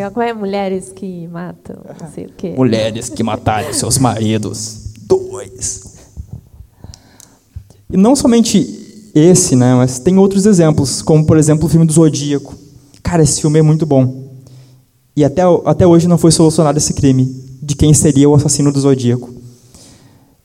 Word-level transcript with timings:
legal. 0.00 0.10
Como 0.10 0.24
é? 0.24 0.32
Mulheres 0.32 0.92
que 0.94 1.28
matam, 1.28 1.76
não 2.00 2.10
sei 2.10 2.26
o 2.26 2.30
quê. 2.36 2.54
Mulheres 2.56 3.08
que 3.08 3.22
mataram 3.22 3.72
seus 3.72 3.98
maridos. 3.98 4.90
Dois. 5.02 5.98
E 7.88 7.96
não 7.96 8.14
somente 8.14 9.10
esse, 9.14 9.56
né, 9.56 9.74
mas 9.74 9.98
tem 9.98 10.16
outros 10.16 10.46
exemplos, 10.46 11.02
como 11.02 11.26
por 11.26 11.36
exemplo 11.36 11.66
o 11.66 11.68
filme 11.68 11.86
do 11.86 11.92
Zodíaco. 11.92 12.54
Cara, 13.02 13.22
esse 13.22 13.40
filme 13.40 13.58
é 13.58 13.62
muito 13.62 13.84
bom. 13.84 14.30
E 15.16 15.24
até, 15.24 15.42
até 15.64 15.86
hoje 15.86 16.06
não 16.06 16.16
foi 16.16 16.30
solucionado 16.30 16.78
esse 16.78 16.94
crime 16.94 17.26
de 17.60 17.74
quem 17.74 17.92
seria 17.92 18.28
o 18.28 18.34
assassino 18.34 18.72
do 18.72 18.80
Zodíaco. 18.80 19.28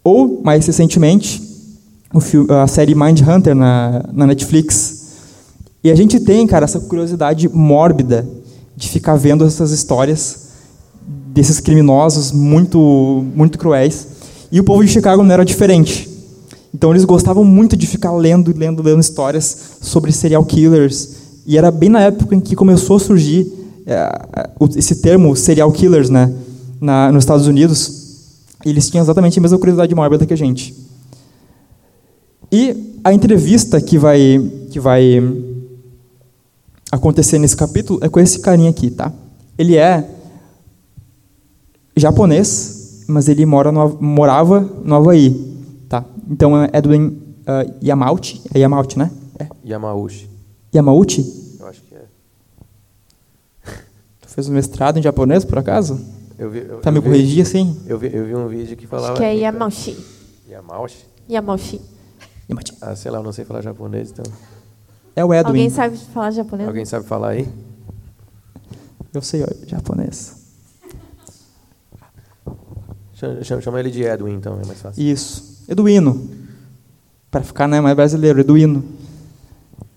Ou, 0.04 0.42
mais 0.44 0.66
recentemente, 0.66 1.42
o 2.14 2.20
filme, 2.20 2.52
a 2.52 2.68
série 2.68 2.96
Mindhunter 2.96 3.54
na, 3.54 4.04
na 4.12 4.28
Netflix. 4.28 5.06
E 5.84 5.92
a 5.92 5.96
gente 5.96 6.20
tem, 6.20 6.48
cara, 6.48 6.66
essa 6.66 6.80
curiosidade 6.80 7.48
mórbida 7.48 8.28
de 8.76 8.90
ficar 8.90 9.16
vendo 9.16 9.46
essas 9.46 9.72
histórias 9.72 10.46
desses 11.36 11.60
criminosos 11.60 12.32
muito, 12.32 13.26
muito 13.36 13.58
cruéis. 13.58 14.08
E 14.52 14.60
o 14.60 14.64
povo 14.64 14.84
de 14.84 14.92
Chicago 14.92 15.24
não 15.24 15.32
era 15.32 15.44
diferente. 15.44 16.10
Então 16.74 16.92
eles 16.92 17.06
gostavam 17.06 17.44
muito 17.44 17.76
de 17.76 17.88
ficar 17.88 18.12
lendo, 18.12 18.54
lendo, 18.56 18.82
lendo 18.84 19.00
histórias 19.00 19.78
sobre 19.82 20.12
serial 20.12 20.44
killers. 20.46 21.16
E 21.46 21.58
era 21.58 21.72
bem 21.72 21.90
na 21.90 22.02
época 22.02 22.36
em 22.36 22.40
que 22.40 22.56
começou 22.56 22.98
a 22.98 23.00
surgir 23.00 23.52
é, 23.86 24.10
esse 24.76 24.96
termo 24.96 25.36
serial 25.36 25.72
killers, 25.72 26.10
né, 26.10 26.34
na, 26.82 27.12
nos 27.12 27.24
Estados 27.24 27.48
Unidos. 27.48 28.04
Eles 28.66 28.90
tinham 28.90 29.04
exatamente 29.04 29.38
a 29.38 29.42
mesma 29.42 29.58
curiosidade 29.58 29.94
mórbida 29.94 30.26
que 30.26 30.34
a 30.34 30.38
gente. 30.38 30.76
E 32.52 32.96
a 33.04 33.14
entrevista 33.14 33.80
que 33.80 33.98
vai 33.98 34.42
que 34.72 34.80
vai 34.80 35.22
acontecer 36.96 37.40
nesse 37.40 37.56
capítulo 37.56 38.00
é 38.02 38.10
com 38.10 38.20
esse 38.20 38.40
carinha 38.40 38.70
aqui, 38.70 38.90
tá? 38.90 39.12
Ele 39.58 39.76
é 39.76 40.10
japonês, 41.96 43.06
mas 43.08 43.28
ele 43.30 43.46
mora 43.46 43.72
no, 43.72 44.02
morava 44.02 44.60
no 44.60 44.96
Havaí, 44.96 45.32
tá? 45.88 46.04
Então 46.30 46.62
é 46.64 46.70
Edwin 46.74 47.08
uh, 47.08 47.86
Yamauchi, 47.86 48.42
é 48.54 48.60
Yamauchi, 48.60 49.00
né? 49.00 49.12
É. 49.40 49.48
Yamauchi. 49.66 50.30
Yamauchi? 50.74 51.58
Eu 51.60 51.68
acho 51.68 51.82
que 51.82 51.96
é. 51.96 52.06
Tu 54.22 54.28
fez 54.28 54.50
um 54.50 54.54
mestrado 54.54 54.98
em 54.98 55.02
japonês, 55.02 55.46
por 55.46 55.58
acaso? 55.58 56.00
Eu 56.38 56.50
vi, 56.50 56.60
eu, 56.60 56.80
Tá 56.82 56.92
me 56.92 56.98
eu 56.98 57.04
corrigir 57.04 57.44
assim? 57.44 57.80
Eu 57.88 57.98
vi, 57.98 58.14
eu 58.14 58.26
vi 58.26 58.36
um 58.36 58.48
vídeo 58.48 58.76
que 58.76 58.86
falava. 58.86 59.14
Acho 59.14 59.22
que 59.22 59.26
é 59.26 59.34
Yamauchi. 59.34 59.98
Yamauchi? 60.50 61.06
Yamauchi. 61.30 61.82
Yamauchi. 62.50 62.74
Ah, 62.82 62.96
sei 62.96 63.10
lá, 63.10 63.20
eu 63.20 63.24
não 63.24 63.32
sei 63.32 63.46
falar 63.46 63.62
japonês, 63.62 64.12
então. 64.12 64.26
É 65.16 65.24
o 65.24 65.34
Edwin. 65.34 65.48
Alguém 65.50 65.70
sabe 65.70 65.98
falar 65.98 66.32
japonês? 66.32 66.68
Alguém 66.68 66.86
sabe 66.86 67.06
falar 67.06 67.30
aí? 67.30 67.48
Eu 69.14 69.22
sei 69.22 69.44
ó, 69.44 69.48
japonês. 69.66 70.36
Chama, 73.14 73.62
chama- 73.62 73.80
ele 73.80 73.90
de 73.92 74.04
Edwin, 74.04 74.34
então, 74.34 74.60
é 74.62 74.66
mais 74.66 74.82
fácil. 74.82 75.02
Isso. 75.02 75.64
Eduino. 75.70 76.30
Para 77.32 77.42
ficar 77.44 77.68
né, 77.68 77.80
mais 77.80 77.96
brasileiro, 77.96 78.42
Eduino. 78.42 78.84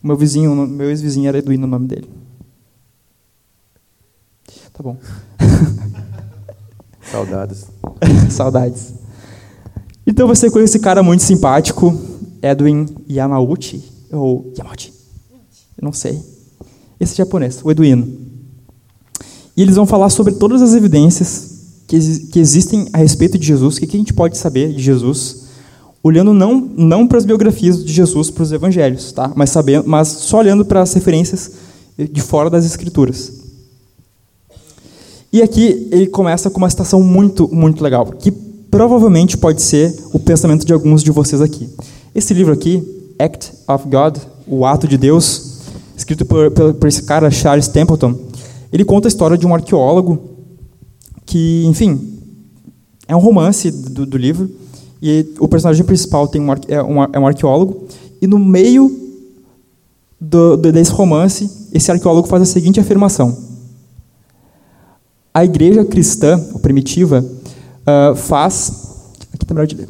Meu 0.00 0.16
vizinho, 0.16 0.54
meu 0.66 0.88
ex-vizinho 0.88 1.28
era 1.28 1.38
Eduino 1.38 1.66
o 1.66 1.70
nome 1.70 1.88
dele. 1.88 2.08
Tá 4.72 4.82
bom. 4.84 4.96
Saudades. 7.02 7.66
Saudades. 8.30 8.94
Então 10.06 10.26
você 10.28 10.48
conhece 10.50 10.76
esse 10.76 10.80
cara 10.80 11.02
muito 11.02 11.22
simpático, 11.24 11.92
Edwin 12.40 12.86
Yamauchi, 13.10 13.84
ou 14.12 14.52
Yamauchi, 14.56 14.92
eu 15.80 15.84
não 15.84 15.92
sei. 15.92 16.20
Esse 16.98 17.16
japonês, 17.16 17.60
o 17.62 17.70
Eduino. 17.70 18.08
E 19.56 19.62
eles 19.62 19.76
vão 19.76 19.86
falar 19.86 20.10
sobre 20.10 20.34
todas 20.34 20.62
as 20.62 20.74
evidências 20.74 21.58
que, 21.86 21.96
exi- 21.96 22.26
que 22.26 22.38
existem 22.38 22.88
a 22.92 22.98
respeito 22.98 23.38
de 23.38 23.46
Jesus, 23.46 23.76
o 23.76 23.80
que 23.80 23.96
a 23.96 23.98
gente 23.98 24.12
pode 24.12 24.36
saber 24.36 24.72
de 24.72 24.82
Jesus, 24.82 25.44
olhando 26.02 26.32
não, 26.32 26.60
não 26.60 27.06
para 27.06 27.18
as 27.18 27.24
biografias 27.24 27.84
de 27.84 27.92
Jesus, 27.92 28.30
para 28.30 28.42
os 28.42 28.52
evangelhos, 28.52 29.12
tá? 29.12 29.32
mas, 29.34 29.50
sabendo, 29.50 29.88
mas 29.88 30.08
só 30.08 30.38
olhando 30.38 30.64
para 30.64 30.82
as 30.82 30.92
referências 30.92 31.52
de 31.98 32.20
fora 32.20 32.48
das 32.50 32.64
escrituras. 32.64 33.32
E 35.32 35.42
aqui 35.42 35.88
ele 35.90 36.06
começa 36.06 36.48
com 36.50 36.58
uma 36.58 36.70
citação 36.70 37.02
muito, 37.02 37.48
muito 37.52 37.82
legal, 37.82 38.06
que 38.06 38.30
provavelmente 38.30 39.36
pode 39.36 39.60
ser 39.62 39.94
o 40.12 40.18
pensamento 40.18 40.64
de 40.64 40.72
alguns 40.72 41.02
de 41.02 41.10
vocês 41.10 41.40
aqui. 41.40 41.68
Esse 42.14 42.32
livro 42.32 42.52
aqui, 42.52 42.82
Act 43.18 43.52
of 43.68 43.88
God, 43.88 44.18
O 44.46 44.64
Ato 44.64 44.86
de 44.86 44.96
Deus, 44.96 45.47
escrito 45.98 46.24
por, 46.24 46.50
por, 46.52 46.74
por 46.74 46.86
esse 46.88 47.02
cara, 47.02 47.28
Charles 47.30 47.66
Templeton, 47.68 48.14
ele 48.72 48.84
conta 48.84 49.08
a 49.08 49.10
história 49.10 49.36
de 49.36 49.46
um 49.46 49.54
arqueólogo 49.54 50.18
que, 51.26 51.64
enfim, 51.66 52.18
é 53.06 53.16
um 53.16 53.18
romance 53.18 53.70
do, 53.70 54.06
do 54.06 54.16
livro, 54.16 54.48
e 55.02 55.26
o 55.38 55.48
personagem 55.48 55.84
principal 55.84 56.28
tem 56.28 56.40
um, 56.40 56.52
é, 56.68 56.82
um, 56.82 57.02
é 57.12 57.18
um 57.18 57.26
arqueólogo, 57.26 57.86
e 58.22 58.26
no 58.26 58.38
meio 58.38 58.90
do, 60.20 60.56
do- 60.56 60.72
desse 60.72 60.90
romance, 60.92 61.50
esse 61.72 61.90
arqueólogo 61.90 62.28
faz 62.28 62.42
a 62.42 62.46
seguinte 62.46 62.80
afirmação. 62.80 63.36
A 65.34 65.44
igreja 65.44 65.84
cristã, 65.84 66.40
ou 66.52 66.58
primitiva, 66.58 67.24
ah, 67.86 68.14
faz. 68.16 68.72
Aqui 69.32 69.44
está 69.44 69.54
melhor 69.54 69.66
de 69.66 69.76
ler. 69.76 69.88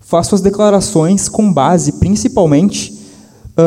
Faz 0.00 0.26
suas 0.26 0.40
declarações 0.40 1.28
com 1.28 1.52
base, 1.52 1.92
principalmente, 1.92 2.93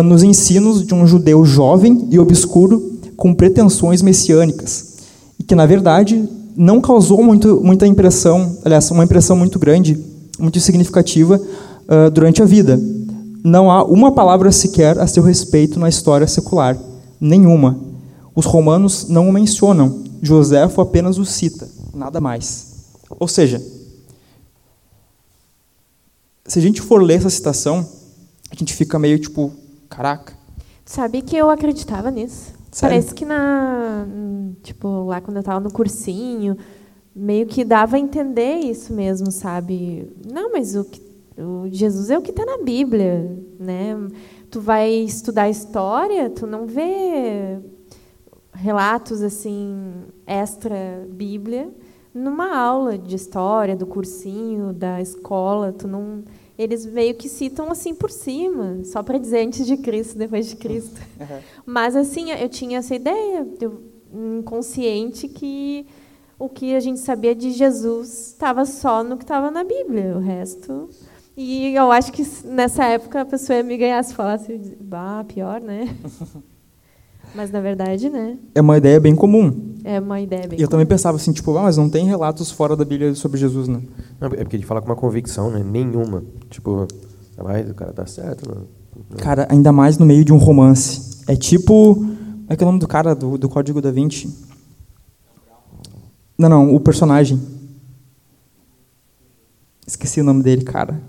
nos 0.04 0.24
ensinos 0.24 0.86
de 0.86 0.94
um 0.94 1.08
judeu 1.08 1.46
jovem 1.46 2.08
e 2.12 2.20
obscuro 2.20 3.00
com 3.16 3.34
pretensões 3.34 4.02
messiânicas, 4.02 4.98
e 5.40 5.44
que, 5.44 5.56
na 5.56 5.66
verdade, 5.66 6.28
não 6.56 6.82
causou 6.82 7.24
muito, 7.24 7.62
muita 7.64 7.88
impressão, 7.88 8.58
aliás, 8.66 8.90
uma 8.92 9.04
impressão 9.04 9.36
muito 9.36 9.58
grande, 9.58 9.98
muito 10.40 10.60
significativa 10.60 11.42
ah, 11.88 12.10
durante 12.10 12.42
a 12.42 12.46
vida. 12.46 12.80
Não 13.44 13.72
há 13.72 13.84
uma 13.84 14.12
palavra 14.12 14.52
sequer 14.52 15.00
a 15.00 15.08
seu 15.08 15.24
respeito 15.24 15.80
na 15.80 15.88
história 15.88 16.28
secular, 16.28 16.78
nenhuma. 17.20 17.80
Os 18.36 18.46
romanos 18.46 19.08
não 19.08 19.30
o 19.30 19.32
mencionam, 19.32 20.04
Joséfo 20.22 20.82
apenas 20.82 21.18
o 21.18 21.26
cita, 21.26 21.70
nada 21.94 22.20
mais. 22.20 22.68
Ou 23.20 23.28
seja, 23.28 23.64
se 26.46 26.60
a 26.60 26.62
gente 26.62 26.82
for 26.82 27.02
ler 27.02 27.20
essa 27.20 27.30
citação, 27.30 27.88
a 28.52 28.56
gente 28.56 28.74
fica 28.74 29.00
meio 29.00 29.20
tipo, 29.20 29.52
caraca, 29.98 30.34
Sabe 30.86 31.22
que 31.22 31.36
eu 31.36 31.50
acreditava 31.50 32.10
nisso. 32.10 32.54
Sério? 32.72 32.96
Parece 32.96 33.14
que 33.14 33.26
na. 33.26 34.06
Tipo, 34.64 35.06
lá 35.06 35.20
quando 35.20 35.36
eu 35.38 35.42
estava 35.42 35.60
no 35.60 35.70
cursinho, 35.72 36.56
meio 37.14 37.46
que 37.46 37.66
dava 37.66 37.98
a 37.98 38.00
entender 38.00 38.56
isso 38.60 38.94
mesmo, 38.94 39.30
sabe? 39.32 40.10
Não, 40.32 40.52
mas 40.52 40.76
o, 40.78 40.86
que- 40.86 41.02
o 41.38 41.68
Jesus 41.70 42.10
é 42.10 42.18
o 42.18 42.22
que 42.22 42.32
está 42.32 42.46
na 42.46 42.64
Bíblia, 42.64 43.38
né? 43.60 43.98
Tu 44.50 44.62
vai 44.62 44.90
estudar 44.90 45.50
história, 45.50 46.30
tu 46.30 46.48
não 46.48 46.66
vê 46.68 47.60
relatos 48.54 49.22
assim 49.22 49.76
extra 50.26 51.06
Bíblia 51.10 51.70
numa 52.14 52.56
aula 52.58 52.98
de 52.98 53.16
história 53.16 53.76
do 53.76 53.86
cursinho 53.86 54.72
da 54.74 55.02
escola, 55.02 55.72
tu 55.74 55.88
não 55.88 56.24
eles 56.58 56.86
meio 56.86 57.14
que 57.16 57.30
citam 57.30 57.72
assim 57.72 57.94
por 57.94 58.10
cima, 58.10 58.84
só 58.84 59.04
para 59.04 59.18
dizer 59.18 59.46
antes 59.46 59.66
de 59.66 59.78
Cristo, 59.78 60.18
depois 60.18 60.48
de 60.48 60.56
Cristo. 60.56 61.00
Mas 61.66 61.96
assim, 61.96 62.32
eu 62.32 62.50
tinha 62.50 62.80
essa 62.80 62.96
ideia, 62.96 63.48
eu, 63.62 63.82
inconsciente 64.12 65.28
que 65.28 65.86
o 66.40 66.50
que 66.50 66.76
a 66.76 66.80
gente 66.80 67.00
sabia 67.00 67.36
de 67.36 67.52
Jesus 67.52 68.30
estava 68.30 68.66
só 68.66 69.04
no 69.04 69.18
que 69.18 69.24
estava 69.24 69.52
na 69.52 69.64
Bíblia, 69.64 70.16
o 70.16 70.20
resto. 70.20 70.90
E 71.36 71.76
eu 71.76 71.92
acho 71.92 72.12
que 72.12 72.24
nessa 72.46 72.86
época 72.86 73.22
a 73.22 73.26
pessoa 73.26 73.58
ia 73.58 73.64
me 73.64 73.78
ganhar 73.78 74.04
se 74.04 74.14
falasse, 74.14 74.58
bah, 74.80 75.24
pior, 75.28 75.62
né? 75.62 75.86
Mas 77.36 77.52
na 77.52 77.62
verdade, 77.62 78.10
né? 78.10 78.38
é 78.56 78.62
uma 78.62 78.78
ideia 78.78 79.00
bem 79.00 79.16
comum. 79.16 79.76
É 79.84 80.00
uma 80.00 80.20
ideia 80.20 80.48
bem. 80.48 80.60
E 80.60 80.62
eu 80.62 80.68
também 80.68 80.86
pensava 80.86 81.18
assim, 81.18 81.32
tipo, 81.32 81.56
ah, 81.58 81.64
mas 81.64 81.78
não 81.78 81.90
tem 81.90 82.06
relatos 82.06 82.52
fora 82.52 82.76
da 82.76 82.84
Bíblia 82.84 83.16
sobre 83.16 83.40
Jesus, 83.40 83.68
né? 83.68 83.82
Não, 84.20 84.28
é 84.28 84.44
porque 84.44 84.56
ele 84.56 84.66
fala 84.66 84.82
com 84.82 84.88
uma 84.88 84.96
convicção, 84.96 85.50
né? 85.50 85.64
Nenhuma. 85.64 86.24
Tipo, 86.50 86.88
mas 87.44 87.70
o 87.70 87.74
cara 87.74 87.94
tá 87.94 88.06
certo. 88.06 88.50
Não, 88.50 88.64
não. 89.10 89.18
Cara, 89.18 89.48
ainda 89.50 89.72
mais 89.72 89.98
no 89.98 90.06
meio 90.06 90.26
de 90.26 90.34
um 90.34 90.38
romance. 90.38 91.24
É 91.28 91.36
tipo. 91.36 91.96
Como 91.96 92.48
é 92.50 92.56
que 92.56 92.64
é 92.64 92.66
o 92.66 92.70
nome 92.70 92.80
do 92.80 92.88
cara 92.88 93.14
do, 93.14 93.38
do 93.38 93.50
Código 93.50 93.82
da 93.82 93.92
Vinci? 93.92 94.34
Não, 96.38 96.50
não, 96.50 96.76
o 96.76 96.80
personagem. 96.80 97.40
Esqueci 99.86 100.22
o 100.22 100.24
nome 100.24 100.44
dele, 100.44 100.64
cara. 100.64 101.02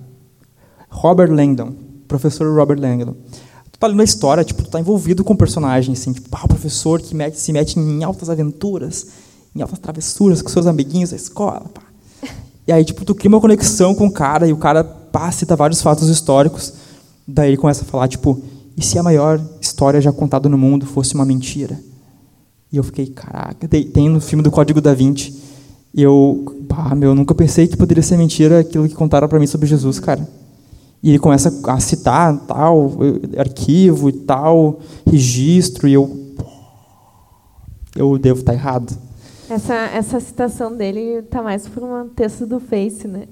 Robert 0.89 1.33
Langdon. 1.33 1.75
Professor 2.07 2.53
Robert 2.55 2.81
Langdon. 2.81 3.15
Tu 3.79 3.81
tá 3.81 3.87
lendo 3.87 4.03
história, 4.03 4.43
tipo, 4.43 4.65
tu 4.65 4.71
tá 4.71 4.81
envolvido 4.81 5.23
com 5.23 5.35
o 5.35 5.37
personagem, 5.37 5.93
assim, 5.93 6.13
tipo, 6.13 6.29
ah, 6.33 6.45
o 6.45 6.49
professor 6.49 7.01
que 7.01 7.15
mete- 7.15 7.39
se 7.39 7.53
mete 7.53 7.79
em 7.79 8.03
altas 8.03 8.29
aventuras, 8.29 9.07
em 9.55 9.63
altas 9.63 9.79
travessuras 9.79 10.43
com 10.43 10.49
seus 10.49 10.67
amiguinhos 10.67 11.11
da 11.11 11.17
escola, 11.17 11.65
pá. 11.73 11.83
E 12.67 12.73
aí, 12.73 12.85
tipo, 12.85 13.05
tu 13.05 13.15
cria 13.15 13.29
uma 13.29 13.41
conexão 13.41 13.95
com 13.95 14.09
o 14.09 14.13
cara 14.13 14.49
e 14.49 14.53
o 14.53 14.57
cara 14.57 14.83
pá, 14.83 15.31
cita 15.31 15.55
vários 15.55 15.81
fatos 15.81 16.09
históricos. 16.09 16.73
Daí 17.27 17.51
ele 17.51 17.57
começa 17.57 17.83
a 17.83 17.87
falar, 17.87 18.09
tipo, 18.09 18.43
e 18.77 18.83
se 18.85 18.99
a 18.99 19.03
maior 19.03 19.41
história 19.61 20.01
já 20.01 20.13
contada 20.13 20.49
no 20.49 20.59
mundo 20.59 20.85
fosse 20.85 21.15
uma 21.15 21.25
mentira? 21.25 21.79
E 22.73 22.77
eu 22.79 22.83
fiquei, 22.83 23.07
caraca, 23.07 23.69
tem, 23.69 24.09
no 24.09 24.21
filme 24.21 24.43
do 24.43 24.51
Código 24.51 24.81
da 24.81 24.93
Vinci. 24.93 25.35
E 25.95 26.03
eu, 26.03 26.65
pá, 26.69 26.97
meu, 26.97 27.11
eu 27.11 27.15
nunca 27.15 27.33
pensei 27.33 27.69
que 27.69 27.77
poderia 27.77 28.03
ser 28.03 28.17
mentira 28.17 28.59
aquilo 28.59 28.89
que 28.89 28.95
contaram 28.95 29.29
para 29.29 29.39
mim 29.39 29.47
sobre 29.47 29.69
Jesus, 29.69 30.01
cara. 30.01 30.29
E 31.03 31.11
ele 31.11 31.19
começa 31.19 31.61
a 31.71 31.81
citar 31.81 32.37
tal 32.47 32.91
arquivo 33.37 34.09
e 34.09 34.13
tal 34.13 34.81
registro 35.07 35.87
e 35.87 35.93
eu 35.93 36.29
eu 37.97 38.17
devo 38.19 38.41
estar 38.41 38.53
errado. 38.53 38.97
Essa, 39.51 39.75
essa 39.75 40.21
citação 40.21 40.77
dele 40.77 41.23
tá 41.23 41.43
mais 41.43 41.67
por 41.67 41.83
um 41.83 42.09
texto 42.09 42.47
do 42.47 42.61
Face, 42.61 43.09
né? 43.09 43.27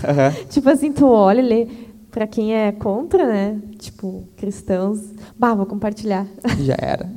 tipo 0.50 0.68
assim, 0.68 0.92
tu 0.92 1.06
olha 1.06 1.40
e 1.40 1.42
lê 1.42 1.68
para 2.10 2.26
quem 2.26 2.54
é 2.54 2.70
contra, 2.72 3.26
né? 3.26 3.58
Tipo, 3.78 4.28
cristãos, 4.36 5.00
bah, 5.36 5.54
vou 5.54 5.64
compartilhar. 5.64 6.26
Já 6.60 6.76
era. 6.78 7.10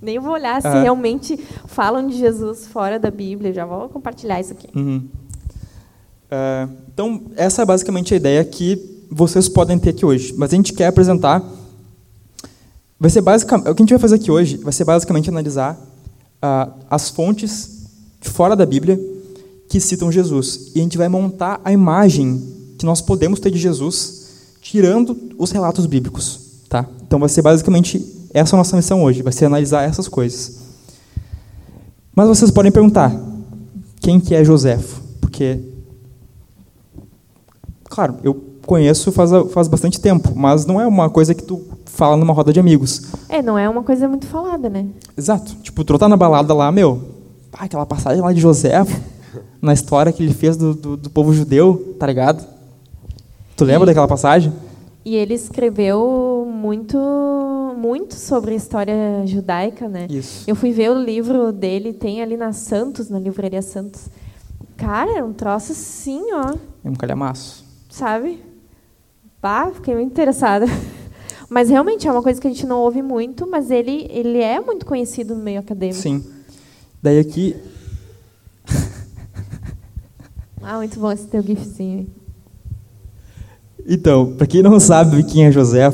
Nem 0.00 0.18
vou 0.18 0.32
olhar 0.32 0.60
se 0.60 0.68
realmente 0.68 1.38
falam 1.66 2.06
de 2.06 2.18
Jesus 2.18 2.66
fora 2.66 2.98
da 2.98 3.08
Bíblia, 3.08 3.54
já 3.54 3.64
vou 3.64 3.88
compartilhar 3.88 4.40
isso 4.40 4.52
aqui. 4.52 4.66
Uhum. 4.76 5.08
Uh, 6.26 6.72
então, 6.92 7.22
essa 7.36 7.62
é 7.62 7.64
basicamente 7.64 8.12
a 8.12 8.16
ideia 8.16 8.44
que 8.44 9.01
vocês 9.14 9.48
podem 9.48 9.78
ter 9.78 9.90
aqui 9.90 10.06
hoje. 10.06 10.34
Mas 10.36 10.52
a 10.52 10.56
gente 10.56 10.72
quer 10.72 10.86
apresentar. 10.86 11.42
Vai 12.98 13.10
ser 13.10 13.20
basicamente. 13.20 13.68
O 13.68 13.74
que 13.74 13.82
a 13.82 13.84
gente 13.84 13.90
vai 13.90 13.98
fazer 13.98 14.14
aqui 14.16 14.30
hoje 14.30 14.56
vai 14.56 14.72
ser 14.72 14.84
basicamente 14.84 15.28
analisar 15.28 15.74
uh, 15.74 16.72
as 16.88 17.10
fontes 17.10 17.82
fora 18.20 18.56
da 18.56 18.64
Bíblia 18.64 18.98
que 19.68 19.80
citam 19.80 20.10
Jesus. 20.10 20.72
E 20.74 20.80
a 20.80 20.82
gente 20.82 20.96
vai 20.96 21.08
montar 21.08 21.60
a 21.64 21.72
imagem 21.72 22.42
que 22.78 22.86
nós 22.86 23.00
podemos 23.00 23.38
ter 23.38 23.50
de 23.50 23.58
Jesus 23.58 24.22
tirando 24.60 25.16
os 25.38 25.50
relatos 25.50 25.86
bíblicos. 25.86 26.40
Tá? 26.68 26.88
Então 27.06 27.18
vai 27.18 27.28
ser 27.28 27.42
basicamente 27.42 28.04
essa 28.32 28.54
é 28.54 28.56
a 28.56 28.58
nossa 28.58 28.76
missão 28.76 29.02
hoje, 29.02 29.22
vai 29.22 29.32
ser 29.32 29.44
analisar 29.44 29.82
essas 29.82 30.08
coisas. 30.08 30.62
Mas 32.14 32.28
vocês 32.28 32.50
podem 32.50 32.72
perguntar, 32.72 33.14
quem 34.00 34.18
que 34.18 34.34
é 34.34 34.42
Joséfo? 34.42 35.02
Porque, 35.20 35.60
claro, 37.84 38.16
eu 38.22 38.51
conheço 38.66 39.12
faz, 39.12 39.30
faz 39.52 39.68
bastante 39.68 40.00
tempo, 40.00 40.32
mas 40.34 40.66
não 40.66 40.80
é 40.80 40.86
uma 40.86 41.10
coisa 41.10 41.34
que 41.34 41.42
tu 41.42 41.62
fala 41.86 42.16
numa 42.16 42.32
roda 42.32 42.52
de 42.52 42.60
amigos. 42.60 43.02
É, 43.28 43.42
não 43.42 43.58
é 43.58 43.68
uma 43.68 43.82
coisa 43.82 44.08
muito 44.08 44.26
falada, 44.26 44.68
né? 44.68 44.86
Exato. 45.16 45.54
Tipo, 45.62 45.84
tu 45.84 45.98
tá 45.98 46.08
na 46.08 46.16
balada 46.16 46.54
lá, 46.54 46.72
meu, 46.72 47.02
ah, 47.52 47.64
aquela 47.64 47.86
passagem 47.86 48.22
lá 48.22 48.32
de 48.32 48.40
Joséfo, 48.40 48.98
na 49.60 49.72
história 49.72 50.12
que 50.12 50.22
ele 50.22 50.34
fez 50.34 50.56
do, 50.56 50.74
do, 50.74 50.96
do 50.96 51.10
povo 51.10 51.32
judeu, 51.32 51.94
tá 51.98 52.06
ligado? 52.06 52.46
Tu 53.56 53.64
lembra 53.64 53.84
e, 53.84 53.86
daquela 53.86 54.08
passagem? 54.08 54.52
E 55.04 55.14
ele 55.14 55.34
escreveu 55.34 56.50
muito 56.50 56.98
muito 57.76 58.14
sobre 58.14 58.52
a 58.52 58.56
história 58.56 59.26
judaica, 59.26 59.88
né? 59.88 60.06
Isso. 60.08 60.48
Eu 60.48 60.54
fui 60.54 60.70
ver 60.70 60.90
o 60.90 61.02
livro 61.02 61.52
dele, 61.52 61.92
tem 61.92 62.22
ali 62.22 62.36
na 62.36 62.52
Santos, 62.52 63.10
na 63.10 63.18
livraria 63.18 63.60
Santos. 63.60 64.08
Cara, 64.76 65.18
é 65.18 65.24
um 65.24 65.32
troço 65.32 65.72
assim, 65.72 66.22
ó. 66.32 66.54
É 66.84 66.88
um 66.88 66.94
calhamaço. 66.94 67.64
Sabe? 67.90 68.40
Pá, 69.42 69.72
fiquei 69.74 69.92
muito 69.92 70.12
interessada. 70.12 70.66
Mas 71.50 71.68
realmente 71.68 72.06
é 72.06 72.12
uma 72.12 72.22
coisa 72.22 72.40
que 72.40 72.46
a 72.46 72.50
gente 72.50 72.64
não 72.64 72.78
ouve 72.78 73.02
muito, 73.02 73.46
mas 73.46 73.70
ele, 73.70 74.06
ele 74.08 74.38
é 74.38 74.58
muito 74.58 74.86
conhecido 74.86 75.34
no 75.34 75.42
meio 75.42 75.60
acadêmico. 75.60 76.00
Sim. 76.00 76.24
Daí 77.02 77.18
aqui. 77.18 77.54
ah, 80.62 80.78
muito 80.78 80.98
bom 80.98 81.12
esse 81.12 81.26
teu 81.26 81.42
gifzinho. 81.42 82.06
Então, 83.86 84.34
para 84.34 84.46
quem 84.46 84.62
não 84.62 84.80
sabe 84.80 85.22
quem 85.24 85.44
é 85.44 85.52
José, 85.52 85.92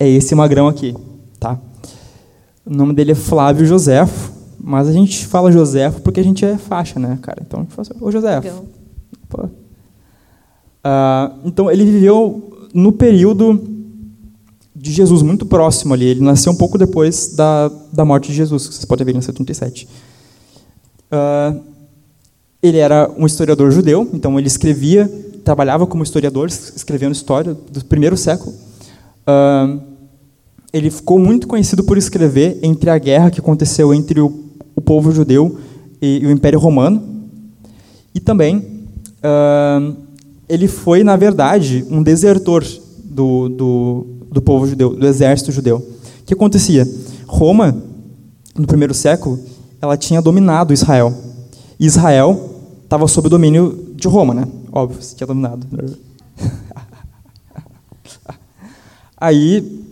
é 0.00 0.08
esse 0.08 0.34
magrão 0.34 0.68
aqui, 0.68 0.94
tá? 1.38 1.60
O 2.64 2.74
nome 2.74 2.94
dele 2.94 3.12
é 3.12 3.14
Flávio 3.14 3.66
Joséfo, 3.66 4.32
mas 4.58 4.88
a 4.88 4.92
gente 4.92 5.26
fala 5.26 5.52
Joséfo 5.52 6.00
porque 6.00 6.20
a 6.20 6.24
gente 6.24 6.46
é 6.46 6.56
faixa, 6.56 6.98
né, 6.98 7.18
cara? 7.20 7.42
Então 7.46 7.60
a 7.60 7.62
gente 7.64 7.74
fala 7.74 7.88
assim, 7.90 8.02
ô 8.02 8.10
Joséfo. 8.10 8.64
Ah, 10.82 11.32
então 11.44 11.70
ele 11.70 11.84
viveu 11.84 12.68
no 12.72 12.92
período 12.92 13.78
de 14.74 14.92
Jesus, 14.92 15.22
muito 15.22 15.44
próximo 15.44 15.92
ali. 15.92 16.06
Ele 16.06 16.20
nasceu 16.20 16.52
um 16.52 16.56
pouco 16.56 16.78
depois 16.78 17.34
da, 17.34 17.70
da 17.92 18.04
morte 18.04 18.28
de 18.28 18.34
Jesus, 18.34 18.68
que 18.68 18.74
vocês 18.74 18.84
podem 18.84 19.04
ver 19.04 19.16
em 19.16 19.20
77. 19.20 19.88
Uh, 21.10 21.60
ele 22.62 22.78
era 22.78 23.10
um 23.16 23.26
historiador 23.26 23.70
judeu, 23.70 24.08
então 24.12 24.38
ele 24.38 24.46
escrevia, 24.46 25.10
trabalhava 25.44 25.86
como 25.86 26.02
historiador, 26.02 26.48
escrevendo 26.48 27.12
história 27.12 27.54
do 27.54 27.84
primeiro 27.84 28.16
século. 28.16 28.54
Uh, 29.26 29.80
ele 30.72 30.90
ficou 30.90 31.18
muito 31.18 31.46
conhecido 31.46 31.82
por 31.82 31.96
escrever 31.96 32.58
entre 32.62 32.90
a 32.90 32.98
guerra 32.98 33.30
que 33.30 33.40
aconteceu 33.40 33.92
entre 33.94 34.20
o, 34.20 34.44
o 34.76 34.80
povo 34.80 35.10
judeu 35.10 35.58
e, 36.00 36.20
e, 36.22 36.26
o 36.26 36.30
Império 36.30 36.58
Romano. 36.58 37.02
E 38.14 38.20
também 38.20 38.58
uh, 38.58 39.96
ele 40.48 40.66
foi, 40.66 41.04
na 41.04 41.16
verdade, 41.16 41.84
um 41.90 42.02
desertor 42.02 42.64
do, 43.04 43.48
do, 43.48 44.06
do 44.32 44.42
povo 44.42 44.66
judeu, 44.66 44.94
do 44.94 45.06
exército 45.06 45.52
judeu. 45.52 45.76
O 45.76 46.24
que 46.24 46.34
acontecia? 46.34 46.88
Roma, 47.26 47.76
no 48.56 48.66
primeiro 48.66 48.94
século, 48.94 49.38
ela 49.80 49.96
tinha 49.96 50.22
dominado 50.22 50.72
Israel. 50.72 51.14
E 51.78 51.86
Israel 51.86 52.56
estava 52.82 53.06
sob 53.06 53.26
o 53.26 53.30
domínio 53.30 53.92
de 53.94 54.08
Roma, 54.08 54.32
né? 54.32 54.48
Óbvio, 54.72 54.98
tinha 55.14 55.26
dominado. 55.26 55.66
Aí 59.20 59.84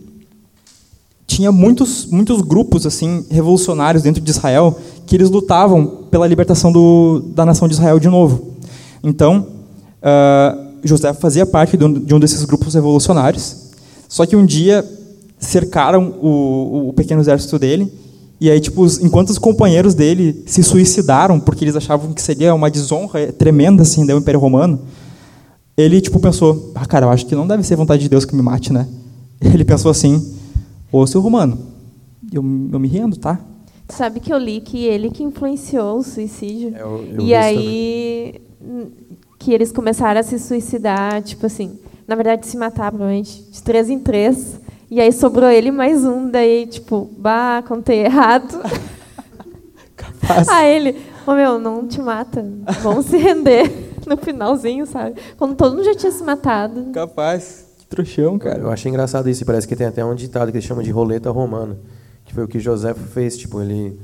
tinha 1.25 1.51
muitos 1.51 2.05
muitos 2.05 2.41
grupos 2.41 2.85
assim 2.85 3.25
revolucionários 3.29 4.01
dentro 4.01 4.21
de 4.21 4.31
Israel 4.31 4.79
que 5.05 5.15
eles 5.15 5.29
lutavam 5.29 6.05
pela 6.09 6.25
libertação 6.25 6.71
do, 6.71 7.19
da 7.35 7.45
nação 7.45 7.67
de 7.67 7.73
Israel 7.73 7.99
de 7.99 8.07
novo. 8.07 8.55
Então 9.03 9.56
uh, 10.01 10.67
José 10.83 11.13
fazia 11.13 11.45
parte 11.45 11.77
de 11.77 11.83
um, 11.83 11.93
de 11.93 12.13
um, 12.13 12.19
desses 12.19 12.43
grupos 12.45 12.73
revolucionários. 12.73 13.67
Só 14.07 14.25
que 14.25 14.35
um 14.35 14.45
dia 14.45 14.85
cercaram 15.39 16.15
o, 16.21 16.89
o 16.89 16.93
pequeno 16.93 17.21
exército 17.21 17.59
dele 17.59 17.91
e 18.39 18.49
aí 18.49 18.59
tipo 18.59 18.85
enquanto 19.01 19.29
os 19.29 19.37
companheiros 19.37 19.93
dele 19.93 20.43
se 20.45 20.63
suicidaram 20.63 21.39
porque 21.39 21.63
eles 21.63 21.75
achavam 21.75 22.13
que 22.13 22.21
seria 22.21 22.53
uma 22.53 22.69
desonra 22.69 23.31
tremenda 23.31 23.83
assim 23.83 24.05
do 24.05 24.17
Império 24.17 24.39
Romano, 24.39 24.79
ele 25.75 26.01
tipo 26.01 26.19
pensou, 26.19 26.71
ah 26.75 26.85
cara, 26.85 27.05
eu 27.05 27.09
acho 27.09 27.25
que 27.25 27.35
não 27.35 27.47
deve 27.47 27.63
ser 27.63 27.75
vontade 27.75 28.01
de 28.01 28.09
Deus 28.09 28.25
que 28.25 28.35
me 28.35 28.41
mate, 28.41 28.73
né? 28.73 28.87
Ele 29.39 29.63
pensou 29.63 29.91
assim, 29.91 30.35
ô 30.91 31.05
seu 31.05 31.21
Romano, 31.21 31.59
eu, 32.31 32.41
eu 32.41 32.79
me 32.79 32.87
rendo, 32.87 33.17
tá? 33.17 33.39
Sabe 33.87 34.19
que 34.19 34.33
eu 34.33 34.37
li 34.37 34.59
que 34.59 34.83
ele 34.83 35.11
que 35.11 35.23
influenciou 35.23 35.99
o 35.99 36.03
suicídio. 36.03 36.75
É, 36.75 36.81
eu, 36.81 37.05
eu 37.13 37.21
e 37.21 37.33
aí 37.35 38.41
que 39.37 39.53
eles 39.53 39.71
começaram 39.71 40.19
a 40.19 40.23
se 40.23 40.39
suicidar, 40.39 41.21
tipo 41.21 41.45
assim, 41.45 41.79
na 42.07 42.15
verdade 42.15 42.45
se 42.45 42.57
matar 42.57 42.91
provavelmente 42.91 43.43
de 43.43 43.63
três 43.63 43.89
em 43.89 43.99
três. 43.99 44.59
E 44.89 45.01
aí 45.01 45.11
sobrou 45.11 45.49
ele 45.49 45.71
mais 45.71 46.05
um, 46.05 46.29
daí 46.29 46.65
tipo, 46.65 47.09
bah, 47.17 47.63
contei 47.67 48.05
errado. 48.05 48.61
Capaz. 49.95 50.47
Aí 50.47 50.75
ele, 50.75 50.91
ô 51.25 51.31
oh, 51.31 51.35
meu, 51.35 51.59
não 51.59 51.87
te 51.87 52.01
mata, 52.01 52.45
vamos 52.81 53.07
se 53.07 53.17
render 53.17 53.69
no 54.05 54.15
finalzinho, 54.17 54.85
sabe? 54.85 55.19
Quando 55.37 55.55
todo 55.55 55.75
mundo 55.75 55.83
já 55.83 55.95
tinha 55.95 56.11
se 56.11 56.23
matado. 56.23 56.91
Capaz 56.93 57.67
trouxão, 57.89 58.37
cara. 58.37 58.59
Eu 58.59 58.69
achei 58.69 58.89
engraçado 58.89 59.29
isso. 59.29 59.45
Parece 59.45 59.67
que 59.67 59.75
tem 59.75 59.87
até 59.87 60.03
um 60.03 60.15
ditado 60.15 60.51
que 60.51 60.57
eles 60.57 60.67
chamam 60.67 60.83
de 60.83 60.91
roleta 60.91 61.31
romana, 61.31 61.77
que 62.25 62.33
foi 62.33 62.43
o 62.43 62.47
que 62.47 62.59
José 62.59 62.93
fez. 62.93 63.37
Tipo, 63.37 63.61
ele 63.61 63.99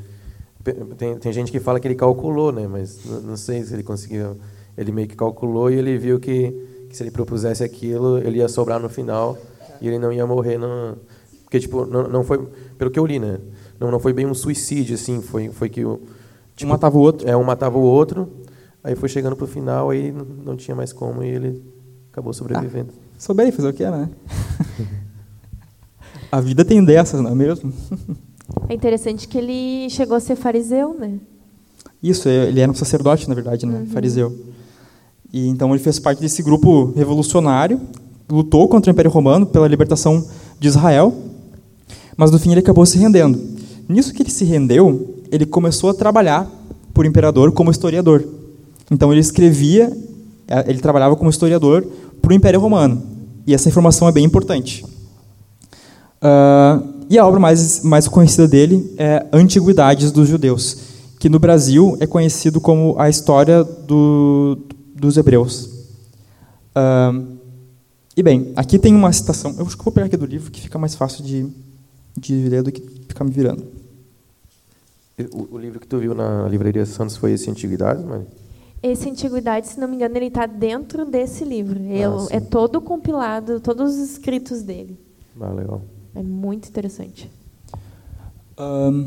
tem, 0.98 1.18
tem 1.18 1.34
gente 1.34 1.52
que 1.52 1.60
fala 1.60 1.80
que 1.80 1.88
ele 1.88 1.96
calculou, 1.96 2.52
né? 2.52 2.68
Mas 2.68 3.00
não, 3.06 3.22
não 3.22 3.38
sei 3.38 3.64
se 3.64 3.74
ele 3.74 3.84
conseguiu. 3.84 4.38
Ele 4.78 4.92
meio 4.92 5.08
que 5.08 5.16
calculou 5.16 5.70
e 5.70 5.76
ele 5.76 5.98
viu 5.98 6.20
que, 6.20 6.52
que, 6.90 6.98
se 6.98 7.04
ele 7.04 7.12
propusesse 7.12 7.64
aquilo, 7.64 8.18
ele 8.18 8.40
ia 8.40 8.48
sobrar 8.48 8.80
no 8.80 8.90
final 8.90 9.38
e 9.82 9.88
ele 9.88 10.00
não 10.00 10.12
ia 10.12 10.26
morrer 10.26 10.58
no, 10.58 10.98
porque 11.44 11.60
tipo 11.60 11.86
não, 11.86 12.08
não 12.08 12.24
foi 12.24 12.40
pelo 12.78 12.90
que 12.90 13.00
eu 13.00 13.06
li, 13.06 13.20
né? 13.20 13.40
Não, 13.80 13.92
não 13.92 14.00
foi 14.00 14.14
bem 14.14 14.26
um 14.26 14.34
suicídio 14.34 14.96
assim, 14.96 15.22
foi 15.22 15.50
foi 15.50 15.70
que 15.70 15.82
tipo, 16.56 16.66
um 16.66 16.68
matava 16.68 16.98
o 16.98 17.02
outro. 17.02 17.30
É, 17.30 17.38
um 17.38 17.44
matava 17.44 17.78
o 17.78 17.82
outro. 17.82 18.32
Aí 18.84 18.96
foi 18.96 19.08
chegando 19.08 19.36
pro 19.36 19.48
final 19.48 19.92
aí 19.92 20.12
não, 20.12 20.26
não 20.26 20.56
tinha 20.58 20.76
mais 20.76 20.92
como 20.92 21.24
e 21.24 21.28
ele 21.28 21.64
acabou 22.12 22.34
sobrevivendo. 22.34 22.90
Ah. 22.96 23.14
Souber 23.20 23.52
fazer 23.54 23.70
o 23.70 23.74
que 23.74 23.84
é, 23.84 23.92
né? 23.92 24.10
a 26.32 26.42
vida 26.42 26.66
tem 26.66 26.84
dessas, 26.84 27.22
não 27.22 27.32
é 27.32 27.36
mesmo? 27.36 27.72
É 28.70 28.74
interessante 28.74 29.28
que 29.28 29.38
ele 29.38 29.90
chegou 29.90 30.16
a 30.16 30.20
ser 30.20 30.36
fariseu, 30.36 30.94
né? 30.94 31.20
Isso, 32.02 32.28
ele 32.28 32.60
era 32.60 32.72
um 32.72 32.76
sacerdote, 32.76 33.28
na 33.28 33.36
verdade, 33.36 33.66
né? 33.66 33.80
Uhum. 33.80 33.88
Fariseu. 33.88 34.38
E 35.34 35.48
então 35.48 35.72
ele 35.72 35.84
fez 35.84 35.98
parte 35.98 36.22
desse 36.22 36.44
grupo 36.44 36.94
revolucionário, 36.96 37.82
lutou 38.30 38.68
contra 38.68 38.92
o 38.92 38.94
Império 38.94 39.10
Romano 39.10 39.48
pela 39.48 39.68
libertação 39.68 40.24
de 40.60 40.68
Israel, 40.68 41.12
mas 42.16 42.30
no 42.30 42.38
fim 42.38 42.52
ele 42.52 42.60
acabou 42.60 42.86
se 42.86 43.00
rendendo. 43.00 43.42
Nisso 43.90 44.14
que 44.14 44.22
ele 44.22 44.30
se 44.30 44.46
rendeu, 44.46 45.22
ele 45.32 45.48
começou 45.48 45.90
a 45.90 45.94
trabalhar 45.96 46.48
por 46.94 47.08
imperador 47.08 47.52
como 47.52 47.72
historiador. 47.72 48.24
Então 48.92 49.12
ele 49.12 49.22
escrevia, 49.22 49.92
é, 50.48 50.70
ele 50.70 50.80
trabalhava 50.80 51.16
como 51.16 51.32
historiador 51.32 51.84
para 52.22 52.32
o 52.32 52.34
Império 52.34 52.60
Romano. 52.60 53.02
E 53.48 53.56
essa 53.56 53.68
informação 53.68 54.08
é 54.08 54.12
bem 54.12 54.24
importante. 54.24 54.86
Uh, 56.22 56.94
e 57.10 57.18
a 57.18 57.28
obra 57.28 57.40
mais, 57.40 57.84
mais 57.84 58.08
conhecida 58.08 58.48
dele 58.48 58.94
é 58.98 59.26
Antiguidades 59.34 60.12
dos 60.12 60.28
Judeus, 60.30 60.78
que 61.20 61.28
no 61.28 61.40
Brasil 61.40 61.98
é 62.00 62.06
conhecido 62.06 62.62
como 62.62 62.96
a 62.98 63.10
história 63.10 63.64
do, 63.64 64.58
dos 65.04 65.18
hebreus. 65.18 65.66
Uh, 66.76 67.38
e 68.16 68.24
bem, 68.24 68.54
aqui 68.56 68.80
tem 68.80 68.96
uma 68.96 69.12
citação. 69.12 69.54
Eu 69.58 69.66
acho 69.66 69.78
que 69.78 69.84
vou 69.84 69.92
pegar 69.92 70.06
aqui 70.06 70.16
do 70.16 70.26
livro, 70.26 70.50
que 70.50 70.62
fica 70.62 70.80
mais 70.80 70.96
fácil 70.96 71.24
de, 71.24 71.50
de 72.18 72.48
ler 72.48 72.64
do 72.64 72.72
que 72.72 72.82
ficar 73.08 73.26
me 73.26 73.32
virando. 73.32 73.66
O, 75.34 75.56
o 75.56 75.58
livro 75.58 75.80
que 75.80 75.88
tu 75.88 75.98
viu 75.98 76.16
na 76.16 76.48
livraria 76.48 76.86
Santos 76.86 77.18
foi 77.18 77.34
esse 77.34 77.52
Antiguidades, 77.52 78.04
mano? 78.04 78.26
Esse 78.82 79.10
Antiguidade, 79.10 79.68
se 79.68 79.80
não 79.80 79.88
me 79.88 79.96
engano, 79.96 80.16
ele 80.18 80.28
está 80.28 80.46
dentro 80.46 81.06
desse 81.06 81.44
livro. 81.44 81.80
Ah, 81.80 82.28
é 82.32 82.40
todo 82.40 82.82
compilado, 82.82 83.60
todos 83.60 83.96
os 83.96 84.12
escritos 84.12 84.62
dele. 84.62 84.98
Ah, 85.40 85.52
legal. 85.52 85.82
É 86.16 86.24
muito 86.24 86.70
interessante. 86.70 87.30
Um, 88.58 89.02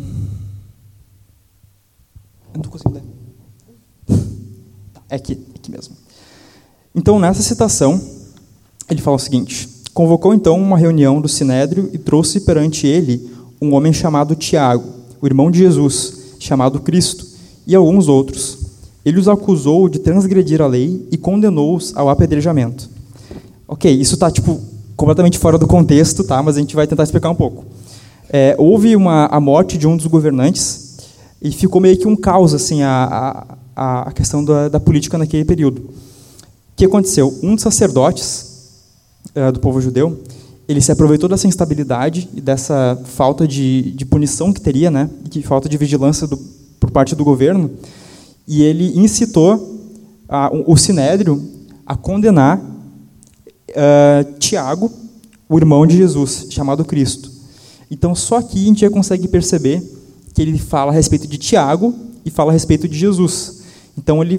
eu 2.54 2.62
não 2.62 2.70
consigo 2.70 2.92
ler. 2.92 3.02
É 5.08 5.16
aqui, 5.16 5.32
é 5.32 5.58
aqui 5.58 5.70
mesmo. 5.70 5.94
Então, 6.94 7.18
nessa 7.18 7.42
citação, 7.42 8.00
ele 8.88 9.00
fala 9.00 9.16
o 9.16 9.20
seguinte: 9.20 9.68
Convocou 9.92 10.34
então 10.34 10.60
uma 10.60 10.76
reunião 10.76 11.20
do 11.20 11.28
sinédrio 11.28 11.88
e 11.92 11.98
trouxe 11.98 12.40
perante 12.40 12.86
ele 12.86 13.30
um 13.60 13.74
homem 13.74 13.92
chamado 13.92 14.34
Tiago, 14.34 14.84
o 15.20 15.26
irmão 15.26 15.50
de 15.50 15.58
Jesus, 15.58 16.36
chamado 16.38 16.80
Cristo, 16.80 17.26
e 17.66 17.74
alguns 17.74 18.08
outros 18.08 18.66
ele 19.06 19.20
os 19.20 19.28
acusou 19.28 19.88
de 19.88 20.00
transgredir 20.00 20.60
a 20.60 20.66
lei 20.66 21.06
e 21.12 21.16
condenou-os 21.16 21.96
ao 21.96 22.08
apedrejamento. 22.08 22.90
Ok, 23.68 23.88
isso 23.88 24.14
está 24.14 24.28
tipo 24.32 24.60
completamente 24.96 25.38
fora 25.38 25.56
do 25.56 25.66
contexto, 25.66 26.24
tá? 26.24 26.42
Mas 26.42 26.56
a 26.56 26.60
gente 26.60 26.74
vai 26.74 26.88
tentar 26.88 27.04
explicar 27.04 27.30
um 27.30 27.34
pouco. 27.34 27.64
É, 28.28 28.56
houve 28.58 28.96
uma 28.96 29.26
a 29.26 29.38
morte 29.38 29.78
de 29.78 29.86
um 29.86 29.96
dos 29.96 30.06
governantes 30.06 30.85
e 31.40 31.50
ficou 31.50 31.80
meio 31.80 31.98
que 31.98 32.08
um 32.08 32.16
caos 32.16 32.54
assim 32.54 32.82
a, 32.82 33.46
a, 33.74 34.08
a 34.08 34.12
questão 34.12 34.44
da, 34.44 34.68
da 34.68 34.80
política 34.80 35.18
naquele 35.18 35.44
período. 35.44 35.80
O 35.80 35.92
que 36.76 36.84
aconteceu? 36.84 37.38
Um 37.42 37.54
dos 37.54 37.62
sacerdotes 37.62 38.46
é, 39.34 39.50
do 39.52 39.60
povo 39.60 39.80
judeu 39.80 40.22
ele 40.68 40.80
se 40.80 40.90
aproveitou 40.90 41.28
dessa 41.28 41.46
instabilidade 41.46 42.28
e 42.34 42.40
dessa 42.40 43.00
falta 43.04 43.46
de, 43.46 43.92
de 43.92 44.04
punição 44.04 44.52
que 44.52 44.60
teria, 44.60 44.90
né, 44.90 45.08
de 45.22 45.42
falta 45.42 45.68
de 45.68 45.76
vigilância 45.76 46.26
do, 46.26 46.36
por 46.80 46.90
parte 46.90 47.14
do 47.14 47.24
governo, 47.24 47.70
e 48.48 48.62
ele 48.62 48.98
incitou 48.98 49.80
a, 50.28 50.50
o 50.66 50.76
Sinédrio 50.76 51.42
a 51.84 51.96
condenar 51.96 52.58
uh, 52.58 54.38
Tiago, 54.38 54.90
o 55.48 55.56
irmão 55.56 55.86
de 55.86 55.96
Jesus, 55.96 56.48
chamado 56.50 56.84
Cristo. 56.84 57.30
Então, 57.88 58.14
só 58.16 58.38
aqui 58.38 58.64
a 58.64 58.66
gente 58.66 58.80
já 58.80 58.90
consegue 58.90 59.28
perceber 59.28 59.80
que 60.36 60.42
ele 60.42 60.58
fala 60.58 60.92
a 60.92 60.94
respeito 60.94 61.26
de 61.26 61.38
Tiago 61.38 61.94
e 62.22 62.28
fala 62.28 62.50
a 62.50 62.52
respeito 62.52 62.86
de 62.86 62.98
Jesus. 62.98 63.62
Então, 63.96 64.22
ele, 64.22 64.38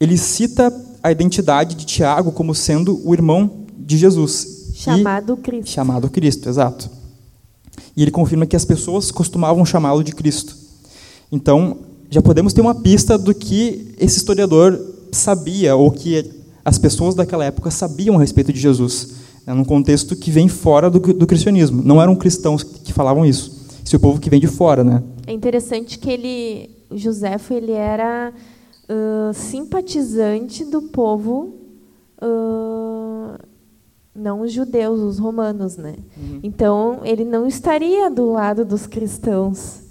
ele 0.00 0.18
cita 0.18 0.74
a 1.00 1.12
identidade 1.12 1.76
de 1.76 1.86
Tiago 1.86 2.32
como 2.32 2.52
sendo 2.52 3.00
o 3.08 3.14
irmão 3.14 3.48
de 3.78 3.96
Jesus. 3.96 4.72
Chamado 4.74 5.34
e, 5.34 5.42
Cristo. 5.44 5.70
Chamado 5.70 6.10
Cristo, 6.10 6.48
exato. 6.48 6.90
E 7.96 8.02
ele 8.02 8.10
confirma 8.10 8.46
que 8.46 8.56
as 8.56 8.64
pessoas 8.64 9.12
costumavam 9.12 9.64
chamá-lo 9.64 10.02
de 10.02 10.10
Cristo. 10.10 10.56
Então, 11.30 11.76
já 12.10 12.20
podemos 12.20 12.52
ter 12.52 12.60
uma 12.60 12.74
pista 12.74 13.16
do 13.16 13.32
que 13.32 13.94
esse 13.96 14.16
historiador 14.16 14.76
sabia, 15.12 15.76
ou 15.76 15.92
que 15.92 16.32
as 16.64 16.78
pessoas 16.78 17.14
daquela 17.14 17.44
época 17.44 17.70
sabiam 17.70 18.16
a 18.16 18.20
respeito 18.20 18.52
de 18.52 18.58
Jesus, 18.58 19.10
né, 19.46 19.54
num 19.54 19.64
contexto 19.64 20.16
que 20.16 20.32
vem 20.32 20.48
fora 20.48 20.90
do, 20.90 20.98
do 20.98 21.28
cristianismo. 21.28 21.80
Não 21.80 22.02
eram 22.02 22.16
cristãos 22.16 22.64
que 22.64 22.92
falavam 22.92 23.24
isso, 23.24 23.57
esse 23.84 23.94
é 23.94 23.98
o 23.98 24.00
povo 24.00 24.20
que 24.20 24.30
vem 24.30 24.40
de 24.40 24.46
fora. 24.46 24.82
Né? 24.84 25.02
É 25.26 25.32
interessante 25.32 25.98
que 25.98 26.10
ele, 26.10 26.70
Joséfo, 26.90 27.54
ele 27.54 27.72
era 27.72 28.32
uh, 28.88 29.34
simpatizante 29.34 30.64
do 30.64 30.82
povo, 30.82 31.54
uh, 32.22 33.38
não 34.14 34.40
os 34.40 34.52
judeus, 34.52 35.00
os 35.00 35.18
romanos. 35.18 35.76
Né? 35.76 35.96
Uhum. 36.16 36.40
Então, 36.42 37.00
ele 37.04 37.24
não 37.24 37.46
estaria 37.46 38.10
do 38.10 38.32
lado 38.32 38.64
dos 38.64 38.86
cristãos. 38.86 39.88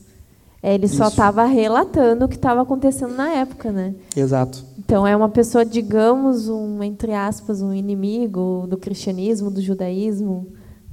É, 0.61 0.73
ele 0.73 0.87
só 0.87 1.07
estava 1.07 1.45
relatando 1.45 2.25
o 2.25 2.27
que 2.27 2.35
estava 2.35 2.61
acontecendo 2.61 3.13
na 3.13 3.29
época, 3.29 3.71
né? 3.71 3.93
Exato. 4.15 4.65
Então 4.77 5.05
é 5.05 5.15
uma 5.15 5.29
pessoa, 5.29 5.63
digamos, 5.63 6.49
um 6.49 6.81
entre 6.81 7.13
aspas, 7.13 7.61
um 7.61 7.73
inimigo 7.73 8.65
do 8.67 8.75
cristianismo, 8.75 9.51
do 9.51 9.61
judaísmo, 9.61 10.47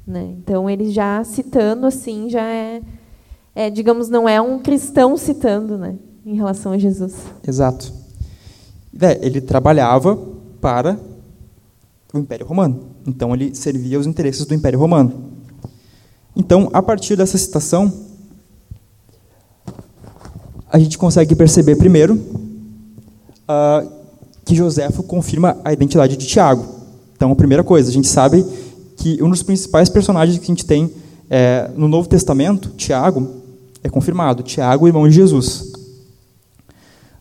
né? 0.07 0.35
Então 0.39 0.69
ele 0.69 0.91
já 0.91 1.23
citando 1.25 1.87
assim 1.87 2.29
já 2.29 2.43
é, 2.43 2.83
é, 3.55 3.71
digamos, 3.71 4.09
não 4.09 4.29
é 4.29 4.41
um 4.41 4.59
cristão 4.59 5.17
citando, 5.17 5.79
né? 5.79 5.97
Em 6.27 6.35
relação 6.35 6.73
a 6.73 6.79
Jesus. 6.79 7.15
Exato. 7.47 7.93
É, 9.01 9.19
ele 9.25 9.41
trabalhava 9.41 10.17
para 10.61 10.99
o 12.13 12.19
Império 12.19 12.47
Romano. 12.47 12.89
Então 13.07 13.35
ele 13.35 13.55
servia 13.55 13.99
os 13.99 14.07
interesses 14.07 14.45
do 14.47 14.55
Império 14.55 14.79
Romano. 14.79 15.35
Então, 16.37 16.69
a 16.73 16.83
partir 16.83 17.17
dessa 17.17 17.39
citação, 17.39 17.93
a 20.69 20.79
gente 20.81 20.99
consegue 20.99 21.37
perceber, 21.37 21.77
primeiro, 21.77 22.15
uh, 22.17 23.89
que 24.45 24.57
Joséfo 24.57 25.05
confirma 25.05 25.57
a 25.65 25.73
identidade 25.73 26.17
de 26.17 26.27
Tiago. 26.27 26.67
Então, 27.15 27.31
a 27.31 27.37
primeira 27.37 27.63
coisa, 27.63 27.89
a 27.89 27.93
gente 27.93 28.09
sabe 28.09 28.45
que 28.97 29.23
um 29.23 29.31
dos 29.31 29.43
principais 29.43 29.89
personagens 29.89 30.39
que 30.39 30.45
a 30.45 30.47
gente 30.47 30.65
tem 30.65 30.91
é, 31.29 31.71
no 31.77 31.89
Novo 31.89 32.09
Testamento, 32.09 32.71
Tiago, 32.71 33.43
é 33.83 33.89
confirmado. 33.89 34.43
Tiago, 34.43 34.87
irmão 34.87 35.09
de 35.09 35.15
Jesus. 35.15 35.73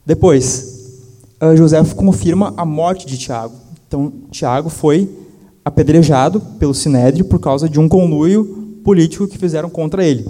Depois, 0.05 1.01
uh, 1.41 1.55
Joséfo 1.55 1.95
confirma 1.95 2.53
a 2.55 2.65
morte 2.65 3.05
de 3.05 3.17
Tiago. 3.17 3.53
Então, 3.87 4.11
Tiago 4.31 4.69
foi 4.69 5.09
apedrejado 5.63 6.39
pelo 6.59 6.73
Sinédrio 6.73 7.25
por 7.25 7.39
causa 7.39 7.69
de 7.69 7.79
um 7.79 7.87
conluio 7.87 8.79
político 8.83 9.27
que 9.27 9.37
fizeram 9.37 9.69
contra 9.69 10.05
ele. 10.05 10.25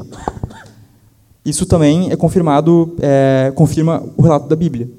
Isso 1.46 1.66
também 1.66 2.12
é 2.12 2.16
confirmado, 2.16 2.96
é, 3.00 3.52
confirma 3.56 4.04
o 4.16 4.22
relato 4.22 4.48
da 4.48 4.56
Bíblia. 4.56 4.90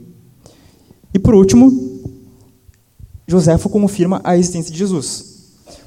E 1.13 1.19
por 1.19 1.35
último, 1.35 1.73
Joséfo 3.27 3.69
confirma 3.69 4.21
a 4.25 4.37
existência 4.37 4.73
de 4.73 4.79
Jesus. 4.79 5.34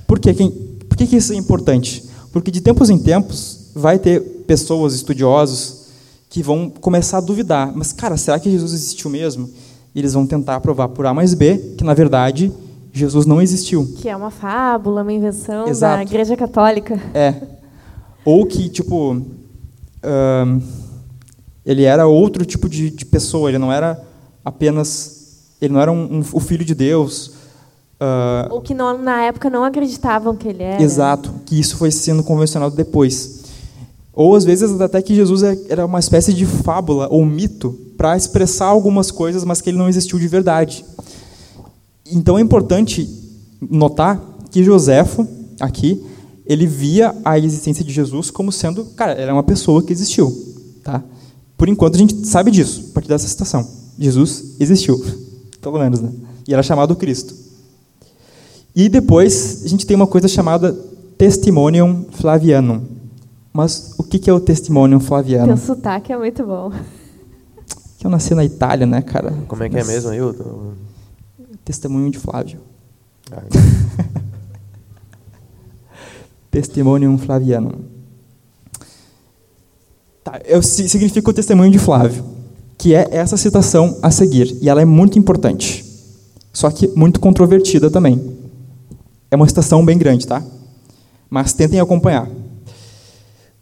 Por, 0.07 0.19
que, 0.19 0.33
por 0.33 0.97
que, 0.97 1.05
que 1.05 1.17
isso 1.17 1.33
é 1.33 1.35
importante? 1.35 2.03
Porque 2.31 2.49
de 2.49 2.61
tempos 2.61 2.89
em 2.89 2.97
tempos 2.97 3.71
vai 3.75 3.99
ter 3.99 4.21
pessoas, 4.47 4.95
estudiosos, 4.95 5.87
que 6.29 6.41
vão 6.41 6.69
começar 6.69 7.17
a 7.17 7.21
duvidar. 7.21 7.71
Mas, 7.75 7.93
cara, 7.93 8.17
será 8.17 8.39
que 8.39 8.49
Jesus 8.49 8.73
existiu 8.73 9.09
mesmo? 9.09 9.49
E 9.93 9.99
eles 9.99 10.13
vão 10.13 10.25
tentar 10.25 10.59
provar 10.61 10.89
por 10.89 11.05
A 11.05 11.13
mais 11.13 11.33
B 11.33 11.75
que, 11.77 11.83
na 11.83 11.93
verdade, 11.93 12.51
Jesus 12.91 13.25
não 13.25 13.41
existiu. 13.41 13.87
Que 13.97 14.09
é 14.09 14.15
uma 14.15 14.31
fábula, 14.31 15.01
uma 15.03 15.13
invenção 15.13 15.67
Exato. 15.67 15.97
da 15.97 16.03
Igreja 16.03 16.35
Católica. 16.35 16.99
É. 17.13 17.35
Ou 18.25 18.45
que, 18.45 18.69
tipo, 18.69 19.21
ele 21.65 21.83
era 21.83 22.07
outro 22.07 22.45
tipo 22.45 22.67
de, 22.69 22.89
de, 22.89 23.05
pessoa, 23.05 23.49
ele 23.49 23.57
não 23.57 23.71
era 23.71 24.01
apenas, 24.43 25.55
ele 25.61 25.73
não 25.73 25.81
era 25.81 25.91
um, 25.91 26.17
um, 26.17 26.23
o 26.33 26.39
filho 26.39 26.65
de 26.65 26.73
Deus. 26.73 27.33
Uh, 27.99 28.53
Ou 28.53 28.61
que 28.61 28.75
não, 28.75 28.95
na 28.97 29.23
época 29.23 29.49
não 29.49 29.63
acreditavam 29.63 30.35
que 30.35 30.47
ele 30.47 30.61
era. 30.61 30.81
Exato, 30.81 31.33
que 31.45 31.59
isso 31.59 31.77
foi 31.77 31.89
sendo 31.89 32.23
convencionado 32.23 32.75
depois. 32.75 33.43
Ou 34.13 34.35
às 34.35 34.43
vezes 34.43 34.79
até 34.79 35.01
que 35.01 35.15
Jesus 35.15 35.43
é, 35.43 35.57
era 35.69 35.85
uma 35.85 35.99
espécie 35.99 36.33
de 36.33 36.45
fábula 36.45 37.07
ou 37.09 37.25
mito 37.25 37.77
para 37.97 38.15
expressar 38.15 38.65
algumas 38.65 39.09
coisas, 39.09 39.43
mas 39.43 39.61
que 39.61 39.69
ele 39.69 39.77
não 39.77 39.89
existiu 39.89 40.19
de 40.19 40.27
verdade. 40.27 40.85
Então 42.11 42.37
é 42.37 42.41
importante 42.41 43.09
notar 43.59 44.21
que 44.51 44.63
Joséfo, 44.63 45.27
aqui, 45.59 46.03
ele 46.45 46.65
via 46.65 47.15
a 47.25 47.37
existência 47.37 47.83
de 47.83 47.91
Jesus 47.91 48.31
como 48.31 48.51
sendo, 48.51 48.85
cara, 48.95 49.13
era 49.13 49.33
uma 49.33 49.43
pessoa 49.43 49.83
que 49.83 49.91
existiu, 49.91 50.31
tá? 50.83 51.03
Por 51.57 51.67
enquanto 51.67 51.95
a 51.95 51.97
gente 51.97 52.25
sabe 52.27 52.51
disso, 52.51 52.87
a 52.91 52.93
partir 52.93 53.09
dessa 53.09 53.27
citação. 53.27 53.67
Jesus 53.97 54.55
existiu, 54.59 55.03
pelo 55.59 55.79
menos, 55.79 55.99
né? 55.99 56.11
E 56.47 56.53
era 56.53 56.61
chamado 56.61 56.95
Cristo. 56.95 57.46
E 58.77 58.87
depois 58.87 59.63
a 59.65 59.67
gente 59.67 59.87
tem 59.87 59.95
uma 59.95 60.05
coisa 60.05 60.27
chamada 60.27 60.71
Testimonium 61.17 62.05
Flavianum. 62.11 62.83
Mas 63.51 63.95
o 63.97 64.03
que 64.03 64.29
é 64.29 64.33
o 64.33 64.39
Testimonium 64.39 64.99
Flavianum? 64.99 65.47
Teu 65.47 65.57
sotaque 65.57 66.13
é 66.13 66.17
muito 66.17 66.45
bom. 66.45 66.71
Que 67.97 68.05
eu 68.05 68.11
nasci 68.11 68.35
na 68.35 68.45
Itália, 68.45 68.85
né, 68.85 69.01
cara? 69.01 69.33
Como 69.47 69.63
é 69.63 69.69
que 69.69 69.79
é 69.79 69.83
mesmo, 69.83 70.11
Ailton? 70.11 70.73
Testemunho 71.65 72.11
de 72.11 72.19
Flávio. 72.19 72.59
Ah, 73.31 73.41
Testimonium 76.51 77.17
Flavianum. 77.17 77.79
Tá, 80.23 80.39
eu, 80.45 80.61
significa 80.61 81.27
o 81.27 81.33
testemunho 81.33 81.71
de 81.71 81.79
Flávio, 81.79 82.23
que 82.77 82.93
é 82.93 83.07
essa 83.09 83.37
citação 83.37 83.97
a 84.03 84.11
seguir, 84.11 84.55
e 84.61 84.69
ela 84.69 84.83
é 84.83 84.85
muito 84.85 85.17
importante, 85.17 85.83
só 86.53 86.69
que 86.69 86.87
muito 86.89 87.19
controvertida 87.19 87.89
também. 87.89 88.36
É 89.29 89.35
uma 89.35 89.47
citação 89.47 89.83
bem 89.83 89.97
grande, 89.97 90.25
tá? 90.25 90.43
Mas 91.29 91.53
tentem 91.53 91.79
acompanhar. 91.79 92.29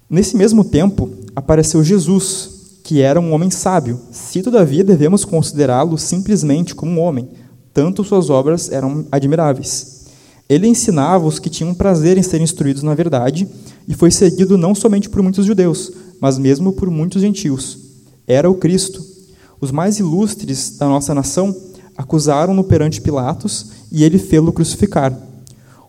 Nesse 0.10 0.38
mesmo 0.38 0.64
tempo, 0.64 1.10
apareceu 1.36 1.84
Jesus, 1.84 2.80
que 2.84 3.02
era 3.02 3.20
um 3.20 3.34
homem 3.34 3.50
sábio. 3.50 4.00
Se, 4.12 4.44
todavia, 4.44 4.84
devemos 4.84 5.26
considerá-lo 5.26 5.98
simplesmente 5.98 6.76
como 6.76 6.92
um 6.92 7.00
homem, 7.00 7.30
tanto 7.74 8.04
suas 8.04 8.30
obras 8.30 8.72
eram 8.72 9.06
admiráveis. 9.12 10.06
Ele 10.48 10.68
ensinava 10.68 11.26
os 11.26 11.40
que 11.40 11.50
tinham 11.50 11.74
prazer 11.74 12.18
em 12.18 12.22
serem 12.22 12.44
instruídos 12.44 12.84
na 12.84 12.94
verdade, 12.94 13.48
e 13.88 13.96
foi 13.96 14.12
seguido 14.12 14.58
não 14.58 14.76
somente 14.76 15.10
por 15.10 15.24
muitos 15.24 15.48
judeus, 15.48 15.92
mas 16.22 16.38
mesmo 16.38 16.74
por 16.74 16.92
muitos 16.92 17.24
gentios. 17.24 17.80
Era 18.28 18.50
o 18.50 18.56
Cristo. 18.56 19.04
Os 19.60 19.72
mais 19.72 19.98
ilustres 19.98 20.78
da 20.78 20.88
nossa 20.88 21.16
nação 21.16 21.56
acusaram-no 21.98 22.64
perante 22.64 23.02
Pilatos, 23.02 23.72
e 23.92 24.04
ele 24.04 24.20
fê-lo 24.20 24.54
crucificar. 24.54 25.18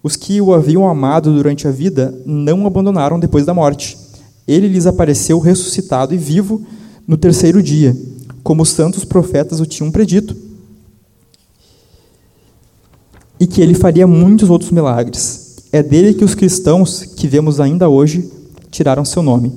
Os 0.02 0.16
que 0.16 0.40
o 0.40 0.54
haviam 0.54 0.88
amado 0.88 1.34
durante 1.34 1.66
a 1.66 1.70
vida 1.70 2.14
não 2.24 2.62
o 2.62 2.66
abandonaram 2.66 3.18
depois 3.18 3.44
da 3.44 3.54
morte. 3.54 3.98
Ele 4.46 4.68
lhes 4.68 4.86
apareceu 4.86 5.38
ressuscitado 5.38 6.14
e 6.14 6.18
vivo 6.18 6.64
no 7.06 7.16
terceiro 7.16 7.62
dia, 7.62 7.96
como 8.42 8.62
os 8.62 8.70
santos 8.70 9.04
profetas 9.04 9.60
o 9.60 9.66
tinham 9.66 9.90
predito, 9.90 10.36
e 13.38 13.46
que 13.46 13.60
ele 13.60 13.74
faria 13.74 14.06
muitos 14.06 14.48
outros 14.48 14.70
milagres. 14.70 15.56
É 15.72 15.82
dele 15.82 16.14
que 16.14 16.24
os 16.24 16.34
cristãos, 16.34 17.04
que 17.04 17.26
vemos 17.26 17.60
ainda 17.60 17.88
hoje, 17.88 18.30
tiraram 18.70 19.04
seu 19.04 19.22
nome. 19.22 19.52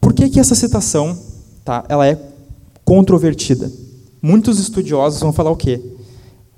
Por 0.00 0.12
que, 0.12 0.28
que 0.28 0.40
essa 0.40 0.54
citação 0.54 1.16
tá, 1.64 1.84
ela 1.88 2.06
é 2.06 2.18
controvertida? 2.84 3.70
Muitos 4.22 4.58
estudiosos 4.58 5.20
vão 5.20 5.32
falar 5.32 5.50
o 5.50 5.56
quê? 5.56 5.80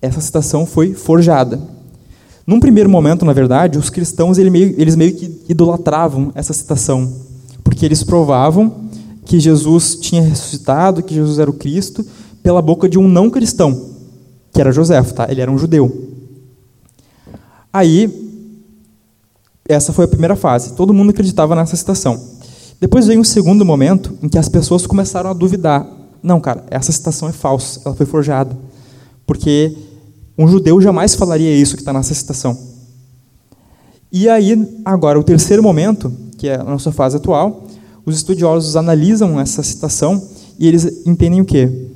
Essa 0.00 0.20
citação 0.20 0.64
foi 0.64 0.94
forjada. 0.94 1.60
Num 2.46 2.58
primeiro 2.58 2.90
momento, 2.90 3.24
na 3.24 3.32
verdade, 3.32 3.78
os 3.78 3.88
cristãos 3.88 4.38
eles 4.38 4.52
meio, 4.52 4.74
eles 4.76 4.96
meio 4.96 5.14
que 5.14 5.42
idolatravam 5.48 6.32
essa 6.34 6.52
citação, 6.52 7.12
porque 7.62 7.86
eles 7.86 8.02
provavam 8.02 8.88
que 9.24 9.38
Jesus 9.38 9.96
tinha 9.96 10.22
ressuscitado, 10.22 11.02
que 11.02 11.14
Jesus 11.14 11.38
era 11.38 11.50
o 11.50 11.54
Cristo, 11.54 12.04
pela 12.42 12.60
boca 12.60 12.88
de 12.88 12.98
um 12.98 13.08
não 13.08 13.30
cristão, 13.30 13.90
que 14.52 14.60
era 14.60 14.72
José, 14.72 15.00
tá? 15.02 15.26
Ele 15.30 15.40
era 15.40 15.50
um 15.50 15.56
judeu. 15.56 16.10
Aí, 17.72 18.30
essa 19.66 19.92
foi 19.92 20.04
a 20.04 20.08
primeira 20.08 20.36
fase. 20.36 20.74
Todo 20.74 20.92
mundo 20.92 21.10
acreditava 21.10 21.54
nessa 21.54 21.76
citação. 21.76 22.20
Depois 22.80 23.06
veio 23.06 23.20
um 23.20 23.24
segundo 23.24 23.64
momento 23.64 24.18
em 24.20 24.28
que 24.28 24.36
as 24.36 24.48
pessoas 24.48 24.86
começaram 24.86 25.30
a 25.30 25.32
duvidar. 25.32 25.86
Não, 26.22 26.40
cara, 26.40 26.64
essa 26.68 26.90
citação 26.90 27.28
é 27.28 27.32
falsa, 27.32 27.80
ela 27.84 27.94
foi 27.94 28.04
forjada. 28.04 28.56
Porque 29.24 29.74
um 30.36 30.48
judeu 30.48 30.80
jamais 30.80 31.14
falaria 31.14 31.54
isso 31.54 31.76
que 31.76 31.82
está 31.82 31.92
nessa 31.92 32.14
citação. 32.14 32.56
E 34.10 34.28
aí, 34.28 34.80
agora, 34.84 35.18
o 35.18 35.24
terceiro 35.24 35.62
momento, 35.62 36.12
que 36.36 36.48
é 36.48 36.60
a 36.60 36.64
nossa 36.64 36.92
fase 36.92 37.16
atual, 37.16 37.66
os 38.04 38.16
estudiosos 38.16 38.76
analisam 38.76 39.40
essa 39.40 39.62
citação 39.62 40.22
e 40.58 40.66
eles 40.66 41.06
entendem 41.06 41.40
o 41.40 41.44
quê? 41.44 41.90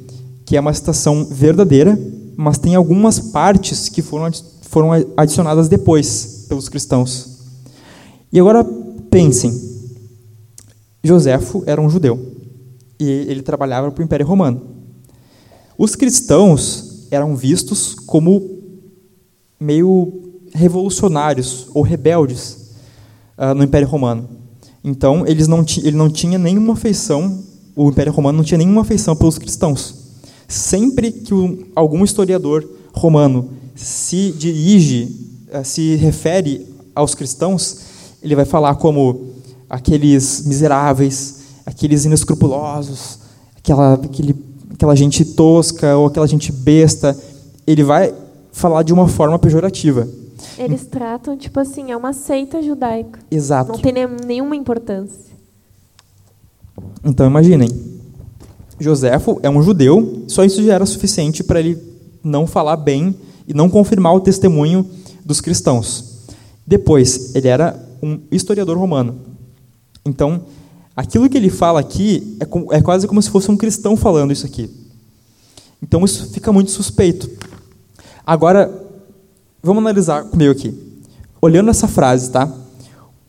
Que 0.44 0.56
é 0.56 0.60
uma 0.60 0.72
citação 0.72 1.24
verdadeira, 1.24 1.98
mas 2.36 2.58
tem 2.58 2.74
algumas 2.74 3.18
partes 3.18 3.88
que 3.88 4.02
foram, 4.02 4.30
foram 4.62 4.90
adicionadas 5.16 5.68
depois 5.68 6.46
pelos 6.48 6.68
cristãos. 6.68 7.36
E 8.32 8.38
agora 8.38 8.64
pensem: 9.10 9.52
Joséfo 11.02 11.62
era 11.66 11.80
um 11.80 11.90
judeu 11.90 12.36
e 12.98 13.08
ele 13.08 13.42
trabalhava 13.42 13.90
para 13.90 14.00
o 14.00 14.04
Império 14.04 14.26
Romano. 14.26 14.62
Os 15.78 15.94
cristãos 15.94 16.85
eram 17.10 17.36
vistos 17.36 17.94
como 17.94 18.60
meio 19.58 20.22
revolucionários 20.52 21.68
ou 21.74 21.82
rebeldes 21.82 22.72
uh, 23.38 23.54
no 23.54 23.64
Império 23.64 23.88
Romano. 23.88 24.28
Então, 24.82 25.26
eles 25.26 25.48
não 25.48 25.64
ele 25.78 25.96
não 25.96 26.08
tinha 26.08 26.38
nenhuma 26.38 26.74
afeição, 26.74 27.42
o 27.74 27.88
Império 27.88 28.12
Romano 28.12 28.38
não 28.38 28.44
tinha 28.44 28.58
nenhuma 28.58 28.82
afeição 28.82 29.16
pelos 29.16 29.38
cristãos. 29.38 29.94
Sempre 30.48 31.10
que 31.10 31.34
um, 31.34 31.66
algum 31.74 32.04
historiador 32.04 32.68
romano 32.94 33.50
se 33.74 34.32
dirige, 34.32 35.14
uh, 35.52 35.64
se 35.64 35.96
refere 35.96 36.66
aos 36.94 37.14
cristãos, 37.14 37.78
ele 38.22 38.34
vai 38.34 38.44
falar 38.44 38.76
como 38.76 39.32
aqueles 39.68 40.46
miseráveis, 40.46 41.40
aqueles 41.66 42.04
inescrupulosos, 42.04 43.18
aquela, 43.56 43.94
aquele, 43.94 44.34
aquela 44.76 44.94
gente 44.94 45.24
tosca 45.24 45.96
ou 45.96 46.06
aquela 46.06 46.26
gente 46.26 46.52
besta, 46.52 47.18
ele 47.66 47.82
vai 47.82 48.14
falar 48.52 48.82
de 48.82 48.92
uma 48.92 49.08
forma 49.08 49.38
pejorativa. 49.38 50.06
Eles 50.58 50.84
tratam, 50.84 51.36
tipo 51.36 51.58
assim, 51.58 51.90
é 51.90 51.96
uma 51.96 52.12
seita 52.12 52.62
judaica. 52.62 53.18
Exato. 53.30 53.72
Não 53.72 53.78
tem 53.78 53.92
nenhuma 54.26 54.54
importância. 54.54 55.32
Então, 57.02 57.26
imaginem. 57.26 57.70
Joséfo 58.78 59.40
é 59.42 59.48
um 59.48 59.62
judeu, 59.62 60.24
só 60.28 60.44
isso 60.44 60.62
já 60.62 60.74
era 60.74 60.84
suficiente 60.84 61.42
para 61.42 61.58
ele 61.58 61.78
não 62.22 62.46
falar 62.46 62.76
bem 62.76 63.14
e 63.48 63.54
não 63.54 63.70
confirmar 63.70 64.14
o 64.14 64.20
testemunho 64.20 64.86
dos 65.24 65.40
cristãos. 65.40 66.26
Depois, 66.66 67.34
ele 67.34 67.48
era 67.48 67.82
um 68.02 68.20
historiador 68.30 68.76
romano. 68.76 69.16
Então, 70.04 70.42
Aquilo 70.96 71.28
que 71.28 71.36
ele 71.36 71.50
fala 71.50 71.78
aqui 71.78 72.38
é, 72.40 72.78
é 72.78 72.80
quase 72.80 73.06
como 73.06 73.20
se 73.20 73.28
fosse 73.28 73.50
um 73.50 73.56
cristão 73.56 73.98
falando 73.98 74.32
isso 74.32 74.46
aqui. 74.46 74.70
Então 75.82 76.02
isso 76.02 76.30
fica 76.30 76.50
muito 76.50 76.70
suspeito. 76.70 77.28
Agora, 78.26 78.72
vamos 79.62 79.82
analisar 79.82 80.24
comigo 80.24 80.50
aqui. 80.50 80.74
Olhando 81.40 81.68
essa 81.68 81.86
frase, 81.86 82.30
tá? 82.30 82.50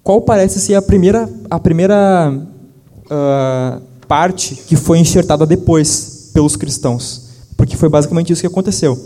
Qual 0.02 0.22
parece 0.22 0.62
ser 0.62 0.76
a 0.76 0.82
primeira, 0.82 1.30
a 1.50 1.60
primeira 1.60 2.32
uh, 2.32 3.82
parte 4.08 4.56
que 4.56 4.78
foi 4.78 5.00
enxertada 5.00 5.46
depois 5.46 6.32
pelos 6.34 6.56
cristãos? 6.56 7.28
Porque 7.58 7.76
foi 7.76 7.90
basicamente 7.90 8.32
isso 8.32 8.40
que 8.40 8.48
aconteceu. 8.48 8.98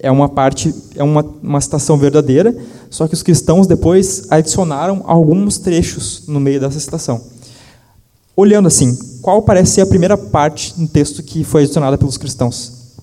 É 0.00 0.10
uma 0.10 0.28
parte, 0.28 0.74
é 0.96 1.04
uma, 1.04 1.24
uma 1.40 1.60
citação 1.60 1.96
verdadeira, 1.96 2.56
só 2.90 3.06
que 3.06 3.14
os 3.14 3.22
cristãos 3.22 3.68
depois 3.68 4.26
adicionaram 4.28 5.04
alguns 5.06 5.58
trechos 5.58 6.24
no 6.26 6.40
meio 6.40 6.58
dessa 6.58 6.80
citação 6.80 7.37
olhando 8.40 8.68
assim, 8.68 8.96
qual 9.20 9.42
parece 9.42 9.72
ser 9.72 9.80
a 9.80 9.86
primeira 9.86 10.16
parte 10.16 10.80
no 10.80 10.86
texto 10.86 11.24
que 11.24 11.42
foi 11.42 11.64
adicionada 11.64 11.98
pelos 11.98 12.16
cristãos? 12.16 12.96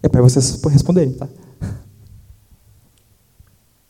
É 0.00 0.08
para 0.08 0.22
vocês 0.22 0.62
responderem, 0.66 1.14
tá? 1.14 1.28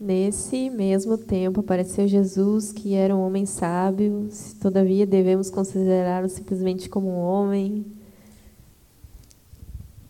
Nesse 0.00 0.70
mesmo 0.70 1.18
tempo 1.18 1.60
apareceu 1.60 2.08
Jesus, 2.08 2.72
que 2.72 2.94
era 2.94 3.14
um 3.14 3.20
homem 3.20 3.44
sábio, 3.44 4.30
todavia 4.62 5.06
devemos 5.06 5.50
considerá-lo 5.50 6.30
simplesmente 6.30 6.88
como 6.88 7.10
um 7.10 7.18
homem. 7.18 7.84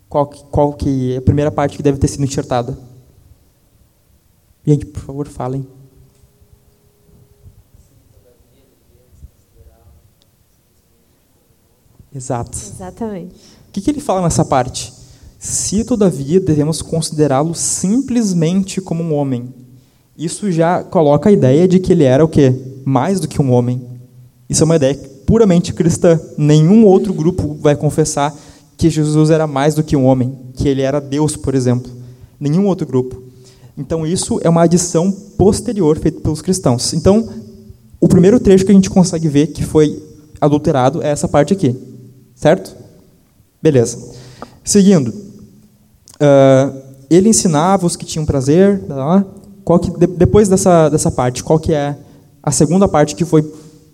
Qual, 0.07 0.27
qual 0.27 0.73
que 0.73 1.15
é 1.15 1.17
a 1.17 1.21
primeira 1.21 1.51
parte 1.51 1.75
que 1.75 1.83
deve 1.83 1.99
ter 1.99 2.07
sido 2.07 2.23
enxertada? 2.23 2.79
Gente, 4.65 4.85
por 4.85 5.01
favor, 5.01 5.27
falem. 5.27 5.67
Exato. 12.13 12.57
Exatamente. 12.57 13.35
O 13.69 13.71
que, 13.71 13.81
que 13.81 13.89
ele 13.89 14.01
fala 14.01 14.21
nessa 14.21 14.43
parte? 14.43 14.93
Se, 15.39 15.83
todavia, 15.83 16.39
devemos 16.39 16.81
considerá-lo 16.81 17.55
simplesmente 17.55 18.81
como 18.81 19.03
um 19.03 19.13
homem. 19.13 19.53
Isso 20.17 20.51
já 20.51 20.83
coloca 20.83 21.29
a 21.29 21.31
ideia 21.31 21.67
de 21.67 21.79
que 21.79 21.91
ele 21.91 22.03
era 22.03 22.23
o 22.23 22.27
quê? 22.27 22.53
Mais 22.85 23.19
do 23.19 23.27
que 23.27 23.41
um 23.41 23.51
homem. 23.51 23.81
Isso 24.49 24.63
é 24.63 24.65
uma 24.65 24.75
ideia 24.75 24.95
puramente 25.25 25.73
cristã. 25.73 26.19
Nenhum 26.37 26.85
outro 26.85 27.13
grupo 27.13 27.57
vai 27.59 27.75
confessar 27.75 28.35
que 28.77 28.89
Jesus 28.89 29.29
era 29.29 29.47
mais 29.47 29.73
do 29.73 29.83
que 29.83 29.95
um 29.95 30.05
homem, 30.05 30.37
que 30.55 30.67
ele 30.67 30.81
era 30.81 30.99
Deus, 30.99 31.37
por 31.37 31.55
exemplo. 31.55 31.91
Nenhum 32.39 32.67
outro 32.67 32.85
grupo. 32.85 33.23
Então, 33.77 34.05
isso 34.05 34.39
é 34.43 34.49
uma 34.49 34.63
adição 34.63 35.11
posterior 35.37 35.97
feita 35.97 36.19
pelos 36.19 36.41
cristãos. 36.41 36.93
Então, 36.93 37.29
o 37.99 38.07
primeiro 38.07 38.39
trecho 38.39 38.65
que 38.65 38.71
a 38.71 38.75
gente 38.75 38.89
consegue 38.89 39.27
ver 39.27 39.47
que 39.47 39.63
foi 39.63 40.03
adulterado 40.39 41.01
é 41.01 41.09
essa 41.09 41.27
parte 41.27 41.53
aqui. 41.53 41.75
Certo? 42.41 42.75
Beleza. 43.61 44.15
Seguindo. 44.63 45.09
Uh, 45.09 46.81
ele 47.07 47.29
ensinava 47.29 47.85
os 47.85 47.95
que 47.95 48.03
tinham 48.03 48.25
prazer. 48.25 48.81
Qual 49.63 49.77
que, 49.77 49.91
depois 50.07 50.49
dessa, 50.49 50.89
dessa 50.89 51.11
parte, 51.11 51.43
qual 51.43 51.59
que 51.59 51.71
é 51.71 51.95
a 52.41 52.51
segunda 52.51 52.87
parte 52.87 53.15
que 53.15 53.25
foi 53.25 53.43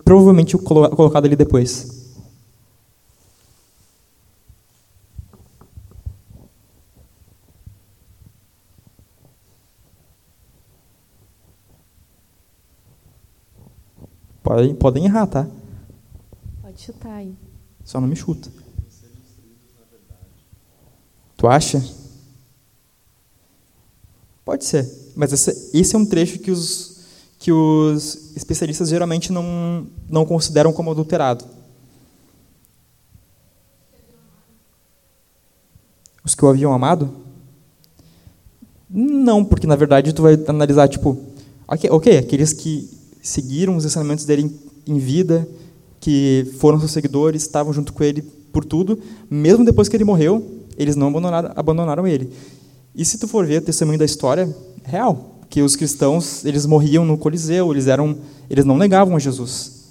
provavelmente 0.02 0.56
colocada 0.56 1.26
ali 1.26 1.36
depois? 1.36 2.08
Podem, 14.42 14.74
podem 14.74 15.04
errar, 15.04 15.26
tá? 15.26 15.46
Pode 16.62 16.80
chutar 16.80 17.12
aí. 17.12 17.47
Só 17.88 17.98
não 18.02 18.06
me 18.06 18.14
chuta. 18.14 18.50
Tu 21.38 21.48
acha? 21.48 21.82
Pode 24.44 24.66
ser. 24.66 24.86
Mas 25.16 25.32
esse, 25.32 25.70
esse 25.72 25.96
é 25.96 25.98
um 25.98 26.04
trecho 26.04 26.38
que 26.38 26.50
os, 26.50 26.98
que 27.38 27.50
os 27.50 28.36
especialistas 28.36 28.90
geralmente 28.90 29.32
não, 29.32 29.86
não 30.06 30.26
consideram 30.26 30.70
como 30.70 30.90
adulterado. 30.90 31.46
Os 36.22 36.34
que 36.34 36.44
o 36.44 36.48
haviam 36.48 36.74
amado? 36.74 37.10
Não, 38.90 39.42
porque 39.42 39.66
na 39.66 39.76
verdade 39.76 40.12
tu 40.12 40.20
vai 40.20 40.34
analisar, 40.46 40.88
tipo, 40.88 41.18
ok, 41.66 42.18
aqueles 42.18 42.52
que 42.52 42.86
seguiram 43.22 43.76
os 43.76 43.86
ensinamentos 43.86 44.26
dele 44.26 44.42
em, 44.86 44.92
em 44.94 44.98
vida, 44.98 45.48
que 46.00 46.50
foram 46.58 46.78
seus 46.78 46.92
seguidores, 46.92 47.42
estavam 47.42 47.72
junto 47.72 47.92
com 47.92 48.04
ele 48.04 48.22
por 48.52 48.64
tudo, 48.64 48.98
mesmo 49.30 49.64
depois 49.64 49.88
que 49.88 49.96
ele 49.96 50.04
morreu, 50.04 50.64
eles 50.76 50.96
não 50.96 51.08
abandonaram, 51.08 51.52
abandonaram 51.54 52.06
ele. 52.06 52.30
E 52.94 53.04
se 53.04 53.18
tu 53.18 53.28
for 53.28 53.46
ver 53.46 53.62
o 53.62 53.64
testemunho 53.64 53.98
da 53.98 54.04
história, 54.04 54.54
é 54.84 54.90
real, 54.90 55.38
que 55.48 55.62
os 55.62 55.76
cristãos, 55.76 56.44
eles 56.44 56.66
morriam 56.66 57.04
no 57.04 57.18
Coliseu, 57.18 57.70
eles 57.72 57.86
eram, 57.86 58.16
eles 58.48 58.64
não 58.64 58.76
negavam 58.76 59.16
a 59.16 59.18
Jesus. 59.18 59.84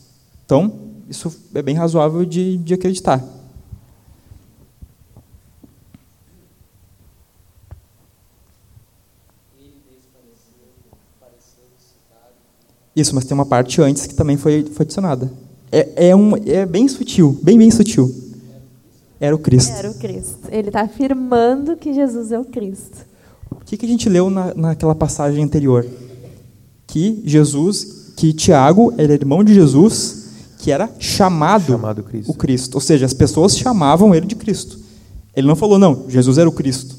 Então, 0.46 0.74
isso 1.10 1.34
é 1.54 1.62
bem 1.62 1.76
razoável 1.76 2.26
de, 2.26 2.58
de 2.58 2.74
acreditar. 2.74 3.24
Isso, 12.96 13.14
mas 13.14 13.26
tem 13.26 13.36
uma 13.36 13.46
parte 13.46 13.80
antes 13.80 14.08
que 14.08 14.16
também 14.16 14.38
foi, 14.38 14.64
foi 14.64 14.84
adicionada. 14.84 15.32
É, 15.72 16.10
é, 16.10 16.16
um, 16.16 16.36
é 16.36 16.66
bem 16.66 16.88
sutil, 16.88 17.38
bem, 17.42 17.58
bem 17.58 17.70
sutil. 17.70 18.14
Era 19.20 19.36
o 19.36 19.40
Cristo. 19.40 19.72
Era 19.74 19.90
o 19.90 19.94
Cristo. 19.96 20.38
Ele 20.50 20.70
está 20.70 20.82
afirmando 20.82 21.76
que 21.76 21.94
Jesus 21.94 22.32
é 22.32 22.40
o 22.40 22.46
Cristo. 22.46 23.06
O 23.52 23.66
que, 23.66 23.76
que 23.76 23.86
a 23.86 23.90
gente 23.90 24.08
leu 24.08 24.30
na, 24.30 24.54
naquela 24.54 24.96
passagem 24.96 25.44
anterior? 25.44 25.86
Que 26.86 27.22
Jesus, 27.26 28.14
que 28.16 28.32
Tiago 28.32 28.94
era 28.98 29.14
irmão 29.14 29.44
de 29.44 29.54
Jesus, 29.54 30.28
que 30.60 30.72
era 30.72 30.90
chamado, 31.00 31.66
chamado 31.66 32.04
Cristo. 32.04 32.32
o 32.32 32.34
Cristo. 32.34 32.76
Ou 32.76 32.82
seja, 32.82 33.06
as 33.06 33.14
pessoas 33.14 33.58
chamavam 33.58 34.14
ele 34.14 34.26
de 34.26 34.36
Cristo. 34.36 34.80
Ele 35.36 35.48
não 35.48 35.56
falou, 35.56 35.78
não, 35.78 36.06
Jesus 36.08 36.38
era 36.38 36.48
o 36.48 36.52
Cristo. 36.52 36.96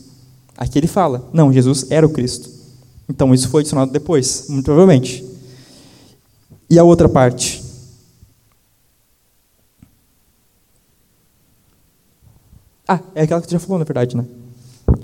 Aqui 0.56 0.78
ele 0.78 0.86
fala, 0.86 1.28
não, 1.32 1.52
Jesus 1.52 1.86
era 1.90 2.06
o 2.06 2.10
Cristo. 2.10 2.50
Então 3.08 3.32
isso 3.32 3.48
foi 3.48 3.62
adicionado 3.62 3.92
depois, 3.92 4.46
muito 4.48 4.64
provavelmente. 4.64 5.24
E 6.68 6.78
a 6.78 6.84
outra 6.84 7.08
parte? 7.08 7.57
Ah, 12.88 13.00
é 13.14 13.22
aquela 13.22 13.40
que 13.40 13.46
você 13.46 13.52
já 13.52 13.58
falou, 13.60 13.78
na 13.78 13.84
verdade, 13.84 14.16
né? 14.16 14.24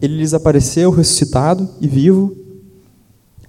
Ele 0.01 0.17
lhes 0.17 0.33
apareceu 0.33 0.91
ressuscitado 0.91 1.69
e 1.81 1.87
vivo. 1.87 2.35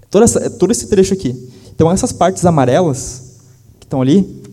Todo, 0.09 0.23
essa, 0.23 0.49
todo 0.49 0.71
esse 0.71 0.87
trecho 0.87 1.13
aqui. 1.13 1.49
Então, 1.73 1.89
essas 1.89 2.11
partes 2.11 2.45
amarelas 2.45 3.37
que 3.79 3.85
estão 3.85 4.01
ali, 4.01 4.43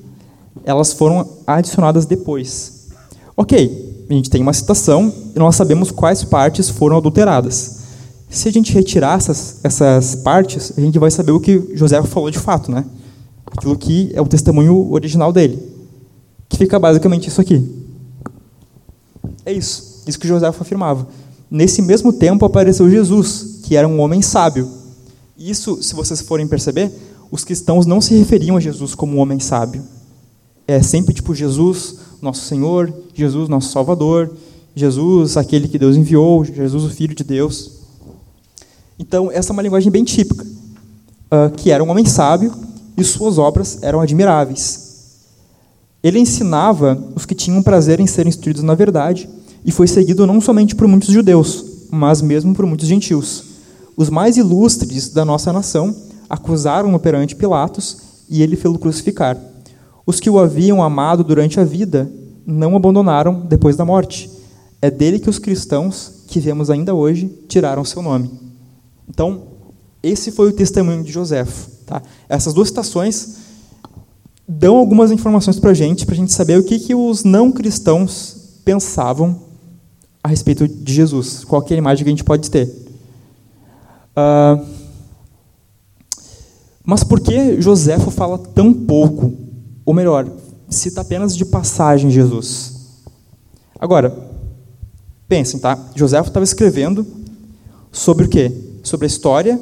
elas 0.64 0.92
foram 0.92 1.28
adicionadas 1.46 2.06
depois. 2.06 2.88
Ok, 3.36 4.06
a 4.08 4.12
gente 4.12 4.30
tem 4.30 4.40
uma 4.40 4.52
citação 4.52 5.12
e 5.34 5.38
nós 5.38 5.56
sabemos 5.56 5.90
quais 5.90 6.22
partes 6.22 6.68
foram 6.68 6.96
adulteradas. 6.96 7.80
Se 8.30 8.48
a 8.48 8.52
gente 8.52 8.72
retirar 8.72 9.18
essas, 9.18 9.58
essas 9.64 10.14
partes, 10.14 10.72
a 10.76 10.80
gente 10.80 10.98
vai 10.98 11.10
saber 11.10 11.32
o 11.32 11.40
que 11.40 11.72
José 11.74 12.00
falou 12.04 12.30
de 12.30 12.38
fato, 12.38 12.70
né? 12.70 12.84
aquilo 13.56 13.76
que 13.76 14.10
é 14.14 14.20
o 14.20 14.26
testemunho 14.26 14.90
original 14.90 15.32
dele, 15.32 15.62
que 16.48 16.56
fica 16.56 16.78
basicamente 16.78 17.28
isso 17.28 17.40
aqui. 17.40 17.82
É 19.44 19.52
isso, 19.52 20.02
isso 20.06 20.18
que 20.18 20.28
José 20.28 20.46
afirmava. 20.46 21.06
Nesse 21.50 21.82
mesmo 21.82 22.12
tempo 22.12 22.44
apareceu 22.44 22.90
Jesus, 22.90 23.60
que 23.62 23.76
era 23.76 23.86
um 23.86 24.00
homem 24.00 24.22
sábio. 24.22 24.68
Isso, 25.36 25.82
se 25.82 25.94
vocês 25.94 26.20
forem 26.20 26.46
perceber, 26.46 26.90
os 27.30 27.44
cristãos 27.44 27.86
não 27.86 28.00
se 28.00 28.14
referiam 28.14 28.56
a 28.56 28.60
Jesus 28.60 28.94
como 28.94 29.16
um 29.16 29.20
homem 29.20 29.40
sábio. 29.40 29.82
É 30.66 30.82
sempre 30.82 31.12
tipo 31.14 31.34
Jesus, 31.34 31.96
nosso 32.20 32.44
Senhor, 32.44 32.92
Jesus, 33.14 33.48
nosso 33.48 33.70
Salvador, 33.70 34.30
Jesus, 34.74 35.36
aquele 35.36 35.68
que 35.68 35.78
Deus 35.78 35.96
enviou, 35.96 36.44
Jesus, 36.44 36.84
o 36.84 36.90
Filho 36.90 37.14
de 37.14 37.24
Deus. 37.24 37.72
Então, 38.98 39.30
essa 39.30 39.50
é 39.50 39.52
uma 39.52 39.62
linguagem 39.62 39.90
bem 39.90 40.04
típica, 40.04 40.44
uh, 40.44 41.50
que 41.56 41.70
era 41.70 41.82
um 41.82 41.90
homem 41.90 42.06
sábio 42.06 42.52
e 42.96 43.02
suas 43.04 43.38
obras 43.38 43.78
eram 43.82 44.00
admiráveis. 44.00 44.81
Ele 46.02 46.18
ensinava 46.18 47.00
os 47.14 47.24
que 47.24 47.34
tinham 47.34 47.62
prazer 47.62 48.00
em 48.00 48.06
serem 48.06 48.28
instruídos 48.28 48.62
na 48.62 48.74
verdade 48.74 49.28
e 49.64 49.70
foi 49.70 49.86
seguido 49.86 50.26
não 50.26 50.40
somente 50.40 50.74
por 50.74 50.88
muitos 50.88 51.08
judeus, 51.08 51.64
mas 51.90 52.20
mesmo 52.20 52.54
por 52.54 52.66
muitos 52.66 52.88
gentios. 52.88 53.44
Os 53.96 54.10
mais 54.10 54.36
ilustres 54.36 55.10
da 55.10 55.24
nossa 55.24 55.52
nação 55.52 55.94
acusaram-no 56.28 56.98
perante 56.98 57.36
Pilatos 57.36 57.98
e 58.28 58.42
ele 58.42 58.56
fez-o 58.56 58.78
crucificar. 58.78 59.38
Os 60.04 60.18
que 60.18 60.30
o 60.30 60.38
haviam 60.38 60.82
amado 60.82 61.22
durante 61.22 61.60
a 61.60 61.64
vida 61.64 62.10
não 62.44 62.74
abandonaram 62.74 63.40
depois 63.40 63.76
da 63.76 63.84
morte. 63.84 64.28
É 64.80 64.90
dele 64.90 65.20
que 65.20 65.30
os 65.30 65.38
cristãos, 65.38 66.24
que 66.26 66.40
vemos 66.40 66.70
ainda 66.70 66.94
hoje, 66.94 67.30
tiraram 67.46 67.84
seu 67.84 68.02
nome. 68.02 68.30
Então, 69.08 69.42
esse 70.02 70.32
foi 70.32 70.48
o 70.48 70.52
testemunho 70.52 71.04
de 71.04 71.12
Joséfo. 71.12 71.70
Tá? 71.86 72.02
Essas 72.28 72.52
duas 72.52 72.68
citações 72.68 73.36
dão 74.46 74.76
algumas 74.76 75.10
informações 75.10 75.58
para 75.58 75.70
a 75.70 75.74
gente, 75.74 76.04
para 76.04 76.14
a 76.14 76.18
gente 76.18 76.32
saber 76.32 76.58
o 76.58 76.64
que, 76.64 76.78
que 76.78 76.94
os 76.94 77.24
não 77.24 77.50
cristãos 77.52 78.60
pensavam 78.64 79.40
a 80.22 80.28
respeito 80.28 80.68
de 80.68 80.92
Jesus. 80.92 81.44
Qual 81.44 81.64
é 81.68 81.74
a 81.74 81.76
imagem 81.76 82.04
que 82.04 82.10
a 82.10 82.12
gente 82.12 82.24
pode 82.24 82.50
ter. 82.50 82.66
Uh, 84.16 84.64
mas 86.84 87.02
por 87.04 87.20
que 87.20 87.60
Joséfo 87.60 88.10
fala 88.10 88.38
tão 88.38 88.72
pouco? 88.72 89.32
Ou 89.84 89.94
melhor, 89.94 90.28
cita 90.68 91.00
apenas 91.00 91.36
de 91.36 91.44
passagem 91.44 92.10
Jesus? 92.10 92.72
Agora, 93.78 94.16
pensem, 95.28 95.58
tá? 95.58 95.78
Joséfo 95.94 96.28
estava 96.28 96.44
escrevendo 96.44 97.06
sobre 97.90 98.26
o 98.26 98.28
quê? 98.28 98.52
Sobre 98.82 99.06
a 99.06 99.08
história 99.08 99.60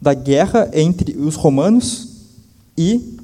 da 0.00 0.14
guerra 0.14 0.70
entre 0.72 1.16
os 1.16 1.34
romanos 1.34 2.08
e 2.76 3.16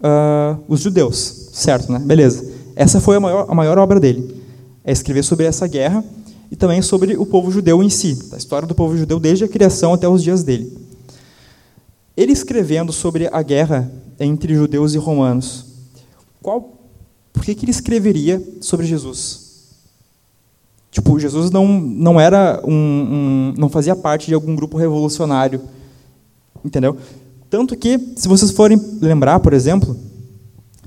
uh, 0.00 0.62
os 0.68 0.80
judeus, 0.80 1.50
certo, 1.52 1.92
né? 1.92 1.98
Beleza. 1.98 2.50
Essa 2.74 3.00
foi 3.00 3.16
a 3.16 3.20
maior, 3.20 3.46
a 3.48 3.54
maior 3.54 3.78
obra 3.78 4.00
dele, 4.00 4.42
é 4.84 4.92
escrever 4.92 5.22
sobre 5.22 5.46
essa 5.46 5.66
guerra 5.66 6.04
e 6.50 6.56
também 6.56 6.82
sobre 6.82 7.16
o 7.16 7.26
povo 7.26 7.50
judeu 7.50 7.82
em 7.82 7.90
si, 7.90 8.18
a 8.32 8.36
história 8.36 8.66
do 8.66 8.74
povo 8.74 8.96
judeu 8.96 9.20
desde 9.20 9.44
a 9.44 9.48
criação 9.48 9.92
até 9.92 10.08
os 10.08 10.22
dias 10.22 10.42
dele. 10.42 10.76
Ele 12.16 12.32
escrevendo 12.32 12.92
sobre 12.92 13.28
a 13.32 13.42
guerra 13.42 13.90
entre 14.18 14.54
judeus 14.54 14.94
e 14.94 14.98
romanos, 14.98 15.66
qual, 16.42 16.74
por 17.32 17.44
que, 17.44 17.54
que 17.54 17.64
ele 17.64 17.70
escreveria 17.70 18.42
sobre 18.60 18.86
Jesus? 18.86 19.48
Tipo, 20.90 21.20
Jesus 21.20 21.50
não, 21.50 21.66
não 21.68 22.20
era 22.20 22.60
um, 22.64 22.72
um, 22.72 23.54
não 23.56 23.68
fazia 23.68 23.94
parte 23.94 24.26
de 24.26 24.34
algum 24.34 24.56
grupo 24.56 24.76
revolucionário 24.76 25.60
Entendeu? 26.64 26.96
Tanto 27.50 27.76
que, 27.76 27.98
se 28.14 28.28
vocês 28.28 28.52
forem 28.52 28.80
lembrar, 29.00 29.40
por 29.40 29.52
exemplo, 29.52 29.96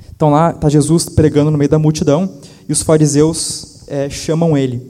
estão 0.10 0.30
lá, 0.30 0.52
está 0.52 0.70
Jesus 0.70 1.10
pregando 1.10 1.52
no 1.52 1.58
meio 1.58 1.70
da 1.70 1.78
multidão 1.78 2.38
e 2.68 2.72
os 2.72 2.82
fariseus 2.82 3.84
é, 3.88 4.10
chamam 4.10 4.58
ele 4.58 4.82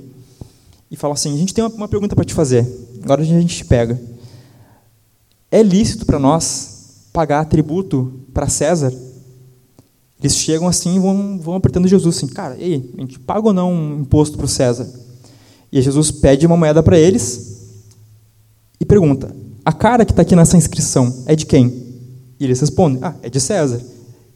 e 0.91 0.95
falam 0.95 1.15
assim: 1.15 1.33
A 1.33 1.37
gente 1.37 1.51
tem 1.51 1.63
uma, 1.63 1.73
uma 1.73 1.87
pergunta 1.87 2.15
para 2.15 2.23
te 2.23 2.33
fazer, 2.33 2.67
agora 3.03 3.23
a 3.23 3.25
gente 3.25 3.57
te 3.57 3.65
pega. 3.65 3.99
É 5.49 5.63
lícito 5.63 6.05
para 6.05 6.19
nós 6.19 7.07
pagar 7.11 7.45
tributo 7.45 8.13
para 8.31 8.47
César? 8.47 8.93
Eles 10.19 10.35
chegam 10.35 10.67
assim 10.67 10.95
e 10.95 10.99
vão, 10.99 11.39
vão 11.39 11.55
apertando 11.55 11.87
Jesus 11.87 12.17
assim: 12.17 12.27
Cara, 12.27 12.55
ei, 12.59 12.93
a 12.95 13.01
gente 13.01 13.19
paga 13.19 13.47
ou 13.47 13.53
não 13.53 13.73
um 13.73 14.01
imposto 14.01 14.37
para 14.37 14.45
o 14.45 14.49
César? 14.49 14.87
E 15.71 15.81
Jesus 15.81 16.11
pede 16.11 16.45
uma 16.45 16.55
moeda 16.55 16.83
para 16.83 16.99
eles 16.99 17.73
e 18.79 18.85
pergunta: 18.85 19.35
a 19.65 19.71
cara 19.71 20.05
que 20.05 20.11
está 20.11 20.21
aqui 20.21 20.35
nessa 20.35 20.57
inscrição 20.57 21.23
é 21.25 21.35
de 21.35 21.45
quem? 21.45 21.67
E 22.39 22.43
eles 22.43 22.59
respondem, 22.59 22.99
ah, 23.01 23.13
é 23.21 23.29
de 23.29 23.39
César. 23.39 23.81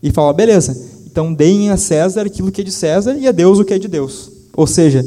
E 0.02 0.12
fala, 0.12 0.32
beleza, 0.32 0.78
então 1.06 1.34
deem 1.34 1.70
a 1.70 1.78
César 1.78 2.22
aquilo 2.22 2.52
que 2.52 2.62
é 2.62 2.64
de 2.64 2.72
César 2.72 3.18
e 3.18 3.28
a 3.28 3.32
Deus 3.32 3.60
o 3.60 3.66
que 3.66 3.74
é 3.74 3.80
de 3.80 3.88
Deus. 3.88 4.32
Ou 4.56 4.66
seja, 4.66 5.06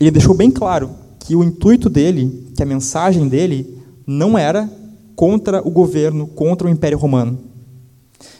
ele 0.00 0.10
deixou 0.10 0.34
bem 0.34 0.50
claro 0.50 0.90
que 1.20 1.36
o 1.36 1.44
intuito 1.44 1.88
dele, 1.88 2.50
que 2.56 2.62
a 2.62 2.66
mensagem 2.66 3.28
dele, 3.28 3.78
não 4.06 4.36
era 4.38 4.70
contra 5.16 5.66
o 5.66 5.70
governo, 5.70 6.26
contra 6.26 6.66
o 6.66 6.70
Império 6.70 6.98
Romano. 6.98 7.38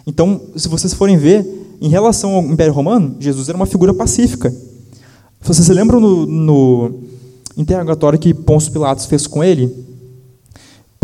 Então, 0.06 0.40
se 0.56 0.68
vocês 0.68 0.92
forem 0.94 1.16
ver, 1.16 1.46
em 1.80 1.88
relação 1.88 2.34
ao 2.34 2.42
Império 2.42 2.72
Romano, 2.72 3.16
Jesus 3.18 3.48
era 3.48 3.56
uma 3.56 3.66
figura 3.66 3.92
pacífica. 3.92 4.54
Vocês 5.40 5.66
se 5.66 5.72
lembram 5.72 6.00
no, 6.00 6.26
no 6.26 7.00
interrogatório 7.56 8.18
que 8.18 8.32
Pôncio 8.32 8.72
Pilatos 8.72 9.06
fez 9.06 9.26
com 9.26 9.42
ele? 9.42 9.70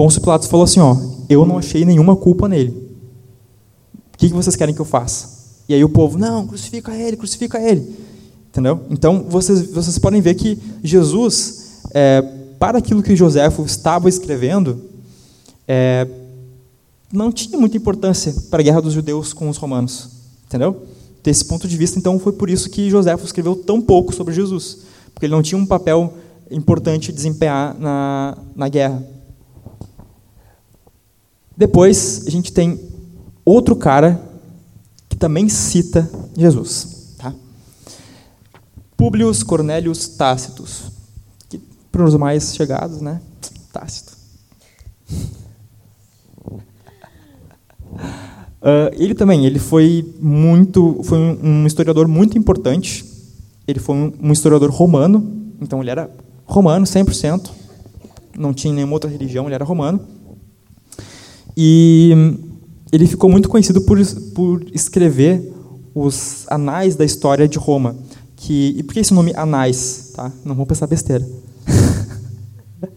Pôncio 0.01 0.23
Pilatos 0.23 0.49
falou 0.49 0.65
assim, 0.65 0.81
ó, 0.81 0.97
eu 1.29 1.45
não 1.45 1.59
achei 1.59 1.85
nenhuma 1.85 2.17
culpa 2.17 2.49
nele. 2.49 2.71
O 4.15 4.17
que, 4.17 4.29
vocês 4.29 4.57
querem 4.57 4.75
que 4.75 4.81
eu 4.81 4.87
faça? 4.87 5.29
E 5.69 5.75
aí 5.75 5.85
o 5.85 5.91
povo, 5.91 6.17
não, 6.17 6.47
crucifica 6.47 6.97
ele, 6.97 7.19
crucifica 7.19 7.61
ele. 7.61 7.87
Entendeu? 8.49 8.81
Então, 8.89 9.27
vocês, 9.29 9.71
vocês 9.71 9.99
podem 9.99 10.23
ver 10.23 10.37
que 10.37 10.59
Jesus, 10.83 11.83
é, 11.93 12.23
para 12.59 12.79
aquilo 12.79 13.03
que 13.03 13.15
Joséfo 13.15 13.63
estava 13.63 14.09
escrevendo, 14.09 14.81
é, 15.69 16.09
não 17.13 17.31
tinha 17.31 17.59
muita 17.59 17.77
importância 17.77 18.35
para 18.51 18.61
a 18.61 18.65
guerra 18.65 18.81
dos 18.81 18.95
judeus 18.95 19.35
com 19.35 19.51
os 19.51 19.59
romanos, 19.59 20.09
entendeu? 20.47 20.83
Desse 21.23 21.45
ponto 21.45 21.69
de 21.69 21.77
vista, 21.77 21.99
então, 21.99 22.19
foi 22.19 22.33
por 22.33 22.49
isso 22.49 22.71
que 22.71 22.89
Joséfo 22.89 23.27
escreveu 23.27 23.55
tão 23.55 23.83
pouco 23.83 24.15
sobre 24.15 24.33
Jesus, 24.33 24.79
porque 25.13 25.27
ele 25.27 25.35
não 25.35 25.43
tinha 25.43 25.61
um 25.61 25.67
papel 25.67 26.15
importante 26.51 27.13
desempenhar 27.13 27.79
na, 27.79 28.39
na 28.57 28.67
guerra. 28.67 29.20
Depois, 31.61 32.25
a 32.27 32.31
gente 32.31 32.51
tem 32.55 32.81
outro 33.45 33.77
cara 33.77 34.19
que 35.11 35.15
também 35.15 35.47
cita 35.51 36.11
Jesus. 36.35 37.17
Tá? 37.19 37.35
Publius 38.97 39.43
Cornelius 39.43 40.09
Tácitus, 40.09 40.85
que 41.51 41.61
para 41.93 42.03
os 42.03 42.17
mais 42.17 42.55
chegados, 42.55 43.03
né? 43.03 43.21
Tácito. 43.71 44.17
Uh, 47.93 48.89
ele 48.97 49.15
também, 49.15 49.45
ele 49.45 49.59
foi 49.59 50.15
muito, 50.19 51.03
foi 51.05 51.19
um 51.19 51.67
historiador 51.67 52.09
muito 52.09 52.39
importante. 52.39 53.05
Ele 53.69 53.81
foi 53.81 54.15
um 54.19 54.33
historiador 54.33 54.71
romano, 54.71 55.53
então 55.61 55.83
ele 55.83 55.91
era 55.91 56.11
romano 56.47 56.87
100%, 56.87 57.51
não 58.39 58.55
tinha 58.55 58.73
nenhuma 58.73 58.95
outra 58.95 59.11
religião, 59.11 59.45
ele 59.45 59.55
era 59.55 59.65
romano. 59.67 60.20
E 61.57 62.13
ele 62.93 63.07
ficou 63.07 63.31
muito 63.31 63.49
conhecido 63.49 63.81
por, 63.83 63.99
por 64.35 64.65
escrever 64.73 65.53
os 65.95 66.45
anais 66.49 66.97
da 66.97 67.05
história 67.05 67.49
de 67.49 67.59
Roma. 67.59 67.97
Que, 68.37 68.75
e 68.77 68.83
por 68.83 68.95
que 68.95 69.01
esse 69.01 69.13
nome 69.13 69.33
anais? 69.37 70.13
Tá? 70.15 70.33
Não 70.45 70.55
vou 70.55 70.67
pensar 70.67 70.87
besteira. 70.87 71.27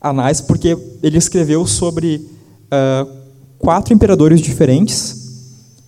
anais, 0.00 0.40
porque 0.40 0.76
ele 1.02 1.18
escreveu 1.18 1.66
sobre 1.66 2.26
uh, 2.66 3.10
quatro 3.58 3.92
imperadores 3.92 4.40
diferentes 4.40 5.26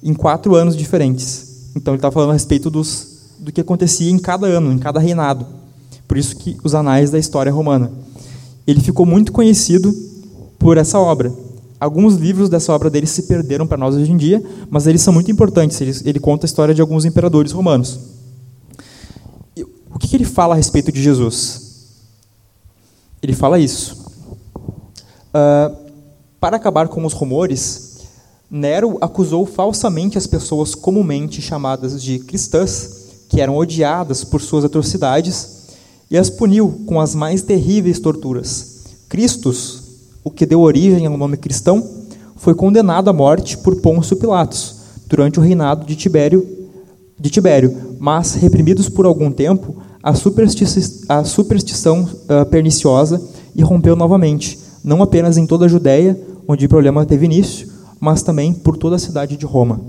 em 0.03 0.15
quatro 0.15 0.55
anos 0.55 0.77
diferentes. 0.77 1.71
Então 1.77 1.95
ele 1.95 1.99
está 1.99 2.11
falando 2.11 2.31
a 2.31 2.35
respeito 2.35 2.71
dos, 2.71 3.37
do 3.39 3.53
que 3.53 3.61
acontecia 3.61 4.11
em 4.11 4.19
cada 4.19 4.47
ano, 4.47 4.73
em 4.73 4.79
cada 4.79 4.99
reinado. 4.99 5.47
Por 6.09 6.17
isso 6.17 6.37
que 6.37 6.57
os 6.65 6.75
anais 6.75 7.11
da 7.11 7.19
história 7.19 7.53
romana. 7.53 7.93
Ele 8.67 8.81
ficou 8.81 9.07
muito 9.07 9.33
conhecido 9.33 9.95
por 10.59 10.77
essa 10.77 10.99
obra. 10.99 11.33
Alguns 11.81 12.17
livros 12.17 12.51
dessa 12.51 12.75
obra 12.75 12.91
dele 12.91 13.07
se 13.07 13.23
perderam 13.23 13.67
para 13.67 13.79
nós 13.79 13.95
hoje 13.95 14.13
em 14.13 14.17
dia, 14.19 14.45
mas 14.69 14.87
eles 14.87 15.01
são 15.01 15.15
muito 15.15 15.31
importantes. 15.31 15.81
Ele, 15.81 15.97
ele 16.05 16.21
conta 16.21 16.45
a 16.45 16.49
história 16.49 16.75
de 16.75 16.83
alguns 16.83 17.07
imperadores 17.07 17.53
romanos. 17.53 17.99
E 19.57 19.63
o 19.63 19.99
que, 19.99 20.07
que 20.07 20.17
ele 20.17 20.27
fala 20.27 20.53
a 20.53 20.57
respeito 20.57 20.93
de 20.93 21.03
Jesus? 21.03 21.71
Ele 23.23 23.33
fala 23.33 23.59
isso. 23.59 23.97
Uh, 25.33 25.75
para 26.39 26.57
acabar 26.57 26.89
com 26.89 27.05
os 27.07 27.15
rumores, 27.15 27.91
Nero 28.51 28.99
acusou 29.01 29.47
falsamente 29.47 30.19
as 30.19 30.27
pessoas 30.27 30.75
comumente 30.75 31.41
chamadas 31.41 32.03
de 32.03 32.19
cristãs, 32.19 33.25
que 33.29 33.41
eram 33.41 33.57
odiadas 33.57 34.23
por 34.25 34.43
suas 34.43 34.65
atrocidades, 34.65 35.61
e 36.11 36.19
as 36.19 36.29
puniu 36.29 36.83
com 36.87 37.01
as 37.01 37.15
mais 37.15 37.43
terríveis 37.43 38.01
torturas. 38.01 38.81
Cristos, 39.09 39.80
o 40.25 40.31
que 40.31 40.47
deu 40.47 40.61
origem 40.61 41.07
ao 41.07 41.17
nome 41.17 41.37
cristão, 41.37 41.87
foi 42.37 42.55
condenado 42.55 43.09
à 43.09 43.13
morte 43.13 43.59
por 43.59 43.77
Pôncio 43.81 44.17
Pilatos 44.17 44.77
durante 45.07 45.39
o 45.39 45.43
reinado 45.43 45.85
de 45.87 45.97
Tibério, 45.97 46.47
de 47.19 47.29
Tibério 47.29 47.91
mas 48.01 48.33
reprimidos 48.33 48.89
por 48.89 49.05
algum 49.05 49.31
tempo, 49.31 49.77
a, 50.03 50.15
superstici 50.15 51.05
a 51.07 51.23
superstição 51.23 52.03
uh, 52.03 52.47
perniciosa 52.47 53.23
irrompeu 53.55 53.95
novamente, 53.95 54.59
não 54.83 55.03
apenas 55.03 55.37
em 55.37 55.47
toda 55.47 55.67
a 55.67 55.69
Judéia, 55.69 56.19
onde 56.49 56.65
o 56.65 56.69
problema 56.69 57.05
teve 57.05 57.27
início, 57.27 57.69
mas 58.01 58.23
também 58.23 58.55
por 58.55 58.79
toda 58.79 58.97
a 58.97 58.99
cidade 58.99 59.37
de 59.37 59.45
Roma. 59.45 59.83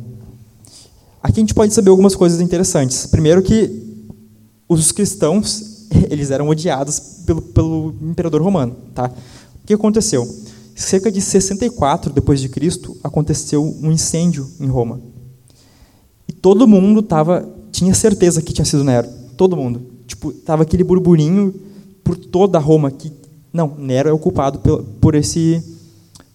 Aqui 1.23 1.39
a 1.39 1.43
gente 1.43 1.53
pode 1.53 1.73
saber 1.73 1.89
algumas 1.89 2.15
coisas 2.15 2.41
interessantes. 2.41 3.05
Primeiro 3.05 3.41
que 3.41 3.81
os 4.67 4.91
cristãos 4.91 5.87
eles 6.11 6.31
eram 6.31 6.49
odiados 6.49 6.99
pelo, 7.25 7.41
pelo 7.41 7.93
imperador 8.01 8.41
romano, 8.41 8.75
tá? 8.93 9.09
Que 9.71 9.75
aconteceu? 9.75 10.27
Cerca 10.75 11.09
de 11.09 11.21
64 11.21 12.11
depois 12.11 12.41
de 12.41 12.49
Cristo 12.49 12.97
aconteceu 13.01 13.63
um 13.81 13.89
incêndio 13.89 14.45
em 14.59 14.67
Roma. 14.67 14.99
E 16.27 16.33
todo 16.33 16.67
mundo 16.67 17.01
tava 17.01 17.47
tinha 17.71 17.93
certeza 17.93 18.41
que 18.41 18.51
tinha 18.51 18.65
sido 18.65 18.83
Nero, 18.83 19.07
todo 19.37 19.55
mundo. 19.55 19.81
Tipo, 20.05 20.33
tava 20.33 20.63
aquele 20.63 20.83
burburinho 20.83 21.55
por 22.03 22.17
toda 22.17 22.59
Roma 22.59 22.91
que 22.91 23.13
não, 23.53 23.73
Nero 23.77 24.09
é 24.09 24.11
o 24.11 24.19
culpado 24.19 24.59
por, 24.59 24.83
por 24.99 25.15
esse 25.15 25.63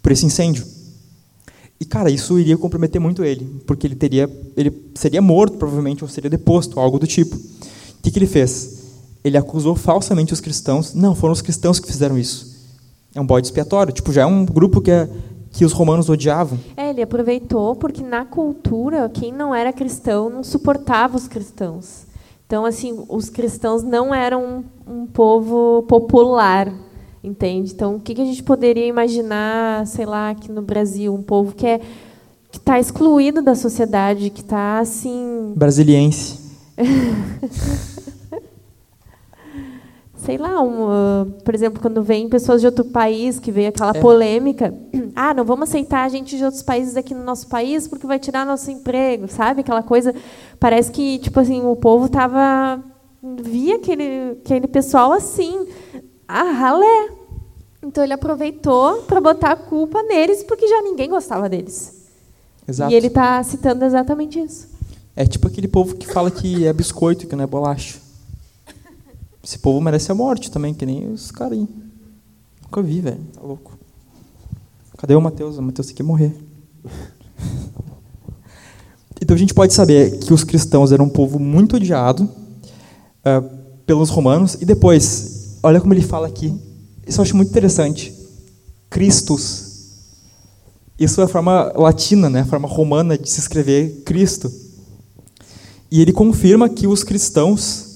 por 0.02 0.12
esse 0.12 0.24
incêndio. 0.24 0.64
E 1.78 1.84
cara, 1.84 2.08
isso 2.10 2.38
iria 2.38 2.56
comprometer 2.56 2.98
muito 2.98 3.22
ele, 3.22 3.44
porque 3.66 3.86
ele 3.86 3.96
teria, 3.96 4.30
ele 4.56 4.72
seria 4.94 5.20
morto 5.20 5.58
provavelmente 5.58 6.02
ou 6.02 6.08
seria 6.08 6.30
deposto, 6.30 6.80
algo 6.80 6.98
do 6.98 7.06
tipo. 7.06 7.36
O 7.36 7.40
que, 8.02 8.10
que 8.10 8.18
ele 8.18 8.26
fez? 8.26 8.78
Ele 9.22 9.36
acusou 9.36 9.76
falsamente 9.76 10.32
os 10.32 10.40
cristãos. 10.40 10.94
Não, 10.94 11.14
foram 11.14 11.34
os 11.34 11.42
cristãos 11.42 11.78
que 11.78 11.86
fizeram 11.86 12.16
isso. 12.16 12.55
É 13.16 13.20
um 13.20 13.26
bode 13.26 13.46
expiatório. 13.46 13.94
Tipo, 13.94 14.12
já 14.12 14.22
é 14.22 14.26
um 14.26 14.44
grupo 14.44 14.82
que, 14.82 14.90
é, 14.90 15.08
que 15.50 15.64
os 15.64 15.72
romanos 15.72 16.10
odiavam. 16.10 16.58
É, 16.76 16.90
ele 16.90 17.00
aproveitou 17.00 17.74
porque 17.74 18.02
na 18.02 18.26
cultura 18.26 19.08
quem 19.08 19.32
não 19.32 19.54
era 19.54 19.72
cristão 19.72 20.28
não 20.28 20.44
suportava 20.44 21.16
os 21.16 21.26
cristãos. 21.26 22.04
Então, 22.46 22.66
assim, 22.66 23.02
os 23.08 23.30
cristãos 23.30 23.82
não 23.82 24.14
eram 24.14 24.64
um, 24.86 24.92
um 25.02 25.06
povo 25.06 25.82
popular, 25.88 26.70
entende? 27.24 27.72
Então, 27.72 27.96
o 27.96 28.00
que, 28.00 28.14
que 28.14 28.20
a 28.20 28.24
gente 28.24 28.42
poderia 28.42 28.86
imaginar, 28.86 29.86
sei 29.86 30.04
lá, 30.04 30.30
aqui 30.30 30.52
no 30.52 30.60
Brasil, 30.60 31.14
um 31.14 31.22
povo 31.22 31.54
que 31.54 31.66
é 31.66 31.80
que 32.52 32.58
está 32.58 32.78
excluído 32.78 33.40
da 33.40 33.54
sociedade, 33.54 34.28
que 34.28 34.42
está 34.42 34.78
assim. 34.78 35.54
Brasiliense. 35.56 36.38
sei 40.26 40.36
lá, 40.36 40.60
um, 40.60 40.88
uh, 40.88 41.26
por 41.44 41.54
exemplo, 41.54 41.80
quando 41.80 42.02
vem 42.02 42.28
pessoas 42.28 42.60
de 42.60 42.66
outro 42.66 42.84
país, 42.84 43.38
que 43.38 43.52
vem 43.52 43.68
aquela 43.68 43.92
é. 43.94 44.00
polêmica, 44.00 44.74
ah, 45.14 45.32
não 45.32 45.44
vamos 45.44 45.68
aceitar 45.68 46.04
a 46.04 46.08
gente 46.08 46.36
de 46.36 46.44
outros 46.44 46.64
países 46.64 46.96
aqui 46.96 47.14
no 47.14 47.22
nosso 47.22 47.46
país 47.46 47.86
porque 47.86 48.08
vai 48.08 48.18
tirar 48.18 48.44
nosso 48.44 48.68
emprego, 48.68 49.28
sabe? 49.28 49.60
Aquela 49.60 49.84
coisa, 49.84 50.12
parece 50.58 50.90
que 50.90 51.20
tipo 51.20 51.38
assim 51.38 51.62
o 51.62 51.76
povo 51.76 52.08
tava 52.08 52.82
via 53.40 53.76
aquele 53.76 54.36
aquele 54.44 54.66
pessoal 54.66 55.12
assim, 55.12 55.64
ah, 56.26 56.50
ralé. 56.50 57.10
Então 57.80 58.02
ele 58.02 58.12
aproveitou 58.12 59.02
para 59.02 59.20
botar 59.20 59.52
a 59.52 59.56
culpa 59.56 60.02
neles 60.02 60.42
porque 60.42 60.66
já 60.66 60.82
ninguém 60.82 61.08
gostava 61.08 61.48
deles. 61.48 62.04
Exato. 62.66 62.90
E 62.90 62.96
ele 62.96 63.06
está 63.06 63.40
citando 63.44 63.84
exatamente 63.84 64.40
isso. 64.40 64.68
É 65.14 65.24
tipo 65.24 65.46
aquele 65.46 65.68
povo 65.68 65.94
que 65.94 66.04
fala 66.04 66.32
que 66.32 66.66
é 66.66 66.72
biscoito, 66.72 67.28
que 67.28 67.36
não 67.36 67.44
é 67.44 67.46
bolacha. 67.46 68.05
Esse 69.46 69.60
povo 69.60 69.80
merece 69.80 70.10
a 70.10 70.14
morte 70.14 70.50
também, 70.50 70.74
que 70.74 70.84
nem 70.84 71.06
os 71.06 71.30
caras 71.30 71.56
aí. 71.56 71.68
Nunca 72.64 72.82
vi, 72.82 73.00
velho. 73.00 73.20
Tá 73.32 73.40
louco. 73.40 73.78
Cadê 74.98 75.14
o 75.14 75.20
Mateus? 75.20 75.56
O 75.56 75.62
Mateus 75.62 75.86
tem 75.86 75.96
que 75.96 76.02
morrer. 76.02 76.36
Então 79.18 79.34
a 79.34 79.38
gente 79.38 79.54
pode 79.54 79.72
saber 79.72 80.18
que 80.18 80.32
os 80.32 80.44
cristãos 80.44 80.92
eram 80.92 81.06
um 81.06 81.08
povo 81.08 81.38
muito 81.38 81.76
odiado 81.76 82.24
uh, 82.24 83.50
pelos 83.86 84.10
romanos. 84.10 84.58
E 84.60 84.64
depois, 84.66 85.56
olha 85.62 85.80
como 85.80 85.94
ele 85.94 86.02
fala 86.02 86.28
aqui. 86.28 86.54
Isso 87.04 87.18
eu 87.18 87.22
acho 87.22 87.34
muito 87.34 87.48
interessante. 87.48 88.14
Cristos. 88.90 89.64
Isso 90.98 91.20
é 91.22 91.24
a 91.24 91.28
forma 91.28 91.72
latina, 91.74 92.28
né? 92.28 92.40
a 92.42 92.44
forma 92.44 92.68
romana 92.68 93.16
de 93.16 93.28
se 93.28 93.40
escrever 93.40 94.02
Cristo. 94.04 94.52
E 95.90 96.02
ele 96.02 96.12
confirma 96.12 96.68
que 96.68 96.86
os 96.86 97.02
cristãos 97.02 97.95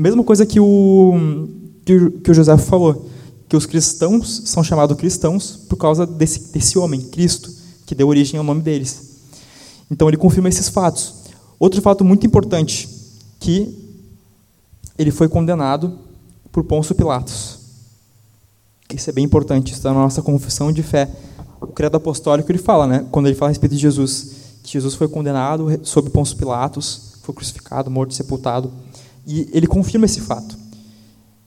mesma 0.00 0.24
coisa 0.24 0.46
que 0.46 0.58
o, 0.58 1.48
que 1.84 2.30
o 2.30 2.34
José 2.34 2.56
falou, 2.56 3.08
que 3.48 3.56
os 3.56 3.66
cristãos 3.66 4.42
são 4.46 4.62
chamados 4.62 4.96
cristãos 4.96 5.56
por 5.68 5.76
causa 5.76 6.06
desse, 6.06 6.52
desse 6.52 6.78
homem, 6.78 7.00
Cristo, 7.00 7.50
que 7.84 7.94
deu 7.94 8.08
origem 8.08 8.38
ao 8.38 8.44
nome 8.44 8.62
deles. 8.62 9.10
Então 9.90 10.08
ele 10.08 10.16
confirma 10.16 10.48
esses 10.48 10.68
fatos. 10.68 11.14
Outro 11.58 11.82
fato 11.82 12.04
muito 12.04 12.26
importante, 12.26 12.88
que 13.38 13.76
ele 14.96 15.10
foi 15.10 15.28
condenado 15.28 15.98
por 16.52 16.64
Pôncio 16.64 16.94
Pilatos. 16.94 17.58
Isso 18.94 19.10
é 19.10 19.12
bem 19.12 19.24
importante, 19.24 19.72
está 19.72 19.92
na 19.92 20.00
nossa 20.00 20.22
confissão 20.22 20.72
de 20.72 20.82
fé. 20.82 21.10
O 21.60 21.66
credo 21.68 21.96
apostólico 21.96 22.50
ele 22.50 22.58
fala, 22.58 22.86
né, 22.86 23.06
quando 23.10 23.26
ele 23.26 23.34
fala 23.34 23.50
a 23.50 23.52
respeito 23.52 23.74
de 23.74 23.80
Jesus, 23.80 24.30
que 24.62 24.72
Jesus 24.72 24.94
foi 24.94 25.08
condenado 25.08 25.80
sob 25.82 26.10
Pôncio 26.10 26.36
Pilatos, 26.36 27.14
foi 27.22 27.34
crucificado, 27.34 27.90
morto, 27.90 28.14
sepultado. 28.14 28.70
E 29.26 29.48
ele 29.52 29.66
confirma 29.66 30.06
esse 30.06 30.20
fato. 30.20 30.58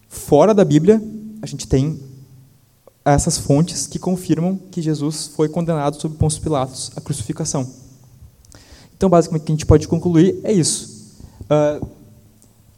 Fora 0.08 0.54
da 0.54 0.64
Bíblia, 0.64 1.02
a 1.42 1.46
gente 1.46 1.68
tem 1.68 2.00
essas 3.04 3.38
fontes 3.38 3.86
que 3.86 4.00
confirmam 4.00 4.58
que 4.72 4.82
Jesus 4.82 5.32
foi 5.36 5.50
condenado 5.50 6.00
sob 6.00 6.16
Pôncio 6.16 6.42
Pilatos, 6.42 6.92
a 6.96 7.02
crucificação. 7.02 7.70
Então, 8.96 9.10
basicamente, 9.10 9.42
o 9.42 9.46
que 9.46 9.52
a 9.52 9.56
gente 9.56 9.66
pode 9.66 9.88
concluir 9.88 10.40
é 10.44 10.54
isso. 10.54 11.12
Uh, 11.42 11.86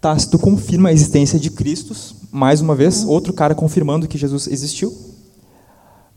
Tácito 0.01 0.39
confirma 0.39 0.89
a 0.89 0.93
existência 0.93 1.39
de 1.39 1.49
Cristos, 1.49 2.15
mais 2.31 2.61
uma 2.61 2.75
vez, 2.75 3.03
outro 3.03 3.33
cara 3.33 3.53
confirmando 3.53 4.07
que 4.07 4.17
Jesus 4.17 4.47
existiu. 4.47 4.95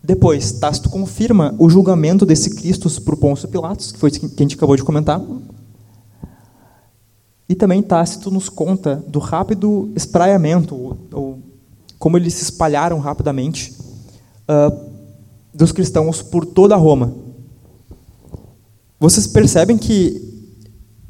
Depois, 0.03 0.53
Tácito 0.53 0.89
confirma 0.89 1.55
o 1.59 1.69
julgamento 1.69 2.25
desse 2.25 2.55
Cristo 2.55 2.89
por 3.03 3.17
Pôncio 3.17 3.49
Pilatos, 3.49 3.93
que 3.93 3.99
foi 3.99 4.11
o 4.11 4.13
que 4.13 4.27
a 4.27 4.43
gente 4.43 4.57
acabou 4.57 4.77
de 4.77 4.85
comentar. 4.85 5.21
E 7.49 7.55
também 7.55 7.83
Tácito 7.83 8.31
nos 8.31 8.49
conta 8.49 8.97
do 9.07 9.19
rápido 9.19 9.91
espraiamento, 9.97 10.75
ou, 10.75 10.99
ou 11.13 11.39
como 11.99 12.17
eles 12.17 12.35
se 12.35 12.43
espalharam 12.45 12.99
rapidamente 12.99 13.75
uh, 14.49 14.89
dos 15.53 15.73
cristãos 15.73 16.23
por 16.23 16.45
toda 16.45 16.77
Roma. 16.77 17.13
Vocês 19.01 19.27
percebem 19.27 19.79
que 19.79 20.23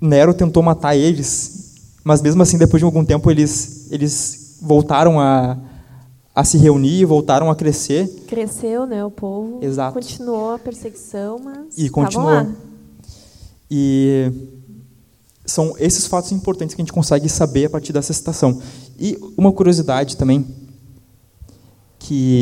Nero 0.01 0.33
tentou 0.33 0.62
matar 0.62 0.94
eles, 0.94 1.74
mas 2.05 2.22
mesmo 2.22 2.42
assim, 2.42 2.57
depois 2.57 2.81
de 2.81 2.85
algum 2.85 3.05
tempo, 3.05 3.31
eles, 3.31 3.90
eles 3.90 4.59
voltaram 4.62 5.18
a, 5.18 5.59
a 6.35 6.44
se 6.44 6.57
reunir, 6.57 7.05
voltaram 7.05 7.51
a 7.51 7.57
crescer. 7.57 8.07
Cresceu, 8.27 8.87
né, 8.87 9.05
o 9.05 9.11
povo. 9.11 9.59
Exato. 9.61 9.94
Continuou 9.94 10.53
a 10.53 10.59
perseguição, 10.59 11.38
mas 11.42 11.77
e 11.77 11.90
continuou. 11.90 12.46
E 13.70 14.31
são 15.50 15.74
esses 15.78 16.06
fatos 16.06 16.30
importantes 16.32 16.74
que 16.74 16.80
a 16.80 16.84
gente 16.84 16.92
consegue 16.92 17.28
saber 17.28 17.66
a 17.66 17.70
partir 17.70 17.92
dessa 17.92 18.12
citação. 18.12 18.61
E 18.98 19.18
uma 19.37 19.52
curiosidade 19.52 20.16
também 20.16 20.46
que 21.98 22.40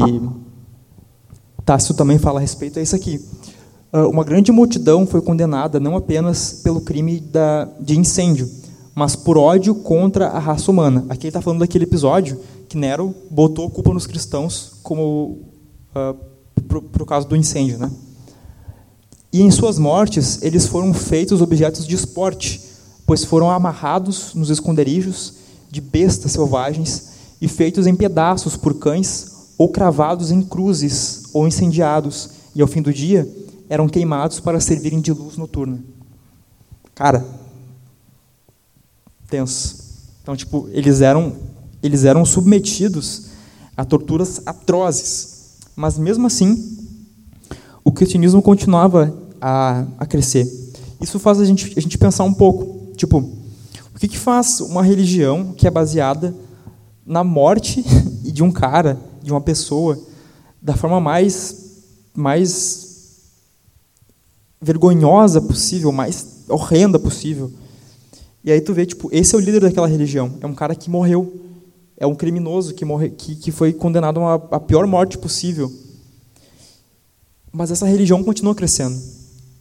Tácito 1.64 1.94
também 1.94 2.18
fala 2.18 2.38
a 2.38 2.40
respeito 2.40 2.78
é 2.78 2.82
isso 2.82 2.94
aqui. 2.94 3.20
Ah, 3.92 4.06
uma 4.06 4.22
grande 4.24 4.52
multidão 4.52 5.06
foi 5.06 5.20
condenada 5.20 5.80
não 5.80 5.96
apenas 5.96 6.60
pelo 6.62 6.80
crime 6.80 7.18
da, 7.18 7.64
de 7.80 7.98
incêndio, 7.98 8.48
mas 8.94 9.16
por 9.16 9.38
ódio 9.38 9.74
contra 9.74 10.28
a 10.28 10.38
raça 10.38 10.70
humana. 10.70 11.04
Aqui 11.08 11.22
ele 11.22 11.28
está 11.30 11.40
falando 11.40 11.60
daquele 11.60 11.84
episódio 11.84 12.38
que 12.68 12.76
Nero 12.76 13.14
botou 13.30 13.66
a 13.66 13.70
culpa 13.70 13.92
nos 13.94 14.06
cristãos 14.06 14.74
como 14.82 15.38
uh, 15.94 17.04
causa 17.06 17.26
do 17.26 17.36
incêndio, 17.36 17.78
né? 17.78 17.90
E 19.32 19.42
em 19.42 19.50
suas 19.50 19.78
mortes 19.78 20.42
eles 20.42 20.66
foram 20.66 20.92
feitos 20.94 21.40
objetos 21.40 21.86
de 21.86 21.94
esporte, 21.94 22.60
pois 23.06 23.24
foram 23.24 23.50
amarrados 23.50 24.34
nos 24.34 24.50
esconderijos 24.50 25.34
de 25.70 25.80
bestas 25.80 26.32
selvagens 26.32 27.10
e 27.40 27.46
feitos 27.46 27.86
em 27.86 27.94
pedaços 27.94 28.56
por 28.56 28.74
cães 28.74 29.52
ou 29.56 29.68
cravados 29.68 30.30
em 30.30 30.42
cruzes 30.42 31.22
ou 31.32 31.46
incendiados. 31.46 32.30
E 32.54 32.60
ao 32.60 32.68
fim 32.68 32.82
do 32.82 32.92
dia 32.92 33.28
eram 33.68 33.88
queimados 33.88 34.40
para 34.40 34.60
servirem 34.60 35.00
de 35.00 35.12
luz 35.12 35.36
noturna. 35.36 35.78
Cara, 36.94 37.24
tenso. 39.28 39.84
Então, 40.22 40.36
tipo, 40.36 40.68
eles 40.72 41.00
eram 41.00 41.34
eles 41.82 42.04
eram 42.04 42.24
submetidos 42.24 43.26
a 43.76 43.84
torturas 43.84 44.40
atrozes. 44.44 45.58
Mas 45.76 45.98
mesmo 45.98 46.26
assim, 46.26 46.78
o 47.84 47.92
cristianismo 47.92 48.42
continuava 48.42 49.14
a, 49.40 49.84
a 49.98 50.06
crescer. 50.06 50.50
Isso 51.00 51.18
faz 51.18 51.38
a 51.38 51.44
gente, 51.44 51.72
a 51.76 51.80
gente 51.80 51.98
pensar 51.98 52.24
um 52.24 52.32
pouco, 52.32 52.75
tipo, 52.96 53.18
o 53.18 53.98
que, 53.98 54.08
que 54.08 54.18
faz 54.18 54.60
uma 54.60 54.82
religião 54.82 55.52
que 55.52 55.66
é 55.66 55.70
baseada 55.70 56.34
na 57.04 57.22
morte 57.22 57.84
de 58.22 58.42
um 58.42 58.50
cara, 58.50 58.98
de 59.22 59.30
uma 59.30 59.40
pessoa, 59.40 59.98
da 60.60 60.76
forma 60.76 61.00
mais, 61.00 61.84
mais 62.14 62.86
vergonhosa 64.60 65.40
possível, 65.40 65.92
mais 65.92 66.44
horrenda 66.48 66.98
possível. 66.98 67.52
E 68.42 68.50
aí 68.50 68.60
tu 68.60 68.72
vê, 68.72 68.86
tipo, 68.86 69.08
esse 69.12 69.34
é 69.34 69.38
o 69.38 69.40
líder 69.40 69.60
daquela 69.60 69.88
religião. 69.88 70.34
É 70.40 70.46
um 70.46 70.54
cara 70.54 70.74
que 70.74 70.88
morreu. 70.88 71.42
É 71.96 72.06
um 72.06 72.14
criminoso 72.14 72.74
que, 72.74 72.84
morre, 72.84 73.10
que, 73.10 73.34
que 73.34 73.50
foi 73.50 73.72
condenado 73.72 74.20
a, 74.20 74.34
a 74.34 74.60
pior 74.60 74.86
morte 74.86 75.18
possível. 75.18 75.72
Mas 77.52 77.70
essa 77.70 77.86
religião 77.86 78.22
continua 78.22 78.54
crescendo. 78.54 78.96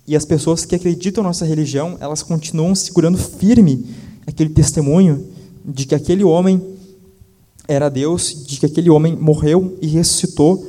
E 0.08 0.16
as 0.16 0.26
pessoas 0.26 0.66
que 0.66 0.76
acreditam 0.76 1.24
nessa 1.24 1.46
religião, 1.46 1.98
elas 2.00 2.22
continuam 2.22 2.76
segurando 2.76 3.18
firme 3.18 3.86
aquele 4.28 4.52
testemunho 4.52 5.26
de 5.64 5.86
que 5.86 5.96
aquele 5.96 6.24
homem 6.24 6.62
era 7.68 7.90
Deus, 7.90 8.46
de 8.46 8.60
que 8.60 8.66
aquele 8.66 8.90
homem 8.90 9.16
morreu 9.16 9.78
e 9.82 9.88
ressuscitou 9.88 10.68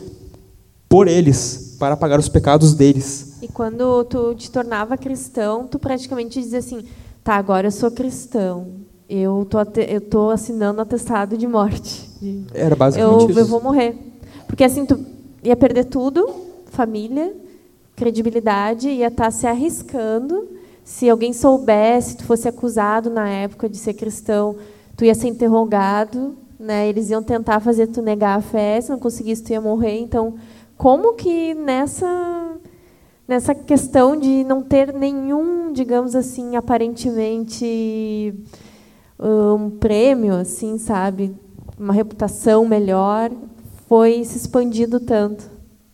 por 0.88 1.06
eles, 1.06 1.76
para 1.78 1.96
pagar 1.96 2.18
os 2.18 2.28
pecados 2.28 2.74
deles. 2.74 3.34
E 3.42 3.48
quando 3.48 4.04
tu 4.04 4.34
te 4.34 4.50
tornava 4.50 4.96
cristão, 4.96 5.66
tu 5.66 5.78
praticamente 5.78 6.40
dizia 6.40 6.60
assim: 6.60 6.84
tá, 7.22 7.34
agora 7.34 7.66
eu 7.66 7.72
sou 7.72 7.90
cristão. 7.90 8.86
Eu 9.08 9.46
tô, 9.48 9.58
eu 9.82 10.00
tô 10.00 10.30
assinando 10.30 10.80
atestado 10.80 11.36
de 11.36 11.46
morte. 11.46 12.10
Era 12.52 12.74
basicamente 12.74 13.22
eu, 13.22 13.30
isso. 13.30 13.38
Eu 13.38 13.46
vou 13.46 13.62
morrer. 13.62 13.96
Porque 14.48 14.64
assim, 14.64 14.84
tu 14.84 14.98
ia 15.44 15.54
perder 15.54 15.84
tudo, 15.84 16.28
família, 16.72 17.32
credibilidade, 17.96 18.88
ia 18.88 19.08
estar 19.08 19.24
tá 19.24 19.30
se 19.30 19.46
arriscando. 19.46 20.48
Se 20.84 21.10
alguém 21.10 21.32
soubesse, 21.32 22.18
tu 22.18 22.24
fosse 22.24 22.46
acusado 22.46 23.10
na 23.10 23.28
época 23.28 23.68
de 23.68 23.76
ser 23.76 23.94
cristão, 23.94 24.54
tu 24.96 25.04
ia 25.04 25.14
ser 25.14 25.28
interrogado, 25.28 26.36
né? 26.60 26.88
Eles 26.88 27.10
iam 27.10 27.22
tentar 27.22 27.58
fazer 27.58 27.88
tu 27.88 28.00
negar 28.00 28.38
a 28.38 28.42
fé, 28.42 28.80
se 28.80 28.90
não 28.90 28.98
conseguisse 28.98 29.42
tu 29.42 29.50
ia 29.50 29.60
morrer. 29.60 29.98
Então, 29.98 30.34
como 30.76 31.14
que 31.14 31.54
nessa 31.54 32.56
nessa 33.26 33.54
questão 33.54 34.16
de 34.16 34.44
não 34.44 34.62
ter 34.62 34.92
nenhum, 34.94 35.72
digamos 35.72 36.14
assim, 36.14 36.54
aparentemente 36.54 38.32
um 39.18 39.70
prêmio, 39.70 40.34
assim, 40.34 40.78
sabe, 40.78 41.34
uma 41.78 41.92
reputação 41.92 42.64
melhor, 42.64 43.32
foi 43.88 44.22
se 44.24 44.36
expandido 44.36 45.00
tanto, 45.00 45.50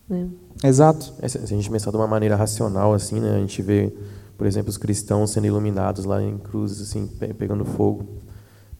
né? 0.07 0.27
Exato. 0.63 1.13
É, 1.21 1.27
se 1.27 1.37
a 1.37 1.45
gente 1.45 1.69
pensar 1.69 1.91
de 1.91 1.97
uma 1.97 2.07
maneira 2.07 2.35
racional, 2.35 2.93
assim, 2.93 3.19
né, 3.19 3.35
a 3.35 3.39
gente 3.39 3.61
vê, 3.61 3.93
por 4.37 4.47
exemplo, 4.47 4.69
os 4.69 4.77
cristãos 4.77 5.31
sendo 5.31 5.47
iluminados 5.47 6.05
lá 6.05 6.21
em 6.23 6.37
cruzes, 6.37 6.81
assim, 6.81 7.07
pegando 7.37 7.65
fogo, 7.65 8.05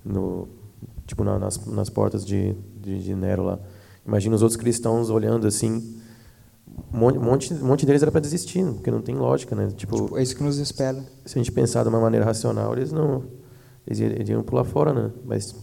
no, 0.04 0.48
tipo 1.06 1.24
nas, 1.24 1.66
nas 1.66 1.90
portas 1.90 2.26
de, 2.26 2.56
de, 2.82 3.04
de 3.04 3.16
Nero 3.16 3.44
lá. 3.44 3.60
Imagina 4.06 4.36
os 4.36 4.42
outros 4.42 4.60
cristãos 4.60 5.10
olhando 5.10 5.48
assim, 5.48 5.96
um 6.94 6.98
monte, 6.98 7.54
um 7.54 7.66
monte 7.66 7.86
deles 7.86 8.02
era 8.02 8.12
para 8.12 8.22
desistir, 8.22 8.66
porque 8.66 8.92
não 8.92 9.02
tem 9.02 9.16
lógica, 9.16 9.56
né? 9.56 9.70
Tipo, 9.76 9.96
tipo, 9.96 10.18
é 10.18 10.24
isso 10.24 10.36
que 10.36 10.44
nos 10.44 10.58
espera. 10.58 11.04
Se 11.26 11.38
a 11.38 11.42
gente 11.42 11.52
pensar 11.52 11.84
de 11.84 11.90
uma 11.90 12.00
maneira 12.00 12.26
racional, 12.26 12.74
eles 12.74 12.92
não 12.92 13.24
eles 13.86 14.00
iriam 14.00 14.42
pular 14.44 14.64
fora, 14.64 14.94
né? 14.94 15.12
Mas 15.26 15.56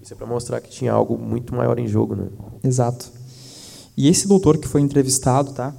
isso 0.00 0.12
é 0.12 0.16
para 0.16 0.26
mostrar 0.26 0.60
que 0.60 0.70
tinha 0.70 0.92
algo 0.92 1.18
muito 1.18 1.54
maior 1.54 1.78
em 1.78 1.86
jogo, 1.86 2.14
né? 2.14 2.28
Exato. 2.62 3.10
E 3.98 4.06
esse 4.06 4.28
doutor 4.28 4.58
que 4.58 4.68
foi 4.68 4.80
entrevistado, 4.80 5.50
tá? 5.50 5.74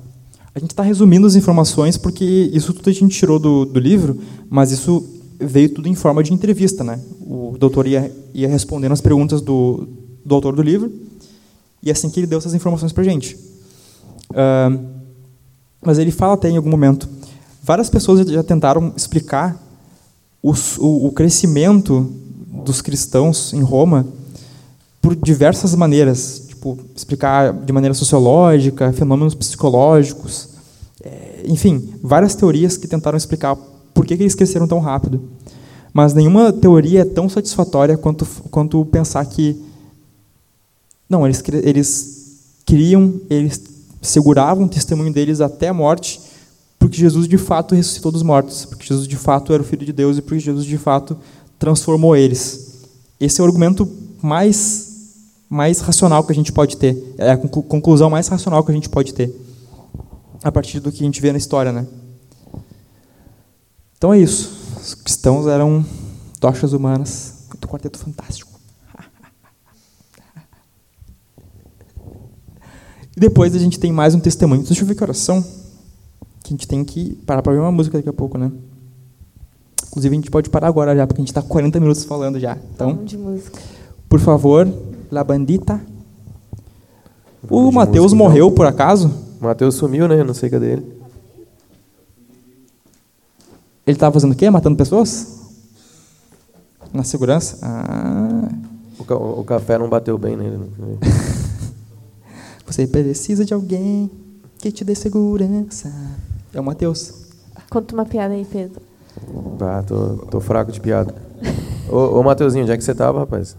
A 0.54 0.60
gente 0.60 0.72
está 0.72 0.84
resumindo 0.84 1.26
as 1.26 1.38
informações 1.38 1.96
porque 1.96 2.50
isso 2.52 2.74
tudo 2.74 2.90
a 2.90 2.94
gente 2.94 3.18
tirou 3.18 3.40
do, 3.40 3.64
do 3.64 3.80
livro, 3.80 4.20
mas 4.50 4.74
isso 4.74 5.08
veio 5.40 5.74
tudo 5.74 5.88
em 5.88 5.96
forma 5.96 6.22
de 6.22 6.34
entrevista, 6.34 6.84
né? 6.84 7.00
O 7.22 7.56
doutor 7.58 7.88
ia, 7.88 8.14
ia 8.34 8.50
respondendo 8.50 8.92
as 8.92 9.00
perguntas 9.00 9.40
do, 9.40 9.88
do 10.26 10.36
autor 10.36 10.54
do 10.54 10.62
livro 10.62 10.92
e 11.82 11.88
é 11.88 11.94
assim 11.94 12.10
que 12.10 12.20
ele 12.20 12.28
deu 12.28 12.40
essas 12.40 12.54
informações 12.54 12.92
para 12.92 13.04
a 13.04 13.06
gente. 13.06 13.38
Uh, 14.32 14.86
mas 15.82 15.98
ele 15.98 16.12
fala 16.12 16.34
até 16.34 16.50
em 16.50 16.58
algum 16.58 16.70
momento, 16.70 17.08
várias 17.64 17.90
pessoas 17.90 18.28
já 18.28 18.44
tentaram 18.44 18.92
explicar 18.98 19.58
os, 20.44 20.78
o, 20.78 21.06
o 21.06 21.12
crescimento 21.14 22.12
dos 22.66 22.82
cristãos 22.82 23.54
em 23.54 23.62
Roma 23.62 24.06
por 25.02 25.16
diversas 25.16 25.74
maneiras, 25.74 26.49
tipo 26.60 26.78
explicar 26.94 27.54
de 27.54 27.72
maneira 27.72 27.94
sociológica, 27.94 28.92
fenômenos 28.92 29.34
psicológicos, 29.34 30.50
é, 31.02 31.44
enfim, 31.46 31.94
várias 32.04 32.36
teorias 32.36 32.76
que 32.76 32.88
tentaram 32.88 33.18
explicar 33.18 33.56
por 33.94 34.06
que, 34.06 34.18
que 34.18 34.24
eles 34.24 34.36
cresceram 34.36 34.68
tão 34.68 34.80
rápido. 34.80 35.22
Mas 35.94 36.14
nenhuma 36.14 36.52
teoria 36.52 37.02
é 37.02 37.06
tão 37.06 37.30
satisfatória 37.30 37.98
quanto, 37.98 38.26
quanto 38.52 38.86
pensar 38.86 39.26
que 39.26 39.60
não, 41.10 41.26
eles, 41.26 41.42
eles 41.64 42.62
criam, 42.66 43.14
eles 43.30 43.64
seguravam 44.02 44.66
o 44.66 44.70
testemunho 44.70 45.12
deles 45.12 45.42
até 45.42 45.70
a 45.70 45.74
morte, 45.74 46.22
porque 46.78 46.98
Jesus 46.98 47.28
de 47.28 47.38
fato 47.38 47.74
ressuscitou 47.74 48.12
dos 48.12 48.22
mortos, 48.22 48.66
porque 48.66 48.86
Jesus 48.86 49.08
de 49.08 49.16
fato 49.16 49.54
era 49.54 49.64
o 49.64 49.66
Filho 49.66 49.86
de 49.86 49.94
Deus 49.94 50.18
e 50.18 50.22
porque 50.22 50.40
Jesus 50.40 50.66
de 50.66 50.78
fato 50.78 51.18
transformou 51.58 52.16
eles. 52.16 52.84
Esse 53.20 53.42
é 53.42 53.44
o 53.44 53.48
argumento 53.48 53.90
mais 54.22 54.89
mais 55.50 55.80
racional 55.80 56.24
que 56.24 56.32
a 56.32 56.36
gente 56.36 56.52
pode 56.52 56.78
ter, 56.78 57.16
é 57.18 57.32
a 57.32 57.38
conclusão 57.38 58.10
mais 58.10 58.28
racional 58.28 58.64
que 58.64 58.72
a 58.72 58.76
gente 58.76 58.88
pode 58.88 59.14
ter 59.14 59.34
a 60.44 60.52
partir 60.52 60.80
do 60.80 60.92
que 60.92 61.02
a 61.02 61.06
gente 61.06 61.20
vê 61.20 61.32
na 61.32 61.38
história, 61.38 61.72
né? 61.72 61.88
Então 63.98 64.14
é 64.14 64.20
isso. 64.20 64.58
Os 64.80 64.94
cristãos 64.94 65.48
eram 65.48 65.84
tochas 66.40 66.72
humanas 66.72 67.48
do 67.60 67.68
quarteto 67.68 67.98
fantástico. 67.98 68.52
E 73.18 73.20
depois 73.20 73.54
a 73.54 73.60
gente 73.60 73.78
tem 73.78 73.92
mais 73.92 74.16
um 74.16 74.20
testemunho. 74.20 74.64
Deixa 74.64 74.82
eu 74.82 74.88
ver 74.88 74.96
que 74.96 75.04
oração. 75.04 75.44
Que 76.42 76.48
a 76.48 76.50
gente 76.52 76.66
tem 76.66 76.86
que 76.86 77.16
parar 77.26 77.42
para 77.42 77.52
ver 77.52 77.60
uma 77.60 77.72
música 77.72 77.98
daqui 77.98 78.08
a 78.08 78.14
pouco, 78.14 78.38
né? 78.38 78.50
Inclusive, 79.88 80.16
a 80.16 80.20
gente 80.20 80.32
pode 80.32 80.50
parar 80.50 80.68
agora 80.68 80.96
já, 80.96 81.06
porque 81.06 81.20
a 81.20 81.24
gente 81.24 81.32
está 81.32 81.42
40 81.42 81.80
minutos 81.80 82.06
falando 82.06 82.40
já. 82.40 82.58
Então, 82.74 83.00
por 84.08 84.20
favor, 84.20 84.66
La 85.12 85.24
Bandita. 85.24 85.82
O 87.50 87.72
Mateus 87.72 88.14
morreu, 88.14 88.52
por 88.52 88.66
acaso? 88.66 89.12
O 89.40 89.46
Matheus 89.46 89.76
sumiu, 89.76 90.08
né? 90.08 90.24
Não 90.24 90.34
sei 90.34 90.50
cadê 90.50 90.74
ele. 90.74 91.00
Ele 93.88 93.96
estava 93.96 94.14
fazendo 94.14 94.34
o 94.34 94.36
quê? 94.36 94.50
Matando 94.50 94.76
pessoas? 94.76 95.40
Na 96.94 97.04
segurança? 97.04 97.58
Ah. 97.64 98.50
O, 99.00 99.04
ca 99.06 99.16
o 99.16 99.44
café 99.44 99.78
não 99.78 99.90
bateu 99.90 100.18
bem 100.18 100.36
nele. 100.36 100.60
Você 102.68 102.86
precisa 102.86 103.44
de 103.44 103.54
alguém 103.54 104.12
que 104.60 104.72
te 104.72 104.84
dê 104.84 104.94
segurança. 104.94 105.92
É 106.54 106.60
o 106.60 106.64
Matheus. 106.64 107.30
Conta 107.70 107.96
uma 107.96 108.06
piada 108.06 108.34
aí, 108.34 108.46
Pedro. 108.46 108.82
Ah, 109.62 109.84
tô, 109.86 110.18
tô 110.30 110.40
fraco 110.40 110.72
de 110.72 110.80
piada. 110.80 111.16
ô, 111.90 112.20
ô 112.20 112.24
Mateuzinho, 112.24 112.64
onde 112.64 112.72
é 112.72 112.78
que 112.78 112.84
você 112.84 112.94
tava, 112.94 113.20
rapaz? 113.20 113.56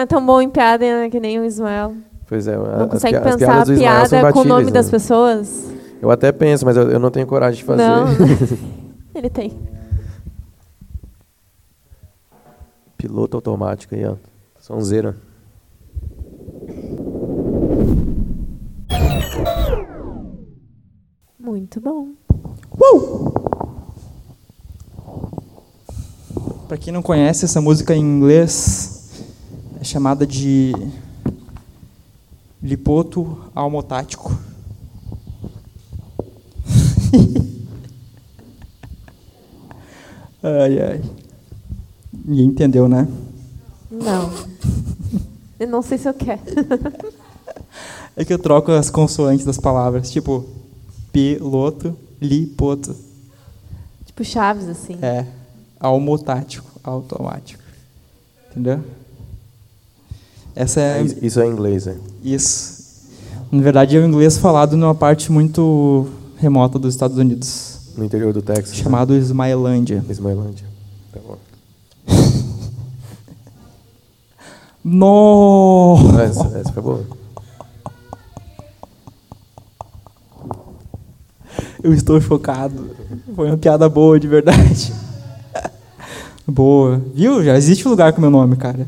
É 0.00 0.06
tão 0.06 0.24
bom 0.24 0.40
em 0.40 0.50
piada 0.50 0.84
né, 0.84 1.10
que 1.10 1.20
nem 1.20 1.38
o 1.38 1.44
Ismael. 1.44 1.94
Pois 2.26 2.46
é, 2.46 2.56
Não 2.56 2.88
consegue 2.88 3.18
pi- 3.18 3.24
pensar 3.24 3.62
a 3.62 3.66
piada 3.66 4.32
com 4.32 4.40
o 4.40 4.44
nome 4.44 4.62
imbatíveis, 4.62 4.72
das 4.72 4.86
né? 4.86 4.90
pessoas? 4.92 5.70
Eu 6.00 6.10
até 6.10 6.30
penso, 6.32 6.64
mas 6.64 6.76
eu, 6.76 6.90
eu 6.90 6.98
não 6.98 7.10
tenho 7.10 7.26
coragem 7.26 7.58
de 7.58 7.64
fazer. 7.64 7.82
Não. 7.82 8.06
Ele 9.14 9.28
tem. 9.28 9.58
Piloto 12.96 13.36
automático 13.36 13.94
aí, 13.94 14.04
ó. 14.06 14.14
Sonzeira. 14.60 15.16
Muito 21.38 21.80
bom. 21.80 22.08
Para 26.68 26.76
quem 26.76 26.92
não 26.92 27.02
conhece 27.02 27.44
essa 27.44 27.60
música 27.60 27.94
em 27.94 28.00
inglês, 28.00 28.99
é 29.80 29.84
chamada 29.84 30.26
de 30.26 30.72
lipoto 32.62 33.38
almotático. 33.54 34.38
ai, 40.42 40.80
ai. 40.80 41.02
Ninguém 42.12 42.46
entendeu, 42.46 42.86
né? 42.88 43.08
Não. 43.90 44.30
Eu 45.58 45.66
não 45.66 45.80
sei 45.80 45.96
se 45.96 46.06
eu 46.08 46.14
quero. 46.14 46.40
É 48.16 48.24
que 48.24 48.32
eu 48.34 48.38
troco 48.38 48.72
as 48.72 48.90
consoantes 48.90 49.46
das 49.46 49.56
palavras, 49.56 50.10
tipo 50.10 50.44
piloto, 51.12 51.96
lipoto. 52.20 52.94
tipo 54.04 54.24
Chaves, 54.24 54.68
assim. 54.68 54.98
É, 55.00 55.24
almotático, 55.78 56.68
automático. 56.82 57.62
Entendeu? 58.50 58.84
Essa 60.54 60.80
é 60.80 61.02
Isso 61.22 61.40
é 61.40 61.46
inglês, 61.46 61.86
é. 61.86 61.96
isso. 62.22 62.80
Na 63.50 63.62
verdade, 63.62 63.96
é 63.96 64.00
o 64.00 64.06
inglês 64.06 64.36
falado 64.38 64.76
numa 64.76 64.94
parte 64.94 65.30
muito 65.32 66.06
remota 66.36 66.78
dos 66.78 66.94
Estados 66.94 67.16
Unidos, 67.18 67.90
No 67.96 68.04
interior 68.04 68.32
do 68.32 68.40
Texas. 68.42 68.76
chamado 68.76 69.14
Ismaelândia. 69.14 70.04
Ismaelândia. 70.08 70.66
Tá 71.12 71.20
bom. 71.26 71.36
Nossa! 74.84 76.18
Ah, 76.18 76.22
Essa, 76.24 76.58
essa 76.58 76.72
foi 76.72 76.82
boa. 76.82 77.04
Eu 81.82 81.92
estou 81.94 82.20
chocado. 82.20 82.90
Foi 83.34 83.48
uma 83.48 83.56
piada 83.56 83.88
boa, 83.88 84.18
de 84.20 84.28
verdade. 84.28 84.92
boa. 86.46 87.00
Viu? 87.14 87.42
Já 87.42 87.56
existe 87.56 87.86
um 87.86 87.90
lugar 87.90 88.12
com 88.12 88.20
meu 88.20 88.30
nome, 88.30 88.56
cara. 88.56 88.86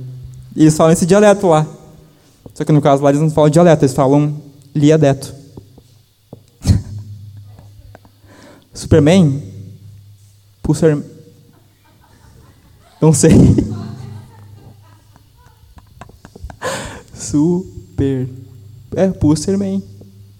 E 0.54 0.62
eles 0.62 0.76
falam 0.76 0.92
esse 0.92 1.06
dialeto 1.06 1.46
lá. 1.48 1.66
Só 2.54 2.64
que 2.64 2.72
no 2.72 2.82
caso 2.82 3.02
lá 3.02 3.10
eles 3.10 3.20
não 3.22 3.30
falam 3.30 3.50
dialeto, 3.50 3.84
eles 3.84 3.94
falam 3.94 4.40
liadeto. 4.74 5.34
Superman? 8.74 9.42
Pulsar... 10.62 10.98
Não 13.00 13.12
sei. 13.12 13.32
Super... 17.14 18.28
É, 18.94 19.08
Pulsarman. 19.08 19.82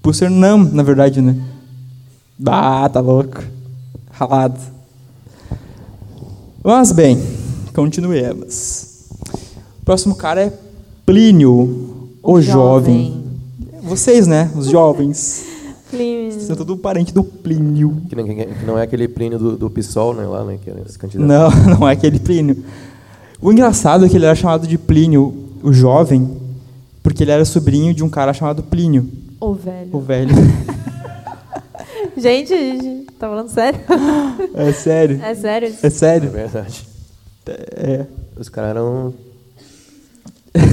Pulsarnam, 0.03 0.59
na 0.65 0.83
verdade, 0.83 1.21
né? 1.23 1.37
Ah, 2.47 2.89
tá 2.89 3.01
louco. 3.01 3.43
Ralado. 4.11 4.61
Mas 6.63 6.93
bem, 6.93 7.19
continuemos. 7.75 8.92
O 9.83 9.85
próximo 9.85 10.15
cara 10.15 10.43
é 10.45 10.53
Plínio, 11.05 12.09
o, 12.23 12.41
jovem. 12.41 13.25
Vocês, 13.83 14.27
né? 14.27 14.51
Os 14.57 14.67
jovens. 14.67 15.45
Plínio. 15.91 16.41
São 16.41 16.57
tudo 16.57 16.77
parente 16.77 17.13
do 17.13 17.23
Plínio. 17.25 18.01
Que, 18.09 18.15
não- 18.17 18.25
que- 18.25 18.35
que 18.47 18.65
não 18.65 18.79
é 18.79 18.83
aquele 18.83 19.09
Plínio 19.09 19.39
do, 19.39 19.57
do 19.57 19.69
PSOL, 19.69 20.15
né? 20.15 20.25
Lá, 20.25 20.45
né? 20.45 20.59
Que 20.63 20.71
esse 20.89 20.99
candidato. 20.99 21.27
Não, 21.27 21.51
não 21.79 21.89
é 21.89 21.93
aquele 21.93 22.19
Plínio. 22.19 22.65
O 23.41 23.53
engraçado 23.53 24.07
é 24.07 24.09
que 24.09 24.17
ele 24.17 24.25
era 24.25 24.35
chamado 24.37 24.67
de 24.67 24.79
Plínio, 24.79 25.35
o 25.63 25.73
jovem, 25.73 26.31
porque 27.03 27.25
ele 27.25 27.33
era 27.33 27.45
sobrinho 27.45 27.93
de 27.93 28.05
um 28.05 28.09
cara 28.09 28.33
chamado 28.33 28.63
Plínio, 28.63 29.09
O 29.41 29.53
velho. 29.53 29.89
o 29.93 30.01
velho. 30.01 30.35
Gente, 32.17 32.51
gente, 32.51 33.07
tá 33.19 33.27
falando 33.29 33.49
sério? 33.49 33.81
É 34.55 34.73
sério. 34.73 35.21
É 35.23 35.35
sério? 35.35 35.69
É 35.83 35.87
É 35.87 35.91
sério. 35.91 36.31
verdade. 36.31 36.87
É. 37.47 38.07
Os 38.39 38.49
caras 38.49 38.71
eram. 38.71 39.15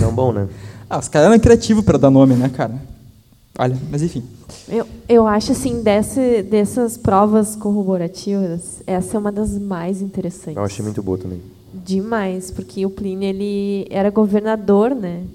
Não 0.02 0.14
bom, 0.14 0.32
né? 0.32 0.48
Ah, 0.92 0.98
os 0.98 1.08
caras 1.08 1.30
eram 1.30 1.40
criativos 1.40 1.86
para 1.86 2.00
dar 2.00 2.10
nome, 2.10 2.34
né, 2.34 2.50
cara? 2.50 2.74
Olha, 3.60 3.78
mas 3.92 4.02
enfim. 4.02 4.24
Eu, 4.68 4.88
eu 5.08 5.28
acho 5.28 5.52
assim, 5.52 5.84
desse, 5.84 6.42
dessas 6.42 6.98
provas 6.98 7.56
corroborativas, 7.56 8.82
essa 8.88 9.16
é 9.16 9.20
uma 9.20 9.32
das 9.32 9.52
mais 9.52 10.02
interessantes. 10.02 10.58
Eu 10.58 10.64
achei 10.64 10.84
muito 10.84 11.04
boa 11.04 11.20
também. 11.20 11.40
Demais, 11.72 12.50
porque 12.50 12.86
o 12.86 12.90
Plínio 12.90 13.30
ele 13.30 13.86
era 13.92 14.10
governador, 14.10 14.96
né? 14.96 15.26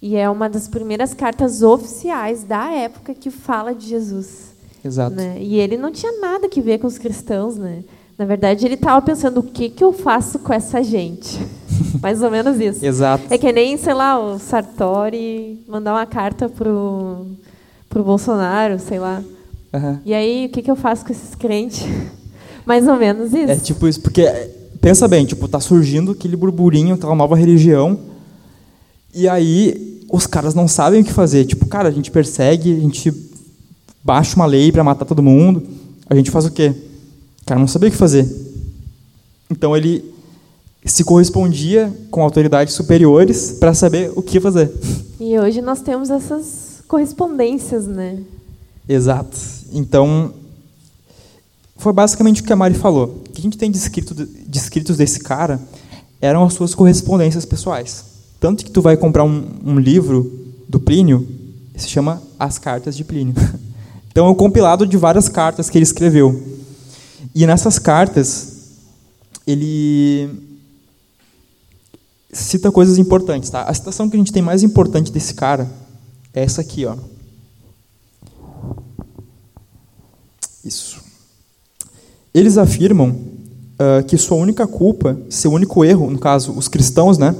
E 0.00 0.14
é 0.14 0.28
uma 0.28 0.48
das 0.48 0.68
primeiras 0.68 1.14
cartas 1.14 1.62
oficiais 1.62 2.44
da 2.44 2.70
época 2.70 3.14
que 3.14 3.30
fala 3.30 3.74
de 3.74 3.88
Jesus. 3.88 4.52
Exato. 4.84 5.16
Né? 5.16 5.38
E 5.40 5.58
ele 5.58 5.76
não 5.76 5.90
tinha 5.90 6.20
nada 6.20 6.48
que 6.48 6.60
ver 6.60 6.78
com 6.78 6.86
os 6.86 6.98
cristãos, 6.98 7.56
né? 7.56 7.82
Na 8.18 8.26
verdade, 8.26 8.64
ele 8.64 8.74
estava 8.74 9.00
pensando 9.00 9.40
o 9.40 9.42
que 9.42 9.70
que 9.70 9.82
eu 9.82 9.92
faço 9.92 10.38
com 10.38 10.52
essa 10.52 10.82
gente. 10.82 11.40
Mais 12.00 12.22
ou 12.22 12.30
menos 12.30 12.58
isso. 12.60 12.84
Exato. 12.84 13.24
É 13.30 13.38
que 13.38 13.52
nem, 13.52 13.76
sei 13.76 13.94
lá, 13.94 14.18
o 14.18 14.38
Sartori 14.38 15.60
mandar 15.68 15.92
uma 15.92 16.06
carta 16.06 16.48
pro 16.48 17.26
pro 17.88 18.02
Bolsonaro, 18.02 18.78
sei 18.80 18.98
lá. 18.98 19.22
Aham. 19.72 20.00
E 20.04 20.12
aí, 20.12 20.46
o 20.46 20.48
que 20.48 20.62
que 20.62 20.70
eu 20.70 20.74
faço 20.74 21.04
com 21.04 21.12
esses 21.12 21.34
crentes? 21.36 21.84
Mais 22.66 22.88
ou 22.88 22.96
menos 22.96 23.32
isso. 23.32 23.50
É 23.50 23.56
tipo 23.56 23.86
isso, 23.86 24.00
porque 24.00 24.24
pensa 24.80 25.06
bem, 25.06 25.24
tipo, 25.24 25.46
tá 25.46 25.60
surgindo 25.60 26.12
aquele 26.12 26.36
burburinho, 26.36 26.94
aquela 26.94 27.14
nova 27.14 27.36
religião, 27.36 27.98
e 29.14 29.28
aí 29.28 30.00
os 30.10 30.26
caras 30.26 30.54
não 30.54 30.66
sabem 30.66 31.02
o 31.02 31.04
que 31.04 31.12
fazer. 31.12 31.44
Tipo, 31.44 31.66
cara, 31.66 31.88
a 31.88 31.92
gente 31.92 32.10
persegue, 32.10 32.74
a 32.74 32.80
gente 32.80 33.12
baixa 34.02 34.36
uma 34.36 34.46
lei 34.46 34.72
para 34.72 34.84
matar 34.84 35.04
todo 35.04 35.22
mundo, 35.22 35.62
a 36.08 36.14
gente 36.14 36.30
faz 36.30 36.44
o 36.44 36.50
quê? 36.50 36.74
O 37.42 37.46
cara 37.46 37.60
não 37.60 37.66
sabia 37.66 37.88
o 37.88 37.92
que 37.92 37.98
fazer. 37.98 38.26
Então 39.50 39.76
ele 39.76 40.13
se 40.84 41.02
correspondia 41.02 41.92
com 42.10 42.22
autoridades 42.22 42.74
superiores 42.74 43.52
para 43.52 43.72
saber 43.72 44.12
o 44.14 44.22
que 44.22 44.38
fazer. 44.38 44.70
E 45.18 45.38
hoje 45.38 45.62
nós 45.62 45.80
temos 45.80 46.10
essas 46.10 46.82
correspondências, 46.86 47.86
né? 47.86 48.18
Exato. 48.88 49.36
Então, 49.72 50.32
foi 51.76 51.92
basicamente 51.92 52.42
o 52.42 52.44
que 52.44 52.52
a 52.52 52.56
Mari 52.56 52.74
falou. 52.74 53.22
O 53.26 53.30
que 53.30 53.40
a 53.40 53.42
gente 53.42 53.56
tem 53.56 53.70
descrito, 53.70 54.14
descritos 54.46 54.98
desse 54.98 55.20
cara 55.20 55.60
eram 56.20 56.44
as 56.44 56.54
suas 56.54 56.74
correspondências 56.74 57.44
pessoais. 57.44 58.04
Tanto 58.38 58.64
que 58.64 58.70
tu 58.70 58.82
vai 58.82 58.96
comprar 58.96 59.24
um, 59.24 59.46
um 59.64 59.78
livro 59.78 60.30
do 60.68 60.78
Plínio, 60.78 61.26
se 61.76 61.88
chama 61.88 62.22
As 62.38 62.58
Cartas 62.58 62.96
de 62.96 63.04
Plínio. 63.04 63.34
Então, 64.14 64.28
é 64.28 64.30
um 64.30 64.34
compilado 64.36 64.86
de 64.86 64.96
várias 64.96 65.28
cartas 65.28 65.68
que 65.68 65.76
ele 65.76 65.82
escreveu. 65.82 66.40
E 67.34 67.44
nessas 67.48 67.80
cartas, 67.80 68.68
ele 69.44 70.30
cita 72.34 72.70
coisas 72.70 72.98
importantes. 72.98 73.48
Tá? 73.50 73.62
A 73.62 73.72
citação 73.72 74.08
que 74.08 74.16
a 74.16 74.18
gente 74.18 74.32
tem 74.32 74.42
mais 74.42 74.62
importante 74.62 75.10
desse 75.10 75.34
cara 75.34 75.70
é 76.32 76.42
essa 76.42 76.60
aqui, 76.60 76.84
ó. 76.84 76.96
Isso. 80.64 81.02
Eles 82.32 82.58
afirmam 82.58 83.34
ah, 83.78 84.02
que 84.02 84.16
sua 84.16 84.36
única 84.36 84.66
culpa, 84.66 85.18
seu 85.28 85.52
único 85.52 85.84
erro, 85.84 86.08
no 86.08 86.18
caso, 86.18 86.52
os 86.52 86.68
cristãos, 86.68 87.18
né, 87.18 87.34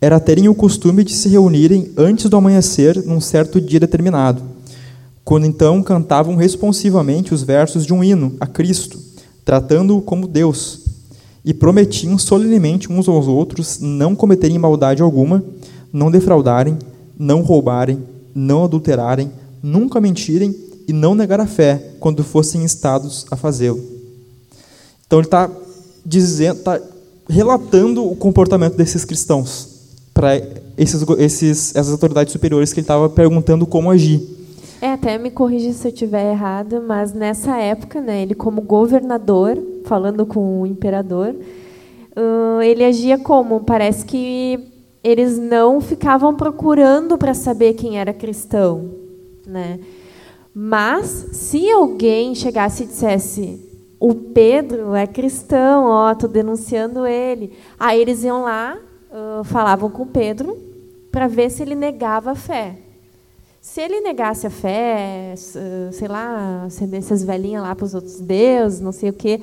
era 0.00 0.20
terem 0.20 0.48
o 0.48 0.54
costume 0.54 1.04
de 1.04 1.12
se 1.12 1.28
reunirem 1.28 1.92
antes 1.96 2.30
do 2.30 2.36
amanhecer 2.36 3.04
num 3.04 3.20
certo 3.20 3.60
dia 3.60 3.80
determinado, 3.80 4.42
quando 5.24 5.46
então 5.46 5.82
cantavam 5.82 6.36
responsivamente 6.36 7.34
os 7.34 7.42
versos 7.42 7.84
de 7.84 7.92
um 7.92 8.02
hino 8.02 8.36
a 8.40 8.46
Cristo, 8.46 8.98
tratando-o 9.44 10.00
como 10.00 10.28
Deus, 10.28 10.79
e 11.44 11.54
prometiam 11.54 12.18
solenemente 12.18 12.90
uns 12.90 13.08
aos 13.08 13.26
outros 13.26 13.78
não 13.80 14.14
cometerem 14.14 14.58
maldade 14.58 15.02
alguma, 15.02 15.42
não 15.92 16.10
defraudarem, 16.10 16.78
não 17.18 17.42
roubarem, 17.42 18.02
não 18.34 18.64
adulterarem, 18.64 19.30
nunca 19.62 20.00
mentirem 20.00 20.54
e 20.86 20.92
não 20.92 21.14
negar 21.14 21.40
a 21.40 21.46
fé 21.46 21.92
quando 21.98 22.24
fossem 22.24 22.62
instados 22.62 23.26
a 23.30 23.36
fazê-lo. 23.36 23.80
Então 25.06 25.18
ele 25.18 25.26
está 25.26 25.50
dizendo, 26.04 26.60
tá 26.60 26.80
relatando 27.28 28.04
o 28.04 28.16
comportamento 28.16 28.76
desses 28.76 29.04
cristãos 29.04 29.68
para 30.12 30.36
esses, 30.76 31.04
esses, 31.18 31.76
essas 31.76 31.92
autoridades 31.92 32.32
superiores 32.32 32.72
que 32.72 32.80
ele 32.80 32.84
estava 32.84 33.08
perguntando 33.08 33.66
como 33.66 33.90
agir. 33.90 34.20
É, 34.82 34.92
até 34.92 35.18
me 35.18 35.30
corrija 35.30 35.72
se 35.74 35.86
eu 35.86 35.92
estiver 35.92 36.32
errada, 36.32 36.80
mas 36.80 37.12
nessa 37.12 37.58
época, 37.58 38.00
né, 38.00 38.22
ele 38.22 38.34
como 38.34 38.62
governador, 38.62 39.62
falando 39.84 40.24
com 40.24 40.62
o 40.62 40.66
imperador, 40.66 41.34
uh, 42.16 42.62
ele 42.62 42.82
agia 42.82 43.18
como? 43.18 43.60
Parece 43.60 44.06
que 44.06 44.58
eles 45.04 45.38
não 45.38 45.82
ficavam 45.82 46.34
procurando 46.34 47.18
para 47.18 47.34
saber 47.34 47.74
quem 47.74 47.98
era 47.98 48.14
cristão, 48.14 48.90
né? 49.46 49.80
Mas 50.54 51.28
se 51.32 51.70
alguém 51.70 52.34
chegasse 52.34 52.84
e 52.84 52.86
dissesse 52.86 53.70
o 53.98 54.14
Pedro 54.14 54.94
é 54.94 55.06
cristão, 55.06 55.84
ó, 55.84 56.14
tô 56.14 56.26
denunciando 56.26 57.06
ele, 57.06 57.52
aí 57.78 58.00
eles 58.00 58.24
iam 58.24 58.42
lá, 58.42 58.78
uh, 59.10 59.44
falavam 59.44 59.90
com 59.90 60.04
o 60.04 60.06
Pedro 60.06 60.56
para 61.12 61.28
ver 61.28 61.50
se 61.50 61.62
ele 61.62 61.74
negava 61.74 62.30
a 62.30 62.34
fé. 62.34 62.89
Se 63.60 63.80
ele 63.82 64.00
negasse 64.00 64.46
a 64.46 64.50
fé, 64.50 65.34
sei 65.36 66.08
lá, 66.08 66.64
acendesse 66.64 67.12
as 67.12 67.22
velhinhas 67.22 67.62
lá 67.62 67.74
para 67.74 67.84
os 67.84 67.94
outros 67.94 68.18
deuses, 68.18 68.80
não 68.80 68.90
sei 68.90 69.10
o 69.10 69.12
quê, 69.12 69.42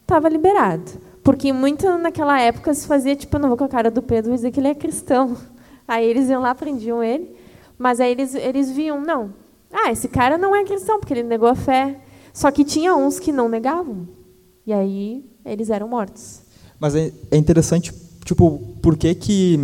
estava 0.00 0.28
liberado. 0.28 0.90
Porque 1.22 1.52
muito 1.52 1.86
naquela 1.98 2.40
época 2.40 2.74
se 2.74 2.86
fazia, 2.88 3.14
tipo, 3.14 3.38
não 3.38 3.48
vou 3.48 3.56
com 3.56 3.64
a 3.64 3.68
cara 3.68 3.88
do 3.88 4.02
Pedro 4.02 4.34
dizer 4.34 4.50
que 4.50 4.58
ele 4.58 4.68
é 4.68 4.74
cristão. 4.74 5.36
Aí 5.86 6.04
eles 6.04 6.28
iam 6.28 6.42
lá, 6.42 6.54
prendiam 6.54 7.02
ele, 7.02 7.36
mas 7.76 8.00
aí 8.00 8.12
eles, 8.12 8.34
eles 8.34 8.70
viam, 8.70 9.00
não, 9.00 9.34
ah, 9.72 9.90
esse 9.90 10.06
cara 10.08 10.38
não 10.38 10.54
é 10.54 10.64
cristão, 10.64 11.00
porque 11.00 11.12
ele 11.12 11.24
negou 11.24 11.48
a 11.48 11.54
fé. 11.54 11.98
Só 12.32 12.50
que 12.50 12.64
tinha 12.64 12.94
uns 12.94 13.18
que 13.18 13.32
não 13.32 13.48
negavam. 13.48 14.08
E 14.66 14.72
aí 14.72 15.24
eles 15.44 15.70
eram 15.70 15.88
mortos. 15.88 16.42
Mas 16.78 16.94
é, 16.94 17.12
é 17.30 17.36
interessante, 17.36 17.92
tipo, 18.24 18.58
por 18.80 18.96
que 18.96 19.14
que 19.14 19.58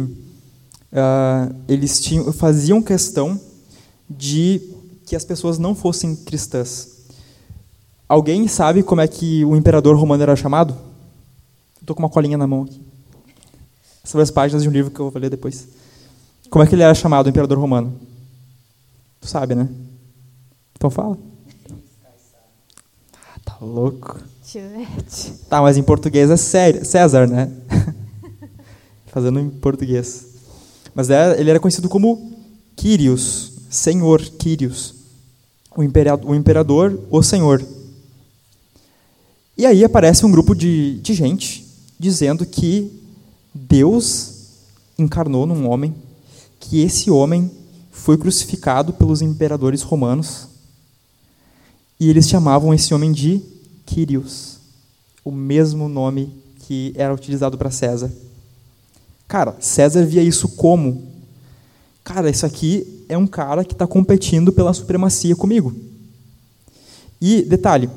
uh, 0.92 1.54
eles 1.68 2.00
tinham, 2.00 2.32
faziam 2.32 2.82
questão 2.82 3.40
de 4.08 4.60
que 5.06 5.16
as 5.16 5.24
pessoas 5.24 5.58
não 5.58 5.74
fossem 5.74 6.14
cristãs? 6.14 6.98
Alguém 8.08 8.48
sabe 8.48 8.82
como 8.82 9.00
é 9.00 9.08
que 9.08 9.44
o 9.44 9.54
imperador 9.54 9.96
romano 9.96 10.22
era 10.22 10.34
chamado? 10.34 10.74
Estou 11.80 11.94
com 11.94 12.02
uma 12.02 12.08
colinha 12.08 12.38
na 12.38 12.46
mão 12.46 12.62
aqui. 12.62 12.80
Sobre 14.02 14.22
as 14.22 14.30
páginas 14.30 14.62
de 14.62 14.68
um 14.68 14.72
livro 14.72 14.90
que 14.90 14.98
eu 14.98 15.10
vou 15.10 15.20
ler 15.20 15.28
depois. 15.28 15.68
Como 16.48 16.64
é 16.64 16.66
que 16.66 16.74
ele 16.74 16.82
era 16.82 16.94
chamado, 16.94 17.26
o 17.26 17.28
imperador 17.28 17.58
romano? 17.58 17.98
Tu 19.20 19.28
sabe, 19.28 19.54
né? 19.54 19.68
Então 20.74 20.88
fala. 20.88 21.18
Ah, 23.14 23.40
tá 23.44 23.56
louco. 23.60 24.18
Tá, 25.48 25.60
mas 25.60 25.76
em 25.76 25.82
português 25.82 26.30
é 26.30 26.36
César, 26.36 27.26
né? 27.26 27.52
Fazendo 29.08 29.40
em 29.40 29.50
português. 29.50 30.26
Mas 30.94 31.10
ele 31.10 31.50
era 31.50 31.60
conhecido 31.60 31.88
como 31.88 32.32
Quírios, 32.74 33.57
Senhor 33.68 34.20
Quírios. 34.20 34.94
O 35.76 35.82
imperador, 35.82 36.30
o 36.30 36.34
imperador, 36.34 37.00
o 37.10 37.22
Senhor. 37.22 37.64
E 39.56 39.66
aí 39.66 39.84
aparece 39.84 40.24
um 40.24 40.30
grupo 40.30 40.54
de, 40.54 40.98
de 41.00 41.14
gente 41.14 41.66
dizendo 41.98 42.46
que 42.46 42.92
Deus 43.52 44.34
encarnou 44.98 45.46
num 45.46 45.68
homem, 45.68 45.94
que 46.60 46.80
esse 46.80 47.10
homem 47.10 47.50
foi 47.90 48.16
crucificado 48.16 48.92
pelos 48.92 49.20
imperadores 49.20 49.82
romanos 49.82 50.48
e 52.00 52.08
eles 52.08 52.28
chamavam 52.28 52.72
esse 52.72 52.94
homem 52.94 53.10
de 53.10 53.42
Quirios, 53.84 54.58
o 55.24 55.32
mesmo 55.32 55.88
nome 55.88 56.32
que 56.60 56.92
era 56.96 57.12
utilizado 57.12 57.58
para 57.58 57.70
César. 57.70 58.12
Cara, 59.26 59.56
César 59.60 60.04
via 60.04 60.22
isso 60.22 60.48
como? 60.50 61.08
Cara, 62.04 62.30
isso 62.30 62.46
aqui 62.46 62.97
é 63.08 63.16
um 63.16 63.26
cara 63.26 63.64
que 63.64 63.72
está 63.72 63.86
competindo 63.86 64.52
pela 64.52 64.72
supremacia 64.72 65.34
comigo. 65.34 65.74
E, 67.20 67.42
detalhe, 67.42 67.90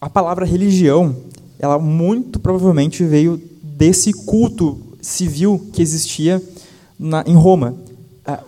a 0.00 0.08
palavra 0.08 0.46
religião, 0.46 1.16
ela 1.58 1.78
muito 1.78 2.38
provavelmente 2.38 3.04
veio 3.04 3.40
desse 3.62 4.12
culto 4.12 4.78
civil 5.00 5.70
que 5.72 5.82
existia 5.82 6.42
na, 6.98 7.22
em 7.26 7.34
Roma. 7.34 7.74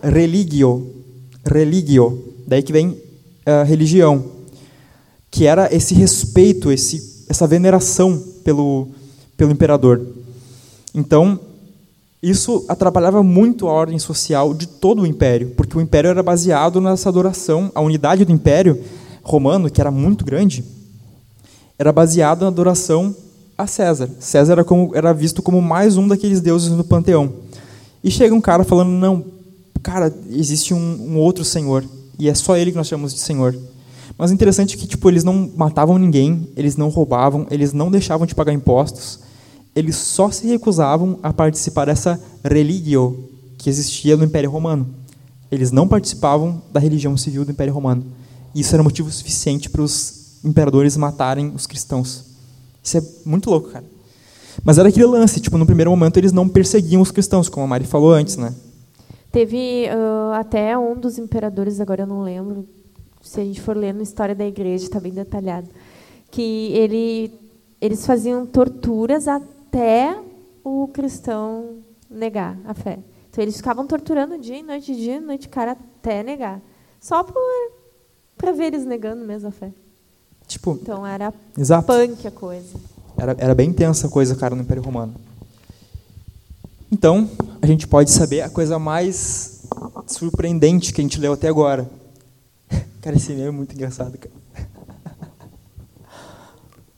religio, 0.01 0.91
religio, 1.45 2.33
Daí 2.47 2.61
que 2.61 2.73
vem 2.73 2.97
a 3.45 3.63
religião, 3.63 4.31
que 5.31 5.45
era 5.45 5.73
esse 5.73 5.93
respeito, 5.93 6.71
esse, 6.71 7.25
essa 7.29 7.47
veneração 7.47 8.21
pelo, 8.43 8.89
pelo 9.35 9.51
imperador. 9.51 10.05
Então, 10.93 11.39
isso 12.23 12.63
atrapalhava 12.69 13.21
muito 13.21 13.67
a 13.67 13.73
ordem 13.73 13.99
social 13.99 14.53
de 14.53 14.65
todo 14.65 15.01
o 15.01 15.05
império, 15.05 15.51
porque 15.57 15.77
o 15.77 15.81
império 15.81 16.09
era 16.09 16.23
baseado 16.23 16.79
nessa 16.79 17.09
adoração, 17.09 17.69
a 17.75 17.81
unidade 17.81 18.23
do 18.23 18.31
império 18.31 18.81
romano, 19.21 19.69
que 19.69 19.81
era 19.81 19.91
muito 19.91 20.23
grande, 20.23 20.63
era 21.77 21.91
baseada 21.91 22.45
na 22.45 22.47
adoração 22.47 23.13
a 23.57 23.67
César. 23.67 24.09
César 24.19 24.53
era, 24.53 24.63
como, 24.63 24.95
era 24.95 25.13
visto 25.13 25.41
como 25.41 25.61
mais 25.61 25.97
um 25.97 26.07
daqueles 26.07 26.39
deuses 26.39 26.69
no 26.69 26.83
panteão. 26.83 27.33
E 28.01 28.09
chega 28.09 28.33
um 28.33 28.41
cara 28.41 28.63
falando: 28.63 28.89
não, 28.89 29.25
cara, 29.81 30.13
existe 30.29 30.73
um, 30.73 30.79
um 30.79 31.17
outro 31.17 31.43
senhor 31.43 31.83
e 32.17 32.29
é 32.29 32.33
só 32.33 32.55
ele 32.55 32.71
que 32.71 32.77
nós 32.77 32.87
chamamos 32.87 33.13
de 33.13 33.19
Senhor. 33.19 33.55
Mas 34.17 34.31
o 34.31 34.33
interessante 34.33 34.75
é 34.75 34.79
que 34.79 34.87
tipo, 34.87 35.09
eles 35.09 35.23
não 35.23 35.51
matavam 35.55 35.97
ninguém, 35.97 36.47
eles 36.55 36.77
não 36.77 36.89
roubavam, 36.89 37.47
eles 37.49 37.73
não 37.73 37.89
deixavam 37.89 38.25
de 38.27 38.35
pagar 38.35 38.53
impostos, 38.53 39.19
eles 39.75 39.95
só 39.95 40.29
se 40.29 40.47
recusavam 40.47 41.19
a 41.23 41.33
participar 41.33 41.85
dessa 41.85 42.19
religio 42.43 43.29
que 43.57 43.69
existia 43.69 44.15
no 44.15 44.25
Império 44.25 44.49
Romano. 44.49 44.87
Eles 45.51 45.71
não 45.71 45.87
participavam 45.87 46.61
da 46.71 46.79
religião 46.79 47.15
civil 47.15 47.45
do 47.45 47.51
Império 47.51 47.73
Romano. 47.73 48.03
Isso 48.53 48.75
era 48.75 48.83
motivo 48.83 49.11
suficiente 49.11 49.69
para 49.69 49.81
os 49.81 50.39
imperadores 50.43 50.97
matarem 50.97 51.51
os 51.55 51.65
cristãos. 51.65 52.25
Isso 52.83 52.97
é 52.97 53.03
muito 53.25 53.49
louco, 53.49 53.69
cara. 53.69 53.85
Mas 54.63 54.77
era 54.77 54.89
aquele 54.89 55.05
lance, 55.05 55.39
tipo, 55.39 55.57
no 55.57 55.65
primeiro 55.65 55.89
momento 55.89 56.17
eles 56.17 56.31
não 56.31 56.47
perseguiam 56.47 57.01
os 57.01 57.11
cristãos, 57.11 57.49
como 57.49 57.65
a 57.65 57.67
Mari 57.67 57.85
falou 57.85 58.11
antes, 58.11 58.37
né? 58.37 58.53
Teve 59.31 59.87
uh, 59.87 60.33
até 60.33 60.77
um 60.77 60.95
dos 60.95 61.17
imperadores, 61.17 61.79
agora 61.79 62.03
eu 62.03 62.07
não 62.07 62.21
lembro, 62.21 62.67
se 63.21 63.39
a 63.41 63.43
gente 63.43 63.61
for 63.61 63.75
ler 63.75 63.93
na 63.93 64.03
história 64.03 64.35
da 64.35 64.45
igreja, 64.45 64.83
está 64.83 64.99
bem 64.99 65.11
detalhado, 65.11 65.67
que 66.29 66.71
ele, 66.73 67.31
eles 67.81 68.05
faziam 68.05 68.45
torturas 68.45 69.27
até 69.73 70.21
o 70.63 70.87
cristão 70.87 71.79
negar 72.07 72.59
a 72.63 72.75
fé. 72.75 72.99
Então 73.31 73.43
eles 73.43 73.57
ficavam 73.57 73.87
torturando 73.87 74.37
dia 74.37 74.59
e 74.59 74.61
noite, 74.61 74.95
dia 74.95 75.15
e 75.15 75.19
noite, 75.19 75.49
cara, 75.49 75.71
até 75.71 76.21
negar. 76.21 76.61
Só 77.01 77.25
para 78.37 78.51
ver 78.51 78.65
eles 78.65 78.85
negando 78.85 79.25
mesmo 79.25 79.49
a 79.49 79.51
fé. 79.51 79.71
Tipo, 80.47 80.77
então 80.79 81.05
era 81.05 81.33
exato. 81.57 81.87
punk 81.87 82.27
a 82.27 82.31
coisa. 82.31 82.77
Era, 83.17 83.35
era 83.39 83.55
bem 83.55 83.71
intensa 83.71 84.05
a 84.05 84.09
coisa, 84.09 84.35
cara, 84.35 84.55
no 84.55 84.61
Império 84.61 84.83
Romano. 84.83 85.15
Então, 86.91 87.27
a 87.59 87.65
gente 87.65 87.87
pode 87.87 88.11
saber 88.11 88.41
a 88.41 88.49
coisa 88.49 88.77
mais 88.77 89.63
surpreendente 90.05 90.93
que 90.93 91.01
a 91.01 91.03
gente 91.03 91.19
leu 91.19 91.33
até 91.33 91.47
agora. 91.47 91.89
Cara, 93.01 93.15
esse 93.15 93.33
meme 93.33 93.47
é 93.47 93.51
muito 93.51 93.73
engraçado, 93.73 94.17
cara. 94.17 94.42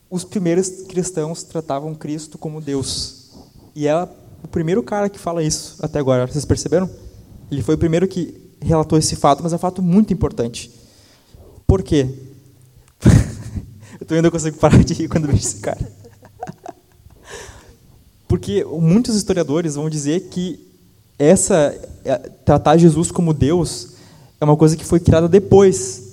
Os 0.09 0.23
primeiros 0.23 0.69
cristãos 0.87 1.43
tratavam 1.43 1.95
Cristo 1.95 2.37
como 2.37 2.61
Deus. 2.61 3.31
E 3.75 3.87
é 3.87 3.95
o 4.43 4.47
primeiro 4.47 4.83
cara 4.83 5.09
que 5.09 5.19
fala 5.19 5.43
isso 5.43 5.77
até 5.81 5.99
agora. 5.99 6.27
Vocês 6.27 6.45
perceberam? 6.45 6.89
Ele 7.51 7.63
foi 7.63 7.75
o 7.75 7.77
primeiro 7.77 8.07
que 8.07 8.39
relatou 8.61 8.97
esse 8.97 9.15
fato, 9.15 9.43
mas 9.43 9.51
é 9.53 9.55
um 9.55 9.59
fato 9.59 9.81
muito 9.81 10.13
importante. 10.13 10.71
Por 11.67 11.81
quê? 11.83 12.07
Eu 14.07 14.15
ainda 14.17 14.29
consigo 14.29 14.57
parar 14.57 14.83
de 14.83 14.93
rir 14.93 15.07
quando 15.07 15.27
vejo 15.27 15.39
esse 15.39 15.57
cara. 15.57 15.91
Porque 18.27 18.63
muitos 18.63 19.15
historiadores 19.15 19.75
vão 19.75 19.89
dizer 19.89 20.29
que 20.29 20.59
essa 21.17 21.75
é, 22.03 22.17
tratar 22.17 22.77
Jesus 22.77 23.09
como 23.09 23.33
Deus 23.33 23.95
é 24.39 24.45
uma 24.45 24.57
coisa 24.57 24.75
que 24.75 24.85
foi 24.85 24.99
criada 24.99 25.27
depois 25.27 26.04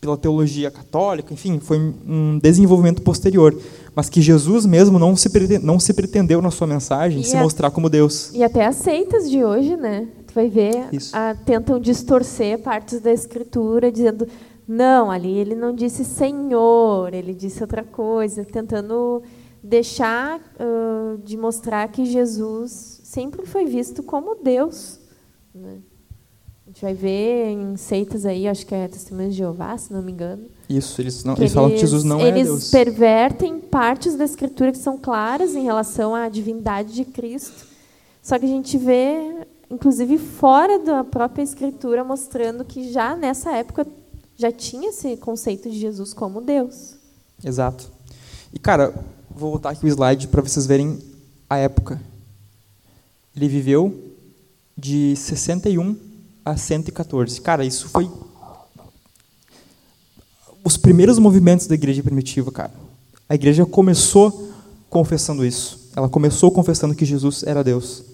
pela 0.00 0.16
teologia 0.16 0.70
católica, 0.70 1.32
enfim, 1.32 1.58
foi 1.58 1.78
um 1.78 2.38
desenvolvimento 2.38 3.02
posterior, 3.02 3.56
mas 3.94 4.08
que 4.08 4.20
Jesus 4.20 4.66
mesmo 4.66 4.98
não 4.98 5.16
se, 5.16 5.28
não 5.62 5.80
se 5.80 5.94
pretendeu 5.94 6.40
na 6.42 6.50
sua 6.50 6.66
mensagem 6.66 7.20
e 7.20 7.24
se 7.24 7.36
a, 7.36 7.42
mostrar 7.42 7.70
como 7.70 7.88
Deus. 7.88 8.30
E 8.34 8.42
até 8.44 8.66
as 8.66 8.76
seitas 8.76 9.30
de 9.30 9.42
hoje, 9.42 9.76
né? 9.76 10.08
vai 10.36 10.50
ver, 10.50 10.90
ah, 11.14 11.34
tentam 11.46 11.80
distorcer 11.80 12.58
partes 12.58 13.00
da 13.00 13.10
escritura, 13.10 13.90
dizendo, 13.90 14.28
não, 14.68 15.10
ali 15.10 15.38
ele 15.38 15.54
não 15.54 15.74
disse 15.74 16.04
Senhor, 16.04 17.14
ele 17.14 17.32
disse 17.32 17.62
outra 17.62 17.82
coisa, 17.82 18.44
tentando 18.44 19.22
deixar 19.62 20.38
ah, 20.60 21.16
de 21.24 21.38
mostrar 21.38 21.88
que 21.88 22.04
Jesus 22.04 23.00
sempre 23.02 23.46
foi 23.46 23.64
visto 23.64 24.02
como 24.02 24.34
Deus. 24.34 25.00
né? 25.54 25.78
A 26.76 26.78
gente 26.78 26.82
vai 26.82 26.94
ver 26.94 27.52
em 27.52 27.74
seitas 27.78 28.26
aí, 28.26 28.46
acho 28.46 28.66
que 28.66 28.74
é 28.74 28.86
Testemunho 28.86 29.30
de 29.30 29.36
Jeová, 29.36 29.78
se 29.78 29.90
não 29.90 30.02
me 30.02 30.12
engano, 30.12 30.44
Isso, 30.68 31.00
eles, 31.00 31.24
não, 31.24 31.34
que 31.34 31.40
eles 31.40 31.54
falam 31.54 31.70
que 31.70 31.78
Jesus 31.78 32.04
não 32.04 32.20
é 32.20 32.28
eles 32.28 32.48
Deus. 32.48 32.70
pervertem 32.70 33.58
partes 33.58 34.14
da 34.14 34.26
escritura 34.26 34.70
que 34.72 34.76
são 34.76 34.98
claras 34.98 35.54
em 35.54 35.62
relação 35.62 36.14
à 36.14 36.28
divindade 36.28 36.92
de 36.92 37.06
Cristo. 37.06 37.64
Só 38.22 38.38
que 38.38 38.44
a 38.44 38.48
gente 38.48 38.76
vê, 38.76 39.46
inclusive 39.70 40.18
fora 40.18 40.78
da 40.78 41.02
própria 41.02 41.42
escritura, 41.42 42.04
mostrando 42.04 42.62
que 42.62 42.92
já 42.92 43.16
nessa 43.16 43.56
época 43.56 43.86
já 44.36 44.52
tinha 44.52 44.90
esse 44.90 45.16
conceito 45.16 45.70
de 45.70 45.78
Jesus 45.78 46.12
como 46.12 46.42
Deus. 46.42 46.96
Exato. 47.42 47.90
E, 48.52 48.58
cara, 48.58 48.92
vou 49.30 49.52
voltar 49.52 49.70
aqui 49.70 49.86
o 49.86 49.88
slide 49.88 50.28
para 50.28 50.42
vocês 50.42 50.66
verem 50.66 50.98
a 51.48 51.56
época. 51.56 51.98
Ele 53.34 53.48
viveu 53.48 53.94
de 54.76 55.16
61 55.16 56.05
a 56.46 56.56
114. 56.56 57.40
Cara, 57.40 57.64
isso 57.64 57.88
foi 57.88 58.08
os 60.62 60.76
primeiros 60.76 61.18
movimentos 61.18 61.66
da 61.66 61.74
igreja 61.74 62.04
primitiva, 62.04 62.52
cara. 62.52 62.72
A 63.28 63.34
igreja 63.34 63.66
começou 63.66 64.52
confessando 64.88 65.44
isso. 65.44 65.90
Ela 65.96 66.08
começou 66.08 66.52
confessando 66.52 66.94
que 66.94 67.04
Jesus 67.04 67.42
era 67.42 67.64
Deus. 67.64 68.04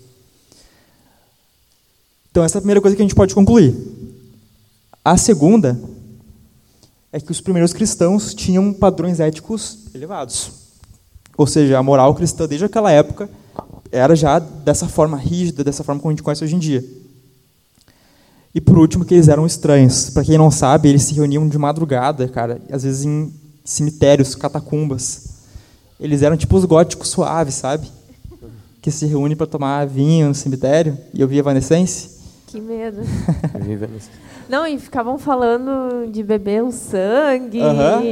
Então, 2.30 2.42
essa 2.42 2.56
é 2.56 2.58
a 2.58 2.62
primeira 2.62 2.80
coisa 2.80 2.96
que 2.96 3.02
a 3.02 3.04
gente 3.04 3.14
pode 3.14 3.34
concluir. 3.34 3.76
A 5.04 5.18
segunda 5.18 5.78
é 7.12 7.20
que 7.20 7.30
os 7.30 7.40
primeiros 7.42 7.74
cristãos 7.74 8.32
tinham 8.32 8.72
padrões 8.72 9.20
éticos 9.20 9.88
elevados. 9.94 10.52
Ou 11.36 11.46
seja, 11.46 11.78
a 11.78 11.82
moral 11.82 12.14
cristã 12.14 12.46
desde 12.48 12.64
aquela 12.64 12.90
época 12.90 13.28
era 13.90 14.16
já 14.16 14.38
dessa 14.38 14.88
forma 14.88 15.18
rígida, 15.18 15.62
dessa 15.62 15.84
forma 15.84 16.00
como 16.00 16.10
a 16.10 16.14
gente 16.14 16.22
conhece 16.22 16.44
hoje 16.44 16.56
em 16.56 16.58
dia. 16.58 17.01
E 18.54 18.60
por 18.60 18.78
último, 18.78 19.04
que 19.04 19.14
eles 19.14 19.28
eram 19.28 19.46
estranhos. 19.46 20.10
Para 20.10 20.24
quem 20.24 20.36
não 20.36 20.50
sabe, 20.50 20.88
eles 20.88 21.02
se 21.02 21.14
reuniam 21.14 21.48
de 21.48 21.56
madrugada, 21.58 22.28
cara, 22.28 22.60
às 22.70 22.82
vezes 22.82 23.04
em 23.04 23.32
cemitérios, 23.64 24.34
catacumbas. 24.34 25.32
Eles 25.98 26.22
eram 26.22 26.36
tipo 26.36 26.56
os 26.56 26.64
góticos 26.64 27.08
suaves, 27.08 27.54
sabe? 27.54 27.88
Que 28.80 28.90
se 28.90 29.06
reúnem 29.06 29.36
para 29.36 29.46
tomar 29.46 29.86
vinho 29.86 30.28
no 30.28 30.34
cemitério 30.34 30.98
e 31.14 31.22
ouvir 31.22 31.38
Evanescence. 31.38 32.10
Que 32.48 32.60
medo. 32.60 33.00
Não, 34.48 34.66
e 34.66 34.78
ficavam 34.78 35.16
falando 35.16 36.10
de 36.10 36.22
beber 36.22 36.62
o 36.62 36.72
sangue, 36.72 37.62
Aham. 37.62 38.02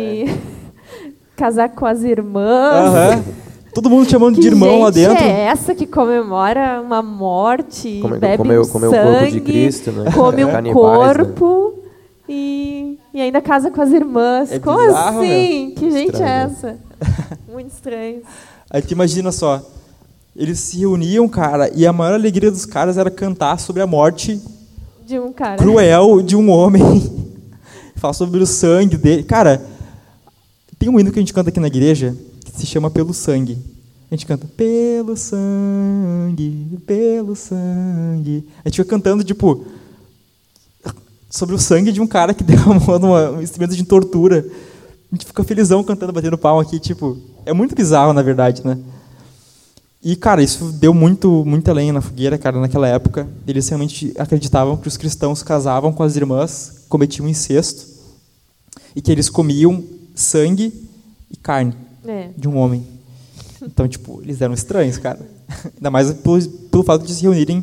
casar 1.36 1.68
com 1.70 1.84
as 1.84 2.02
irmãs. 2.02 2.86
Aham. 2.86 3.24
Todo 3.74 3.88
mundo 3.88 4.08
chamando 4.10 4.34
Que 4.34 4.40
de 4.42 4.48
irmão 4.48 4.80
lá 4.80 4.90
gente 4.90 5.06
dentro. 5.08 5.24
é 5.24 5.40
essa 5.46 5.74
que 5.74 5.86
comemora 5.86 6.80
uma 6.84 7.00
morte, 7.02 8.00
Come- 8.02 8.18
bebe 8.18 8.36
comeu- 8.38 8.62
um 8.62 8.66
comeu 8.68 8.90
o 8.90 8.92
sangue, 8.94 9.12
corpo 9.18 9.30
de 9.32 9.40
Cristo, 9.40 9.92
né? 9.92 10.10
come 10.14 10.44
um 10.44 10.50
Canibais, 10.50 11.16
né? 11.18 11.24
corpo 11.24 11.74
e, 12.28 12.98
e 13.14 13.20
ainda 13.20 13.40
casa 13.40 13.70
com 13.70 13.80
as 13.80 13.90
irmãs. 13.92 14.50
É 14.52 14.58
Como 14.58 14.78
bizarro, 14.84 15.20
assim? 15.20 15.72
Que 15.76 15.90
gente 15.90 16.06
Estranho, 16.12 16.24
é 16.30 16.46
né? 16.46 16.52
essa? 16.52 16.78
Muito 17.52 17.68
estranho. 17.72 18.22
Aí 18.70 18.82
tu 18.82 18.92
imagina 18.92 19.30
só, 19.32 19.62
eles 20.36 20.58
se 20.58 20.78
reuniam, 20.78 21.28
cara, 21.28 21.70
e 21.74 21.86
a 21.86 21.92
maior 21.92 22.14
alegria 22.14 22.50
dos 22.50 22.66
caras 22.66 22.98
era 22.98 23.10
cantar 23.10 23.58
sobre 23.60 23.82
a 23.82 23.86
morte 23.86 24.40
De 25.06 25.18
um 25.18 25.32
cara. 25.32 25.56
cruel 25.56 26.22
de 26.22 26.34
um 26.36 26.50
homem. 26.50 26.82
Falar 27.96 28.14
sobre 28.14 28.40
o 28.40 28.46
sangue 28.46 28.96
dele. 28.96 29.22
Cara, 29.22 29.62
tem 30.78 30.88
um 30.88 30.98
hino 30.98 31.12
que 31.12 31.18
a 31.18 31.22
gente 31.22 31.34
canta 31.34 31.50
aqui 31.50 31.60
na 31.60 31.66
igreja 31.66 32.16
se 32.60 32.66
chama 32.66 32.90
Pelo 32.90 33.14
Sangue. 33.14 33.58
A 34.10 34.14
gente 34.14 34.26
canta 34.26 34.46
Pelo 34.46 35.16
Sangue, 35.16 36.78
pelo 36.86 37.34
sangue. 37.34 38.46
A 38.64 38.68
gente 38.68 38.76
fica 38.76 38.90
cantando, 38.90 39.24
tipo, 39.24 39.64
sobre 41.30 41.54
o 41.54 41.58
sangue 41.58 41.92
de 41.92 42.00
um 42.00 42.06
cara 42.06 42.34
que 42.34 42.44
derramou 42.44 42.98
um 43.34 43.40
instrumento 43.40 43.74
de 43.74 43.84
tortura. 43.84 44.44
A 45.10 45.14
gente 45.14 45.26
fica 45.26 45.42
felizão 45.42 45.82
cantando, 45.82 46.12
batendo 46.12 46.36
palma 46.36 46.62
aqui, 46.62 46.78
tipo, 46.78 47.18
é 47.46 47.52
muito 47.52 47.74
bizarro, 47.74 48.12
na 48.12 48.22
verdade, 48.22 48.64
né? 48.64 48.78
E, 50.02 50.16
cara, 50.16 50.42
isso 50.42 50.72
deu 50.72 50.92
muito, 50.92 51.44
muita 51.44 51.72
lenha 51.72 51.92
na 51.92 52.00
fogueira, 52.00 52.36
cara, 52.36 52.60
naquela 52.60 52.88
época. 52.88 53.28
Eles 53.46 53.68
realmente 53.68 54.12
acreditavam 54.18 54.76
que 54.76 54.88
os 54.88 54.96
cristãos 54.96 55.42
casavam 55.42 55.92
com 55.92 56.02
as 56.02 56.16
irmãs, 56.16 56.84
cometiam 56.88 57.28
incesto, 57.28 57.86
e 58.94 59.00
que 59.00 59.10
eles 59.12 59.28
comiam 59.28 59.84
sangue 60.14 60.72
e 61.30 61.36
carne 61.36 61.74
É. 62.06 62.30
de 62.36 62.48
um 62.48 62.56
homem. 62.56 62.86
Então, 63.62 63.86
tipo, 63.88 64.20
eles 64.22 64.40
eram 64.40 64.54
estranhos, 64.54 64.96
cara. 64.98 65.20
Ainda 65.76 65.90
mais 65.90 66.12
pelo, 66.12 66.40
pelo 66.48 66.82
fato 66.82 67.04
de 67.04 67.14
se 67.14 67.22
reunirem 67.22 67.62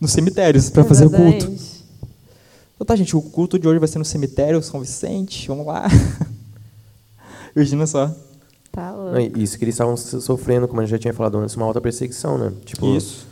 nos 0.00 0.10
cemitérios 0.12 0.68
para 0.70 0.84
fazer 0.84 1.06
o 1.06 1.10
culto. 1.10 1.46
Então 2.74 2.84
tá, 2.86 2.94
gente, 2.96 3.16
o 3.16 3.22
culto 3.22 3.58
de 3.58 3.66
hoje 3.66 3.78
vai 3.78 3.88
ser 3.88 3.98
no 3.98 4.04
cemitério 4.04 4.62
São 4.62 4.80
Vicente, 4.80 5.46
vamos 5.48 5.66
lá. 5.66 5.86
Imagina 7.54 7.86
só. 7.86 8.14
Tá 8.70 8.92
louco. 8.92 9.18
e 9.18 9.42
Isso 9.42 9.56
que 9.58 9.64
eles 9.64 9.74
estavam 9.74 9.96
so- 9.96 10.20
sofrendo, 10.20 10.68
como 10.68 10.80
a 10.80 10.84
gente 10.84 10.90
já 10.90 10.98
tinha 10.98 11.14
falado 11.14 11.38
antes, 11.38 11.56
uma 11.56 11.64
alta 11.64 11.80
perseguição, 11.80 12.36
né? 12.36 12.52
Tipo, 12.64 12.94
Isso. 12.94 13.26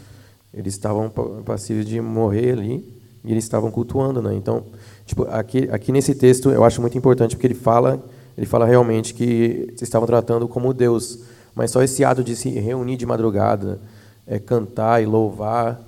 eles 0.52 0.72
estavam 0.74 1.10
pa- 1.10 1.42
passíveis 1.44 1.86
de 1.86 2.00
morrer 2.00 2.52
ali 2.52 2.82
e 3.24 3.30
eles 3.32 3.44
estavam 3.44 3.70
cultuando, 3.70 4.22
né? 4.22 4.34
Então, 4.34 4.62
tipo, 5.04 5.24
aqui, 5.24 5.68
aqui 5.70 5.92
nesse 5.92 6.14
texto 6.14 6.50
eu 6.50 6.64
acho 6.64 6.80
muito 6.80 6.96
importante 6.96 7.36
porque 7.36 7.46
ele 7.46 7.54
fala, 7.54 8.02
ele 8.36 8.46
fala 8.46 8.66
realmente 8.66 9.14
que 9.14 9.24
eles 9.68 9.82
estavam 9.82 10.06
tratando 10.06 10.46
como 10.48 10.72
Deus, 10.74 11.20
mas 11.54 11.70
só 11.70 11.82
esse 11.82 12.04
ato 12.04 12.22
de 12.24 12.34
se 12.34 12.48
reunir 12.50 12.96
de 12.96 13.06
madrugada, 13.06 13.78
é, 14.26 14.38
cantar 14.38 15.02
e 15.02 15.06
louvar, 15.06 15.80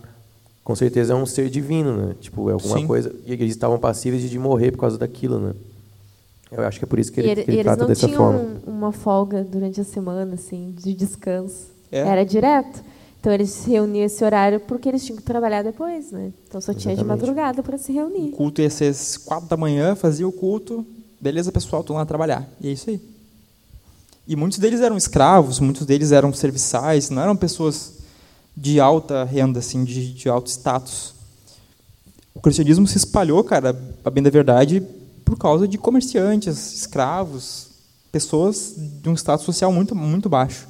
com 0.63 0.75
certeza 0.75 1.13
é 1.13 1.17
um 1.17 1.27
ser 1.27 1.49
divino, 1.51 1.97
né? 1.97 2.15
Tipo, 2.21 2.51
é 2.51 2.53
alguma 2.53 2.79
Sim. 2.79 2.87
coisa 2.87 3.15
e 3.25 3.33
eles 3.33 3.51
estavam 3.51 3.79
passíveis 3.79 4.29
de 4.29 4.39
morrer 4.39 4.73
por 4.73 4.79
causa 4.79 4.99
daquilo, 4.99 5.39
né? 5.39 5.55
Eu 6.51 6.63
acho 6.65 6.79
que 6.79 6.85
é 6.85 6.89
por 6.89 6.99
isso 6.99 7.11
que 7.13 7.21
E 7.21 7.25
ele, 7.25 7.31
ele- 7.33 7.43
que 7.45 7.51
ele 7.51 7.57
eles 7.59 7.65
trata 7.65 7.81
não 7.83 7.89
dessa 7.89 8.07
tinham 8.07 8.23
forma. 8.23 8.49
uma 8.67 8.93
folga 8.93 9.43
durante 9.45 9.81
a 9.81 9.85
semana, 9.85 10.35
assim, 10.35 10.73
de 10.77 10.95
descanso. 10.95 11.67
É. 11.91 11.99
Era 12.01 12.25
direto. 12.25 12.83
Então 13.21 13.33
eles 13.33 13.51
se 13.51 13.71
reuniam 13.71 14.05
esse 14.05 14.25
horário 14.25 14.61
porque 14.61 14.89
eles 14.89 15.05
tinham 15.05 15.17
que 15.17 15.23
trabalhar 15.25 15.63
depois, 15.63 16.13
né? 16.13 16.33
Então 16.47 16.61
só 16.61 16.73
tinha 16.73 16.95
de 16.95 17.01
Exatamente. 17.01 17.21
madrugada 17.27 17.63
para 17.63 17.77
se 17.77 17.91
O 17.91 17.95
reunir. 17.95 18.31
culto 18.31 18.61
ia 18.61 18.71
ser 18.71 18.87
às 18.87 19.17
quatro 19.17 19.49
da 19.49 19.57
manhã, 19.57 19.97
fazia 19.97 20.27
o 20.29 20.31
culto, 20.31 20.87
beleza, 21.21 21.53
pessoal, 21.53 21.83
estão 21.83 21.97
lá 21.97 22.05
trabalhar. 22.05 22.49
E 22.61 22.69
é 22.69 22.73
isso 22.73 22.91
aí. 22.91 23.01
E 24.27 24.35
muitos 24.35 24.59
deles 24.59 24.81
eram 24.81 24.97
escravos, 24.97 25.61
muitos 25.61 25.87
deles 25.87 26.11
eram 26.11 26.33
serviçais, 26.33 27.11
não 27.11 27.23
eram 27.23 27.37
pessoas 27.37 27.93
de 28.57 28.81
alta 28.81 29.25
renda, 29.25 29.61
assim, 29.61 29.85
de, 29.85 30.13
de 30.13 30.29
alto 30.29 30.49
status. 30.49 31.15
O 32.35 32.41
cristianismo 32.41 32.87
se 32.87 32.97
espalhou, 32.97 33.43
cara, 33.45 33.79
a 34.05 34.11
bem 34.11 34.23
da 34.23 34.31
verdade, 34.31 34.83
por 35.25 35.39
causa 35.39 35.69
de 35.69 35.79
comerciantes, 35.79 36.73
escravos, 36.75 37.69
pessoas 38.11 38.75
de 38.77 39.09
um 39.09 39.15
status 39.15 39.45
social 39.45 39.73
muito, 39.73 39.95
muito 39.95 40.29
baixo. 40.29 40.67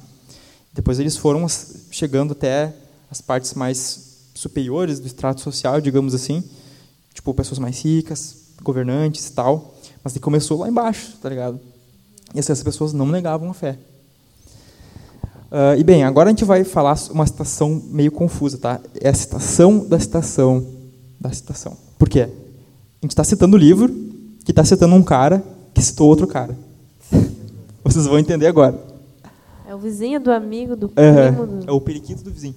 Depois 0.73 0.99
eles 0.99 1.17
foram 1.17 1.47
chegando 1.89 2.33
até 2.33 2.73
as 3.09 3.21
partes 3.21 3.53
mais 3.53 4.07
superiores 4.35 4.99
do 4.99 5.07
extrato 5.07 5.41
social, 5.41 5.81
digamos 5.81 6.13
assim, 6.13 6.43
tipo 7.13 7.33
pessoas 7.33 7.57
mais 7.57 7.81
ricas, 7.81 8.35
governantes 8.61 9.27
e 9.27 9.31
tal, 9.31 9.76
mas 10.07 10.13
ele 10.13 10.21
começou 10.21 10.59
lá 10.59 10.69
embaixo, 10.69 11.17
tá 11.21 11.27
ligado? 11.27 11.59
E 12.33 12.39
essas 12.39 12.63
pessoas 12.63 12.93
não 12.93 13.05
negavam 13.05 13.49
a 13.49 13.53
fé. 13.53 13.77
Ah, 15.51 15.75
e 15.77 15.83
bem, 15.83 16.05
agora 16.05 16.29
a 16.29 16.31
gente 16.31 16.45
vai 16.45 16.63
falar 16.63 16.97
uma 17.11 17.27
citação 17.27 17.81
meio 17.89 18.09
confusa, 18.09 18.57
tá? 18.57 18.79
É 19.01 19.09
a 19.09 19.13
citação 19.13 19.85
da 19.85 19.99
citação 19.99 20.65
da 21.19 21.29
citação. 21.29 21.75
Por 21.99 22.07
quê? 22.07 22.21
A 22.21 23.05
gente 23.05 23.11
está 23.11 23.23
citando 23.25 23.57
o 23.57 23.59
livro 23.59 23.93
que 24.45 24.51
está 24.53 24.63
citando 24.63 24.95
um 24.95 25.03
cara 25.03 25.43
que 25.73 25.81
citou 25.81 26.07
outro 26.07 26.25
cara. 26.25 26.57
Vocês 27.83 28.05
vão 28.05 28.17
entender 28.17 28.47
agora. 28.47 28.79
É 29.67 29.75
o 29.75 29.77
vizinho 29.77 30.21
do 30.21 30.31
amigo, 30.31 30.73
do 30.73 30.87
primo. 30.87 31.47
Do... 31.47 31.69
é 31.69 31.71
o 31.73 31.81
periquito 31.81 32.23
do 32.23 32.31
vizinho. 32.31 32.55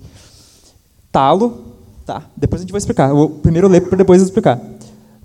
Talo, 1.10 1.64
tá, 2.06 2.30
depois 2.36 2.60
a 2.60 2.62
gente 2.62 2.70
vai 2.70 2.78
explicar. 2.78 3.10
Eu 3.10 3.16
vou 3.16 3.28
primeiro 3.28 3.66
ler 3.66 3.80
para 3.80 3.98
depois 3.98 4.22
explicar. 4.22 4.60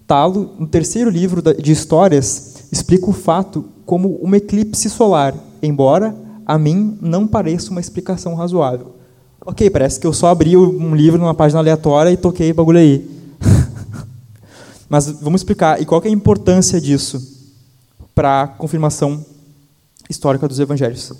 Talo, 0.07 0.55
no 0.59 0.67
terceiro 0.67 1.09
livro 1.09 1.41
de 1.41 1.71
histórias, 1.71 2.65
explica 2.71 3.09
o 3.09 3.13
fato 3.13 3.65
como 3.85 4.19
um 4.23 4.35
eclipse 4.35 4.89
solar, 4.89 5.35
embora 5.61 6.15
a 6.45 6.57
mim 6.57 6.97
não 7.01 7.25
pareça 7.25 7.71
uma 7.71 7.81
explicação 7.81 8.35
razoável. 8.35 8.95
Ok, 9.41 9.69
parece 9.69 9.99
que 9.99 10.07
eu 10.07 10.13
só 10.13 10.27
abri 10.27 10.55
um 10.57 10.95
livro 10.95 11.19
numa 11.19 11.33
página 11.33 11.59
aleatória 11.59 12.11
e 12.11 12.17
toquei 12.17 12.51
o 12.51 12.55
bagulho 12.55 12.79
aí. 12.79 13.07
Mas 14.89 15.07
vamos 15.07 15.41
explicar. 15.41 15.81
E 15.81 15.85
qual 15.85 16.01
é 16.03 16.07
a 16.07 16.11
importância 16.11 16.79
disso 16.79 17.21
para 18.13 18.43
a 18.43 18.47
confirmação 18.47 19.23
histórica 20.09 20.47
dos 20.47 20.59
evangelhos? 20.59 21.11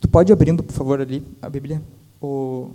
Tu 0.00 0.08
pode 0.08 0.30
ir 0.30 0.34
abrindo, 0.34 0.62
por 0.62 0.72
favor, 0.72 1.00
ali 1.00 1.22
a 1.40 1.48
Bíblia? 1.48 1.82
O... 2.20 2.70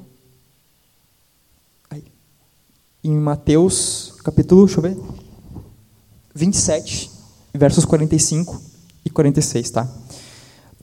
em 3.03 3.15
Mateus, 3.15 4.13
capítulo, 4.23 4.65
deixa 4.65 4.79
eu 4.79 4.83
ver, 4.83 4.97
27, 6.35 7.09
versos 7.53 7.85
45 7.85 8.61
e 9.05 9.09
46, 9.09 9.69
tá? 9.71 9.87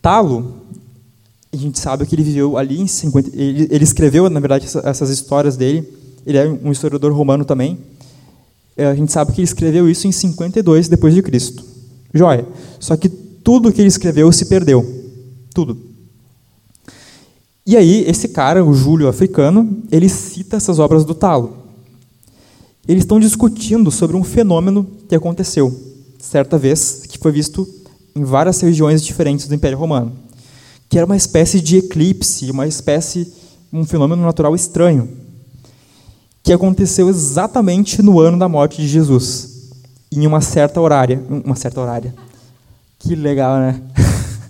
Talo, 0.01 0.63
a 1.53 1.57
gente 1.57 1.79
sabe 1.79 2.07
que 2.07 2.15
ele 2.15 2.23
viveu 2.23 2.57
ali 2.57 2.81
em 2.81 2.87
50, 2.87 3.31
ele, 3.35 3.69
ele 3.71 3.85
escreveu, 3.85 4.29
na 4.31 4.41
verdade, 4.41 4.67
essa, 4.67 4.81
essas 4.85 5.11
histórias 5.11 5.57
dele, 5.57 5.87
ele 6.27 6.39
é 6.39 6.47
um 6.47 6.73
historiador 6.73 7.13
romano 7.13 7.45
também, 7.45 7.79
é, 8.77 8.87
a 8.87 8.95
gente 8.95 9.11
sabe 9.11 9.33
que 9.33 9.41
ele 9.41 9.47
escreveu 9.47 9.89
isso 9.89 10.07
em 10.07 10.13
52 10.13 10.89
depois 10.89 11.15
de 11.15 11.23
Cristo. 11.23 11.65
Joia. 12.13 12.47
Só 12.79 12.97
que 12.97 13.09
tudo 13.09 13.73
que 13.73 13.81
ele 13.81 13.89
escreveu 13.89 14.31
se 14.31 14.47
perdeu. 14.47 14.85
Tudo. 15.55 15.79
E 17.65 17.77
aí, 17.77 18.05
esse 18.07 18.29
cara, 18.29 18.65
o 18.65 18.75
Júlio 18.75 19.09
africano, 19.09 19.83
ele 19.91 20.09
cita 20.09 20.57
essas 20.57 20.79
obras 20.79 21.05
do 21.05 21.15
Talo. 21.15 21.66
Eles 22.89 23.03
estão 23.03 23.19
discutindo 23.19 23.91
sobre 23.91 24.17
um 24.17 24.23
fenômeno 24.23 24.87
que 25.09 25.15
aconteceu 25.15 25.87
certa 26.19 26.59
vez, 26.59 27.03
que 27.09 27.19
foi 27.19 27.33
visto 27.33 27.69
em 28.15 28.25
várias 28.25 28.61
regiões 28.61 29.03
diferentes 29.03 29.47
do 29.47 29.55
Império 29.55 29.79
Romano, 29.79 30.13
que 30.89 30.99
era 30.99 31.07
uma 31.07 31.17
espécie 31.17 31.61
de 31.61 31.79
eclipse, 31.79 32.51
uma 32.51 32.67
espécie, 32.67 33.33
um 33.73 33.85
fenômeno 33.85 34.23
natural 34.23 34.55
estranho, 34.55 35.09
que 36.43 36.53
aconteceu 36.53 37.09
exatamente 37.09 38.03
no 38.03 38.21
ano 38.21 38.39
da 38.39 38.49
morte 38.49 38.81
de 38.81 38.89
Jesus, 38.89 39.71
em 40.11 40.27
uma 40.27 40.41
certa 40.41 40.81
horária, 40.81 41.23
uma 41.29 41.57
certa 41.57 41.81
horária. 41.81 42.15
Que 42.99 43.15
legal, 43.15 43.59
né? 43.59 43.81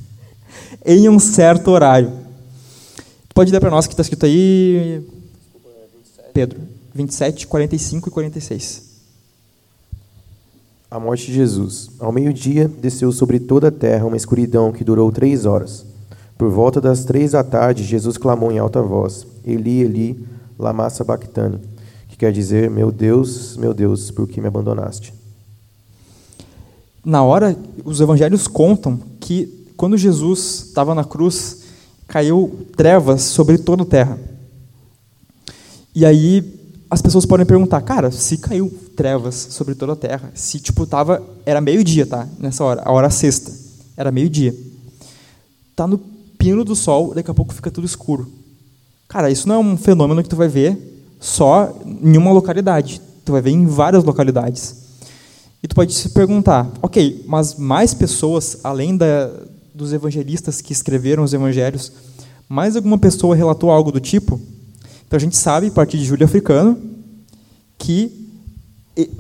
em 0.85 1.09
um 1.09 1.19
certo 1.19 1.71
horário. 1.71 2.13
Pode 3.35 3.51
ler 3.51 3.61
para 3.61 3.71
nós 3.71 3.87
que 3.87 3.93
está 3.93 4.03
escrito 4.03 4.25
aí, 4.25 5.03
Pedro, 6.33 6.61
27, 6.97 7.47
45 7.47 8.09
e 8.09 8.13
46. 8.13 8.83
A 10.91 10.99
morte 10.99 11.27
de 11.27 11.35
Jesus. 11.35 11.91
Ao 11.99 12.11
meio-dia, 12.11 12.69
desceu 12.69 13.13
sobre 13.13 13.39
toda 13.39 13.69
a 13.69 13.73
terra 13.73 14.07
uma 14.07 14.17
escuridão 14.17 14.73
que 14.73 14.85
durou 14.85 15.13
três 15.13 15.45
horas. 15.45 15.85
Por 16.39 16.51
volta 16.51 16.81
das 16.81 17.05
três 17.05 17.33
da 17.33 17.45
tarde, 17.45 17.85
Jesus 17.85 18.17
clamou 18.17 18.51
em 18.51 18.59
alta 18.59 18.83
voz: 18.83 19.27
Eli, 19.45 19.83
Eli, 19.83 20.27
lama 20.59 20.89
sabachthani 20.91 21.61
que 22.17 22.21
quer 22.21 22.33
dizer: 22.33 22.71
Meu 22.71 22.91
Deus, 22.91 23.57
meu 23.57 23.75
Deus, 23.75 24.11
por 24.11 24.27
que 24.27 24.41
me 24.41 24.49
abandonaste? 24.49 25.13
Na 27.05 27.23
hora, 27.23 27.57
os 27.85 28.01
evangelhos 28.01 28.49
contam 28.49 28.99
que 29.21 29.67
quando 29.77 29.97
Jesus 29.97 30.65
estava 30.69 30.95
na 30.95 31.05
cruz, 31.05 31.63
caiu 32.09 32.67
trevas 32.75 33.23
sobre 33.23 33.59
toda 33.59 33.83
a 33.83 33.87
terra. 33.87 34.19
E 35.95 36.05
aí 36.05 36.41
as 36.91 37.03
pessoas 37.03 37.27
podem 37.27 37.45
perguntar, 37.45 37.81
cara, 37.83 38.11
se 38.11 38.39
caiu 38.39 38.73
trevas 38.97 39.35
sobre 39.51 39.75
toda 39.75 39.95
a 39.95 39.97
terra, 39.97 40.31
se 40.35 40.61
tipo 40.61 40.87
tava, 40.87 41.23
era 41.45 41.61
meio-dia, 41.61 42.07
tá? 42.07 42.29
Nessa 42.39 42.65
hora, 42.65 42.83
a 42.85 42.93
hora 42.93 43.11
sexta, 43.11 43.53
era 43.97 44.13
meio-dia. 44.13 44.55
Tá 45.75 45.87
no 45.87 45.99
pino 46.39 46.65
do 46.65 46.77
sol, 46.77 47.13
daqui 47.15 47.31
a 47.31 47.35
pouco 47.35 47.53
fica 47.53 47.71
tudo 47.71 47.85
escuro. 47.85 48.31
Cara, 49.09 49.31
isso 49.31 49.49
não 49.49 49.57
é 49.57 49.59
um 49.59 49.77
fenômeno 49.77 50.23
que 50.23 50.29
tu 50.29 50.37
vai 50.37 50.49
ver 50.49 50.77
só 51.21 51.77
em 51.85 52.17
uma 52.17 52.33
localidade. 52.33 53.01
Tu 53.25 53.33
vai 53.33 53.43
ver 53.43 53.51
em 53.51 53.67
várias 53.67 54.05
localidades. 54.05 54.77
E 55.63 55.69
tu 55.69 55.75
pode 55.75 55.93
se 55.93 56.11
perguntar, 56.11 56.71
ok, 56.81 57.25
mas 57.27 57.57
mais 57.57 57.93
pessoas, 57.95 58.59
além 58.63 58.97
da, 58.97 59.31
dos 59.75 59.93
evangelistas 59.93 60.61
que 60.61 60.73
escreveram 60.73 61.25
os 61.25 61.33
evangelhos, 61.33 61.91
mais 62.49 62.77
alguma 62.77 62.99
pessoa 62.99 63.35
relatou 63.35 63.71
algo 63.71 63.91
do 63.91 64.01
tipo? 64.01 64.41
Então 65.07 65.17
a 65.17 65.21
gente 65.21 65.37
sabe, 65.37 65.69
a 65.69 65.71
partir 65.71 65.99
de 65.99 66.05
Júlio 66.05 66.25
Africano, 66.25 66.79
que 67.79 68.11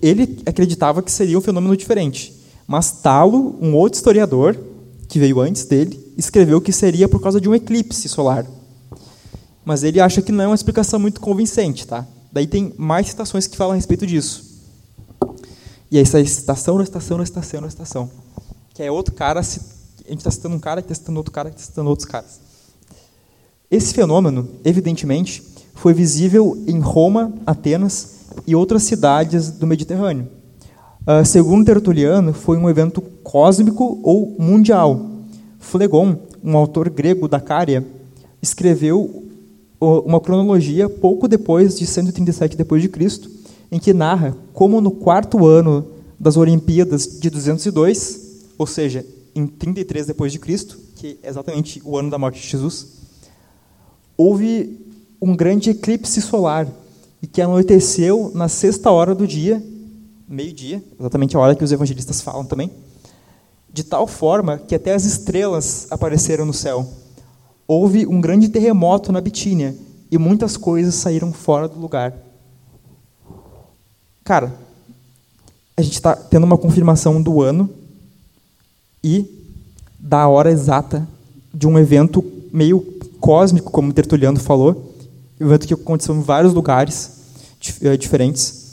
ele 0.03 0.43
acreditava 0.47 1.03
que 1.03 1.12
seria 1.12 1.39
um 1.39 1.43
fenômeno 1.43 1.76
diferente. 1.76 2.34
Mas 2.66 2.91
Talo, 2.91 3.57
um 3.61 3.74
outro 3.74 3.97
historiador, 3.97 4.57
que 5.09 5.18
veio 5.18 5.41
antes 5.41 5.64
dele, 5.64 5.99
escreveu 6.16 6.61
que 6.61 6.72
seria 6.72 7.09
por 7.09 7.20
causa 7.20 7.41
de 7.41 7.49
um 7.49 7.55
eclipse 7.55 8.09
solar 8.09 8.47
mas 9.66 9.82
ele 9.82 10.01
acha 10.01 10.22
que 10.22 10.30
não 10.30 10.45
é 10.45 10.47
uma 10.47 10.55
explicação 10.55 11.01
muito 11.01 11.20
convincente, 11.20 11.89
tá? 11.89 12.07
Daí 12.30 12.47
tem 12.47 12.72
mais 12.78 13.09
citações 13.09 13.49
que 13.49 13.57
falam 13.57 13.72
a 13.72 13.74
respeito 13.74 14.07
disso. 14.07 14.62
E 15.91 15.99
aí 15.99 16.05
essa 16.05 16.18
na 16.18 16.22
estação 16.22 17.61
na 17.61 17.66
estação, 17.66 18.09
que 18.72 18.80
é 18.80 18.89
outro 18.89 19.12
cara, 19.12 19.41
a 19.41 19.43
gente 19.43 20.18
está 20.18 20.30
citando 20.30 20.55
um 20.55 20.61
cara, 20.61 20.78
está 20.78 20.95
citando 20.95 21.18
outro 21.18 21.32
cara, 21.32 21.49
está 21.49 21.61
citando 21.61 21.91
outros 21.91 22.09
caras. 22.09 22.39
Esse 23.68 23.93
fenômeno, 23.93 24.49
evidentemente, 24.64 25.43
foi 25.77 25.93
visível 25.93 26.59
em 26.66 26.81
Roma, 26.81 27.33
Atenas 27.47 28.16
e 28.47 28.57
outras 28.57 28.83
cidades 28.83 29.51
do 29.51 29.66
Mediterrâneo. 29.66 30.27
Uh, 31.03 31.24
segundo 31.24 31.66
Tertuliano, 31.66 32.33
foi 32.33 32.57
um 32.57 32.68
evento 32.68 33.01
cósmico 33.22 34.01
ou 34.03 34.35
mundial. 34.39 35.09
Flegon, 35.61 36.16
um 36.43 36.57
autor 36.57 36.89
grego 36.89 37.29
da 37.29 37.39
Cária, 37.39 37.87
escreveu 38.43 39.24
uma 39.79 40.18
cronologia 40.18 40.89
pouco 40.89 41.29
depois 41.29 41.79
de 41.79 41.87
137 41.87 42.57
depois 42.57 42.81
de 42.81 42.89
Cristo, 42.89 43.31
em 43.70 43.79
que 43.79 43.93
narra 43.93 44.35
como 44.55 44.81
no 44.81 44.91
quarto 44.91 45.47
ano 45.47 45.87
das 46.18 46.39
Olimpíadas 46.39 47.20
de 47.20 47.29
202, 47.29 48.45
ou 48.57 48.66
seja, 48.66 49.05
em 49.35 49.47
33 49.47 50.07
depois 50.07 50.33
de 50.33 50.39
Cristo, 50.39 50.79
que 50.97 51.18
é 51.22 51.29
exatamente 51.29 51.83
o 51.85 51.99
ano 51.99 52.11
da 52.11 52.16
morte 52.16 52.41
de 52.41 52.49
Jesus, 52.49 52.97
houve 54.16 54.86
um 55.21 55.35
grande 55.35 55.71
eclipse 55.71 56.21
solar 56.21 56.67
e 57.23 57.27
que 57.27 57.41
anoiteceu 57.41 58.31
na 58.35 58.49
sexta 58.49 58.91
hora 58.91 59.14
do 59.14 59.27
dia, 59.27 59.62
meio-dia, 60.29 60.83
exatamente 60.99 61.37
a 61.37 61.41
hora 61.41 61.55
que 61.55 61.64
os 61.64 61.73
evangelistas 61.73 62.21
falam 62.21 62.45
também, 62.45 62.71
de 63.73 63.85
tal 63.85 64.07
forma 64.07 64.59
que 64.59 64.75
até 64.75 64.95
as 64.95 65.05
estrelas 65.05 65.87
apareceram 65.91 66.45
no 66.45 66.55
céu 66.55 66.87
houve 67.67 68.07
um 68.07 68.21
grande 68.21 68.49
terremoto 68.49 69.11
na 69.11 69.21
Bitínia 69.21 69.75
e 70.11 70.19
muitas 70.19 70.57
coisas 70.57 70.95
saíram 70.95 71.33
fora 71.33 71.67
do 71.67 71.79
lugar. 71.79 72.14
Cara, 74.23 74.55
a 75.77 75.83
gente 75.83 75.95
está 75.95 76.14
tendo 76.14 76.45
uma 76.45 76.57
confirmação 76.57 77.21
do 77.21 77.43
ano 77.43 77.69
e 79.03 79.27
da 79.99 80.29
hora 80.29 80.51
exata 80.51 81.07
de 81.53 81.67
um 81.67 81.79
evento 81.79 82.25
meio 82.53 82.81
cósmico, 83.21 83.71
como 83.73 83.93
Tertuliano 83.93 84.39
falou, 84.39 84.86
evento 85.39 85.66
que 85.66 85.74
aconteceu 85.74 86.14
em 86.14 86.22
vários 86.22 86.55
lugares 86.55 87.11
eh, 87.82 87.97
diferentes 87.97 88.66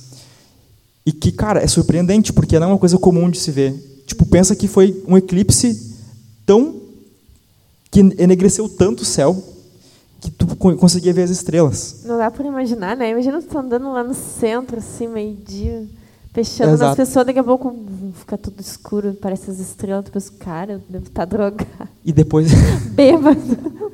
e 1.05 1.11
que, 1.11 1.31
cara, 1.31 1.61
é 1.61 1.67
surpreendente 1.67 2.31
porque 2.31 2.57
não 2.59 2.67
é 2.67 2.71
uma 2.71 2.77
coisa 2.77 2.97
comum 2.97 3.29
de 3.29 3.39
se 3.39 3.51
ver. 3.51 3.73
Tipo, 4.07 4.25
pensa 4.25 4.55
que 4.55 4.67
foi 4.67 5.03
um 5.07 5.17
eclipse 5.17 5.97
tão 6.45 6.81
que 7.91 7.99
enegreceu 7.99 8.67
tanto 8.67 9.01
o 9.01 9.05
céu 9.05 9.41
que 10.19 10.31
tu 10.31 10.47
conseguia 10.55 11.13
ver 11.13 11.23
as 11.23 11.29
estrelas. 11.29 12.03
Não 12.05 12.17
dá 12.17 12.31
para 12.31 12.47
imaginar, 12.47 12.95
né? 12.95 13.11
Imagina 13.11 13.41
tu 13.41 13.57
andando 13.57 13.91
lá 13.91 14.03
no 14.03 14.13
centro, 14.13 14.77
assim, 14.77 15.07
meio-dia, 15.07 15.85
fechando 16.31 16.71
Exato. 16.71 16.97
nas 16.97 17.07
pessoas, 17.07 17.25
daqui 17.25 17.39
a 17.39 17.43
pouco 17.43 17.75
fica 18.15 18.37
tudo 18.37 18.59
escuro, 18.61 19.13
parece 19.21 19.51
as 19.51 19.59
estrelas, 19.59 20.05
tu 20.05 20.11
pensa, 20.11 20.31
cara, 20.39 20.73
eu 20.73 20.81
devo 20.87 21.05
estar 21.05 21.25
tá 21.25 21.25
drogado. 21.25 21.89
E 22.05 22.13
depois... 22.13 22.49
Bêbado. 22.95 23.91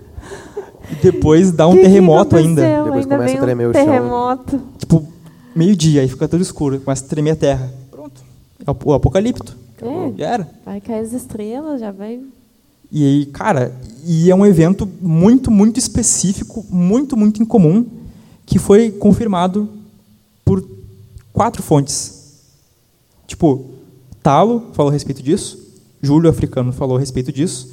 E 0.91 0.95
depois 0.95 1.51
dá 1.51 1.67
um 1.67 1.75
que 1.75 1.81
terremoto 1.81 2.35
que 2.35 2.41
ainda. 2.41 2.61
Depois 2.61 3.03
ainda 3.03 3.17
começa 3.17 3.37
a 3.37 3.41
tremer 3.41 3.67
um 3.67 3.69
o 3.69 3.73
terremoto. 3.73 4.51
chão. 4.51 4.67
Tipo, 4.77 5.07
meio-dia, 5.55 6.01
aí 6.01 6.07
fica 6.07 6.27
tudo 6.27 6.41
escuro, 6.41 6.79
começa 6.79 7.05
a 7.05 7.07
tremer 7.07 7.31
a 7.31 7.35
terra. 7.35 7.73
Pronto. 7.91 8.21
É 8.65 8.71
o 8.71 8.93
apocalipto. 8.93 9.55
É. 9.81 10.13
Já 10.17 10.25
era. 10.27 10.49
Vai 10.65 10.81
cair 10.81 11.01
as 11.01 11.13
estrelas, 11.13 11.79
já 11.79 11.91
vai 11.91 12.19
e 12.91 13.05
aí, 13.05 13.25
cara, 13.27 13.75
e 14.03 14.31
é 14.31 14.35
um 14.35 14.43
evento 14.43 14.89
muito, 14.99 15.51
muito 15.51 15.77
específico, 15.77 16.65
muito, 16.71 17.15
muito 17.15 17.41
incomum, 17.41 17.85
que 18.47 18.57
foi 18.57 18.89
confirmado 18.89 19.69
por 20.43 20.67
quatro 21.31 21.61
fontes. 21.61 22.41
Tipo, 23.27 23.69
Talo 24.23 24.69
falou 24.73 24.89
a 24.89 24.93
respeito 24.93 25.21
disso, 25.21 25.59
Júlio 26.01 26.31
Africano 26.31 26.73
falou 26.73 26.97
a 26.97 26.99
respeito 26.99 27.31
disso, 27.31 27.71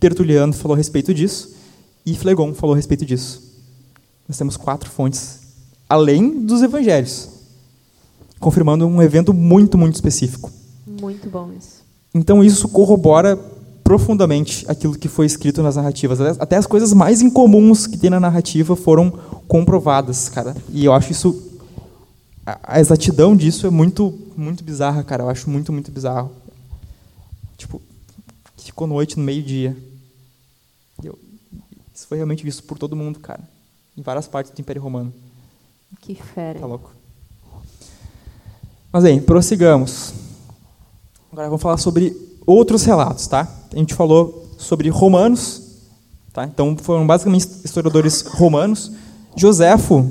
Tertuliano 0.00 0.54
falou 0.54 0.74
a 0.74 0.78
respeito 0.78 1.12
disso, 1.12 1.53
e 2.04 2.14
Flegon 2.14 2.54
falou 2.54 2.74
a 2.74 2.76
respeito 2.76 3.04
disso. 3.04 3.42
Nós 4.28 4.38
temos 4.38 4.56
quatro 4.56 4.90
fontes, 4.90 5.40
além 5.88 6.44
dos 6.44 6.62
evangelhos, 6.62 7.28
confirmando 8.40 8.86
um 8.86 9.02
evento 9.02 9.32
muito, 9.32 9.76
muito 9.76 9.94
específico. 9.94 10.50
Muito 10.86 11.28
bom 11.28 11.50
isso. 11.56 11.84
Então, 12.14 12.42
isso 12.42 12.68
corrobora 12.68 13.36
profundamente 13.82 14.64
aquilo 14.66 14.96
que 14.96 15.08
foi 15.08 15.26
escrito 15.26 15.62
nas 15.62 15.76
narrativas. 15.76 16.20
Até 16.20 16.56
as 16.56 16.66
coisas 16.66 16.92
mais 16.92 17.20
incomuns 17.20 17.86
que 17.86 17.98
tem 17.98 18.08
na 18.08 18.18
narrativa 18.18 18.74
foram 18.74 19.10
comprovadas, 19.46 20.28
cara. 20.28 20.56
E 20.72 20.84
eu 20.84 20.92
acho 20.92 21.12
isso 21.12 21.52
a 22.46 22.78
exatidão 22.78 23.34
disso 23.34 23.66
é 23.66 23.70
muito 23.70 24.12
muito 24.36 24.64
bizarra, 24.64 25.02
cara. 25.02 25.22
Eu 25.22 25.30
acho 25.30 25.48
muito 25.48 25.72
muito 25.72 25.90
bizarro. 25.90 26.30
Tipo, 27.56 27.80
ficou 28.56 28.86
noite 28.86 29.18
no 29.18 29.24
meio-dia. 29.24 29.76
Isso 31.94 32.08
foi 32.08 32.18
realmente 32.18 32.42
visto 32.42 32.64
por 32.64 32.76
todo 32.76 32.96
mundo, 32.96 33.20
cara. 33.20 33.40
Em 33.96 34.02
várias 34.02 34.26
partes 34.26 34.52
do 34.52 34.60
Império 34.60 34.82
Romano. 34.82 35.12
Que 36.00 36.14
fera. 36.14 36.58
Tá 36.58 36.66
louco. 36.66 36.90
Mas 38.92 39.04
bem, 39.04 39.20
prossigamos. 39.20 40.12
Agora 41.30 41.48
vamos 41.48 41.62
falar 41.62 41.78
sobre 41.78 42.16
outros 42.46 42.84
relatos, 42.84 43.26
tá? 43.26 43.48
A 43.72 43.76
gente 43.76 43.94
falou 43.94 44.48
sobre 44.58 44.88
romanos, 44.88 45.62
tá? 46.32 46.44
Então 46.44 46.76
foram 46.76 47.06
basicamente 47.06 47.46
historiadores 47.64 48.22
romanos. 48.22 48.90
Joséfo 49.36 50.08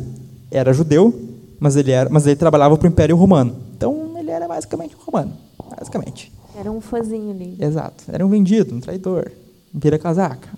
era 0.52 0.74
judeu, 0.74 1.14
mas 1.60 1.76
ele 1.76 1.92
era, 1.92 2.10
mas 2.10 2.26
ele 2.26 2.36
trabalhava 2.36 2.78
para 2.78 2.88
o 2.88 2.92
Império 2.92 3.16
Romano. 3.16 3.56
Então 3.76 4.18
ele 4.18 4.32
era 4.32 4.48
basicamente 4.48 4.96
um 4.96 5.00
romano, 5.00 5.34
basicamente. 5.78 6.32
Era 6.58 6.72
um 6.72 6.82
fãzinho 6.82 7.32
ali. 7.32 7.58
Exato. 7.60 8.04
Era 8.08 8.26
um 8.26 8.30
vendido, 8.30 8.76
um 8.76 8.80
traidor, 8.80 9.32
um 9.74 9.80
vira-casaca, 9.80 10.50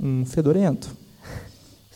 um 0.00 0.24
fedorento. 0.24 0.96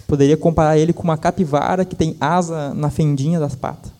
Poderia 0.07 0.37
comparar 0.37 0.77
ele 0.79 0.93
com 0.93 1.03
uma 1.03 1.17
capivara 1.17 1.85
que 1.85 1.97
tem 1.97 2.17
asa 2.21 2.75
na 2.75 2.91
fendinha 2.91 3.41
das 3.41 3.55
patas. 3.55 3.91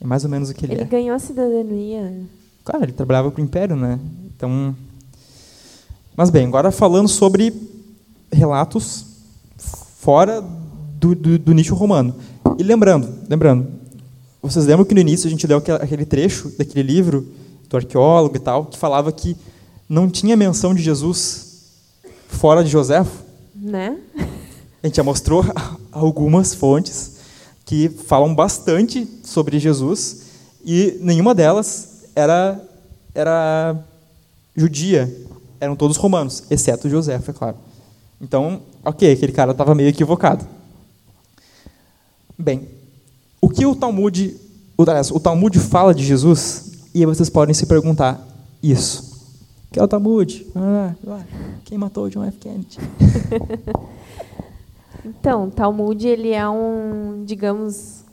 É 0.00 0.06
mais 0.06 0.24
ou 0.24 0.30
menos 0.30 0.48
o 0.48 0.54
que 0.54 0.64
ele, 0.64 0.72
Ele 0.72 0.82
é. 0.82 0.84
ganhou 0.86 1.14
a 1.14 1.18
cidadania. 1.18 2.22
Claro, 2.64 2.84
ele 2.84 2.92
trabalhava 2.92 3.30
para 3.30 3.40
o 3.40 3.44
Império, 3.44 3.76
né? 3.76 3.98
Então. 4.34 4.74
Mas 6.16 6.30
bem, 6.30 6.46
agora 6.46 6.70
falando 6.72 7.08
sobre 7.08 7.52
relatos 8.32 9.04
fora 9.58 10.40
do, 10.98 11.14
do, 11.14 11.38
do 11.38 11.52
nicho 11.52 11.74
romano. 11.74 12.14
E 12.58 12.62
lembrando, 12.62 13.08
lembrando, 13.28 13.66
vocês 14.42 14.64
lembram 14.66 14.84
que 14.86 14.94
no 14.94 15.00
início 15.00 15.26
a 15.26 15.30
gente 15.30 15.46
leu 15.46 15.58
aquele- 15.58 15.82
aquele 15.82 16.04
trecho 16.06 16.50
daquele 16.56 16.82
livro 16.82 17.28
do 17.68 17.76
arqueólogo 17.76 18.36
e 18.36 18.40
tal, 18.40 18.64
que 18.66 18.78
falava 18.78 19.12
que 19.12 19.36
não 19.88 20.08
tinha 20.08 20.36
menção 20.36 20.74
de 20.74 20.82
Jesus 20.82 21.49
fora 22.30 22.64
de 22.64 22.70
Joséfo? 22.70 23.22
Né? 23.54 23.98
A 24.82 24.86
gente 24.86 24.96
já 24.96 25.02
mostrou 25.02 25.44
algumas 25.92 26.54
fontes 26.54 27.18
que 27.64 27.88
falam 27.88 28.34
bastante 28.34 29.06
sobre 29.22 29.58
Jesus 29.58 30.22
e 30.64 30.98
nenhuma 31.00 31.34
delas 31.34 32.04
era 32.14 32.60
era 33.14 33.76
judia, 34.54 35.12
eram 35.60 35.76
todos 35.76 35.96
romanos, 35.96 36.44
exceto 36.50 36.88
José, 36.88 37.14
é 37.14 37.32
claro. 37.32 37.56
Então, 38.20 38.62
ok, 38.84 39.12
aquele 39.12 39.32
cara 39.32 39.52
estava 39.52 39.74
meio 39.74 39.88
equivocado. 39.88 40.46
Bem, 42.38 42.68
o 43.40 43.48
que 43.48 43.64
o 43.66 43.74
Talmud, 43.74 44.36
o, 44.76 44.82
aliás, 44.82 45.10
o 45.10 45.18
Talmud 45.18 45.58
fala 45.58 45.94
de 45.94 46.04
Jesus? 46.04 46.70
E 46.94 47.04
vocês 47.06 47.30
podem 47.30 47.54
se 47.54 47.66
perguntar 47.66 48.20
isso. 48.62 49.09
O 49.70 49.72
que 49.72 49.78
é 49.78 49.82
o 49.84 49.86
Talmud? 49.86 50.46
Quem 51.64 51.78
matou 51.78 52.10
John 52.10 52.24
F. 52.24 52.38
Kennedy? 52.38 52.78
Então, 55.02 55.48
o 55.48 55.50
Talmud 55.50 56.06
ele 56.06 56.30
é 56.30 56.46
um, 56.46 57.24
digamos, 57.24 58.04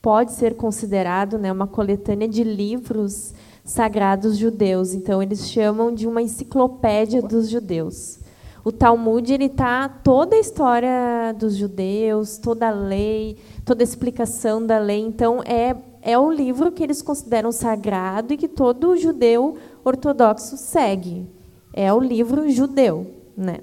pode 0.00 0.32
ser 0.32 0.56
considerado, 0.56 1.36
né, 1.36 1.52
uma 1.52 1.66
coletânea 1.66 2.26
de 2.26 2.42
livros 2.42 3.34
sagrados 3.62 4.38
judeus. 4.38 4.94
Então, 4.94 5.22
eles 5.22 5.50
chamam 5.50 5.94
de 5.94 6.06
uma 6.06 6.22
enciclopédia 6.22 7.20
dos 7.20 7.50
judeus. 7.50 8.18
O 8.64 8.72
Talmud 8.72 9.30
ele 9.30 9.50
tá 9.50 9.88
toda 9.88 10.36
a 10.36 10.40
história 10.40 11.34
dos 11.38 11.54
judeus, 11.54 12.38
toda 12.38 12.68
a 12.68 12.72
lei, 12.72 13.36
toda 13.62 13.82
a 13.82 13.84
explicação 13.84 14.64
da 14.64 14.78
lei. 14.78 15.00
Então, 15.00 15.42
é 15.44 15.76
é 16.06 16.16
o 16.16 16.30
livro 16.30 16.70
que 16.70 16.84
eles 16.84 17.02
consideram 17.02 17.50
sagrado 17.50 18.32
e 18.32 18.36
que 18.36 18.46
todo 18.46 18.96
judeu 18.96 19.56
ortodoxo 19.84 20.56
segue. 20.56 21.26
É 21.72 21.92
o 21.92 21.98
livro 21.98 22.48
judeu, 22.48 23.10
né? 23.36 23.58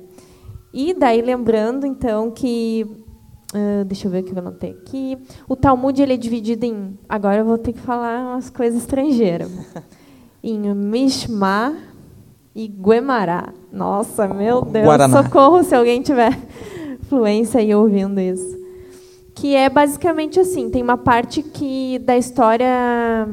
E 0.74 0.94
daí 0.94 1.22
lembrando 1.22 1.86
então 1.86 2.30
que 2.30 2.86
ah, 3.54 3.86
deixa 3.86 4.08
eu 4.08 4.12
ver 4.12 4.24
o 4.24 4.24
que 4.26 4.34
eu 4.34 4.40
anotei 4.40 4.72
aqui. 4.72 5.18
O 5.48 5.56
Talmud 5.56 6.02
ele 6.02 6.16
é 6.16 6.18
dividido 6.18 6.66
em 6.66 7.00
agora 7.08 7.38
eu 7.38 7.46
vou 7.46 7.58
ter 7.58 7.72
que 7.72 7.80
falar 7.80 8.34
umas 8.34 8.50
coisas 8.50 8.82
estrangeiras. 8.82 9.50
em 10.44 10.60
Mishmar 10.76 11.74
e 12.54 12.68
Guemará. 12.68 13.54
Nossa, 13.72 14.28
meu 14.28 14.64
Deus, 14.64 14.86
Guaraná. 14.86 15.24
socorro 15.24 15.64
se 15.64 15.74
alguém 15.74 16.02
tiver 16.02 16.38
fluência 17.08 17.62
aí 17.62 17.74
ouvindo 17.74 18.20
isso. 18.20 18.63
Que 19.44 19.58
é 19.58 19.70
basicamente 19.70 20.40
assim, 20.40 20.70
tem 20.70 20.82
uma 20.82 20.96
parte 20.96 21.44
que 21.44 22.00
da 22.00 22.18
história 22.18 23.28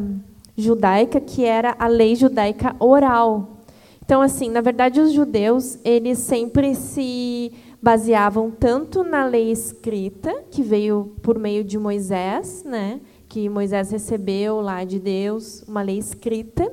judaica 0.57 1.21
que 1.21 1.45
era 1.45 1.77
a 1.79 1.87
lei 1.87 2.17
judaica 2.17 2.75
oral. 2.81 3.59
Então, 4.05 4.21
assim, 4.21 4.51
na 4.51 4.61
verdade, 4.61 5.01
os 5.01 5.13
judeus 5.13 5.79
eles 5.85 6.19
sempre 6.19 6.75
se 6.75 7.53
baseavam 7.81 8.51
tanto 8.51 9.05
na 9.05 9.25
lei 9.25 9.53
escrita, 9.53 10.35
que 10.51 10.65
veio 10.65 11.13
por 11.23 11.39
meio 11.39 11.63
de 11.63 11.79
Moisés, 11.79 12.65
né, 12.65 12.99
que 13.29 13.49
Moisés 13.49 13.93
recebeu 13.93 14.61
lá 14.61 14.83
de 14.83 14.99
Deus, 14.99 15.63
uma 15.69 15.81
lei 15.81 15.99
escrita, 15.99 16.69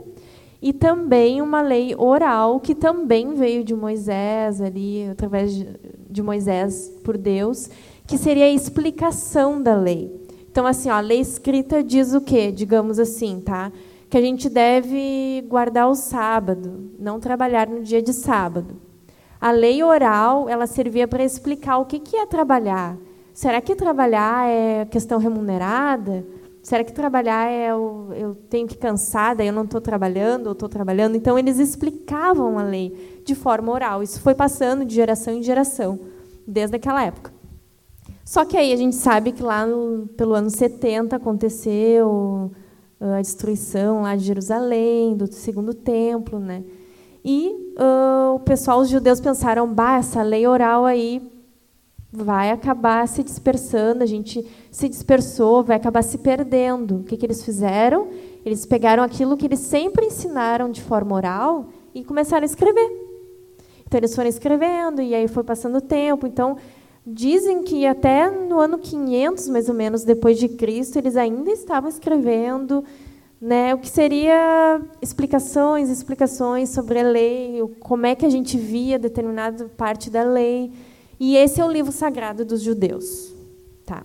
e 0.60 0.74
também 0.74 1.44
uma 1.44 1.62
lei 1.62 1.94
oral, 1.96 2.60
que 2.60 2.74
também 2.74 3.36
veio 3.36 3.64
de 3.64 3.76
Moisés, 3.76 4.60
ali, 4.60 5.08
através 5.12 5.54
de, 6.10 6.24
Moisés 6.24 6.92
por 7.04 7.16
Deus, 7.16 7.70
que 8.08 8.18
seria 8.18 8.46
a 8.46 8.50
explicação 8.50 9.62
da 9.62 9.76
lei. 9.76 10.10
Então, 10.50 10.66
assim, 10.66 10.90
ó, 10.90 10.94
a 10.94 11.02
lei 11.02 11.20
escrita 11.20 11.84
diz 11.84 12.14
o 12.14 12.22
quê? 12.22 12.52
Digamos 12.52 12.98
assim, 12.98 13.42
tá? 13.42 13.72
Que 14.10 14.18
a 14.18 14.22
gente 14.22 14.50
deve 14.50 15.44
guardar 15.48 15.90
o 15.90 15.94
sábado, 15.94 16.90
não 16.98 17.20
trabalhar 17.20 17.68
no 17.68 17.84
dia 17.84 18.02
de 18.02 18.14
sábado. 18.14 18.78
A 19.40 19.52
lei 19.52 19.84
oral, 19.84 20.50
ela 20.50 20.66
servia 20.66 21.08
para 21.08 21.24
explicar 21.24 21.78
o 21.78 21.86
que 21.86 22.00
que 22.00 22.16
é 22.16 22.26
trabalhar. 22.26 22.98
Será 23.34 23.62
que 23.62 23.76
trabalhar 23.76 24.50
é 24.50 24.86
questão 24.86 25.20
remunerada? 25.20 26.26
Será 26.64 26.84
que 26.84 26.92
trabalhar 26.92 27.48
é 27.48 27.70
eu, 27.70 28.10
eu 28.16 28.36
tenho 28.50 28.68
que 28.68 28.78
cansar, 28.78 29.36
daí 29.36 29.48
eu 29.48 29.54
não 29.54 29.64
estou 29.64 29.80
trabalhando, 29.80 30.48
ou 30.48 30.54
estou 30.54 30.68
trabalhando? 30.68 31.16
Então, 31.16 31.38
eles 31.38 31.60
explicavam 31.60 32.58
a 32.58 32.64
lei 32.64 33.22
de 33.24 33.36
forma 33.36 33.72
oral. 33.72 34.02
Isso 34.02 34.20
foi 34.22 34.34
passando 34.34 34.84
de 34.86 34.96
geração 34.96 35.34
em 35.34 35.44
geração, 35.44 36.00
desde 36.48 36.78
aquela 36.78 37.04
época. 37.04 37.37
Só 38.28 38.44
que 38.44 38.58
aí 38.58 38.74
a 38.74 38.76
gente 38.76 38.98
sabe 38.98 39.32
que 39.32 39.42
lá 39.42 39.66
no, 39.66 40.06
pelo 40.18 40.34
ano 40.34 40.50
70 40.50 41.16
aconteceu 41.16 42.52
a 43.00 43.22
destruição 43.22 44.02
lá 44.02 44.18
de 44.18 44.26
Jerusalém, 44.26 45.16
do 45.16 45.32
segundo 45.32 45.74
templo, 45.74 46.38
né? 46.38 46.62
E 47.24 47.74
ah, 47.78 48.34
o 48.36 48.40
pessoal, 48.42 48.82
os 48.82 48.90
judeus 48.90 49.22
pensaram, 49.22 49.74
bah, 49.74 50.00
essa 50.00 50.22
lei 50.24 50.46
oral 50.46 50.84
aí 50.84 51.22
vai 52.12 52.52
acabar 52.52 53.08
se 53.08 53.24
dispersando, 53.24 54.04
a 54.04 54.06
gente 54.06 54.46
se 54.70 54.90
dispersou, 54.90 55.64
vai 55.64 55.78
acabar 55.78 56.02
se 56.02 56.18
perdendo. 56.18 56.98
O 56.98 57.04
que, 57.06 57.16
que 57.16 57.26
eles 57.26 57.46
fizeram? 57.46 58.10
Eles 58.46 58.66
pegaram 58.66 59.04
aquilo 59.04 59.38
que 59.38 59.46
eles 59.46 59.60
sempre 59.60 60.06
ensinaram 60.06 60.70
de 60.70 60.82
forma 60.82 61.16
oral 61.16 61.68
e 61.96 62.04
começaram 62.04 62.44
a 62.44 62.46
escrever. 62.46 62.92
Então 63.88 63.98
eles 63.98 64.14
foram 64.14 64.28
escrevendo 64.28 65.02
e 65.02 65.16
aí 65.16 65.30
foi 65.30 65.46
passando 65.46 65.78
o 65.78 65.82
tempo. 65.82 66.28
Então 66.28 66.58
dizem 67.10 67.64
que 67.64 67.86
até 67.86 68.30
no 68.30 68.60
ano 68.60 68.78
500 68.78 69.48
mais 69.48 69.70
ou 69.70 69.76
menos 69.76 70.04
depois 70.04 70.38
de 70.38 70.50
Cristo 70.50 70.98
eles 70.98 71.16
ainda 71.16 71.50
estavam 71.50 71.90
escrevendo, 71.90 72.84
né, 73.40 73.74
o 73.74 73.78
que 73.78 73.88
seria 73.88 74.82
explicações, 75.02 75.90
explicações 75.90 76.70
sobre 76.70 77.00
a 77.00 77.04
lei, 77.04 77.62
como 77.80 78.06
é 78.06 78.14
que 78.14 78.26
a 78.26 78.30
gente 78.30 78.58
via 78.58 79.00
determinada 79.00 79.70
parte 79.78 80.10
da 80.10 80.24
lei. 80.24 80.72
E 81.20 81.38
esse 81.38 81.62
é 81.62 81.66
o 81.66 81.72
livro 81.72 81.92
sagrado 81.92 82.44
dos 82.44 82.62
judeus. 82.62 83.32
Tá. 83.86 84.04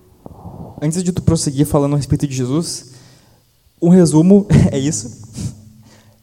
Antes 0.80 1.03
de 1.03 1.12
tu 1.12 1.22
prosseguir 1.22 1.66
falando 1.66 1.94
a 1.94 1.96
respeito 1.96 2.26
de 2.26 2.34
Jesus, 2.34 2.92
um 3.80 3.88
resumo 3.88 4.46
é 4.70 4.78
isso. 4.78 5.20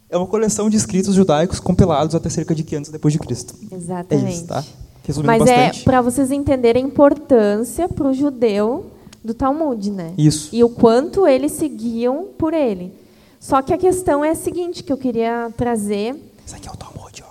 É 0.08 0.16
uma 0.16 0.26
coleção 0.26 0.70
de 0.70 0.76
escritos 0.76 1.14
judaicos 1.14 1.60
compilados 1.60 2.14
até 2.14 2.28
cerca 2.30 2.54
de 2.54 2.64
500 2.64 2.90
depois 2.90 3.12
de 3.12 3.18
Cristo. 3.18 3.54
É 3.70 3.74
Exatamente. 3.76 4.32
isso, 4.32 4.46
tá? 4.46 4.64
Resumindo 5.04 5.26
Mas 5.26 5.38
bastante. 5.40 5.80
é 5.80 5.84
para 5.84 6.00
vocês 6.00 6.30
entenderem 6.30 6.84
a 6.84 6.86
importância 6.86 7.88
para 7.88 8.08
o 8.08 8.12
judeu 8.12 8.86
do 9.24 9.34
Talmud, 9.34 9.90
né? 9.90 10.12
Isso. 10.16 10.54
E 10.54 10.62
o 10.64 10.68
quanto 10.68 11.26
eles 11.26 11.52
seguiam 11.52 12.28
por 12.38 12.54
ele. 12.54 12.92
Só 13.38 13.62
que 13.62 13.72
a 13.72 13.78
questão 13.78 14.24
é 14.24 14.30
a 14.30 14.34
seguinte 14.34 14.82
que 14.82 14.92
eu 14.92 14.96
queria 14.96 15.50
trazer. 15.56 16.14
Isso 16.44 16.54
aqui 16.54 16.68
é 16.68 16.70
o 16.70 16.76
Talmud, 16.76 17.24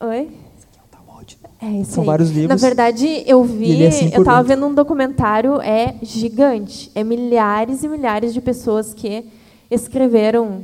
ó. 0.00 0.06
Oi? 0.06 0.22
Isso 0.58 0.66
aqui 0.70 0.78
é 0.78 0.82
o 0.82 1.06
Talmud. 1.06 1.38
É 1.60 1.70
isso 1.80 1.92
São 1.92 2.02
aí. 2.02 2.06
vários 2.06 2.30
livros. 2.30 2.48
Na 2.48 2.68
verdade, 2.68 3.22
eu 3.26 3.44
vi, 3.44 3.84
é 3.84 3.88
assim 3.88 4.10
eu 4.12 4.20
estava 4.20 4.42
vendo 4.42 4.66
um 4.66 4.74
documentário, 4.74 5.60
é 5.60 5.94
gigante. 6.02 6.90
É 6.94 7.04
milhares 7.04 7.82
e 7.82 7.88
milhares 7.88 8.32
de 8.32 8.40
pessoas 8.40 8.94
que 8.94 9.24
escreveram 9.70 10.62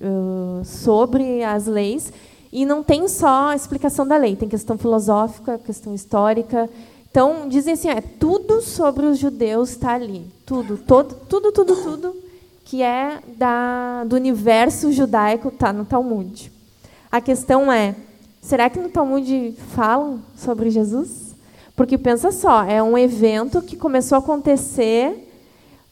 uh, 0.00 0.64
sobre 0.64 1.42
as 1.42 1.66
leis. 1.66 2.12
E 2.52 2.66
não 2.66 2.82
tem 2.82 3.08
só 3.08 3.48
a 3.48 3.56
explicação 3.56 4.06
da 4.06 4.16
lei, 4.16 4.36
tem 4.36 4.48
questão 4.48 4.76
filosófica, 4.76 5.58
questão 5.58 5.94
histórica. 5.94 6.68
Então, 7.10 7.48
dizem 7.48 7.72
assim, 7.72 7.88
é 7.88 8.00
tudo 8.00 8.60
sobre 8.60 9.06
os 9.06 9.18
judeus 9.18 9.70
está 9.70 9.94
ali. 9.94 10.26
Tudo, 10.44 10.76
todo, 10.76 11.14
tudo, 11.28 11.50
tudo, 11.50 11.76
tudo 11.76 12.16
que 12.64 12.82
é 12.82 13.20
da, 13.36 14.04
do 14.04 14.16
universo 14.16 14.92
judaico 14.92 15.48
está 15.48 15.72
no 15.72 15.84
Talmud. 15.84 16.52
A 17.10 17.20
questão 17.20 17.72
é, 17.72 17.94
será 18.40 18.68
que 18.68 18.78
no 18.78 18.88
Talmud 18.88 19.54
falam 19.74 20.20
sobre 20.36 20.70
Jesus? 20.70 21.34
Porque 21.74 21.96
pensa 21.96 22.30
só, 22.30 22.64
é 22.64 22.82
um 22.82 22.96
evento 22.98 23.62
que 23.62 23.76
começou 23.76 24.16
a 24.16 24.18
acontecer 24.18 25.28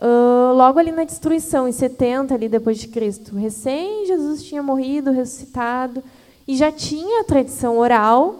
Uh, 0.02 0.54
logo 0.54 0.78
ali 0.78 0.90
na 0.90 1.04
destruição, 1.04 1.68
em 1.68 1.72
70 1.72 2.34
ali 2.34 2.48
depois 2.48 2.78
de 2.78 2.88
Cristo, 2.88 3.36
recém 3.36 4.06
Jesus 4.06 4.42
tinha 4.42 4.62
morrido, 4.62 5.10
ressuscitado, 5.10 6.02
e 6.50 6.56
já 6.56 6.72
tinha 6.72 7.20
a 7.20 7.24
tradição 7.24 7.78
oral, 7.78 8.34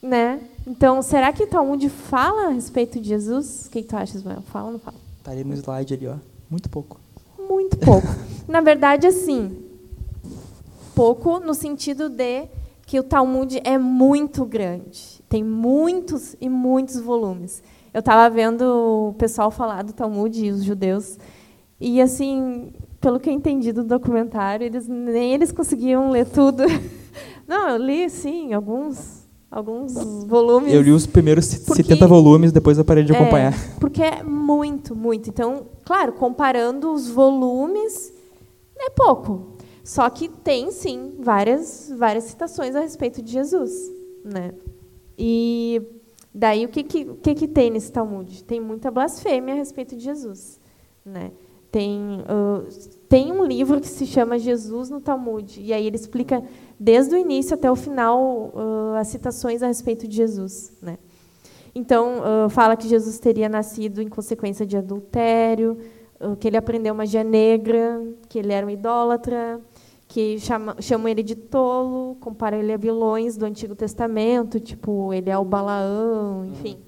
né? 0.00 0.38
Então, 0.64 1.02
será 1.02 1.32
que 1.32 1.44
Talmud 1.44 1.88
fala 1.88 2.46
a 2.46 2.50
respeito 2.50 3.00
de 3.00 3.08
Jesus? 3.08 3.66
O 3.66 3.70
que, 3.70 3.82
que 3.82 3.88
tu 3.88 3.96
acha, 3.96 4.16
Ismael? 4.16 4.42
Fala 4.42 4.66
ou 4.66 4.72
não 4.74 4.78
fala? 4.78 4.96
Ali 5.24 5.42
no 5.42 5.52
slide 5.52 5.92
ali, 5.92 6.06
ó. 6.06 6.14
Muito 6.48 6.70
pouco. 6.70 7.00
Muito 7.36 7.76
pouco. 7.78 8.06
Na 8.46 8.60
verdade, 8.60 9.08
assim, 9.08 9.60
pouco 10.94 11.40
no 11.40 11.52
sentido 11.52 12.08
de 12.08 12.46
que 12.86 13.00
o 13.00 13.02
Talmud 13.02 13.60
é 13.64 13.76
muito 13.76 14.44
grande. 14.44 15.20
Tem 15.28 15.42
muitos 15.42 16.36
e 16.40 16.48
muitos 16.48 17.00
volumes. 17.00 17.60
Eu 17.92 17.98
estava 17.98 18.32
vendo 18.32 19.08
o 19.08 19.14
pessoal 19.14 19.50
falar 19.50 19.82
do 19.82 19.92
Talmud 19.92 20.46
e 20.46 20.52
os 20.52 20.62
judeus, 20.62 21.18
e 21.80 22.00
assim, 22.00 22.72
pelo 23.00 23.18
que 23.18 23.28
eu 23.28 23.34
entendi 23.34 23.72
do 23.72 23.82
documentário, 23.82 24.64
eles 24.64 24.86
nem 24.86 25.34
eles 25.34 25.50
conseguiam 25.50 26.08
ler 26.08 26.26
tudo. 26.26 26.62
Não, 27.46 27.68
eu 27.68 27.76
li 27.76 28.08
sim 28.08 28.52
alguns 28.52 29.22
alguns 29.52 29.92
volumes. 30.26 30.72
Eu 30.72 30.80
li 30.80 30.90
os 30.90 31.06
primeiros 31.06 31.54
porque, 31.56 31.82
70 31.82 32.06
volumes, 32.06 32.52
depois 32.52 32.78
eu 32.78 32.84
parei 32.84 33.04
de 33.04 33.12
acompanhar. 33.12 33.52
É, 33.52 33.78
porque 33.78 34.02
é 34.02 34.22
muito, 34.22 34.96
muito. 34.96 35.28
Então, 35.28 35.66
claro, 35.84 36.14
comparando 36.14 36.90
os 36.90 37.08
volumes, 37.08 38.12
é 38.78 38.88
pouco. 38.88 39.58
Só 39.84 40.08
que 40.08 40.28
tem, 40.28 40.70
sim, 40.70 41.16
várias, 41.20 41.92
várias 41.96 42.24
citações 42.24 42.74
a 42.74 42.80
respeito 42.80 43.20
de 43.20 43.30
Jesus. 43.30 43.72
Né? 44.24 44.52
E 45.18 45.82
daí, 46.34 46.64
o 46.64 46.68
que, 46.68 46.82
que, 46.82 47.02
o 47.04 47.16
que, 47.16 47.34
que 47.34 47.48
tem 47.48 47.70
nesse 47.70 47.92
Talmud? 47.92 48.44
Tem 48.44 48.60
muita 48.60 48.90
blasfêmia 48.90 49.54
a 49.54 49.56
respeito 49.56 49.96
de 49.96 50.02
Jesus. 50.02 50.60
Né? 51.04 51.32
Tem, 51.70 51.98
uh, 52.20 52.66
tem 53.08 53.32
um 53.32 53.44
livro 53.44 53.80
que 53.80 53.88
se 53.88 54.06
chama 54.06 54.38
Jesus 54.38 54.88
no 54.88 55.00
Talmud, 55.00 55.60
e 55.60 55.72
aí 55.72 55.86
ele 55.86 55.96
explica 55.96 56.44
desde 56.82 57.14
o 57.14 57.18
início 57.18 57.54
até 57.54 57.70
o 57.70 57.76
final 57.76 58.50
uh, 58.52 58.96
as 58.98 59.06
citações 59.06 59.62
a 59.62 59.68
respeito 59.68 60.08
de 60.08 60.16
Jesus. 60.16 60.72
Né? 60.82 60.98
Então, 61.72 62.16
uh, 62.18 62.50
fala 62.50 62.76
que 62.76 62.88
Jesus 62.88 63.20
teria 63.20 63.48
nascido 63.48 64.02
em 64.02 64.08
consequência 64.08 64.66
de 64.66 64.76
adultério, 64.76 65.78
que 66.38 66.46
ele 66.46 66.56
aprendeu 66.56 66.94
magia 66.94 67.24
negra, 67.24 68.00
que 68.28 68.38
ele 68.38 68.52
era 68.52 68.64
um 68.64 68.70
idólatra, 68.70 69.60
que 70.06 70.38
chama, 70.38 70.76
chamam 70.80 71.08
ele 71.08 71.20
de 71.20 71.34
tolo, 71.34 72.16
comparam 72.20 72.58
ele 72.58 72.72
a 72.72 72.76
vilões 72.76 73.36
do 73.36 73.44
Antigo 73.44 73.74
Testamento, 73.74 74.60
tipo, 74.60 75.12
ele 75.12 75.30
é 75.30 75.36
o 75.36 75.44
Balaão, 75.44 76.46
enfim. 76.46 76.78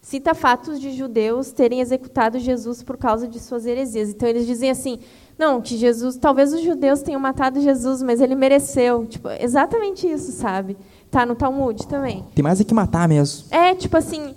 Cita 0.00 0.32
fatos 0.32 0.80
de 0.80 0.92
judeus 0.92 1.52
terem 1.52 1.80
executado 1.80 2.38
Jesus 2.38 2.82
por 2.82 2.96
causa 2.96 3.28
de 3.28 3.38
suas 3.38 3.66
heresias. 3.66 4.08
Então, 4.08 4.26
eles 4.26 4.46
dizem 4.46 4.70
assim, 4.70 5.00
não, 5.38 5.60
que 5.60 5.76
Jesus, 5.76 6.16
talvez 6.16 6.52
os 6.52 6.62
judeus 6.62 7.02
tenham 7.02 7.20
matado 7.20 7.60
Jesus, 7.60 8.02
mas 8.02 8.20
ele 8.20 8.34
mereceu. 8.34 9.04
Tipo, 9.06 9.28
exatamente 9.28 10.06
isso, 10.10 10.32
sabe? 10.32 10.76
Tá 11.10 11.26
no 11.26 11.34
Talmud 11.34 11.86
também. 11.86 12.24
Tem 12.34 12.42
mais 12.42 12.60
é 12.60 12.64
que 12.64 12.72
matar 12.72 13.06
mesmo. 13.08 13.44
É, 13.50 13.74
tipo 13.74 13.96
assim, 13.96 14.34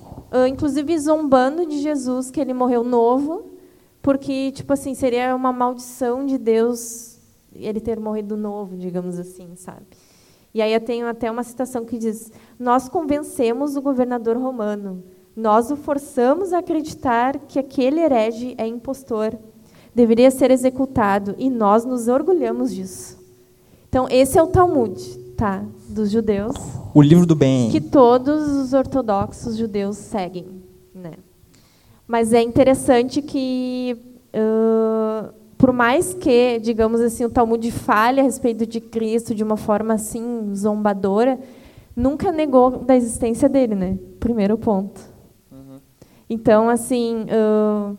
inclusive 0.50 0.98
zombando 1.00 1.66
de 1.66 1.80
Jesus, 1.80 2.30
que 2.30 2.40
ele 2.40 2.54
morreu 2.54 2.84
novo, 2.84 3.46
porque, 4.02 4.52
tipo 4.52 4.74
assim, 4.74 4.94
seria 4.94 5.36
uma 5.36 5.54
maldição 5.54 6.26
de 6.26 6.38
Deus 6.38 7.18
ele 7.54 7.80
ter 7.80 8.00
morrido 8.00 8.38
novo, 8.38 8.78
digamos 8.78 9.18
assim, 9.18 9.56
sabe? 9.56 9.86
E 10.54 10.62
aí 10.62 10.74
eu 10.74 10.82
tenho 10.82 11.08
até 11.08 11.30
uma 11.30 11.44
citação 11.44 11.86
que 11.86 11.98
diz: 11.98 12.32
Nós 12.60 12.90
convencemos 12.90 13.76
o 13.76 13.82
governador 13.82 14.38
romano, 14.38 15.04
nós 15.36 15.72
o 15.72 15.76
forçamos 15.76 16.54
a 16.54 16.60
acreditar 16.60 17.38
que 17.40 17.60
aquele 17.60 18.00
herege 18.00 18.56
é 18.58 18.68
impostor, 18.68 19.38
deveria 19.94 20.32
ser 20.32 20.52
executado, 20.52 21.36
e 21.38 21.50
nós 21.50 21.86
nos 21.86 22.08
orgulhamos 22.08 22.74
disso. 22.74 23.18
Então, 23.88 24.08
esse 24.10 24.38
é 24.38 24.44
o 24.44 24.48
Talmud, 24.48 25.02
tá? 25.36 25.64
Dos 25.88 26.12
judeus. 26.12 26.56
O 26.94 27.02
livro 27.02 27.26
do 27.26 27.36
bem. 27.36 27.70
Que 27.70 27.82
todos 27.82 28.50
os 28.50 28.74
ortodoxos 28.74 29.58
judeus 29.58 29.98
seguem, 29.98 30.48
né? 30.94 31.14
Mas 32.08 32.34
é 32.34 32.42
interessante 32.42 33.22
que 33.22 33.98
uh, 34.34 35.34
por 35.60 35.74
mais 35.74 36.14
que, 36.14 36.58
digamos 36.60 37.02
assim, 37.02 37.26
o 37.26 37.30
Talmud 37.30 37.70
fale 37.70 38.22
a 38.22 38.24
respeito 38.24 38.66
de 38.66 38.80
Cristo 38.80 39.36
de 39.36 39.44
uma 39.44 39.58
forma 39.58 39.94
assim 39.94 40.56
zombadora, 40.56 41.38
nunca 41.94 42.32
negou 42.32 42.80
da 42.80 42.96
existência 42.96 43.50
dele, 43.50 43.76
né? 43.76 43.98
Primeiro 44.22 44.58
ponto. 44.58 45.02
Uhum. 45.52 45.80
Então, 46.30 46.70
assim, 46.70 47.26
uh, 47.26 47.98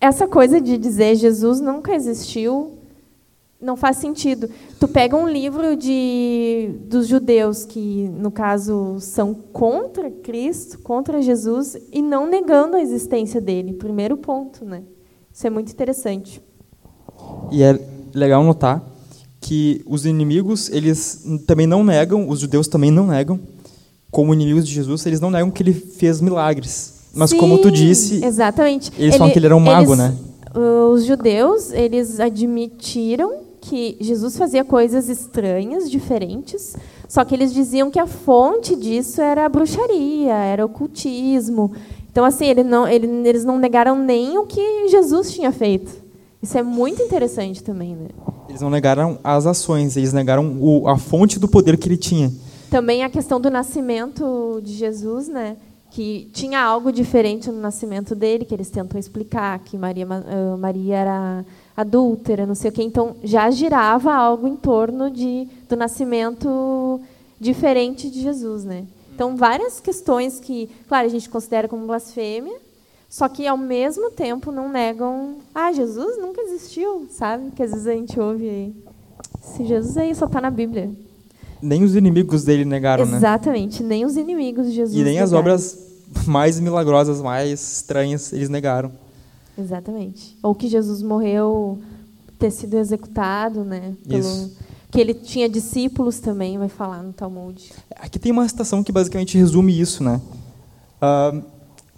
essa 0.00 0.26
coisa 0.26 0.60
de 0.60 0.76
dizer 0.76 1.16
Jesus 1.16 1.60
nunca 1.60 1.94
existiu 1.94 2.76
não 3.60 3.76
faz 3.76 3.96
sentido. 3.96 4.50
Tu 4.78 4.86
pega 4.86 5.16
um 5.16 5.28
livro 5.28 5.76
de 5.76 6.70
dos 6.84 7.06
judeus 7.08 7.64
que, 7.64 8.08
no 8.08 8.30
caso, 8.30 8.98
são 9.00 9.34
contra 9.34 10.10
Cristo, 10.10 10.78
contra 10.80 11.22
Jesus 11.22 11.76
e 11.92 12.02
não 12.02 12.28
negando 12.28 12.76
a 12.76 12.80
existência 12.80 13.40
dele. 13.40 13.72
Primeiro 13.72 14.16
ponto, 14.16 14.64
né? 14.64 14.82
Isso 15.32 15.46
é 15.46 15.50
muito 15.50 15.72
interessante. 15.72 16.40
E 17.50 17.62
é 17.62 17.78
legal 18.14 18.44
notar 18.44 18.84
que 19.40 19.82
os 19.86 20.04
inimigos, 20.04 20.68
eles 20.70 21.24
também 21.46 21.66
não 21.66 21.84
negam, 21.84 22.28
os 22.28 22.40
judeus 22.40 22.68
também 22.68 22.90
não 22.90 23.06
negam, 23.06 23.38
como 24.10 24.34
inimigos 24.34 24.66
de 24.66 24.74
Jesus, 24.74 25.04
eles 25.06 25.20
não 25.20 25.30
negam 25.30 25.50
que 25.50 25.62
ele 25.62 25.72
fez 25.72 26.20
milagres. 26.20 26.95
Mas 27.16 27.30
Sim, 27.30 27.38
como 27.38 27.58
tu 27.58 27.70
disse, 27.70 28.22
exatamente. 28.22 28.92
eles 28.98 29.14
ele, 29.14 29.18
falam 29.18 29.32
que 29.32 29.38
ele 29.38 29.46
era 29.46 29.56
um 29.56 29.60
mago, 29.60 29.94
eles, 29.94 29.98
né? 29.98 30.14
Os 30.92 31.04
judeus, 31.04 31.72
eles 31.72 32.20
admitiram 32.20 33.46
que 33.60 33.96
Jesus 34.00 34.36
fazia 34.36 34.64
coisas 34.64 35.08
estranhas, 35.08 35.90
diferentes, 35.90 36.76
só 37.08 37.24
que 37.24 37.34
eles 37.34 37.52
diziam 37.52 37.90
que 37.90 37.98
a 37.98 38.06
fonte 38.06 38.76
disso 38.76 39.20
era 39.20 39.46
a 39.46 39.48
bruxaria, 39.48 40.34
era 40.34 40.62
o 40.62 40.66
ocultismo. 40.66 41.72
Então, 42.12 42.24
assim, 42.24 42.46
ele 42.46 42.62
não, 42.62 42.86
ele, 42.86 43.06
eles 43.28 43.44
não 43.44 43.58
negaram 43.58 43.98
nem 43.98 44.38
o 44.38 44.44
que 44.44 44.88
Jesus 44.88 45.32
tinha 45.32 45.50
feito. 45.50 45.92
Isso 46.42 46.56
é 46.56 46.62
muito 46.62 47.02
interessante 47.02 47.62
também, 47.62 47.96
né? 47.96 48.08
Eles 48.48 48.60
não 48.60 48.70
negaram 48.70 49.18
as 49.24 49.46
ações, 49.46 49.96
eles 49.96 50.12
negaram 50.12 50.56
o, 50.60 50.86
a 50.86 50.96
fonte 50.96 51.38
do 51.38 51.48
poder 51.48 51.76
que 51.76 51.88
ele 51.88 51.96
tinha. 51.96 52.30
Também 52.70 53.02
a 53.02 53.10
questão 53.10 53.40
do 53.40 53.50
nascimento 53.50 54.60
de 54.62 54.74
Jesus, 54.74 55.28
né? 55.28 55.56
Que 55.96 56.28
tinha 56.30 56.60
algo 56.60 56.92
diferente 56.92 57.50
no 57.50 57.58
nascimento 57.58 58.14
dele, 58.14 58.44
que 58.44 58.52
eles 58.52 58.68
tentam 58.68 59.00
explicar 59.00 59.58
que 59.60 59.78
Maria, 59.78 60.06
uh, 60.06 60.58
Maria 60.58 60.94
era 60.94 61.44
adúltera, 61.74 62.44
não 62.44 62.54
sei 62.54 62.68
o 62.68 62.72
quê. 62.74 62.82
Então 62.82 63.16
já 63.24 63.50
girava 63.50 64.12
algo 64.12 64.46
em 64.46 64.56
torno 64.56 65.10
de, 65.10 65.48
do 65.66 65.74
nascimento 65.74 67.00
diferente 67.40 68.10
de 68.10 68.20
Jesus, 68.20 68.62
né? 68.62 68.84
Então 69.14 69.36
várias 69.36 69.80
questões 69.80 70.38
que, 70.38 70.68
claro, 70.86 71.06
a 71.06 71.08
gente 71.08 71.30
considera 71.30 71.66
como 71.66 71.86
blasfêmia, 71.86 72.58
só 73.08 73.26
que, 73.26 73.46
ao 73.46 73.56
mesmo 73.56 74.10
tempo, 74.10 74.52
não 74.52 74.68
negam. 74.68 75.36
Ah, 75.54 75.72
Jesus 75.72 76.18
nunca 76.18 76.42
existiu, 76.42 77.06
sabe? 77.08 77.52
Que 77.52 77.62
às 77.62 77.70
vezes 77.70 77.86
a 77.86 77.94
gente 77.94 78.20
ouve 78.20 78.46
aí. 78.46 78.74
Se 79.40 79.64
Jesus 79.64 79.96
aí 79.96 80.14
só 80.14 80.26
está 80.26 80.42
na 80.42 80.50
Bíblia. 80.50 80.90
Nem 81.60 81.82
os 81.82 81.94
inimigos 81.96 82.44
dele 82.44 82.64
negaram, 82.64 83.04
Exatamente, 83.04 83.22
né? 83.22 83.28
Exatamente, 83.28 83.82
nem 83.82 84.04
os 84.04 84.16
inimigos 84.16 84.66
de 84.66 84.72
Jesus. 84.72 84.94
E 84.94 85.02
nem 85.02 85.14
negaram. 85.14 85.24
as 85.24 85.32
obras 85.32 85.78
mais 86.26 86.60
milagrosas, 86.60 87.20
mais 87.20 87.78
estranhas, 87.78 88.32
eles 88.32 88.48
negaram. 88.48 88.92
Exatamente. 89.58 90.36
Ou 90.42 90.54
que 90.54 90.68
Jesus 90.68 91.02
morreu 91.02 91.78
ter 92.38 92.50
sido 92.50 92.76
executado, 92.76 93.64
né? 93.64 93.94
Pelo... 94.06 94.20
Isso. 94.20 94.56
Que 94.90 95.00
ele 95.00 95.14
tinha 95.14 95.48
discípulos 95.48 96.20
também, 96.20 96.58
vai 96.58 96.68
falar 96.68 97.02
no 97.02 97.12
Talmud. 97.12 97.72
Aqui 97.96 98.18
tem 98.18 98.30
uma 98.30 98.48
citação 98.48 98.84
que 98.84 98.92
basicamente 98.92 99.36
resume 99.36 99.78
isso, 99.78 100.04
né? 100.04 100.20
Uh, 101.02 101.42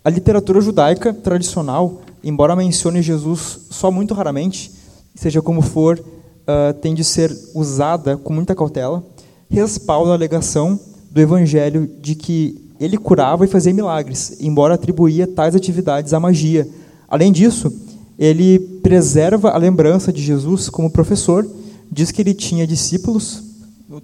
a 0.04 0.10
literatura 0.10 0.60
judaica 0.60 1.12
tradicional, 1.12 2.00
embora 2.24 2.56
mencione 2.56 3.02
Jesus 3.02 3.66
só 3.70 3.90
muito 3.90 4.14
raramente, 4.14 4.72
seja 5.14 5.42
como 5.42 5.60
for, 5.60 5.98
uh, 5.98 6.72
tem 6.80 6.94
de 6.94 7.04
ser 7.04 7.36
usada 7.54 8.16
com 8.16 8.32
muita 8.32 8.54
cautela, 8.54 9.04
respalda 9.48 10.10
a 10.10 10.14
alegação 10.14 10.78
do 11.10 11.20
Evangelho 11.20 11.90
de 12.00 12.14
que 12.14 12.68
ele 12.78 12.96
curava 12.96 13.44
e 13.44 13.48
fazia 13.48 13.72
milagres, 13.72 14.36
embora 14.40 14.74
atribuía 14.74 15.26
tais 15.26 15.54
atividades 15.54 16.12
à 16.12 16.20
magia. 16.20 16.68
Além 17.08 17.32
disso, 17.32 17.72
ele 18.18 18.58
preserva 18.82 19.50
a 19.50 19.58
lembrança 19.58 20.12
de 20.12 20.22
Jesus 20.22 20.68
como 20.68 20.90
professor, 20.90 21.48
diz 21.90 22.10
que 22.10 22.22
ele 22.22 22.34
tinha 22.34 22.66
discípulos, 22.66 23.42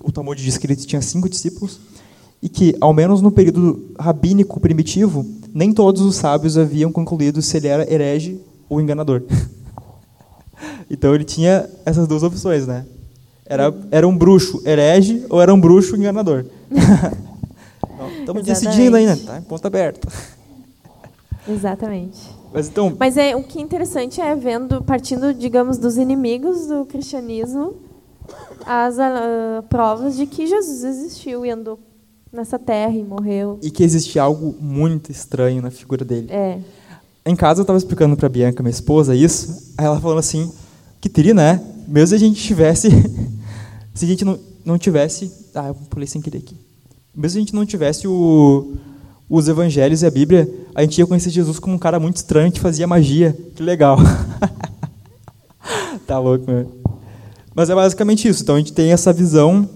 o 0.02 0.10
Talmud 0.10 0.42
diz 0.42 0.56
que 0.56 0.66
ele 0.66 0.76
tinha 0.76 1.02
cinco 1.02 1.28
discípulos, 1.28 1.78
e 2.42 2.48
que, 2.48 2.76
ao 2.80 2.92
menos 2.92 3.22
no 3.22 3.30
período 3.30 3.92
rabínico 3.98 4.60
primitivo, 4.60 5.24
nem 5.52 5.72
todos 5.72 6.02
os 6.02 6.16
sábios 6.16 6.58
haviam 6.58 6.92
concluído 6.92 7.40
se 7.40 7.56
ele 7.56 7.68
era 7.68 7.90
herege 7.90 8.40
ou 8.68 8.80
enganador. 8.80 9.22
então 10.90 11.14
ele 11.14 11.24
tinha 11.24 11.68
essas 11.86 12.06
duas 12.06 12.22
opções, 12.22 12.66
né? 12.66 12.84
Era, 13.46 13.74
era 13.90 14.08
um 14.08 14.16
bruxo 14.16 14.62
herege 14.64 15.26
ou 15.28 15.40
era 15.40 15.52
um 15.52 15.60
bruxo 15.60 15.96
enganador. 15.96 16.46
Estamos 18.20 18.42
decidindo 18.42 18.96
ainda, 18.96 19.16
tá? 19.16 19.42
Ponto 19.46 19.66
aberto. 19.66 20.08
Exatamente. 21.48 22.18
Mas 22.52 22.68
então, 22.68 22.96
Mas 22.98 23.16
é, 23.16 23.36
o 23.36 23.42
que 23.42 23.58
é 23.58 23.62
interessante 23.62 24.20
é 24.20 24.34
vendo, 24.34 24.82
partindo, 24.82 25.34
digamos, 25.34 25.76
dos 25.76 25.98
inimigos 25.98 26.66
do 26.66 26.84
cristianismo, 26.86 27.74
as 28.64 28.98
ah, 28.98 29.62
provas 29.68 30.16
de 30.16 30.26
que 30.26 30.46
Jesus 30.46 30.84
existiu 30.84 31.44
e 31.44 31.50
andou 31.50 31.78
nessa 32.32 32.58
terra 32.58 32.94
e 32.94 33.02
morreu. 33.02 33.58
e 33.62 33.70
que 33.70 33.82
existe 33.82 34.18
algo 34.18 34.54
muito 34.60 35.12
estranho 35.12 35.60
na 35.62 35.70
figura 35.70 36.04
dele. 36.04 36.28
É. 36.30 36.58
Em 37.26 37.36
casa 37.36 37.60
eu 37.60 37.62
estava 37.62 37.76
explicando 37.76 38.16
para 38.16 38.28
Bianca, 38.28 38.62
minha 38.62 38.70
esposa, 38.70 39.14
isso. 39.14 39.72
Aí 39.78 39.84
ela 39.84 40.00
falando 40.00 40.18
assim, 40.18 40.52
que 41.00 41.08
teria, 41.08 41.34
né? 41.34 41.60
Mesmo 41.86 42.08
se 42.08 42.14
a 42.14 42.18
gente 42.18 42.40
tivesse, 42.42 42.88
se 43.94 44.04
a 44.04 44.08
gente 44.08 44.24
não, 44.24 44.38
não 44.64 44.76
tivesse, 44.76 45.30
ah, 45.54 45.68
eu 45.68 45.74
pulei 45.74 46.06
sem 46.06 46.20
querer 46.20 46.38
aqui. 46.38 46.56
Mesmo 47.14 47.30
se 47.30 47.38
a 47.38 47.40
gente 47.40 47.54
não 47.54 47.64
tivesse 47.64 48.08
o, 48.08 48.74
os 49.30 49.46
evangelhos 49.46 50.02
e 50.02 50.06
a 50.06 50.10
Bíblia, 50.10 50.52
a 50.74 50.82
gente 50.82 50.98
ia 50.98 51.06
conhecer 51.06 51.30
Jesus 51.30 51.60
como 51.60 51.76
um 51.76 51.78
cara 51.78 52.00
muito 52.00 52.16
estranho 52.16 52.50
que 52.50 52.60
fazia 52.60 52.88
magia. 52.88 53.36
Que 53.54 53.62
legal. 53.62 53.98
tá 56.06 56.18
louco, 56.18 56.50
né? 56.50 56.66
Mas 57.54 57.70
é 57.70 57.74
basicamente 57.74 58.26
isso. 58.26 58.42
Então 58.42 58.56
a 58.56 58.58
gente 58.58 58.72
tem 58.72 58.90
essa 58.90 59.12
visão 59.12 59.68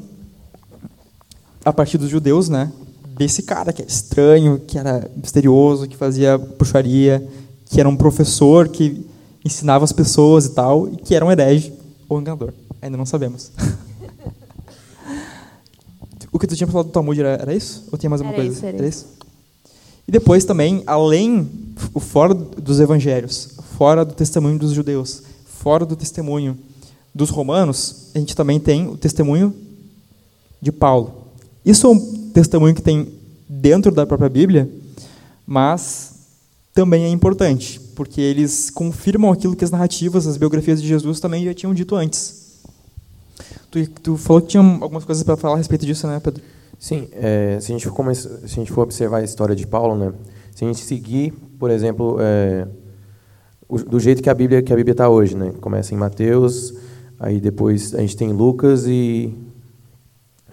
a 1.65 1.73
partir 1.73 1.97
dos 1.97 2.11
judeus, 2.11 2.49
né? 2.49 2.73
Desse 3.17 3.43
cara 3.43 3.73
que 3.73 3.83
é 3.83 3.87
estranho, 3.87 4.59
que 4.67 4.77
era 4.77 5.09
misterioso, 5.17 5.87
que 5.87 5.97
fazia 5.97 6.37
bruxaria, 6.37 7.27
que 7.67 7.79
era 7.79 7.89
um 7.89 7.97
professor 7.97 8.69
que 8.69 9.07
ensinava 9.45 9.85
as 9.85 9.93
pessoas 9.93 10.47
e 10.47 10.51
tal, 10.51 10.89
e 10.89 10.97
que 10.97 11.15
era 11.15 11.25
um 11.25 11.31
herege 11.31 11.73
ou 12.09 12.21
enganador. 12.21 12.53
Ainda 12.83 12.97
não 12.97 13.07
sabemos. 13.07 13.53
o 16.33 16.39
que 16.39 16.47
tu 16.47 16.57
tinha 16.57 16.67
falado 16.67 16.87
do 16.87 16.93
Talmud 16.93 17.19
era, 17.19 17.31
era 17.41 17.55
isso? 17.55 17.85
Ou 17.91 17.99
tinha 17.99 18.11
mais 18.11 18.21
alguma 18.21 18.37
Era 18.37 18.45
coisa? 18.45 18.57
isso, 18.57 18.67
era 18.67 18.89
isso. 18.89 19.07
E 20.07 20.11
depois 20.11 20.45
também, 20.45 20.83
além, 20.87 21.49
o 21.93 22.01
fora 22.01 22.33
dos 22.33 22.81
evangelhos, 22.81 23.51
fora 23.77 24.05
do 24.05 24.15
testemunho 24.15 24.59
dos 24.59 24.73
judeus, 24.73 25.23
fora 25.45 25.85
do 25.85 25.95
testemunho 25.95 26.57
dos 27.15 27.31
romanos, 27.31 28.11
a 28.15 28.19
gente 28.19 28.35
também 28.35 28.59
tem 28.59 28.89
o 28.89 28.97
testemunho 28.97 29.55
de 30.61 30.73
Paulo. 30.73 31.29
Isso 31.65 31.87
é 31.87 31.91
um 31.91 32.31
testemunho 32.33 32.75
que 32.75 32.83
tem 32.83 33.09
dentro 33.49 33.93
da 33.93 34.07
própria 34.07 34.29
Bíblia, 34.29 34.71
mas 35.47 36.13
também 36.73 37.05
é 37.05 37.09
importante, 37.09 37.81
porque 37.95 38.21
eles 38.21 38.71
confirmam 38.71 39.33
aquilo 39.33 39.57
que 39.57 39.65
as 39.65 39.71
narrativas, 39.71 40.27
as 40.27 40.37
biografias 40.37 40.81
de 40.81 40.89
Jesus 40.89 41.21
também 41.21 41.45
já 41.45 41.53
tinham 41.53 41.75
dito 41.75 41.97
antes. 41.97 42.48
Tu, 43.71 43.87
tu 43.89 44.17
falou 44.17 44.41
que 44.43 44.49
tinha 44.49 44.63
algumas 44.63 45.05
coisas 45.05 45.23
para 45.23 45.37
falar 45.37 45.55
a 45.55 45.59
respeito 45.59 45.85
disso, 45.85 46.07
né, 46.07 46.19
Pedro? 46.21 46.43
Sim, 46.79 47.09
é, 47.13 47.59
se, 47.61 47.73
a 47.73 47.75
gente 47.75 47.87
for 47.87 47.95
come- 47.95 48.15
se 48.15 48.29
a 48.45 48.47
gente 48.47 48.73
for 48.73 48.83
observar 48.83 49.19
a 49.19 49.25
história 49.25 49.55
de 49.55 49.67
Paulo, 49.67 49.97
né, 49.97 50.13
se 50.55 50.65
a 50.65 50.67
gente 50.67 50.81
seguir, 50.81 51.33
por 51.59 51.71
exemplo, 51.71 52.17
é, 52.21 52.67
o- 53.69 53.79
do 53.79 53.99
jeito 54.01 54.23
que 54.23 54.31
a 54.31 54.35
Bíblia 54.35 54.63
que 54.63 54.73
a 54.73 54.77
Bíblia 54.77 54.93
está 54.93 55.09
hoje, 55.09 55.37
né, 55.37 55.53
começa 55.61 55.93
em 55.93 55.99
Mateus, 55.99 56.73
aí 57.19 57.41
depois 57.41 57.95
a 57.95 58.01
gente 58.01 58.17
tem 58.17 58.33
Lucas 58.33 58.87
e 58.87 59.35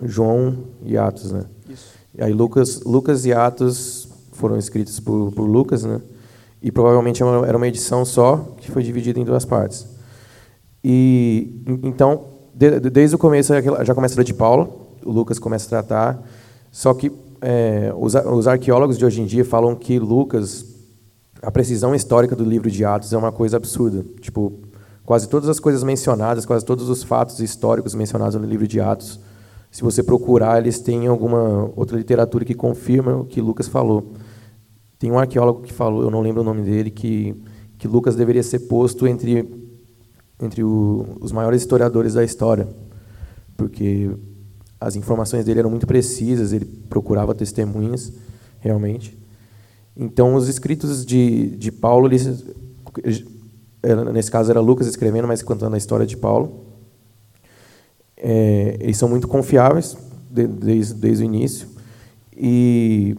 João 0.04 0.58
e 0.84 0.98
Atos, 0.98 1.32
né. 1.32 1.46
Isso. 1.70 1.94
E 2.18 2.24
aí 2.24 2.34
Lucas, 2.34 2.82
Lucas 2.84 3.26
e 3.26 3.32
Atos 3.34 4.10
foram 4.34 4.58
escritos 4.58 5.00
por, 5.00 5.32
por 5.32 5.46
Lucas, 5.46 5.84
né, 5.84 6.02
e 6.62 6.72
provavelmente 6.72 7.22
era 7.24 7.32
uma- 7.32 7.48
era 7.48 7.56
uma 7.56 7.68
edição 7.68 8.04
só 8.04 8.56
que 8.58 8.72
foi 8.72 8.84
dividida 8.84 9.20
em 9.20 9.24
duas 9.24 9.46
partes. 9.46 9.88
E 10.84 11.62
en- 11.68 11.80
então, 11.88 12.35
de- 12.56 12.80
de- 12.80 12.90
desde 12.90 13.16
o 13.16 13.20
começo 13.20 13.54
é 13.54 13.62
já 13.86 13.94
começa 13.94 14.20
a 14.20 14.24
de 14.24 14.34
Paulo, 14.34 14.88
o 15.06 15.12
Lucas 15.12 15.38
começa 15.38 15.66
a 15.66 15.70
tratar, 15.70 16.24
só 16.72 16.94
que 16.94 17.12
é, 17.42 17.94
os, 17.98 18.16
os 18.16 18.48
arqueólogos 18.48 18.98
de 18.98 19.06
hoje 19.06 19.22
em 19.22 19.26
dia 19.26 19.44
falam 19.46 19.76
que 19.76 20.00
Lucas, 20.00 20.66
a 21.42 21.52
precisão 21.52 21.94
histórica 21.94 22.36
do 22.36 22.44
livro 22.44 22.72
de 22.72 22.84
Atos 22.86 23.14
é 23.14 23.18
uma 23.18 23.32
coisa 23.32 23.58
absurda. 23.58 24.04
Tipo, 24.20 24.54
quase 25.06 25.28
todas 25.30 25.50
as 25.50 25.60
coisas 25.60 25.84
mencionadas, 25.84 26.46
quase 26.46 26.66
todos 26.66 26.90
os 26.90 27.04
fatos 27.04 27.40
históricos 27.40 27.94
mencionados 27.94 28.36
no 28.36 28.46
livro 28.48 28.68
de 28.68 28.80
Atos, 28.80 29.20
se 29.70 29.84
você 29.84 30.02
procurar, 30.02 30.58
eles 30.60 30.80
têm 30.80 31.06
alguma 31.06 31.70
outra 31.76 31.98
literatura 31.98 32.46
que 32.46 32.54
confirma 32.56 33.18
o 33.18 33.26
que 33.26 33.42
Lucas 33.42 33.68
falou. 33.68 34.14
Tem 34.98 35.12
um 35.12 35.20
arqueólogo 35.20 35.62
que 35.62 35.74
falou, 35.74 36.02
eu 36.02 36.10
não 36.10 36.22
lembro 36.22 36.42
o 36.42 36.46
nome 36.46 36.62
dele, 36.62 36.90
que, 36.90 37.36
que 37.78 37.86
Lucas 37.88 38.16
deveria 38.16 38.42
ser 38.42 38.60
posto 38.60 39.06
entre, 39.06 39.44
entre 40.42 40.64
o, 40.64 41.18
os 41.22 41.32
maiores 41.32 41.62
historiadores 41.62 42.14
da 42.14 42.24
história, 42.24 42.68
porque 43.56 44.10
as 44.80 44.96
informações 44.96 45.46
dele 45.46 45.60
eram 45.60 45.70
muito 45.70 45.88
precisas, 45.88 46.54
ele 46.54 46.66
procurava 46.66 47.34
testemunhas, 47.34 48.12
realmente. 48.60 49.18
Então, 49.96 50.36
os 50.36 50.50
escritos 50.50 51.06
de, 51.06 51.56
de 51.56 51.72
Paulo, 51.72 52.08
eles, 52.08 52.44
eh, 53.82 53.96
nesse 54.12 54.30
caso 54.30 54.52
era 54.52 54.60
Lucas 54.60 54.88
escrevendo, 54.88 55.28
mas 55.28 55.42
contando 55.42 55.74
a 55.74 55.78
história 55.78 56.06
de 56.06 56.18
Paulo, 56.18 56.66
é, 58.18 58.78
eles 58.80 58.98
são 58.98 59.08
muito 59.08 59.28
confiáveis 59.28 59.98
de, 60.30 60.48
desde, 60.48 60.94
desde 60.96 61.24
o 61.24 61.26
início. 61.26 61.68
E 62.36 63.16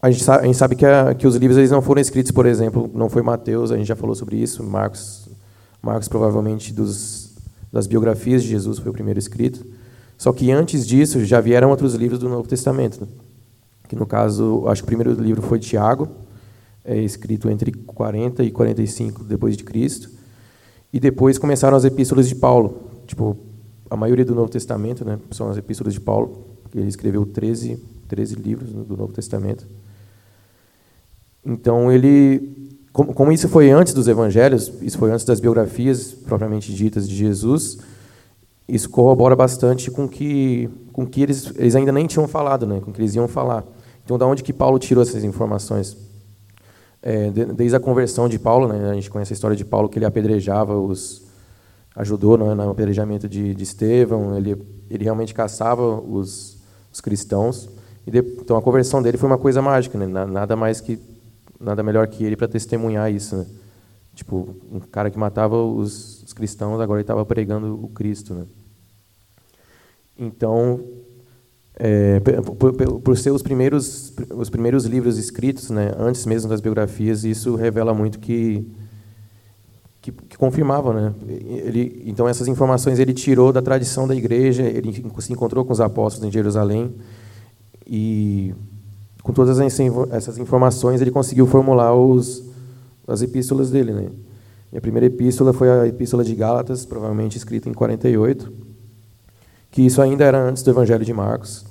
a 0.00 0.10
gente 0.10 0.24
sabe, 0.24 0.44
a 0.44 0.46
gente 0.46 0.56
sabe 0.56 0.76
que, 0.76 0.86
a, 0.86 1.14
que, 1.14 1.26
os 1.26 1.36
livros 1.36 1.58
eles 1.58 1.70
não 1.70 1.82
foram 1.82 2.00
escritos, 2.00 2.32
por 2.32 2.46
exemplo, 2.46 2.90
não 2.94 3.10
foi 3.10 3.22
Mateus, 3.22 3.70
a 3.70 3.76
gente 3.76 3.86
já 3.86 3.96
falou 3.96 4.14
sobre 4.14 4.36
isso, 4.36 4.62
Marcos, 4.62 5.28
Marcos 5.88 6.08
provavelmente 6.08 6.72
dos, 6.72 7.34
das 7.72 7.86
biografias 7.86 8.42
de 8.42 8.50
Jesus 8.50 8.78
foi 8.78 8.90
o 8.90 8.92
primeiro 8.92 9.18
escrito. 9.18 9.64
Só 10.18 10.32
que 10.32 10.50
antes 10.50 10.86
disso 10.86 11.24
já 11.24 11.40
vieram 11.40 11.70
outros 11.70 11.94
livros 11.94 12.18
do 12.18 12.28
Novo 12.28 12.46
Testamento. 12.46 13.00
Né? 13.00 13.06
Que 13.88 13.96
no 13.96 14.06
caso, 14.06 14.64
acho 14.66 14.82
que 14.82 14.84
o 14.84 14.94
primeiro 14.94 15.12
livro 15.20 15.40
foi 15.40 15.58
Tiago, 15.58 16.08
é 16.84 16.96
escrito 16.98 17.48
entre 17.48 17.72
40 17.72 18.44
e 18.44 18.50
45 18.50 19.24
depois 19.24 19.56
de 19.56 19.64
Cristo. 19.64 20.10
E 20.92 21.00
depois 21.00 21.38
começaram 21.38 21.76
as 21.76 21.84
epístolas 21.84 22.28
de 22.28 22.34
Paulo. 22.34 22.82
Tipo, 23.06 23.36
a 23.88 23.96
maioria 23.96 24.24
do 24.24 24.34
Novo 24.34 24.50
Testamento, 24.50 25.04
né, 25.04 25.18
são 25.30 25.48
as 25.48 25.56
epístolas 25.56 25.94
de 25.94 26.00
Paulo. 26.00 26.46
Ele 26.74 26.88
escreveu 26.88 27.24
13, 27.24 27.82
13 28.08 28.34
livros 28.34 28.72
do 28.72 28.96
Novo 28.96 29.12
Testamento. 29.12 29.66
Então 31.44 31.90
ele, 31.90 32.77
como, 32.98 33.14
como 33.14 33.30
isso 33.30 33.48
foi 33.48 33.70
antes 33.70 33.94
dos 33.94 34.08
Evangelhos, 34.08 34.72
isso 34.82 34.98
foi 34.98 35.12
antes 35.12 35.24
das 35.24 35.38
biografias 35.38 36.10
propriamente 36.12 36.74
ditas 36.74 37.08
de 37.08 37.14
Jesus, 37.14 37.78
isso 38.66 38.90
corrobora 38.90 39.36
bastante 39.36 39.88
com 39.88 40.08
que 40.08 40.68
com 40.92 41.06
que 41.06 41.22
eles, 41.22 41.52
eles 41.54 41.76
ainda 41.76 41.92
nem 41.92 42.08
tinham 42.08 42.26
falado, 42.26 42.66
né, 42.66 42.80
com 42.80 42.92
que 42.92 43.00
eles 43.00 43.14
iam 43.14 43.28
falar. 43.28 43.64
Então, 44.04 44.18
da 44.18 44.26
onde 44.26 44.42
que 44.42 44.52
Paulo 44.52 44.80
tirou 44.80 45.00
essas 45.00 45.22
informações? 45.22 45.96
É, 47.00 47.30
desde 47.30 47.76
a 47.76 47.78
conversão 47.78 48.28
de 48.28 48.36
Paulo, 48.36 48.66
né, 48.66 48.90
a 48.90 48.94
gente 48.94 49.08
conhece 49.08 49.32
a 49.32 49.36
história 49.36 49.56
de 49.56 49.64
Paulo 49.64 49.88
que 49.88 49.96
ele 49.96 50.04
apedrejava 50.04 50.76
os, 50.76 51.22
ajudou 51.94 52.36
né, 52.36 52.52
no 52.52 52.70
apedrejamento 52.70 53.28
de, 53.28 53.54
de 53.54 53.62
Estevão, 53.62 54.36
ele, 54.36 54.60
ele 54.90 55.04
realmente 55.04 55.32
caçava 55.32 56.00
os, 56.00 56.58
os 56.92 57.00
cristãos. 57.00 57.68
De, 58.04 58.18
então, 58.18 58.56
a 58.56 58.62
conversão 58.62 59.00
dele 59.00 59.16
foi 59.16 59.28
uma 59.28 59.38
coisa 59.38 59.62
mágica, 59.62 59.96
né, 59.96 60.26
nada 60.26 60.56
mais 60.56 60.80
que 60.80 60.98
nada 61.60 61.82
melhor 61.82 62.06
que 62.08 62.24
ele 62.24 62.36
para 62.36 62.48
testemunhar 62.48 63.12
isso, 63.12 63.36
né? 63.36 63.46
Tipo, 64.14 64.56
um 64.72 64.80
cara 64.80 65.10
que 65.10 65.18
matava 65.18 65.56
os, 65.62 66.22
os 66.24 66.32
cristãos, 66.32 66.80
agora 66.80 66.98
ele 66.98 67.04
estava 67.04 67.24
pregando 67.24 67.82
o 67.82 67.88
Cristo, 67.88 68.34
né? 68.34 68.46
Então, 70.18 70.80
é, 71.74 72.18
por, 72.18 72.72
por, 72.72 73.00
por, 73.00 73.16
ser 73.16 73.30
os 73.30 73.42
primeiros, 73.42 74.12
os 74.30 74.50
primeiros 74.50 74.84
livros 74.84 75.16
escritos, 75.16 75.70
né, 75.70 75.92
antes 75.96 76.26
mesmo 76.26 76.50
das 76.50 76.60
biografias, 76.60 77.22
isso 77.22 77.54
revela 77.54 77.94
muito 77.94 78.18
que, 78.18 78.68
que, 80.02 80.10
que 80.10 80.36
confirmava, 80.36 80.92
né? 80.92 81.14
Ele, 81.28 82.02
então 82.04 82.28
essas 82.28 82.48
informações 82.48 82.98
ele 82.98 83.14
tirou 83.14 83.52
da 83.52 83.62
tradição 83.62 84.08
da 84.08 84.16
igreja, 84.16 84.64
ele 84.64 84.92
se 85.20 85.32
encontrou 85.32 85.64
com 85.64 85.72
os 85.72 85.80
apóstolos 85.80 86.26
em 86.26 86.32
Jerusalém 86.32 86.92
e 87.86 88.52
com 89.22 89.32
todas 89.32 89.58
essas 89.58 90.38
informações 90.38 91.00
ele 91.00 91.10
conseguiu 91.10 91.46
formular 91.46 91.94
os, 91.94 92.42
as 93.06 93.22
epístolas 93.22 93.70
dele, 93.70 93.92
né? 93.92 94.08
E 94.72 94.76
a 94.76 94.80
primeira 94.80 95.06
epístola 95.06 95.52
foi 95.52 95.70
a 95.70 95.86
epístola 95.86 96.22
de 96.22 96.34
Gálatas, 96.34 96.84
provavelmente 96.84 97.36
escrita 97.36 97.68
em 97.68 97.72
48, 97.72 98.52
que 99.70 99.82
isso 99.82 100.02
ainda 100.02 100.24
era 100.24 100.38
antes 100.38 100.62
do 100.62 100.70
Evangelho 100.70 101.04
de 101.04 101.12
Marcos. 101.12 101.64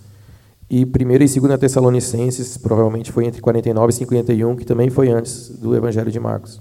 E 0.69 0.83
1 0.83 0.87
e 1.11 1.39
2 1.39 1.59
Tessalonicenses, 1.59 2.57
provavelmente 2.57 3.11
foi 3.11 3.25
entre 3.25 3.39
49 3.39 3.89
e 3.89 3.95
51, 3.95 4.55
que 4.55 4.65
também 4.65 4.89
foi 4.89 5.09
antes 5.09 5.49
do 5.49 5.75
Evangelho 5.75 6.11
de 6.11 6.19
Marcos. 6.19 6.59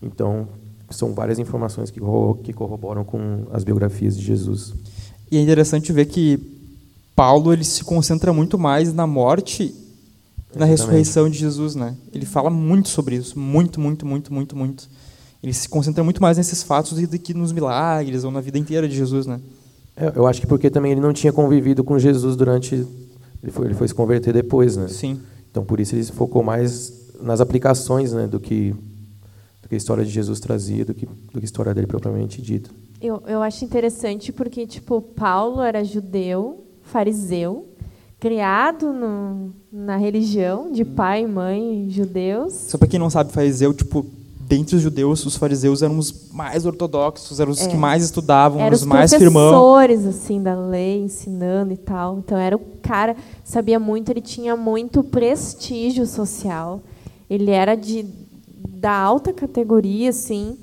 Então, 0.00 0.46
são 0.90 1.12
várias 1.12 1.38
informações 1.38 1.90
que, 1.90 2.00
que 2.44 2.52
corroboram 2.52 3.04
com 3.04 3.46
as 3.50 3.64
biografias 3.64 4.16
de 4.16 4.24
Jesus. 4.24 4.74
E 5.30 5.38
é 5.38 5.40
interessante 5.40 5.92
ver 5.92 6.06
que 6.06 6.38
Paulo 7.16 7.52
ele 7.52 7.64
se 7.64 7.82
concentra 7.82 8.32
muito 8.32 8.58
mais 8.58 8.92
na 8.92 9.06
morte 9.06 9.74
na 10.54 10.64
ressurreição 10.64 11.28
de 11.28 11.38
Jesus, 11.38 11.74
né? 11.74 11.94
Ele 12.12 12.24
fala 12.26 12.50
muito 12.50 12.88
sobre 12.88 13.16
isso, 13.16 13.38
muito, 13.38 13.80
muito, 13.80 14.06
muito, 14.06 14.32
muito, 14.32 14.56
muito. 14.56 14.88
Ele 15.42 15.52
se 15.52 15.68
concentra 15.68 16.02
muito 16.02 16.20
mais 16.20 16.36
nesses 16.36 16.62
fatos 16.62 16.98
do 16.98 17.18
que 17.18 17.34
nos 17.34 17.52
milagres 17.52 18.24
ou 18.24 18.30
na 18.30 18.40
vida 18.40 18.58
inteira 18.58 18.88
de 18.88 18.96
Jesus, 18.96 19.26
né? 19.26 19.40
É, 19.96 20.12
eu 20.14 20.26
acho 20.26 20.40
que 20.40 20.46
porque 20.46 20.70
também 20.70 20.92
ele 20.92 21.00
não 21.00 21.12
tinha 21.12 21.32
convivido 21.32 21.82
com 21.82 21.98
Jesus 21.98 22.36
durante 22.36 22.86
ele 23.42 23.52
foi, 23.52 23.66
ele 23.66 23.74
foi 23.74 23.86
se 23.88 23.94
converter 23.94 24.32
depois, 24.32 24.76
né? 24.76 24.88
Sim. 24.88 25.20
Então 25.50 25.64
por 25.64 25.78
isso 25.78 25.94
ele 25.94 26.04
se 26.04 26.12
focou 26.12 26.42
mais 26.42 26.92
nas 27.20 27.40
aplicações 27.40 28.12
né, 28.12 28.26
do, 28.26 28.40
que, 28.40 28.74
do 29.62 29.68
que 29.68 29.74
a 29.74 29.78
história 29.78 30.04
de 30.04 30.10
Jesus 30.10 30.40
trazia, 30.40 30.84
do 30.84 30.94
que, 30.94 31.06
do 31.06 31.38
que 31.38 31.40
a 31.40 31.44
história 31.44 31.72
dele 31.72 31.86
propriamente 31.86 32.42
dita. 32.42 32.70
Eu, 33.00 33.22
eu 33.26 33.42
acho 33.42 33.64
interessante 33.64 34.32
porque, 34.32 34.66
tipo, 34.66 35.00
Paulo 35.00 35.62
era 35.62 35.84
judeu, 35.84 36.64
fariseu, 36.82 37.66
criado 38.26 38.92
no, 38.92 39.52
na 39.72 39.96
religião 39.96 40.72
de 40.72 40.84
pai 40.84 41.22
e 41.22 41.26
mãe 41.28 41.86
judeus. 41.88 42.52
Só 42.52 42.76
para 42.76 42.88
quem 42.88 42.98
não 42.98 43.08
sabe, 43.08 43.32
fariseu, 43.32 43.72
tipo, 43.72 44.04
dentre 44.40 44.74
os 44.74 44.82
judeus, 44.82 45.24
os 45.24 45.36
fariseus 45.36 45.80
eram 45.80 45.96
os 45.96 46.30
mais 46.32 46.66
ortodoxos, 46.66 47.38
eram 47.38 47.52
os 47.52 47.62
É. 47.62 47.68
que 47.68 47.76
mais 47.76 48.02
estudavam, 48.02 48.60
Eram 48.60 48.74
os 48.74 48.80
os 48.80 48.86
mais 48.86 49.14
firmão. 49.14 49.48
professores 49.50 50.04
assim 50.06 50.42
da 50.42 50.56
lei, 50.58 50.98
ensinando 51.04 51.72
e 51.72 51.76
tal. 51.76 52.18
Então 52.18 52.36
era 52.36 52.56
o 52.56 52.60
cara 52.82 53.14
sabia 53.44 53.78
muito, 53.78 54.10
ele 54.10 54.20
tinha 54.20 54.56
muito 54.56 55.04
prestígio 55.04 56.04
social. 56.04 56.80
Ele 57.30 57.52
era 57.52 57.76
de 57.76 58.04
da 58.68 58.92
alta 58.92 59.32
categoria, 59.32 60.10
assim. 60.10 60.58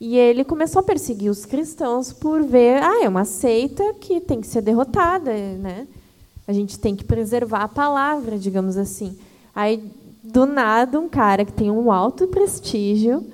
E 0.00 0.16
ele 0.16 0.44
começou 0.44 0.80
a 0.80 0.82
perseguir 0.82 1.30
os 1.30 1.44
cristãos 1.44 2.10
por 2.12 2.42
ver, 2.42 2.82
ah, 2.82 3.04
é 3.04 3.08
uma 3.08 3.24
seita 3.24 3.94
que 4.00 4.18
tem 4.20 4.40
que 4.40 4.46
ser 4.46 4.60
derrotada, 4.62 5.30
né? 5.30 5.86
A 6.46 6.52
gente 6.52 6.78
tem 6.78 6.96
que 6.96 7.04
preservar 7.04 7.62
a 7.62 7.68
palavra, 7.68 8.38
digamos 8.38 8.76
assim. 8.76 9.16
Aí, 9.54 9.82
do 10.22 10.46
nada, 10.46 10.98
um 10.98 11.08
cara 11.08 11.44
que 11.44 11.52
tem 11.52 11.70
um 11.70 11.90
alto 11.90 12.26
prestígio, 12.26 13.24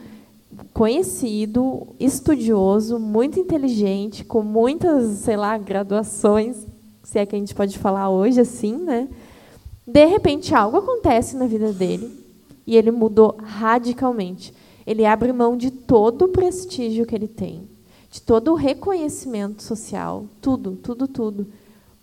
conhecido, 0.73 1.87
estudioso, 1.99 2.99
muito 2.99 3.39
inteligente, 3.39 4.25
com 4.25 4.43
muitas, 4.43 5.19
sei 5.19 5.37
lá, 5.37 5.57
graduações, 5.57 6.67
se 7.03 7.19
é 7.19 7.27
que 7.27 7.35
a 7.35 7.39
gente 7.39 7.55
pode 7.55 7.79
falar 7.79 8.11
hoje 8.11 8.41
assim, 8.41 8.77
né? 8.77 9.09
De 9.87 10.05
repente, 10.05 10.55
algo 10.55 10.77
acontece 10.77 11.37
na 11.37 11.47
vida 11.47 11.73
dele 11.73 12.13
e 12.67 12.77
ele 12.77 12.91
mudou 12.91 13.39
radicalmente. 13.43 14.53
Ele 14.87 15.07
abre 15.07 15.33
mão 15.33 15.57
de 15.57 15.71
todo 15.71 16.27
o 16.27 16.29
prestígio 16.29 17.07
que 17.07 17.15
ele 17.15 17.29
tem, 17.29 17.67
de 18.11 18.21
todo 18.21 18.53
o 18.53 18.55
reconhecimento 18.55 19.63
social, 19.63 20.27
tudo, 20.41 20.73
tudo, 20.83 21.09
tudo, 21.09 21.47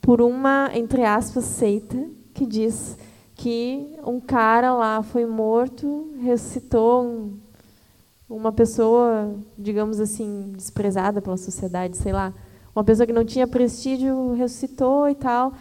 por 0.05 0.21
uma, 0.21 0.69
entre 0.75 1.03
aspas, 1.03 1.45
seita 1.45 1.97
que 2.31 2.45
diz 2.45 2.95
que 3.33 3.87
um 4.05 4.19
cara 4.19 4.71
lá 4.71 5.01
foi 5.01 5.25
morto, 5.25 6.13
ressuscitou 6.21 7.03
um, 7.03 7.33
uma 8.29 8.51
pessoa, 8.51 9.33
digamos 9.57 9.99
assim, 9.99 10.53
desprezada 10.55 11.23
pela 11.23 11.37
sociedade, 11.37 11.97
sei 11.97 12.13
lá, 12.13 12.31
uma 12.75 12.83
pessoa 12.83 13.07
que 13.07 13.11
não 13.13 13.25
tinha 13.25 13.47
prestígio 13.47 14.33
ressuscitou 14.33 15.09
e 15.09 15.15
tal. 15.15 15.53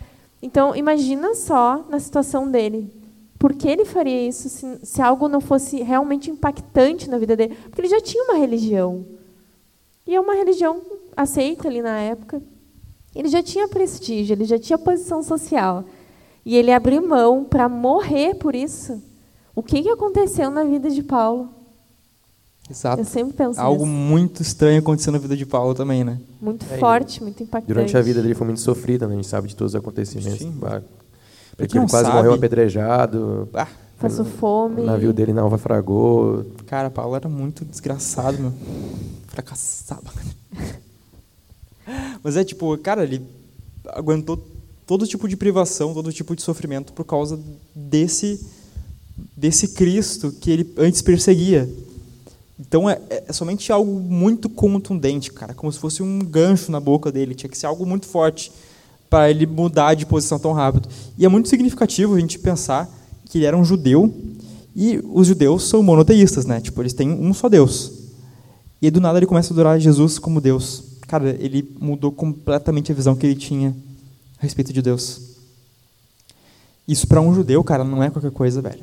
Então, 0.42 0.76
imagina 0.76 1.34
só 1.34 1.82
na 1.88 1.98
situação 1.98 2.50
dele. 2.50 2.92
Por 3.38 3.54
que 3.54 3.66
ele 3.66 3.86
faria 3.86 4.28
isso 4.28 4.50
se, 4.50 4.78
se 4.82 5.00
algo 5.00 5.26
não 5.26 5.40
fosse 5.40 5.82
realmente 5.82 6.30
impactante 6.30 7.08
na 7.08 7.16
vida 7.16 7.34
dele? 7.34 7.56
Porque 7.62 7.80
ele 7.80 7.88
já 7.88 8.00
tinha 8.02 8.22
uma 8.24 8.36
religião. 8.36 9.06
E 10.06 10.14
é 10.14 10.20
uma 10.20 10.34
religião 10.34 10.82
aceita 11.16 11.66
ali 11.66 11.80
na 11.80 11.98
época. 11.98 12.42
Ele 13.14 13.28
já 13.28 13.42
tinha 13.42 13.68
prestígio, 13.68 14.34
ele 14.34 14.44
já 14.44 14.58
tinha 14.58 14.76
posição 14.78 15.22
social. 15.22 15.84
E 16.44 16.56
ele 16.56 16.72
abriu 16.72 17.06
mão 17.06 17.44
para 17.44 17.68
morrer 17.68 18.34
por 18.34 18.54
isso. 18.54 19.00
O 19.54 19.62
que, 19.62 19.82
que 19.82 19.88
aconteceu 19.88 20.50
na 20.50 20.64
vida 20.64 20.90
de 20.90 21.02
Paulo? 21.02 21.48
Exato. 22.68 23.00
Eu 23.00 23.04
sempre 23.04 23.34
penso 23.34 23.60
Algo 23.60 23.84
nisso. 23.84 23.96
muito 23.96 24.42
estranho 24.42 24.78
aconteceu 24.80 25.12
na 25.12 25.18
vida 25.18 25.36
de 25.36 25.44
Paulo 25.46 25.74
também, 25.74 26.02
né? 26.02 26.18
Muito 26.40 26.64
É, 26.70 26.78
forte, 26.78 27.22
muito 27.22 27.42
impactante. 27.42 27.68
Durante 27.72 27.96
a 27.96 28.00
vida 28.02 28.20
dele 28.22 28.34
foi 28.34 28.46
muito 28.46 28.60
sofrida, 28.60 29.06
né? 29.06 29.12
a 29.12 29.16
gente 29.16 29.28
sabe 29.28 29.48
de 29.48 29.54
todos 29.56 29.74
os 29.74 29.78
acontecimentos. 29.80 30.38
Sim. 30.40 30.58
Porque 31.56 31.76
ele 31.76 31.80
não 31.80 31.86
quase 31.88 32.06
sabe- 32.06 32.16
morreu 32.16 32.32
apedrejado, 32.34 33.48
Ah, 33.54 33.68
Passou 34.00 34.24
fome. 34.24 34.80
o 34.82 34.86
navio 34.86 35.12
dele 35.12 35.32
naufragou. 35.32 36.44
cara, 36.66 36.90
Paulo 36.90 37.14
era 37.14 37.28
muito 37.28 37.64
desgraçado, 37.64 38.38
meu. 38.38 38.52
Fracassado. 39.28 40.02
Mas 42.22 42.36
é 42.36 42.44
tipo, 42.44 42.76
cara, 42.78 43.04
ele 43.04 43.22
aguentou 43.88 44.42
todo 44.86 45.06
tipo 45.06 45.28
de 45.28 45.36
privação, 45.36 45.94
todo 45.94 46.12
tipo 46.12 46.34
de 46.34 46.42
sofrimento 46.42 46.92
por 46.92 47.04
causa 47.04 47.38
desse 47.74 48.40
desse 49.36 49.68
Cristo 49.68 50.32
que 50.32 50.50
ele 50.50 50.74
antes 50.76 51.00
perseguia. 51.00 51.68
Então 52.58 52.88
é, 52.88 53.00
é 53.08 53.32
somente 53.32 53.70
algo 53.72 53.92
muito 54.00 54.48
contundente, 54.48 55.32
cara, 55.32 55.54
como 55.54 55.72
se 55.72 55.78
fosse 55.78 56.02
um 56.02 56.18
gancho 56.20 56.70
na 56.70 56.80
boca 56.80 57.10
dele. 57.10 57.34
Tinha 57.34 57.50
que 57.50 57.58
ser 57.58 57.66
algo 57.66 57.84
muito 57.86 58.06
forte 58.06 58.50
para 59.08 59.30
ele 59.30 59.46
mudar 59.46 59.94
de 59.94 60.06
posição 60.06 60.38
tão 60.38 60.52
rápido. 60.52 60.88
E 61.16 61.24
é 61.24 61.28
muito 61.28 61.48
significativo 61.48 62.14
a 62.14 62.20
gente 62.20 62.38
pensar 62.38 62.88
que 63.26 63.38
ele 63.38 63.46
era 63.46 63.56
um 63.56 63.64
judeu 63.64 64.12
e 64.74 65.00
os 65.12 65.28
judeus 65.28 65.68
são 65.68 65.82
monoteístas, 65.82 66.46
né? 66.46 66.60
Tipo, 66.60 66.82
eles 66.82 66.92
têm 66.92 67.10
um 67.10 67.32
só 67.32 67.48
Deus. 67.48 67.92
E 68.82 68.86
aí, 68.86 68.90
do 68.90 69.00
nada 69.00 69.18
ele 69.18 69.26
começa 69.26 69.52
a 69.52 69.54
adorar 69.54 69.78
Jesus 69.78 70.18
como 70.18 70.40
Deus. 70.40 70.82
Cara, 71.06 71.36
ele 71.38 71.68
mudou 71.78 72.10
completamente 72.10 72.90
a 72.90 72.94
visão 72.94 73.14
que 73.14 73.26
ele 73.26 73.34
tinha 73.34 73.74
a 74.38 74.42
respeito 74.42 74.72
de 74.72 74.82
Deus. 74.82 75.20
Isso 76.86 77.06
para 77.06 77.20
um 77.20 77.34
judeu, 77.34 77.62
cara, 77.64 77.84
não 77.84 78.02
é 78.02 78.10
qualquer 78.10 78.30
coisa, 78.30 78.60
velho. 78.60 78.82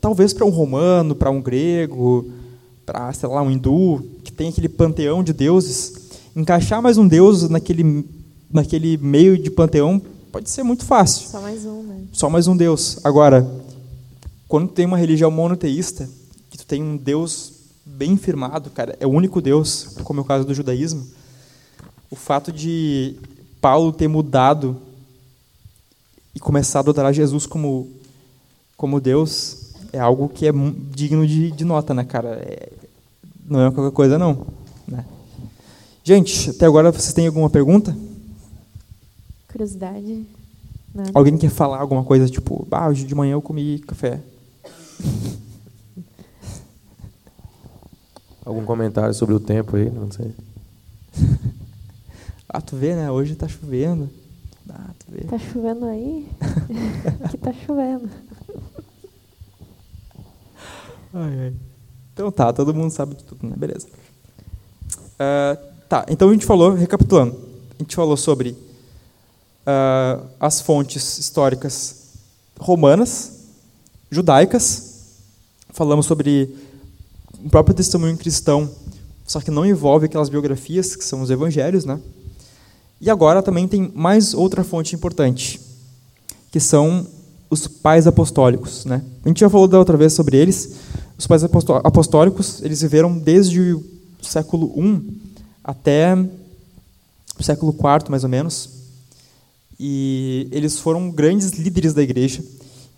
Talvez 0.00 0.32
para 0.32 0.44
um 0.44 0.50
romano, 0.50 1.14
para 1.14 1.30
um 1.30 1.40
grego, 1.40 2.30
para, 2.84 3.12
sei 3.12 3.28
lá, 3.28 3.42
um 3.42 3.50
hindu, 3.50 4.04
que 4.22 4.32
tem 4.32 4.48
aquele 4.48 4.68
panteão 4.68 5.22
de 5.22 5.32
deuses, 5.32 5.92
encaixar 6.34 6.82
mais 6.82 6.98
um 6.98 7.06
deus 7.06 7.48
naquele, 7.48 8.06
naquele 8.50 8.96
meio 8.96 9.38
de 9.38 9.50
panteão 9.50 10.00
pode 10.32 10.50
ser 10.50 10.64
muito 10.64 10.84
fácil 10.84 11.28
Só 11.28 11.40
mais 11.40 11.64
um, 11.64 11.82
né? 11.84 12.00
só 12.12 12.28
mais 12.28 12.48
um 12.48 12.56
Deus. 12.56 12.98
Agora, 13.04 13.48
quando 14.48 14.68
tem 14.68 14.84
uma 14.84 14.96
religião 14.96 15.30
monoteísta, 15.30 16.08
que 16.50 16.58
tu 16.58 16.66
tem 16.66 16.82
um 16.82 16.96
Deus 16.96 17.53
bem 17.84 18.16
firmado, 18.16 18.70
cara, 18.70 18.96
é 18.98 19.06
o 19.06 19.10
único 19.10 19.40
Deus, 19.40 19.96
como 20.04 20.20
é 20.20 20.22
o 20.22 20.26
caso 20.26 20.46
do 20.46 20.54
judaísmo, 20.54 21.06
o 22.10 22.16
fato 22.16 22.52
de 22.52 23.16
Paulo 23.60 23.92
ter 23.92 24.08
mudado 24.08 24.76
e 26.34 26.40
começado 26.40 26.88
a 26.88 26.90
adorar 26.90 27.12
Jesus 27.12 27.46
como, 27.46 27.90
como 28.76 29.00
Deus 29.00 29.72
é 29.92 30.00
algo 30.00 30.28
que 30.28 30.46
é 30.46 30.52
digno 30.90 31.26
de, 31.26 31.50
de 31.52 31.64
nota, 31.64 31.94
né, 31.94 32.04
cara? 32.04 32.30
É- 32.42 32.72
não 33.46 33.66
é 33.66 33.70
qualquer 33.70 33.94
coisa, 33.94 34.18
não. 34.18 34.46
Né? 34.88 35.04
Gente, 36.02 36.50
até 36.50 36.66
agora 36.66 36.90
vocês 36.90 37.12
têm 37.12 37.26
alguma 37.26 37.48
pergunta? 37.48 37.96
Curiosidade. 39.48 40.24
Nada. 40.94 41.10
Alguém 41.14 41.36
quer 41.36 41.50
falar 41.50 41.80
alguma 41.80 42.04
coisa, 42.04 42.28
tipo, 42.28 42.66
ah, 42.70 42.88
hoje 42.88 43.04
de 43.04 43.14
manhã 43.14 43.32
eu 43.32 43.42
comi 43.42 43.78
café. 43.80 44.20
Algum 48.44 48.64
comentário 48.64 49.14
sobre 49.14 49.34
o 49.34 49.40
tempo 49.40 49.76
aí? 49.76 49.90
Não 49.90 50.10
sei. 50.10 50.32
Ah, 52.56 52.60
tu 52.60 52.76
vê, 52.76 52.94
né? 52.94 53.10
Hoje 53.10 53.34
tá 53.34 53.48
chovendo. 53.48 54.08
Ah, 54.70 54.90
tu 54.96 55.06
vê. 55.08 55.22
Tá 55.24 55.36
chovendo 55.36 55.86
aí? 55.86 56.28
Aqui 57.24 57.36
tá 57.36 57.52
chovendo. 57.52 58.08
Ai, 61.12 61.40
ai. 61.40 61.54
Então 62.12 62.30
tá, 62.30 62.52
todo 62.52 62.72
mundo 62.72 62.92
sabe 62.92 63.16
de 63.16 63.24
tudo, 63.24 63.44
né? 63.44 63.56
Beleza. 63.56 63.88
Ah, 65.18 65.58
tá, 65.88 66.06
então 66.08 66.28
a 66.28 66.32
gente 66.32 66.46
falou, 66.46 66.74
recapitulando, 66.74 67.36
a 67.78 67.82
gente 67.82 67.96
falou 67.96 68.16
sobre 68.16 68.56
ah, 69.66 70.22
as 70.38 70.60
fontes 70.60 71.18
históricas 71.18 72.12
romanas, 72.58 73.48
judaicas, 74.10 75.18
falamos 75.70 76.06
sobre 76.06 76.56
o 77.44 77.50
próprio 77.50 77.74
testemunho 77.74 78.16
cristão, 78.16 78.70
só 79.26 79.40
que 79.40 79.50
não 79.50 79.66
envolve 79.66 80.06
aquelas 80.06 80.28
biografias 80.28 80.96
que 80.96 81.04
são 81.04 81.20
os 81.20 81.30
evangelhos, 81.30 81.84
né? 81.84 82.00
E 83.00 83.10
agora 83.10 83.42
também 83.42 83.68
tem 83.68 83.92
mais 83.94 84.32
outra 84.32 84.64
fonte 84.64 84.94
importante, 84.94 85.60
que 86.50 86.58
são 86.58 87.06
os 87.50 87.66
pais 87.66 88.06
apostólicos, 88.06 88.84
né? 88.84 89.02
A 89.24 89.28
gente 89.28 89.40
já 89.40 89.50
falou 89.50 89.68
da 89.68 89.78
outra 89.78 89.96
vez 89.96 90.12
sobre 90.12 90.36
eles. 90.36 90.76
Os 91.16 91.26
pais 91.26 91.44
apostó- 91.44 91.80
apostólicos, 91.84 92.60
eles 92.62 92.80
viveram 92.80 93.16
desde 93.16 93.74
o 93.74 93.84
século 94.22 94.72
I 94.76 95.20
até 95.62 96.16
o 97.38 97.42
século 97.42 97.72
IV, 97.72 98.10
mais 98.10 98.24
ou 98.24 98.30
menos. 98.30 98.70
E 99.78 100.48
eles 100.50 100.78
foram 100.78 101.10
grandes 101.10 101.50
líderes 101.52 101.92
da 101.92 102.02
igreja 102.02 102.42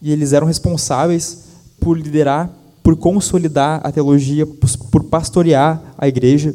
e 0.00 0.12
eles 0.12 0.32
eram 0.32 0.46
responsáveis 0.46 1.44
por 1.80 1.98
liderar, 1.98 2.50
por 2.86 2.94
consolidar 2.94 3.80
a 3.82 3.90
teologia, 3.90 4.46
por- 4.46 5.02
pastorear 5.02 5.82
a 5.98 6.06
igreja. 6.06 6.54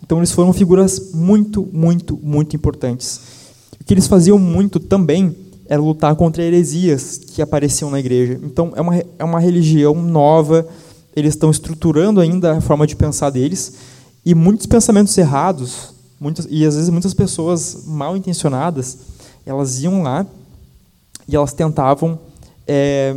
Então 0.00 0.18
eles 0.18 0.30
foram 0.30 0.52
figuras 0.52 1.10
muito, 1.12 1.68
muito, 1.72 2.16
muito 2.22 2.54
importantes. 2.54 3.20
O 3.80 3.84
que 3.84 3.92
eles 3.92 4.06
faziam 4.06 4.38
muito 4.38 4.78
também 4.78 5.34
era 5.66 5.82
lutar 5.82 6.14
contra 6.14 6.40
heresias 6.40 7.18
que 7.18 7.42
apareciam 7.42 7.90
na 7.90 7.98
igreja. 7.98 8.38
Então 8.44 8.72
é 8.76 8.80
uma, 8.80 8.96
é 9.18 9.24
uma 9.24 9.40
religião 9.40 10.00
nova, 10.00 10.64
eles 11.16 11.34
estão 11.34 11.50
estruturando 11.50 12.20
ainda 12.20 12.58
a 12.58 12.60
forma 12.60 12.86
de 12.86 12.94
pensar 12.94 13.30
deles 13.30 13.72
e 14.24 14.36
muitos 14.36 14.66
pensamentos 14.66 15.18
errados, 15.18 15.92
muitas, 16.20 16.46
e 16.48 16.64
às 16.64 16.76
vezes 16.76 16.90
muitas 16.90 17.12
pessoas 17.12 17.82
mal 17.86 18.16
intencionadas, 18.16 18.98
elas 19.44 19.82
iam 19.82 20.00
lá 20.00 20.24
e 21.26 21.34
elas 21.34 21.52
tentavam 21.52 22.20
é, 22.68 23.16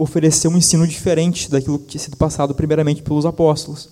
oferecer 0.00 0.48
um 0.48 0.56
ensino 0.56 0.86
diferente 0.86 1.50
daquilo 1.50 1.78
que 1.78 1.88
tinha 1.88 2.00
sido 2.00 2.16
passado 2.16 2.54
primeiramente 2.54 3.02
pelos 3.02 3.26
apóstolos. 3.26 3.90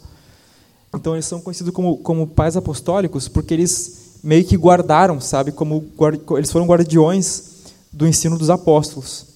Então 0.94 1.14
eles 1.14 1.26
são 1.26 1.38
conhecidos 1.38 1.72
como, 1.72 1.98
como 1.98 2.26
pais 2.26 2.56
apostólicos 2.56 3.28
porque 3.28 3.52
eles 3.52 4.20
meio 4.24 4.42
que 4.44 4.56
guardaram, 4.56 5.20
sabe, 5.20 5.52
como 5.52 5.84
eles 6.36 6.50
foram 6.50 6.66
guardiões 6.66 7.42
do 7.92 8.08
ensino 8.08 8.38
dos 8.38 8.48
apóstolos. 8.48 9.26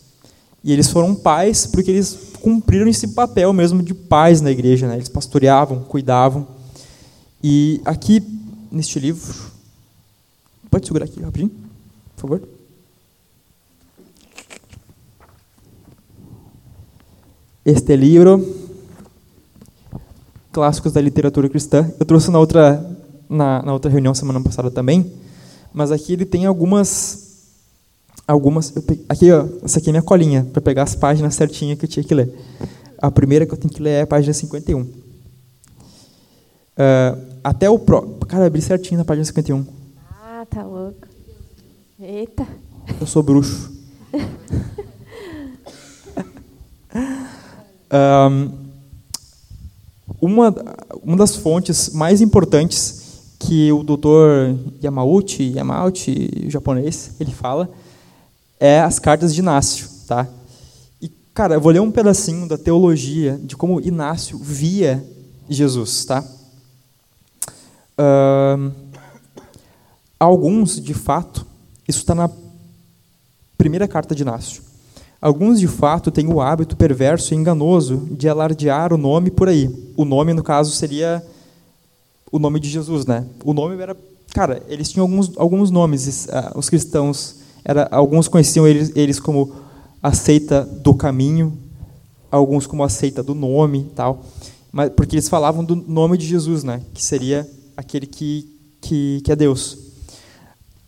E 0.64 0.72
eles 0.72 0.88
foram 0.88 1.14
pais 1.14 1.66
porque 1.66 1.90
eles 1.90 2.18
cumpriram 2.40 2.88
esse 2.88 3.08
papel 3.08 3.52
mesmo 3.52 3.82
de 3.82 3.92
pais 3.92 4.40
na 4.40 4.50
igreja, 4.50 4.88
né? 4.88 4.96
Eles 4.96 5.10
pastoreavam, 5.10 5.80
cuidavam. 5.80 6.48
E 7.44 7.82
aqui 7.84 8.22
neste 8.70 8.98
livro, 8.98 9.34
pode 10.70 10.86
segurar 10.86 11.04
aqui 11.04 11.20
rapidinho, 11.20 11.50
por 12.16 12.22
favor. 12.22 12.61
Este 17.64 17.96
livro, 17.96 18.44
clássicos 20.50 20.92
da 20.92 21.00
literatura 21.00 21.48
cristã. 21.48 21.88
Eu 21.98 22.04
trouxe 22.04 22.30
na 22.30 22.38
outra 22.38 22.84
na, 23.28 23.62
na 23.62 23.72
outra 23.72 23.90
reunião 23.90 24.14
semana 24.14 24.40
passada 24.40 24.70
também, 24.70 25.12
mas 25.72 25.90
aqui 25.90 26.12
ele 26.12 26.26
tem 26.26 26.44
algumas 26.44 27.22
algumas. 28.26 28.72
aqui, 29.08 29.32
ó, 29.32 29.46
essa 29.62 29.78
aqui 29.78 29.88
é 29.90 29.92
minha 29.92 30.02
colinha, 30.02 30.44
para 30.52 30.60
pegar 30.60 30.82
as 30.82 30.94
páginas 30.94 31.34
certinhas 31.34 31.78
que 31.78 31.84
eu 31.84 31.88
tinha 31.88 32.04
que 32.04 32.14
ler. 32.14 32.34
A 32.98 33.10
primeira 33.10 33.46
que 33.46 33.52
eu 33.52 33.58
tenho 33.58 33.72
que 33.72 33.82
ler 33.82 33.90
é 33.90 34.02
a 34.02 34.06
página 34.06 34.32
51. 34.32 34.80
Uh, 34.82 34.92
ah, 36.76 37.16
até 37.44 37.68
o 37.68 37.78
pro. 37.78 38.18
Cara, 38.28 38.46
abri 38.46 38.60
certinho 38.62 38.98
na 38.98 39.04
página 39.04 39.24
51. 39.24 39.64
Ah, 40.10 40.46
tá 40.48 40.64
louco. 40.64 41.06
Eita. 41.98 42.46
Eu 43.00 43.06
sou 43.06 43.22
bruxo. 43.22 43.70
um, 46.94 47.26
uma, 50.20 50.54
uma 51.02 51.16
das 51.16 51.36
fontes 51.36 51.90
mais 51.90 52.20
importantes 52.20 53.02
que 53.38 53.72
o 53.72 53.82
doutor 53.82 54.56
Yamauchi, 54.82 55.52
Yamauchi, 55.56 56.46
japonês, 56.48 57.12
ele 57.18 57.32
fala, 57.32 57.68
é 58.58 58.80
as 58.80 58.98
cartas 58.98 59.34
de 59.34 59.40
Inácio, 59.40 59.88
tá? 60.06 60.28
E, 61.00 61.08
cara, 61.34 61.54
eu 61.54 61.60
vou 61.60 61.72
ler 61.72 61.80
um 61.80 61.90
pedacinho 61.90 62.46
da 62.46 62.56
teologia 62.56 63.38
de 63.42 63.56
como 63.56 63.80
Inácio 63.80 64.38
via 64.38 65.04
Jesus, 65.48 66.04
tá? 66.04 66.24
Uh, 67.98 68.72
alguns, 70.18 70.80
de 70.80 70.94
fato, 70.94 71.44
isso 71.88 71.98
está 71.98 72.14
na 72.14 72.30
primeira 73.58 73.88
carta 73.88 74.14
de 74.14 74.22
Inácio. 74.22 74.62
Alguns, 75.22 75.60
de 75.60 75.68
fato, 75.68 76.10
têm 76.10 76.26
o 76.26 76.40
hábito 76.40 76.76
perverso 76.76 77.32
e 77.32 77.36
enganoso 77.36 78.08
de 78.10 78.28
alardear 78.28 78.92
o 78.92 78.98
nome 78.98 79.30
por 79.30 79.48
aí. 79.48 79.70
O 79.96 80.04
nome, 80.04 80.34
no 80.34 80.42
caso, 80.42 80.72
seria 80.72 81.24
o 82.30 82.38
nome 82.38 82.58
de 82.58 82.68
Jesus, 82.68 83.06
né? 83.06 83.24
O 83.44 83.54
nome 83.54 83.80
era... 83.80 83.96
Cara, 84.34 84.60
eles 84.68 84.90
tinham 84.90 85.04
alguns, 85.04 85.30
alguns 85.36 85.70
nomes, 85.70 86.26
uh, 86.26 86.58
os 86.58 86.68
cristãos 86.68 87.36
era, 87.64 87.86
alguns 87.92 88.26
conheciam 88.26 88.66
eles, 88.66 88.90
eles 88.96 89.20
como 89.20 89.52
a 90.02 90.12
seita 90.12 90.64
do 90.64 90.94
caminho, 90.94 91.56
alguns 92.30 92.66
como 92.66 92.82
a 92.82 92.88
seita 92.88 93.22
do 93.22 93.34
nome, 93.34 93.90
tal, 93.94 94.24
mas 94.72 94.90
porque 94.90 95.16
eles 95.16 95.28
falavam 95.28 95.62
do 95.62 95.76
nome 95.76 96.16
de 96.16 96.26
Jesus, 96.26 96.64
né, 96.64 96.80
que 96.94 97.04
seria 97.04 97.46
aquele 97.76 98.06
que 98.06 98.52
que, 98.82 99.22
que 99.24 99.32
é 99.32 99.36
Deus. 99.36 99.74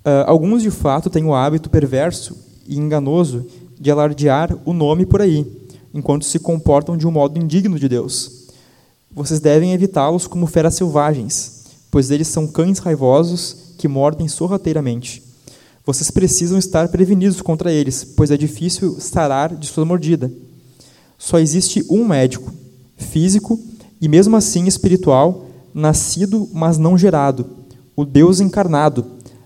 Uh, 0.05 0.27
alguns 0.27 0.63
de 0.63 0.71
fato 0.71 1.09
têm 1.09 1.25
o 1.25 1.35
hábito 1.35 1.71
perverso 1.71 2.37
e 2.67 2.77
enganoso 2.77 3.47
de 3.85 3.91
alardear 3.91 4.57
o 4.65 4.73
nome 4.73 5.05
por 5.05 5.21
aí, 5.21 5.47
enquanto 5.93 6.25
se 6.25 6.39
comportam 6.39 6.97
de 6.97 7.07
um 7.07 7.11
modo 7.11 7.39
indigno 7.39 7.79
de 7.79 7.87
Deus. 7.87 8.47
Vocês 9.13 9.41
devem 9.41 9.75
evitá-los 9.75 10.27
como 10.27 10.47
feras 10.47 10.75
selvagens, 10.75 11.65
pois 11.91 12.11
eles 12.11 12.29
são 12.29 12.47
cães 12.47 12.79
raivosos 12.79 13.75
que 13.77 13.87
mordem 13.87 14.27
sorrateiramente. 14.27 15.23
Vocês 15.85 16.11
precisam 16.11 16.57
estar 16.57 16.89
prevenidos 16.89 17.43
contra 17.43 17.71
eles, 17.71 18.05
pois 18.05 18.31
é 18.31 18.39
difícil 18.39 18.97
sarar 18.99 19.55
de 19.55 19.67
sua 19.67 19.85
mordida. 19.85 20.33
Só 21.19 21.39
existe 21.39 21.85
um 21.91 22.09
médico, 22.09 22.51
físico 22.97 23.61
e 24.01 24.09
mesmo 24.09 24.35
assim 24.35 24.67
espiritual, 24.67 25.45
nascido, 25.75 26.49
mas 26.55 26.79
não 26.79 26.97
gerado, 26.97 27.45
o 27.95 28.07
Deus 28.07 28.41
encarnado, 28.41 29.05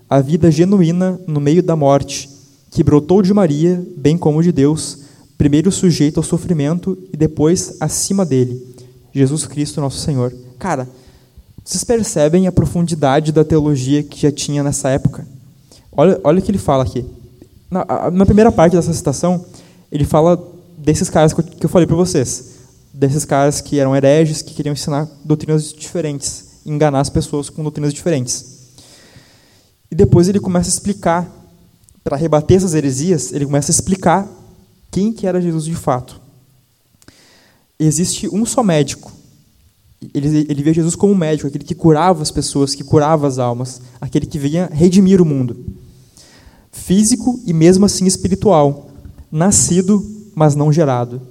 a 0.09 0.21
vida 0.21 0.49
genuína 0.49 1.19
no 1.27 1.41
meio 1.41 1.61
da 1.61 1.75
morte, 1.75 2.38
que 2.69 2.83
brotou 2.83 3.21
de 3.21 3.33
Maria, 3.33 3.83
bem 3.97 4.17
como 4.17 4.43
de 4.43 4.51
Deus, 4.51 4.99
primeiro 5.37 5.71
sujeito 5.71 6.19
ao 6.19 6.23
sofrimento 6.23 6.97
e 7.11 7.17
depois 7.17 7.77
acima 7.79 8.25
dele, 8.25 8.61
Jesus 9.13 9.45
Cristo, 9.45 9.81
nosso 9.81 9.97
Senhor. 9.99 10.33
Cara, 10.57 10.87
vocês 11.63 11.83
percebem 11.83 12.47
a 12.47 12.51
profundidade 12.51 13.31
da 13.31 13.43
teologia 13.43 14.03
que 14.03 14.21
já 14.21 14.31
tinha 14.31 14.63
nessa 14.63 14.89
época? 14.89 15.27
Olha, 15.91 16.19
olha 16.23 16.39
o 16.39 16.41
que 16.41 16.51
ele 16.51 16.57
fala 16.57 16.83
aqui. 16.83 17.05
Na, 17.69 18.09
na 18.11 18.25
primeira 18.25 18.51
parte 18.51 18.75
dessa 18.75 18.93
citação, 18.93 19.45
ele 19.91 20.03
fala 20.03 20.41
desses 20.77 21.09
caras 21.09 21.33
que 21.33 21.41
eu, 21.41 21.43
que 21.43 21.65
eu 21.65 21.69
falei 21.69 21.85
para 21.85 21.95
vocês. 21.95 22.57
Desses 22.93 23.25
caras 23.25 23.61
que 23.61 23.79
eram 23.79 23.95
hereges, 23.95 24.41
que 24.41 24.53
queriam 24.53 24.73
ensinar 24.73 25.07
doutrinas 25.23 25.71
diferentes, 25.71 26.61
enganar 26.65 27.01
as 27.01 27.09
pessoas 27.09 27.49
com 27.49 27.61
doutrinas 27.61 27.93
diferentes. 27.93 28.59
E 29.91 29.95
depois 29.95 30.27
ele 30.27 30.39
começa 30.39 30.69
a 30.69 30.73
explicar, 30.73 31.29
para 32.09 32.17
rebater 32.17 32.57
essas 32.57 32.73
heresias, 32.73 33.31
ele 33.31 33.45
começa 33.45 33.69
a 33.69 33.73
explicar 33.73 34.27
quem 34.89 35.13
que 35.13 35.27
era 35.27 35.39
Jesus 35.39 35.63
de 35.63 35.75
fato. 35.75 36.19
Existe 37.79 38.27
um 38.27 38.47
só 38.47 38.63
médico. 38.63 39.11
Ele, 40.11 40.47
ele 40.49 40.63
vê 40.63 40.73
Jesus 40.73 40.95
como 40.95 41.13
médico, 41.13 41.47
aquele 41.47 41.63
que 41.63 41.75
curava 41.75 42.23
as 42.23 42.31
pessoas, 42.31 42.73
que 42.73 42.83
curava 42.83 43.27
as 43.27 43.37
almas, 43.37 43.79
aquele 44.01 44.25
que 44.25 44.39
vinha 44.39 44.67
redimir 44.73 45.21
o 45.21 45.25
mundo 45.25 45.55
físico 46.71 47.39
e 47.45 47.53
mesmo 47.53 47.85
assim 47.85 48.05
espiritual, 48.05 48.89
nascido, 49.31 50.03
mas 50.33 50.55
não 50.55 50.73
gerado. 50.73 51.21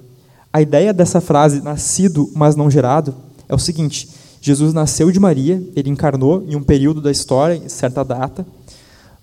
A 0.53 0.61
ideia 0.61 0.93
dessa 0.93 1.19
frase, 1.19 1.61
nascido, 1.61 2.31
mas 2.33 2.55
não 2.55 2.71
gerado, 2.71 3.13
é 3.49 3.53
o 3.53 3.59
seguinte: 3.59 4.07
Jesus 4.39 4.73
nasceu 4.73 5.11
de 5.11 5.19
Maria, 5.19 5.61
ele 5.75 5.89
encarnou 5.89 6.45
em 6.47 6.55
um 6.55 6.63
período 6.63 7.01
da 7.01 7.11
história, 7.11 7.55
em 7.55 7.67
certa 7.67 8.01
data, 8.01 8.47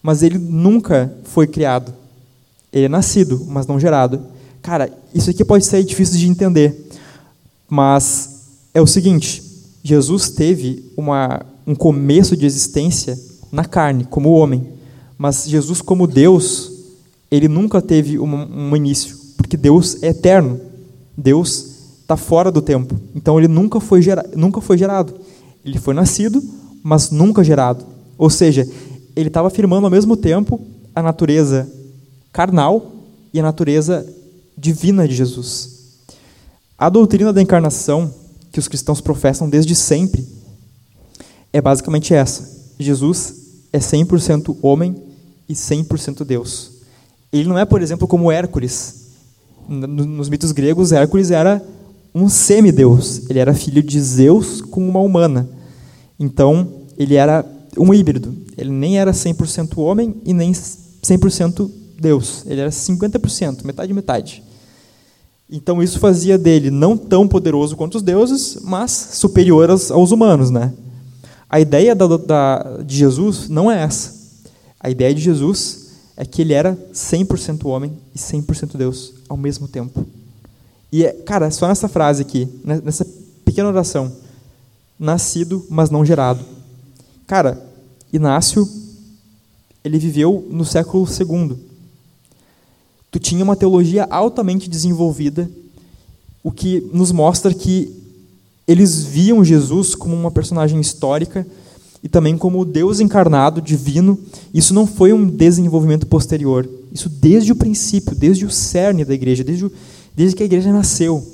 mas 0.07 0.23
ele 0.23 0.39
nunca 0.39 1.12
foi 1.24 1.49
criado. 1.49 1.93
Ele 2.73 2.85
é 2.85 2.89
nascido, 2.89 3.45
mas 3.49 3.66
não 3.66 3.81
gerado. 3.81 4.23
Cara, 4.62 4.89
isso 5.12 5.31
aqui 5.31 5.45
pode 5.45 5.66
ser 5.66 5.83
difícil 5.83 6.16
de 6.16 6.28
entender, 6.28 6.89
mas 7.69 8.45
é 8.73 8.81
o 8.81 8.87
seguinte: 8.87 9.43
Jesus 9.83 10.31
teve 10.31 10.93
uma, 10.97 11.45
um 11.66 11.74
começo 11.74 12.37
de 12.37 12.47
existência 12.47 13.19
na 13.51 13.65
carne, 13.65 14.05
como 14.05 14.31
homem. 14.31 14.69
Mas 15.19 15.49
Jesus, 15.49 15.83
como 15.83 16.07
Deus, 16.07 16.70
ele 17.28 17.49
nunca 17.49 17.83
teve 17.83 18.16
um, 18.16 18.70
um 18.70 18.77
início, 18.77 19.16
porque 19.37 19.57
Deus 19.57 20.01
é 20.05 20.11
eterno. 20.11 20.61
Deus 21.16 21.99
está 22.03 22.16
fora 22.16 22.53
do 22.53 22.62
tempo. 22.62 22.95
Então 23.12 23.41
ele 23.41 23.49
nunca 23.49 23.81
foi, 23.81 24.01
gera, 24.03 24.24
nunca 24.37 24.61
foi 24.61 24.78
gerado. 24.78 25.15
Ele 25.65 25.81
foi 25.81 25.95
nascido, 25.95 26.41
mas 26.81 27.11
nunca 27.11 27.43
gerado. 27.43 27.85
Ou 28.16 28.31
seja, 28.31 28.69
ele 29.16 29.28
estava 29.28 29.48
afirmando 29.48 29.86
ao 29.86 29.90
mesmo 29.90 30.16
tempo 30.16 30.60
a 30.94 31.02
natureza 31.02 31.66
carnal 32.30 32.93
e 33.32 33.40
a 33.40 33.43
natureza 33.43 34.06
divina 34.56 35.09
de 35.09 35.14
Jesus. 35.14 36.01
A 36.78 36.90
doutrina 36.90 37.32
da 37.32 37.40
encarnação 37.40 38.12
que 38.52 38.60
os 38.60 38.68
cristãos 38.68 39.01
professam 39.01 39.48
desde 39.48 39.74
sempre 39.74 40.26
é 41.52 41.60
basicamente 41.60 42.12
essa: 42.12 42.74
Jesus 42.78 43.34
é 43.72 43.78
100% 43.78 44.56
homem 44.60 44.94
e 45.48 45.55
100% 45.55 46.22
Deus. 46.24 46.72
Ele 47.32 47.48
não 47.48 47.59
é, 47.59 47.64
por 47.64 47.80
exemplo, 47.80 48.06
como 48.06 48.30
Hércules. 48.30 49.06
Nos 49.68 50.28
mitos 50.28 50.52
gregos, 50.52 50.93
Hércules 50.93 51.30
era 51.30 51.62
um 52.14 52.28
semideus. 52.28 53.28
Ele 53.28 53.38
era 53.38 53.52
filho 53.52 53.82
de 53.82 54.01
Zeus 54.01 54.60
com 54.60 54.86
uma 54.86 55.01
humana. 55.01 55.48
Então, 56.18 56.68
ele 56.97 57.14
era 57.14 57.44
um 57.77 57.93
híbrido. 57.93 58.35
Ele 58.57 58.70
nem 58.70 58.98
era 58.98 59.12
100% 59.12 59.78
homem 59.78 60.16
e 60.24 60.32
nem 60.32 60.53
100% 60.53 61.70
Deus. 61.98 62.44
Ele 62.47 62.61
era 62.61 62.70
50%, 62.70 63.65
metade 63.65 63.93
metade. 63.93 64.43
Então 65.48 65.82
isso 65.82 66.01
fazia 66.01 66.36
dele 66.36 66.70
não 66.70 66.97
tão 66.97 67.28
poderoso 67.28 67.77
quanto 67.77 67.97
os 67.97 68.03
deuses, 68.03 68.59
mas 68.62 68.90
superior 68.90 69.70
aos, 69.70 69.90
aos 69.90 70.11
humanos, 70.11 70.51
né? 70.51 70.73
A 71.48 71.61
ideia 71.61 71.94
da, 71.94 72.16
da, 72.16 72.82
de 72.85 72.97
Jesus 72.97 73.48
não 73.48 73.70
é 73.70 73.82
essa. 73.82 74.15
A 74.81 74.90
ideia 74.90 75.15
de 75.15 75.20
Jesus 75.20 75.86
é 76.16 76.24
que 76.24 76.43
ele 76.43 76.53
era 76.53 76.77
100% 76.93 77.66
homem 77.66 77.93
e 78.15 78.19
100% 78.19 78.77
Deus 78.77 79.15
ao 79.28 79.36
mesmo 79.36 79.69
tempo. 79.69 80.05
E, 80.90 81.05
é, 81.05 81.12
cara, 81.12 81.51
só 81.51 81.69
nessa 81.69 81.89
frase 81.89 82.23
aqui, 82.23 82.48
né, 82.65 82.81
nessa 82.82 83.07
pequena 83.44 83.69
oração, 83.69 84.11
nascido, 84.98 85.65
mas 85.69 85.90
não 85.90 86.05
gerado. 86.05 86.44
Cara, 87.27 87.61
Inácio, 88.16 88.68
ele 89.84 89.98
viveu 89.98 90.47
no 90.51 90.64
século 90.64 91.06
II. 91.06 91.56
Tu 93.10 93.18
tinha 93.18 93.44
uma 93.44 93.56
teologia 93.56 94.05
altamente 94.10 94.68
desenvolvida, 94.68 95.51
o 96.43 96.51
que 96.51 96.88
nos 96.93 97.12
mostra 97.12 97.55
que 97.55 97.90
eles 98.66 99.05
viam 99.05 99.44
Jesus 99.44 99.94
como 99.94 100.14
uma 100.14 100.30
personagem 100.30 100.80
histórica 100.80 101.47
e 102.02 102.09
também 102.09 102.36
como 102.36 102.64
Deus 102.64 103.01
encarnado, 103.01 103.60
divino. 103.60 104.18
Isso 104.52 104.74
não 104.74 104.86
foi 104.86 105.12
um 105.12 105.26
desenvolvimento 105.26 106.06
posterior. 106.06 106.68
Isso 106.93 107.09
desde 107.09 107.52
o 107.52 107.56
princípio, 107.56 108.14
desde 108.14 108.44
o 108.44 108.51
cerne 108.51 109.05
da 109.05 109.14
igreja, 109.14 109.44
desde, 109.44 109.66
o, 109.66 109.72
desde 110.14 110.36
que 110.36 110.43
a 110.43 110.47
igreja 110.47 110.72
nasceu, 110.72 111.24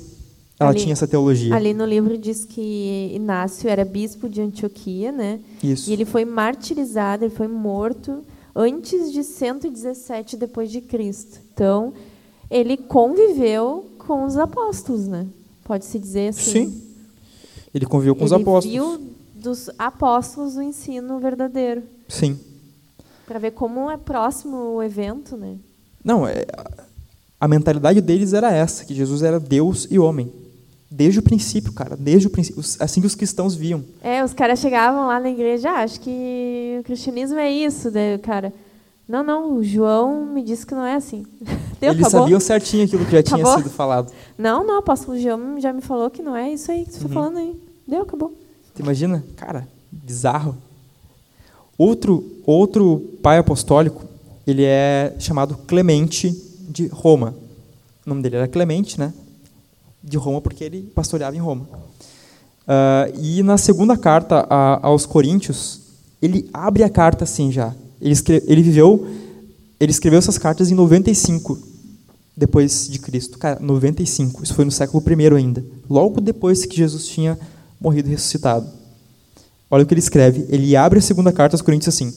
ela 0.59 0.69
Ali- 0.69 0.79
tinha 0.79 0.93
essa 0.93 1.07
teologia. 1.07 1.55
Ali 1.55 1.73
no 1.73 1.85
livro 1.85 2.17
diz 2.17 2.45
que 2.45 3.11
Inácio 3.13 3.69
era 3.69 3.83
bispo 3.83 4.29
de 4.29 4.41
Antioquia, 4.41 5.11
né? 5.11 5.39
Isso. 5.63 5.89
E 5.89 5.93
ele 5.93 6.05
foi 6.05 6.23
martirizado, 6.25 7.25
ele 7.25 7.33
foi 7.33 7.47
morto 7.47 8.23
antes 8.55 9.11
de 9.11 9.23
117 9.23 10.37
depois 10.37 10.69
de 10.71 10.79
Cristo. 10.81 11.39
Então, 11.53 11.93
ele 12.49 12.77
conviveu 12.77 13.85
com 13.97 14.25
os 14.25 14.37
apóstolos, 14.37 15.07
né? 15.07 15.25
Pode-se 15.63 15.97
dizer 15.97 16.29
assim. 16.29 16.69
Sim. 16.69 16.81
Ele 17.73 17.85
conviveu 17.85 18.15
com 18.15 18.23
os 18.25 18.31
ele 18.31 18.41
apóstolos. 18.43 18.71
viu 18.71 19.09
dos 19.33 19.69
apóstolos 19.79 20.55
o 20.55 20.61
ensino 20.61 21.19
verdadeiro, 21.19 21.81
Sim. 22.07 22.39
para 23.25 23.39
ver 23.39 23.51
como 23.51 23.89
é 23.89 23.97
próximo 23.97 24.55
o 24.75 24.83
evento, 24.83 25.35
né? 25.35 25.57
Não, 26.03 26.27
é, 26.27 26.45
a 27.39 27.47
mentalidade 27.47 27.99
deles 28.01 28.33
era 28.33 28.51
essa, 28.53 28.85
que 28.85 28.93
Jesus 28.93 29.21
era 29.23 29.39
Deus 29.39 29.87
e 29.89 29.97
homem. 29.97 30.31
Desde 30.95 31.17
o 31.19 31.23
princípio, 31.23 31.73
cara, 31.73 31.97
desde 31.99 32.27
o 32.27 32.29
princípio, 32.29 32.61
assim 32.79 33.01
que 33.01 33.07
os 33.07 33.15
cristãos 33.15 33.55
viam. 33.55 33.83
É, 33.99 34.23
os 34.23 34.31
caras 34.31 34.59
chegavam 34.59 35.07
lá 35.07 35.19
na 35.19 35.27
igreja, 35.31 35.71
ah, 35.71 35.79
acho 35.81 35.99
que 35.99 36.77
o 36.79 36.83
cristianismo 36.83 37.39
é 37.39 37.51
isso, 37.51 37.89
daí 37.89 38.13
o 38.15 38.19
cara, 38.19 38.53
não, 39.09 39.23
não, 39.23 39.55
o 39.57 39.63
João 39.63 40.23
me 40.23 40.43
disse 40.43 40.63
que 40.67 40.75
não 40.75 40.85
é 40.85 40.93
assim. 40.93 41.25
Deu, 41.81 41.91
Eles 41.93 42.05
acabou? 42.05 42.21
sabiam 42.21 42.39
certinho 42.39 42.85
aquilo 42.85 43.05
que 43.05 43.11
já 43.11 43.23
tinha 43.23 43.37
Acabou? 43.41 43.57
sido 43.57 43.69
falado. 43.71 44.11
Não, 44.37 44.63
não, 44.63 44.75
o 44.75 44.79
apóstolo 44.79 45.17
João 45.19 45.59
já 45.59 45.73
me 45.73 45.81
falou 45.81 46.11
que 46.11 46.21
não 46.21 46.35
é 46.35 46.51
isso 46.53 46.71
aí 46.71 46.85
que 46.85 46.91
você 46.91 46.97
está 46.97 47.07
Uhum. 47.07 47.13
falando 47.13 47.37
aí. 47.37 47.55
Deu, 47.87 48.03
acabou. 48.03 48.31
Tu 48.75 48.81
imagina? 48.83 49.23
Cara, 49.35 49.67
bizarro. 49.91 50.55
Outro, 51.75 52.23
outro 52.45 52.99
pai 53.21 53.39
apostólico, 53.39 54.03
ele 54.45 54.63
é 54.63 55.15
chamado 55.19 55.57
Clemente 55.67 56.29
de 56.69 56.85
Roma. 56.87 57.33
O 58.05 58.09
nome 58.09 58.21
dele 58.21 58.35
era 58.35 58.47
Clemente, 58.47 58.99
né? 58.99 59.11
De 60.03 60.17
Roma, 60.17 60.41
porque 60.41 60.63
ele 60.63 60.81
pastoreava 60.93 61.35
em 61.35 61.39
Roma. 61.39 61.67
Ah, 62.67 63.09
e 63.21 63.41
na 63.43 63.57
segunda 63.57 63.97
carta 63.97 64.45
a- 64.49 64.79
aos 64.85 65.05
Coríntios, 65.05 65.79
ele 66.21 66.49
abre 66.53 66.83
a 66.83 66.89
carta 66.89 67.23
assim 67.23 67.51
já. 67.51 67.73
Ele, 68.01 68.13
escre- 68.13 68.43
ele 68.47 68.61
viveu, 68.61 69.07
ele 69.79 69.91
escreveu 69.91 70.19
essas 70.19 70.37
cartas 70.37 70.69
em 70.71 70.75
95 70.75 71.57
depois 72.35 72.87
de 72.89 72.99
Cristo. 72.99 73.37
Cara, 73.37 73.59
95. 73.59 74.43
Isso 74.43 74.53
foi 74.53 74.65
no 74.65 74.71
século 74.71 75.03
I 75.07 75.35
ainda. 75.35 75.63
Logo 75.89 76.19
depois 76.19 76.65
que 76.65 76.75
Jesus 76.75 77.05
tinha 77.07 77.37
morrido 77.79 78.07
e 78.09 78.11
ressuscitado. 78.11 78.67
Olha 79.69 79.83
o 79.83 79.85
que 79.87 79.93
ele 79.93 79.99
escreve. 79.99 80.45
Ele 80.49 80.75
abre 80.75 80.99
a 80.99 81.01
segunda 81.01 81.31
carta 81.31 81.55
aos 81.55 81.61
Coríntios 81.61 81.93
assim: 81.93 82.13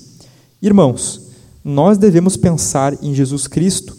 Irmãos, 0.61 1.21
nós 1.65 1.99
devemos 1.99 2.37
pensar 2.37 2.97
em 3.03 3.15
Jesus 3.15 3.47
Cristo 3.47 3.97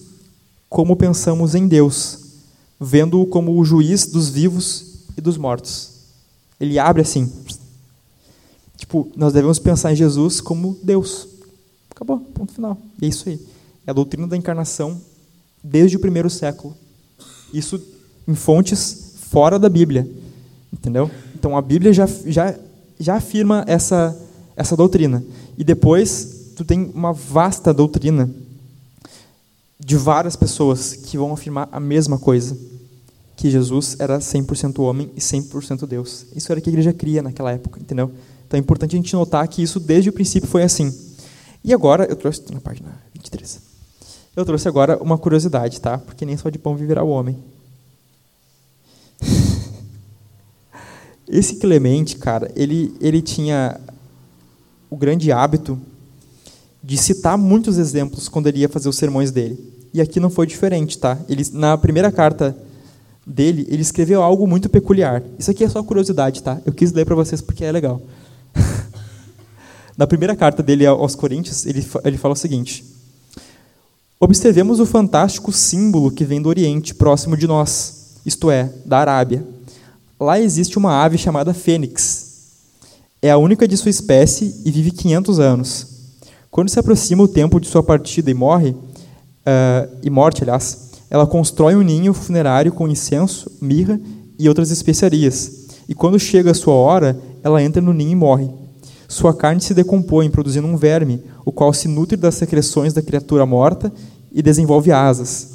como 0.69 0.95
pensamos 0.95 1.55
em 1.55 1.67
Deus, 1.67 2.19
vendo-o 2.79 3.25
como 3.25 3.57
o 3.57 3.65
juiz 3.65 4.05
dos 4.05 4.29
vivos 4.29 5.05
e 5.17 5.21
dos 5.21 5.37
mortos. 5.37 5.91
Ele 6.59 6.77
abre 6.79 7.01
assim. 7.01 7.31
Tipo, 8.77 9.11
nós 9.15 9.33
devemos 9.33 9.59
pensar 9.59 9.91
em 9.91 9.95
Jesus 9.95 10.39
como 10.39 10.77
Deus. 10.83 11.27
Acabou, 11.89 12.19
ponto 12.19 12.53
final. 12.53 12.77
E 13.01 13.05
é 13.05 13.09
isso 13.09 13.27
aí. 13.27 13.39
É 13.85 13.91
a 13.91 13.93
doutrina 13.93 14.27
da 14.27 14.37
encarnação 14.37 14.99
desde 15.63 15.97
o 15.97 15.99
primeiro 15.99 16.29
século. 16.29 16.75
Isso 17.53 17.81
em 18.27 18.35
fontes 18.35 19.15
fora 19.29 19.57
da 19.57 19.69
Bíblia. 19.69 20.07
Entendeu? 20.71 21.09
Então 21.33 21.57
a 21.57 21.61
Bíblia 21.61 21.91
já, 21.91 22.07
já, 22.25 22.55
já 22.99 23.15
afirma 23.15 23.63
essa, 23.67 24.17
essa 24.55 24.75
doutrina. 24.75 25.23
E 25.57 25.63
depois 25.63 26.51
tu 26.55 26.63
tem 26.63 26.91
uma 26.93 27.13
vasta 27.13 27.73
doutrina 27.73 28.29
de 29.87 29.95
várias 29.95 30.35
pessoas 30.35 30.97
que 30.97 31.17
vão 31.17 31.31
afirmar 31.31 31.69
a 31.71 31.79
mesma 31.79 32.19
coisa. 32.19 32.57
Que 33.37 33.49
Jesus 33.49 33.95
era 33.97 34.19
100% 34.19 34.79
homem 34.79 35.09
e 35.15 35.21
100% 35.21 35.87
Deus. 35.87 36.25
Isso 36.35 36.51
era 36.51 36.59
o 36.59 36.61
que 36.61 36.69
a 36.69 36.73
igreja 36.73 36.91
cria 36.91 37.23
naquela 37.23 37.53
época, 37.53 37.79
entendeu? 37.79 38.11
Então 38.45 38.57
é 38.57 38.59
importante 38.59 38.97
a 38.97 38.97
gente 38.97 39.13
notar 39.13 39.47
que 39.47 39.63
isso 39.63 39.79
desde 39.79 40.09
o 40.09 40.13
princípio 40.13 40.49
foi 40.49 40.63
assim. 40.63 40.93
E 41.63 41.73
agora, 41.73 42.03
eu 42.03 42.17
trouxe 42.17 42.43
na 42.51 42.59
página 42.59 43.01
23. 43.13 43.61
Eu 44.35 44.43
trouxe 44.43 44.67
agora 44.67 45.01
uma 45.01 45.17
curiosidade, 45.17 45.79
tá? 45.79 45.97
Porque 45.97 46.25
nem 46.25 46.35
só 46.35 46.49
de 46.49 46.59
pão 46.59 46.75
viverá 46.75 47.01
o 47.01 47.07
homem. 47.07 47.41
Esse 51.29 51.55
Clemente, 51.55 52.17
cara, 52.17 52.51
ele, 52.57 52.93
ele 52.99 53.21
tinha 53.21 53.79
o 54.89 54.97
grande 54.97 55.31
hábito 55.31 55.79
de 56.83 56.97
citar 56.97 57.37
muitos 57.37 57.77
exemplos 57.77 58.27
quando 58.27 58.47
ele 58.47 58.59
ia 58.59 58.67
fazer 58.67 58.89
os 58.89 58.97
sermões 58.97 59.31
dele. 59.31 59.76
E 59.93 60.01
aqui 60.01 60.19
não 60.19 60.29
foi 60.29 60.45
diferente, 60.45 60.97
tá? 60.97 61.17
Ele, 61.27 61.45
na 61.53 61.77
primeira 61.77 62.11
carta 62.11 62.55
dele, 63.25 63.67
ele 63.69 63.81
escreveu 63.81 64.21
algo 64.21 64.47
muito 64.47 64.69
peculiar. 64.69 65.21
Isso 65.37 65.51
aqui 65.51 65.63
é 65.63 65.69
só 65.69 65.83
curiosidade, 65.83 66.41
tá? 66.41 66.59
Eu 66.65 66.73
quis 66.73 66.91
ler 66.91 67.05
para 67.05 67.15
vocês 67.15 67.41
porque 67.41 67.65
é 67.65 67.71
legal. 67.71 68.01
na 69.97 70.07
primeira 70.07 70.35
carta 70.35 70.63
dele 70.63 70.85
aos 70.85 71.15
Coríntios, 71.15 71.65
ele, 71.65 71.85
ele 72.03 72.17
fala 72.17 72.33
o 72.33 72.37
seguinte: 72.37 72.85
Observemos 74.19 74.79
o 74.79 74.85
fantástico 74.85 75.51
símbolo 75.51 76.09
que 76.09 76.25
vem 76.25 76.41
do 76.41 76.49
Oriente, 76.49 76.95
próximo 76.95 77.37
de 77.37 77.45
nós, 77.45 78.15
isto 78.25 78.49
é, 78.49 78.71
da 78.83 78.97
Arábia. 78.97 79.45
Lá 80.19 80.39
existe 80.39 80.77
uma 80.77 81.03
ave 81.03 81.19
chamada 81.19 81.53
fênix. 81.53 82.25
É 83.21 83.29
a 83.29 83.37
única 83.37 83.67
de 83.67 83.77
sua 83.77 83.91
espécie 83.91 84.59
e 84.65 84.71
vive 84.71 84.89
500 84.89 85.39
anos. 85.39 85.87
Quando 86.49 86.69
se 86.69 86.79
aproxima 86.79 87.23
o 87.23 87.27
tempo 87.27 87.59
de 87.59 87.67
sua 87.67 87.83
partida 87.83 88.31
e 88.31 88.33
morre, 88.33 88.75
ah, 89.49 89.87
e 90.03 90.09
morte, 90.09 90.43
aliás, 90.43 90.89
ela 91.09 91.25
constrói 91.25 91.73
um 91.73 91.81
ninho 91.81 92.13
funerário 92.13 92.73
com 92.73 92.85
incenso, 92.85 93.49
mirra 93.61 93.97
e 94.37 94.49
outras 94.49 94.71
especiarias. 94.71 95.67
E 95.87 95.95
quando 95.95 96.19
chega 96.19 96.51
a 96.51 96.53
sua 96.53 96.73
hora, 96.73 97.17
ela 97.41 97.63
entra 97.63 97.81
no 97.81 97.93
ninho 97.93 98.11
e 98.11 98.15
morre. 98.15 98.49
Sua 99.07 99.33
carne 99.33 99.61
se 99.61 99.73
decompõe, 99.73 100.29
produzindo 100.29 100.67
um 100.67 100.75
verme, 100.75 101.23
o 101.45 101.51
qual 101.53 101.71
se 101.71 101.87
nutre 101.87 102.17
das 102.17 102.35
secreções 102.35 102.91
da 102.91 103.01
criatura 103.01 103.45
morta 103.45 103.89
e 104.33 104.41
desenvolve 104.41 104.91
asas. 104.91 105.47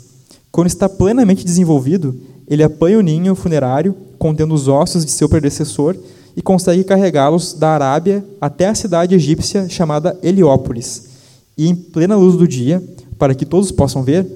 Quando 0.50 0.68
está 0.68 0.88
plenamente 0.88 1.44
desenvolvido, 1.44 2.18
ele 2.48 2.62
apanha 2.62 2.98
o 2.98 3.02
ninho 3.02 3.34
funerário, 3.34 3.94
contendo 4.18 4.54
os 4.54 4.68
ossos 4.68 5.04
de 5.04 5.10
seu 5.10 5.28
predecessor, 5.28 5.94
e 6.34 6.40
consegue 6.40 6.82
carregá-los 6.82 7.52
da 7.52 7.68
Arábia 7.74 8.24
até 8.40 8.68
a 8.68 8.74
cidade 8.74 9.14
egípcia 9.14 9.68
chamada 9.68 10.18
Heliópolis. 10.22 11.10
E, 11.58 11.68
em 11.68 11.74
plena 11.74 12.16
luz 12.16 12.38
do 12.38 12.48
dia, 12.48 12.82
para 13.22 13.36
que 13.36 13.46
todos 13.46 13.70
possam 13.70 14.02
ver, 14.02 14.26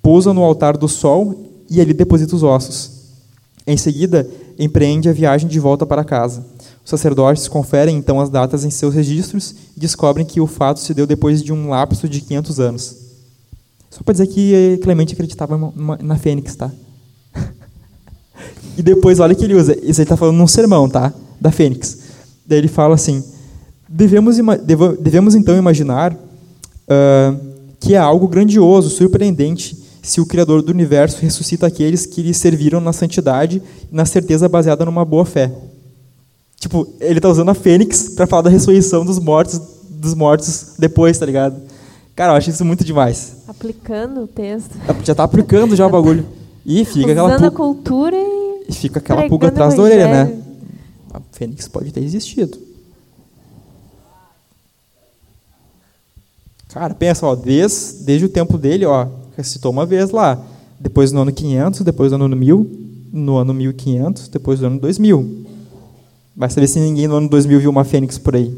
pousa 0.00 0.32
no 0.32 0.42
altar 0.42 0.78
do 0.78 0.88
sol 0.88 1.46
e 1.68 1.78
ali 1.78 1.92
deposita 1.92 2.34
os 2.34 2.42
ossos. 2.42 2.90
Em 3.66 3.76
seguida, 3.76 4.26
empreende 4.58 5.10
a 5.10 5.12
viagem 5.12 5.46
de 5.46 5.60
volta 5.60 5.84
para 5.84 6.02
casa. 6.02 6.42
Os 6.82 6.88
sacerdotes 6.88 7.48
conferem 7.48 7.98
então 7.98 8.18
as 8.18 8.30
datas 8.30 8.64
em 8.64 8.70
seus 8.70 8.94
registros 8.94 9.54
e 9.76 9.80
descobrem 9.80 10.24
que 10.24 10.40
o 10.40 10.46
fato 10.46 10.80
se 10.80 10.94
deu 10.94 11.06
depois 11.06 11.42
de 11.42 11.52
um 11.52 11.68
lapso 11.68 12.08
de 12.08 12.22
500 12.22 12.60
anos. 12.60 12.96
Só 13.90 14.02
para 14.02 14.12
dizer 14.12 14.28
que 14.28 14.54
eh, 14.54 14.78
Clemente 14.78 15.12
acreditava 15.12 15.60
na 16.02 16.16
Fênix, 16.16 16.56
tá? 16.56 16.72
e 18.78 18.82
depois, 18.82 19.20
olha 19.20 19.34
que 19.34 19.44
ele 19.44 19.54
usa. 19.54 19.74
Isso 19.82 20.00
ele 20.00 20.04
está 20.04 20.16
falando 20.16 20.38
num 20.38 20.46
sermão, 20.46 20.88
tá? 20.88 21.12
Da 21.38 21.52
Fênix. 21.52 21.98
Daí 22.46 22.56
ele 22.56 22.68
fala 22.68 22.94
assim: 22.94 23.22
devemos, 23.86 24.38
devemos 24.98 25.34
então 25.34 25.58
imaginar 25.58 26.16
ah, 26.88 27.34
que 27.84 27.94
é 27.94 27.98
algo 27.98 28.26
grandioso, 28.26 28.88
surpreendente, 28.88 29.76
se 30.02 30.18
o 30.18 30.24
Criador 30.26 30.62
do 30.62 30.72
universo 30.72 31.20
ressuscita 31.20 31.66
aqueles 31.66 32.06
que 32.06 32.22
lhe 32.22 32.32
serviram 32.32 32.80
na 32.80 32.94
santidade 32.94 33.60
e 33.92 33.94
na 33.94 34.06
certeza 34.06 34.48
baseada 34.48 34.86
numa 34.86 35.04
boa 35.04 35.26
fé. 35.26 35.52
Tipo, 36.58 36.88
ele 36.98 37.18
está 37.18 37.28
usando 37.28 37.50
a 37.50 37.54
Fênix 37.54 38.08
para 38.08 38.26
falar 38.26 38.42
da 38.42 38.50
ressurreição 38.50 39.04
dos 39.04 39.18
mortos, 39.18 39.60
dos 39.90 40.14
mortos 40.14 40.76
depois, 40.78 41.18
tá 41.18 41.26
ligado? 41.26 41.60
Cara, 42.16 42.32
eu 42.32 42.36
acho 42.36 42.48
isso 42.48 42.64
muito 42.64 42.84
demais. 42.84 43.36
Aplicando 43.46 44.22
o 44.22 44.26
texto. 44.26 44.70
Já 45.04 45.12
está 45.12 45.24
aplicando 45.24 45.76
já 45.76 45.86
o 45.86 45.90
bagulho. 45.90 46.24
E 46.64 46.86
fica 46.86 47.12
aquela, 47.12 47.34
Usando 47.34 47.44
a 47.44 47.50
cultura 47.50 48.16
e 48.16 48.64
e 48.66 48.72
fica 48.72 48.98
aquela 48.98 49.28
pulga 49.28 49.48
atrás 49.48 49.74
da 49.74 49.82
orelha, 49.82 50.08
né? 50.08 50.38
A 51.12 51.20
Fênix 51.32 51.68
pode 51.68 51.92
ter 51.92 52.02
existido. 52.02 52.58
Cara, 56.74 56.92
pensa, 56.92 57.24
ó, 57.24 57.36
desde, 57.36 58.02
desde 58.02 58.26
o 58.26 58.28
tempo 58.28 58.58
dele, 58.58 58.84
ó, 58.84 59.06
ressuscitou 59.36 59.70
uma 59.70 59.86
vez 59.86 60.10
lá. 60.10 60.44
Depois 60.80 61.12
no 61.12 61.22
ano 61.22 61.32
500, 61.32 61.82
depois 61.82 62.10
no 62.10 62.24
ano 62.24 62.34
1000, 62.34 62.70
no 63.12 63.36
ano 63.36 63.54
1500, 63.54 64.26
depois 64.26 64.58
no 64.58 64.66
ano 64.66 64.80
2000. 64.80 65.46
Vai 66.36 66.50
saber 66.50 66.66
se 66.66 66.80
ninguém 66.80 67.06
no 67.06 67.14
ano 67.14 67.28
2000 67.28 67.60
viu 67.60 67.70
uma 67.70 67.84
fênix 67.84 68.18
por 68.18 68.34
aí. 68.34 68.52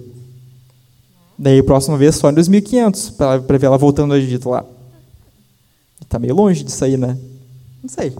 Daí, 1.39 1.59
a 1.59 1.65
próxima 1.65 1.99
vez, 1.99 2.17
só 2.17 2.31
em 2.31 2.33
2500, 2.33 3.11
para 3.11 3.37
ver 3.37 3.67
ela 3.67 3.77
voltando 3.77 4.15
ao 4.15 4.19
Egito 4.19 4.49
lá. 4.49 4.65
Tá 6.09 6.19
meio 6.19 6.35
longe 6.35 6.65
disso 6.65 6.83
aí, 6.87 6.97
né? 6.97 7.19
Não 7.83 7.91
sei. 7.91 8.15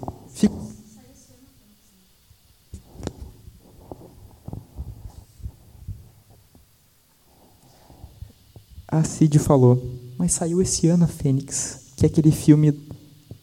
A 8.87 9.03
Cid 9.03 9.37
falou, 9.37 9.83
mas 10.17 10.31
saiu 10.33 10.61
esse 10.61 10.87
ano 10.87 11.03
a 11.03 11.07
Fênix, 11.07 11.91
que 11.97 12.05
é 12.05 12.07
aquele 12.07 12.31
filme 12.31 12.71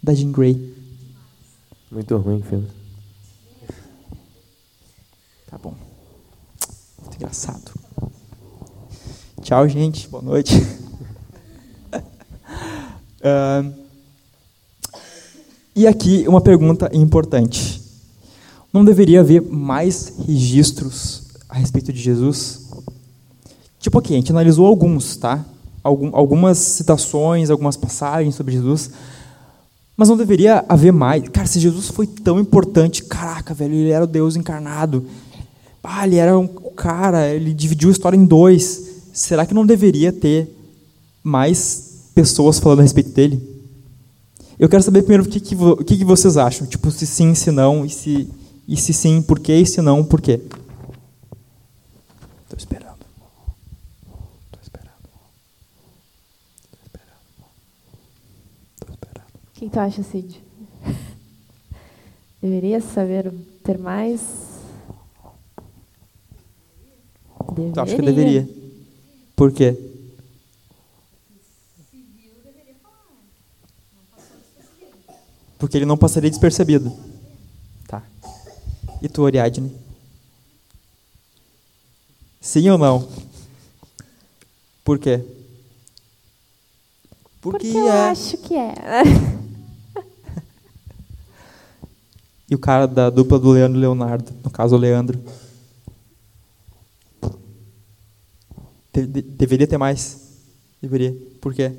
da 0.02 0.14
Jean 0.14 0.32
Grey. 0.32 0.74
Muito 1.90 2.16
ruim 2.16 2.40
o 2.40 2.42
filme. 2.42 2.66
Tá 5.46 5.58
bom. 5.58 5.74
Muito 7.02 7.16
engraçado. 7.16 7.72
Tchau, 9.42 9.68
gente. 9.68 10.08
Boa 10.08 10.22
noite. 10.22 10.54
uh, 13.22 13.74
e 15.76 15.86
aqui 15.86 16.26
uma 16.26 16.40
pergunta 16.40 16.90
importante. 16.94 17.82
Não 18.72 18.84
deveria 18.84 19.20
haver 19.20 19.42
mais 19.42 20.14
registros 20.26 21.28
a 21.48 21.56
respeito 21.58 21.92
de 21.92 22.00
Jesus? 22.00 22.63
Tipo 23.84 23.98
aqui, 23.98 24.14
a 24.14 24.16
gente 24.16 24.32
analisou 24.32 24.64
alguns, 24.64 25.14
tá? 25.14 25.44
Algum, 25.82 26.08
algumas 26.16 26.56
citações, 26.56 27.50
algumas 27.50 27.76
passagens 27.76 28.34
sobre 28.34 28.54
Jesus, 28.54 28.90
mas 29.94 30.08
não 30.08 30.16
deveria 30.16 30.64
haver 30.66 30.90
mais. 30.90 31.28
Cara, 31.28 31.46
se 31.46 31.60
Jesus 31.60 31.88
foi 31.88 32.06
tão 32.06 32.40
importante, 32.40 33.04
caraca, 33.04 33.52
velho, 33.52 33.74
ele 33.74 33.90
era 33.90 34.04
o 34.04 34.06
Deus 34.06 34.36
encarnado. 34.36 35.04
Ah, 35.82 36.06
ele 36.06 36.16
era 36.16 36.38
um 36.38 36.46
cara, 36.46 37.28
ele 37.28 37.52
dividiu 37.52 37.90
a 37.90 37.92
história 37.92 38.16
em 38.16 38.24
dois. 38.24 39.02
Será 39.12 39.44
que 39.44 39.52
não 39.52 39.66
deveria 39.66 40.10
ter 40.10 40.48
mais 41.22 42.08
pessoas 42.14 42.58
falando 42.58 42.78
a 42.78 42.82
respeito 42.84 43.10
dele? 43.10 43.38
Eu 44.58 44.66
quero 44.66 44.82
saber 44.82 45.02
primeiro 45.02 45.24
o 45.24 45.28
que, 45.28 45.38
que, 45.38 45.54
o 45.54 45.84
que, 45.84 45.98
que 45.98 46.06
vocês 46.06 46.38
acham. 46.38 46.66
Tipo, 46.66 46.90
se 46.90 47.06
sim, 47.06 47.34
se 47.34 47.50
não, 47.50 47.84
e 47.84 47.90
se, 47.90 48.30
e 48.66 48.78
se 48.78 48.94
sim, 48.94 49.20
por 49.20 49.38
quê, 49.38 49.56
e 49.56 49.66
se 49.66 49.82
não, 49.82 50.02
por 50.02 50.22
quê. 50.22 50.40
Estou 52.44 52.56
esperando. 52.56 52.94
Estou 54.46 54.60
esperando. 54.62 55.08
Estou 56.54 56.90
esperando. 56.92 57.24
Estou 58.80 58.90
esperando. 58.94 59.26
O 59.53 59.53
que 59.64 59.70
tu 59.70 59.80
acha, 59.80 60.02
Cid? 60.02 60.42
Deveria 62.42 62.80
saber 62.80 63.32
ter 63.62 63.78
mais? 63.78 64.20
Eu 67.56 67.82
acho 67.82 67.96
que 67.96 68.02
deveria. 68.02 68.48
Por 69.36 69.52
quê? 69.52 69.76
Porque 75.58 75.78
ele 75.78 75.86
não 75.86 75.96
passaria 75.96 76.28
despercebido. 76.28 76.92
Tá. 77.86 78.02
E 79.00 79.08
tu, 79.08 79.24
Ariadne? 79.24 79.74
Sim 82.40 82.68
ou 82.70 82.76
não? 82.76 83.08
Por 84.84 84.98
quê? 84.98 85.24
Porque, 87.40 87.68
eu 87.68 87.88
é. 87.88 88.10
acho 88.10 88.36
que 88.38 88.54
é. 88.54 88.74
E 92.48 92.54
o 92.54 92.58
cara 92.58 92.86
da 92.86 93.08
dupla 93.10 93.38
do 93.38 93.50
Leandro 93.50 93.78
Leonardo, 93.80 94.32
no 94.44 94.50
caso 94.50 94.76
o 94.76 94.78
Leandro. 94.78 95.18
De- 98.92 99.06
de- 99.06 99.22
deveria 99.22 99.66
ter 99.66 99.78
mais. 99.78 100.20
Deveria. 100.80 101.14
Por 101.40 101.52
quê? 101.54 101.72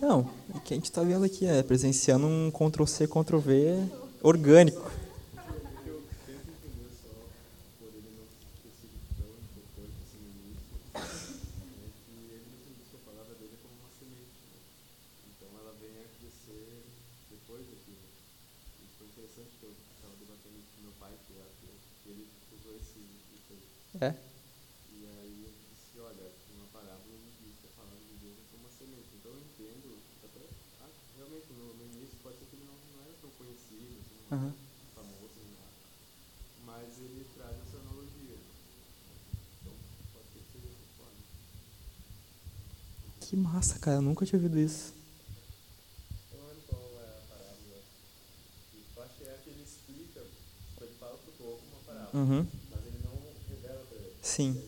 Não, 0.00 0.28
o 0.52 0.60
que 0.60 0.74
a 0.74 0.76
gente 0.76 0.86
está 0.86 1.02
vendo 1.02 1.24
aqui 1.24 1.46
é 1.46 1.62
presenciando 1.62 2.26
um 2.26 2.50
Ctrl-C, 2.50 3.06
Ctrl-V 3.06 3.88
orgânico. 4.22 4.90
É. 24.00 24.14
Aham. 34.32 34.52
Que 43.20 43.36
massa, 43.36 43.78
cara. 43.78 43.98
Eu 43.98 44.02
nunca 44.02 44.24
tinha 44.24 44.38
ouvido 44.38 44.58
isso. 44.58 44.94
Uhum. 52.14 52.46
Sim. 54.22 54.62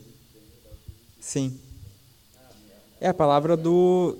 Sim. 1.20 1.60
É 3.00 3.08
a 3.08 3.14
palavra 3.14 3.56
do. 3.56 4.16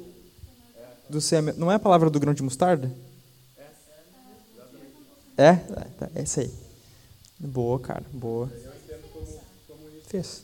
do 1.08 1.20
seme... 1.20 1.52
Não 1.52 1.70
é 1.70 1.74
a 1.74 1.78
palavra 1.78 2.08
do 2.08 2.20
grão 2.20 2.32
de 2.32 2.42
mostarda? 2.42 3.03
É? 5.36 5.48
É, 5.48 5.56
tá, 5.98 6.10
é 6.14 6.22
isso 6.22 6.40
aí. 6.40 6.52
Boa, 7.38 7.78
cara. 7.80 8.04
Boa. 8.12 8.50
Fez. 10.06 10.42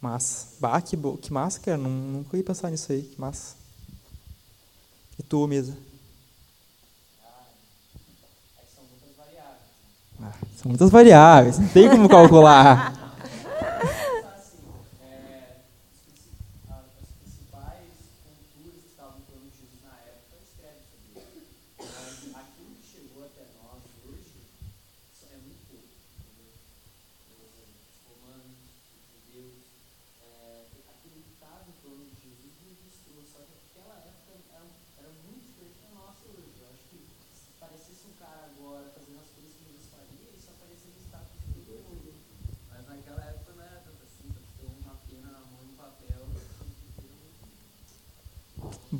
Massa. 0.00 0.48
Bah, 0.60 0.80
que, 0.80 0.96
bo... 0.96 1.16
que 1.16 1.32
massa, 1.32 1.60
cara. 1.60 1.76
Nun- 1.78 2.12
Nunca 2.12 2.36
ia 2.36 2.42
pensar 2.44 2.70
nisso 2.70 2.90
aí. 2.92 3.02
Que 3.02 3.20
massa. 3.20 3.54
E 5.18 5.22
tu, 5.22 5.46
Mesa? 5.46 5.76
Ah, 10.22 10.32
são 10.56 10.68
muitas 10.68 10.90
variáveis. 10.90 11.58
Não 11.58 11.68
tem 11.68 11.88
como 11.88 12.08
calcular. 12.08 13.00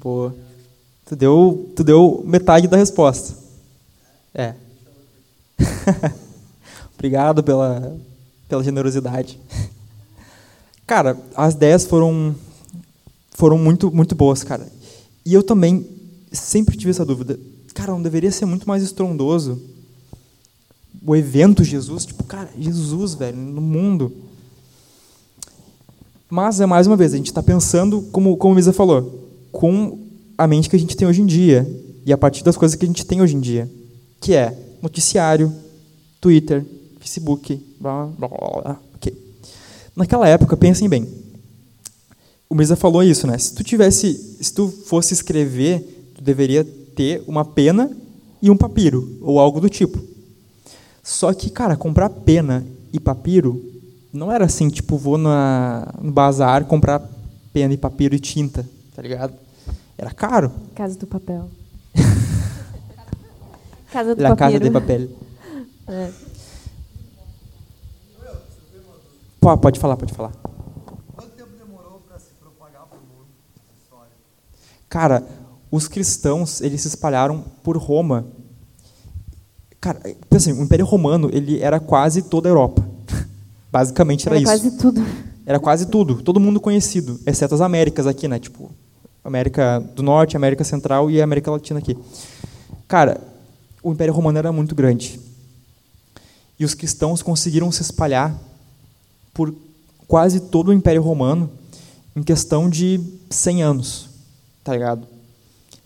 Boa. 0.05 0.35
Tu 1.07 1.17
deu, 1.17 1.73
tu 1.75 1.83
deu 1.83 2.23
metade 2.27 2.69
da 2.69 2.77
resposta. 2.77 3.35
É. 4.35 4.53
Obrigado 6.93 7.43
pela, 7.43 7.97
pela 8.47 8.63
generosidade. 8.63 9.41
Cara, 10.87 11.19
as 11.35 11.55
ideias 11.55 11.87
foram 11.87 12.35
foram 13.31 13.57
muito 13.57 13.91
muito 13.91 14.15
boas, 14.15 14.45
cara. 14.45 14.71
E 15.25 15.33
eu 15.33 15.43
também 15.43 15.89
sempre 16.31 16.77
tive 16.77 16.91
essa 16.91 17.07
dúvida. 17.07 17.41
Cara, 17.73 17.93
não 17.93 18.03
deveria 18.03 18.31
ser 18.31 18.45
muito 18.45 18.69
mais 18.69 18.83
estrondoso 18.83 19.59
o 21.03 21.17
evento 21.17 21.65
Jesus, 21.65 22.05
tipo, 22.05 22.25
cara, 22.25 22.51
Jesus, 22.59 23.15
velho, 23.15 23.39
no 23.39 23.61
mundo. 23.63 24.13
Mas 26.29 26.61
é 26.61 26.67
mais 26.67 26.87
uma 26.87 26.97
vez, 26.97 27.15
a 27.15 27.17
gente 27.17 27.27
está 27.29 27.43
pensando, 27.43 28.03
como, 28.13 28.37
como 28.37 28.53
a 28.53 28.57
Misa 28.57 28.73
falou, 28.73 29.24
com 29.55 30.01
a 30.37 30.49
mente 30.49 30.69
que 30.69 30.75
a 30.75 30.79
gente 30.79 30.97
tem 30.97 31.07
hoje 31.07 31.23
em 31.23 31.27
dia 31.27 31.65
e 32.05 32.13
a 32.13 32.19
partir 32.19 32.43
das 32.43 32.57
coisas 32.57 32.77
que 32.77 32.85
a 32.85 32.89
gente 32.89 33.07
tem 33.07 33.23
hoje 33.23 33.37
em 33.37 33.41
dia, 33.41 33.71
que 34.21 34.35
é 34.35 34.53
noticiário, 34.83 35.55
Twitter, 36.21 36.67
Facebook, 36.99 37.65
blá, 37.81 38.07
blá, 38.19 38.29
blá, 38.29 38.39
blá. 38.39 38.81
ok. 38.97 39.17
Naquela 39.95 40.29
época, 40.29 40.57
pensem 40.57 40.89
bem. 40.89 41.07
O 42.51 42.55
Misa 42.55 42.75
falou 42.75 43.03
isso, 43.03 43.29
né? 43.29 43.39
Se 43.39 43.55
tu 43.55 43.63
tivesse, 43.63 44.37
se 44.41 44.53
tu 44.53 44.69
fosse 44.69 45.15
escrever, 45.15 46.13
tu 46.17 46.23
deveria 46.23 46.65
ter 46.65 47.23
uma 47.27 47.45
pena 47.45 47.91
e 48.43 48.51
um 48.51 48.57
papiro 48.57 49.19
ou 49.23 49.39
algo 49.39 49.61
do 49.61 49.69
tipo. 49.69 50.03
Só 51.01 51.33
que, 51.33 51.49
cara, 51.49 51.77
comprar 51.77 52.11
pena 52.11 52.67
e 52.93 52.99
papiro 52.99 53.63
não 54.13 54.33
era 54.33 54.47
assim, 54.47 54.69
tipo, 54.69 54.97
vou 54.97 55.17
na, 55.17 55.95
no 56.03 56.11
bazar 56.11 56.65
comprar 56.65 57.09
pena 57.53 57.73
e 57.73 57.77
papiro 57.77 58.17
e 58.17 58.21
tinta, 58.21 58.69
tá 58.95 59.01
ligado? 59.01 59.44
Era 59.97 60.11
caro. 60.13 60.53
Casa 60.75 60.99
do 60.99 61.07
Papel. 61.07 61.49
casa 63.93 64.15
do 64.15 64.23
La 64.23 64.35
Casa 64.37 64.53
Papiro. 64.59 64.65
de 64.65 64.71
Papel. 64.71 65.09
É. 65.87 66.11
Pô, 69.41 69.57
pode 69.59 69.79
falar, 69.79 69.97
pode 69.99 70.15
falar. 70.15 70.33
Quanto 71.15 71.31
tempo 71.33 71.51
demorou 71.59 72.01
para 72.09 72.19
se 72.19 72.31
propagar 72.41 72.87
para 72.87 72.97
o 72.97 73.03
mundo 73.03 73.27
essa 73.55 73.75
história? 73.83 74.11
Cara, 74.89 75.23
os 75.71 75.87
cristãos, 75.87 76.63
eles 76.63 76.81
se 76.81 76.89
espalharam 76.89 77.45
por 77.63 77.77
Roma. 77.77 78.25
Cara, 79.79 80.01
pensa 80.31 80.51
assim, 80.51 80.59
o 80.59 80.65
Império 80.65 80.87
Romano, 80.87 81.29
ele 81.33 81.61
era 81.61 81.79
quase 81.79 82.23
toda 82.23 82.49
a 82.49 82.51
Europa. 82.51 82.83
Basicamente 83.71 84.27
era, 84.27 84.37
Era 84.37 84.43
isso. 84.43 84.51
quase 84.53 84.79
tudo. 84.79 85.05
Era 85.45 85.61
quase 85.61 85.87
tudo, 85.87 86.23
todo 86.23 86.41
mundo 86.41 86.59
conhecido, 86.59 87.21
exceto 87.27 87.55
as 87.55 87.61
Américas 87.61 88.07
aqui, 88.07 88.27
né? 88.27 88.39
Tipo, 88.39 88.71
América 89.25 89.81
do 89.95 90.03
Norte, 90.03 90.37
América 90.37 90.63
Central 90.65 91.11
e 91.11 91.21
América 91.23 91.51
Latina 91.51 91.79
aqui. 91.79 91.97
Cara, 92.87 93.21
o 93.83 93.93
Império 93.93 94.13
Romano 94.13 94.39
era 94.39 94.53
muito 94.53 94.75
grande. 94.75 95.19
E 96.59 96.65
os 96.65 96.75
cristãos 96.75 97.23
conseguiram 97.23 97.73
se 97.73 97.83
espalhar 97.83 98.39
por 99.33 99.55
quase 100.07 100.39
todo 100.41 100.69
o 100.69 100.73
Império 100.73 101.03
Romano 101.03 101.51
em 102.15 102.23
questão 102.23 102.69
de 102.71 103.01
100 103.31 103.63
anos, 103.63 104.09
tá 104.63 104.73
ligado? 104.73 105.07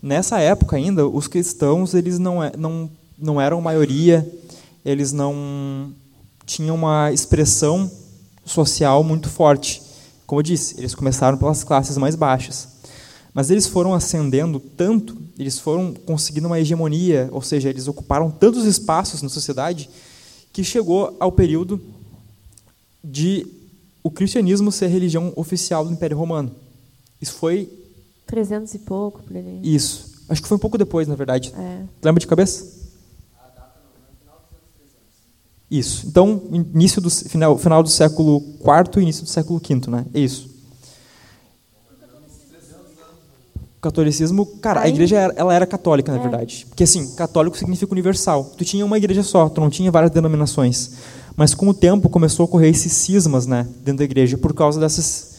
Nessa 0.01 0.39
época 0.39 0.75
ainda, 0.75 1.07
os 1.07 1.27
cristãos 1.27 1.93
eles 1.93 2.19
não, 2.19 2.43
é- 2.43 2.51
não, 2.57 2.89
não 3.17 3.41
eram 3.41 3.59
maioria, 3.61 4.29
eles 4.85 5.11
não 5.11 5.91
tinham 6.45 6.75
uma 6.75 7.11
expressão 7.11 7.89
social 8.45 9.03
muito 9.03 9.29
forte. 9.29 9.81
Como 10.25 10.39
eu 10.39 10.43
disse, 10.43 10.75
eles 10.79 10.93
começaram 10.93 11.37
pelas 11.37 11.63
classes 11.63 11.97
mais 11.97 12.15
baixas. 12.15 12.67
Mas 13.39 13.49
eles 13.49 13.67
foram 13.67 13.93
ascendendo 13.93 14.59
tanto, 14.59 15.15
eles 15.37 15.57
foram 15.57 15.93
conseguindo 15.93 16.47
uma 16.47 16.59
hegemonia, 16.59 17.29
ou 17.31 17.41
seja, 17.41 17.69
eles 17.69 17.87
ocuparam 17.87 18.29
tantos 18.29 18.65
espaços 18.65 19.21
na 19.21 19.29
sociedade, 19.29 19.89
que 20.51 20.61
chegou 20.61 21.15
ao 21.21 21.31
período 21.31 21.81
de 23.01 23.47
o 24.03 24.11
cristianismo 24.11 24.73
ser 24.73 24.87
a 24.87 24.87
religião 24.89 25.31
oficial 25.37 25.85
do 25.85 25.93
Império 25.93 26.17
Romano. 26.17 26.51
Isso 27.21 27.31
foi 27.31 27.71
300 28.27 28.73
e 28.73 28.79
pouco 28.79 29.23
por 29.23 29.37
ali. 29.37 29.61
isso. 29.63 30.21
Acho 30.27 30.41
que 30.41 30.47
foi 30.49 30.57
um 30.57 30.59
pouco 30.59 30.77
depois, 30.77 31.07
na 31.07 31.15
verdade. 31.15 31.53
É. 31.57 31.83
Lembra 32.03 32.19
de 32.19 32.27
cabeça? 32.27 32.67
Isso. 35.71 36.05
Então, 36.07 36.41
início 36.51 37.01
do 37.01 37.09
final, 37.09 37.57
final 37.57 37.81
do 37.81 37.89
século 37.89 38.43
IV 38.59 38.97
e 38.97 39.01
início 39.03 39.23
do 39.23 39.29
século 39.29 39.61
V, 39.65 39.89
né? 39.89 40.05
É 40.13 40.19
isso. 40.19 40.58
O 43.79 43.81
catolicismo, 43.81 44.45
cara, 44.61 44.81
a 44.81 44.89
igreja 44.89 45.17
era- 45.17 45.33
ela 45.37 45.53
era 45.53 45.65
católica, 45.65 46.11
na 46.11 46.17
É. 46.17 46.21
verdade. 46.21 46.65
Porque 46.67 46.83
assim, 46.83 47.15
católico 47.15 47.57
significa 47.57 47.89
universal. 47.93 48.43
Tu 48.57 48.65
tinha 48.65 48.85
uma 48.85 48.97
igreja 48.97 49.23
só, 49.23 49.47
tu 49.47 49.61
não 49.61 49.69
tinha 49.69 49.89
várias 49.89 50.11
denominações. 50.11 50.91
Mas 51.35 51.53
com 51.53 51.65
o 51.69 51.73
tempo 51.73 52.09
começou 52.09 52.43
a 52.43 52.45
ocorrer 52.45 52.69
esses 52.71 52.91
cismas, 52.91 53.45
né, 53.47 53.65
dentro 53.85 53.99
da 53.99 54.03
igreja 54.03 54.37
por 54.37 54.53
causa 54.53 54.81
dessas 54.81 55.29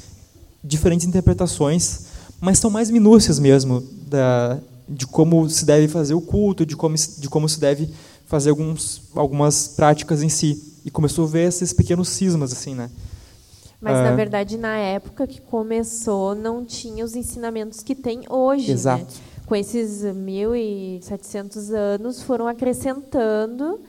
diferentes 0.65 1.07
interpretações, 1.07 2.01
mas 2.41 2.59
são 2.59 2.71
mais 2.71 2.91
minúcias 2.91 3.39
mesmo 3.39 3.83
da, 4.09 4.59
de 4.89 5.07
como 5.07 5.47
se 5.51 5.67
deve 5.67 5.87
fazer 5.87 6.15
o 6.15 6.21
culto, 6.23 6.65
de 6.65 6.75
como, 6.75 6.97
se- 6.97 7.21
de 7.21 7.29
como 7.29 7.47
se 7.47 7.61
deve 7.61 7.91
fazer 8.27 8.49
alguns, 8.49 9.03
algumas 9.15 9.69
práticas 9.69 10.23
em 10.23 10.31
si. 10.31 10.63
E 10.83 10.91
começou 10.91 11.27
a 11.27 11.29
ver 11.29 11.47
esses 11.49 11.75
pequenos 11.75 12.09
cismas, 12.09 12.53
assim, 12.53 12.75
né? 12.75 12.89
Mas, 13.81 13.97
Ah. 13.97 14.11
na 14.11 14.13
verdade, 14.17 14.59
na 14.59 14.77
época 14.77 15.27
que 15.27 15.41
começou, 15.41 16.35
não 16.35 16.65
tinha 16.65 17.05
os 17.05 17.17
ensinamentos 17.17 17.83
que 17.83 17.95
tem 17.95 18.23
hoje. 18.29 18.71
Exato. 18.73 19.05
Né? 19.05 19.21
Com 19.47 19.57
esses 19.57 20.05
1.700 20.05 21.71
anos, 21.71 22.23
foram 22.23 22.47
acrescentando 22.47 23.81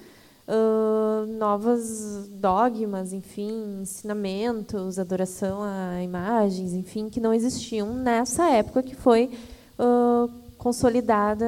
ah, 0.47 1.25
novos 1.37 2.27
dogmas, 2.29 3.13
enfim, 3.13 3.81
ensinamentos, 3.81 4.97
adoração 4.97 5.59
a 5.61 6.01
imagens, 6.03 6.73
enfim, 6.73 7.09
que 7.09 7.19
não 7.19 7.33
existiam 7.33 7.93
nessa 7.93 8.49
época 8.49 8.81
que 8.83 8.95
foi 8.95 9.29
ah, 9.77 10.27
consolidada 10.57 11.45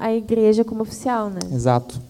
a 0.00 0.12
igreja 0.12 0.64
como 0.64 0.82
oficial. 0.82 1.30
Né? 1.30 1.38
Exato. 1.52 2.00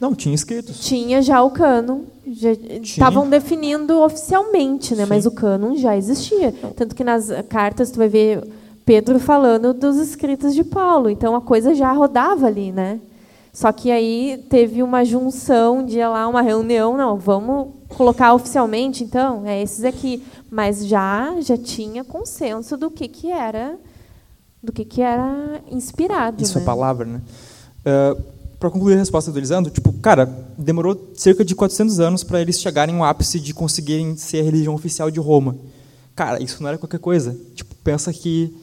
Não, 0.00 0.14
tinha 0.14 0.34
escritos. 0.34 0.80
Tinha 0.80 1.22
já 1.22 1.42
o 1.42 1.50
cânon, 1.50 2.00
estavam 2.82 3.28
definindo 3.28 4.00
oficialmente, 4.02 4.94
né? 4.94 5.04
Sim. 5.04 5.08
Mas 5.08 5.26
o 5.26 5.30
cânon 5.30 5.76
já 5.76 5.96
existia. 5.96 6.52
Tanto 6.76 6.94
que 6.94 7.04
nas 7.04 7.28
cartas 7.48 7.90
tu 7.90 7.98
vai 7.98 8.08
ver 8.08 8.46
Pedro 8.84 9.18
falando 9.18 9.72
dos 9.72 9.96
escritos 9.96 10.54
de 10.54 10.62
Paulo. 10.62 11.10
Então 11.10 11.34
a 11.34 11.40
coisa 11.40 11.74
já 11.74 11.90
rodava 11.92 12.46
ali, 12.46 12.72
né? 12.72 13.00
Só 13.52 13.72
que 13.72 13.90
aí 13.90 14.44
teve 14.50 14.82
uma 14.82 15.02
junção, 15.02 15.84
dia 15.84 16.08
lá, 16.10 16.28
uma 16.28 16.42
reunião, 16.42 16.94
não, 16.94 17.16
vamos 17.16 17.68
colocar 17.88 18.34
oficialmente, 18.34 19.02
então, 19.02 19.46
é 19.46 19.62
esses 19.62 19.82
aqui. 19.82 20.22
Mas 20.50 20.86
já 20.86 21.34
já 21.40 21.56
tinha 21.56 22.04
consenso 22.04 22.76
do 22.76 22.90
que, 22.90 23.08
que 23.08 23.30
era 23.30 23.78
do 24.62 24.72
que, 24.72 24.84
que 24.84 25.00
era 25.00 25.62
inspirado. 25.70 26.42
Isso 26.42 26.58
né? 26.58 26.62
é 26.62 26.66
palavra, 26.66 27.06
né? 27.06 27.20
Para 28.58 28.70
concluir 28.70 28.94
a 28.94 28.98
resposta 28.98 29.30
do 29.30 29.38
Elisandro, 29.38 29.70
tipo, 29.70 29.92
cara, 29.94 30.26
demorou 30.56 31.12
cerca 31.14 31.44
de 31.44 31.54
400 31.54 32.00
anos 32.00 32.24
para 32.24 32.40
eles 32.40 32.60
chegarem 32.60 32.96
ao 32.96 33.04
ápice 33.04 33.38
de 33.38 33.52
conseguirem 33.52 34.16
ser 34.16 34.40
a 34.40 34.42
religião 34.44 34.74
oficial 34.74 35.10
de 35.10 35.20
Roma. 35.20 35.56
Cara, 36.14 36.42
isso 36.42 36.62
não 36.62 36.68
era 36.68 36.78
qualquer 36.78 36.98
coisa. 36.98 37.36
Tipo, 37.54 37.74
pensa 37.84 38.12
que 38.12 38.56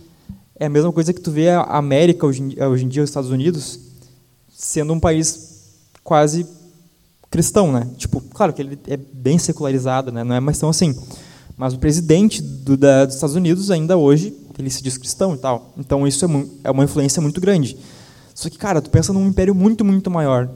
é 0.59 0.65
a 0.65 0.69
mesma 0.69 0.91
coisa 0.91 1.13
que 1.13 1.21
tu 1.21 1.31
vê 1.31 1.49
a 1.49 1.61
América 1.61 2.25
hoje, 2.25 2.57
hoje 2.59 2.85
em 2.85 2.87
dia, 2.87 3.03
os 3.03 3.09
Estados 3.09 3.29
Unidos, 3.29 3.79
sendo 4.51 4.93
um 4.93 4.99
país 4.99 5.61
quase 6.03 6.47
cristão, 7.29 7.71
né? 7.71 7.87
Tipo, 7.97 8.21
claro 8.21 8.53
que 8.53 8.61
ele 8.61 8.79
é 8.87 8.97
bem 8.97 9.37
secularizado, 9.37 10.11
né? 10.11 10.23
Não 10.23 10.35
é 10.35 10.39
mais 10.39 10.57
tão 10.57 10.69
assim. 10.69 10.95
Mas 11.55 11.73
o 11.73 11.79
presidente 11.79 12.41
do, 12.41 12.75
da, 12.75 13.05
dos 13.05 13.15
Estados 13.15 13.35
Unidos 13.35 13.69
ainda 13.69 13.95
hoje 13.95 14.35
ele 14.57 14.69
se 14.69 14.83
diz 14.83 14.97
cristão 14.97 15.33
e 15.33 15.37
tal. 15.37 15.73
Então 15.77 16.07
isso 16.07 16.25
é, 16.25 16.45
é 16.65 16.71
uma 16.71 16.83
influência 16.83 17.21
muito 17.21 17.41
grande. 17.41 17.77
Só 18.33 18.49
que, 18.49 18.57
cara, 18.57 18.81
tu 18.81 18.89
pensa 18.89 19.13
num 19.13 19.27
império 19.27 19.53
muito, 19.53 19.85
muito 19.85 20.09
maior. 20.09 20.49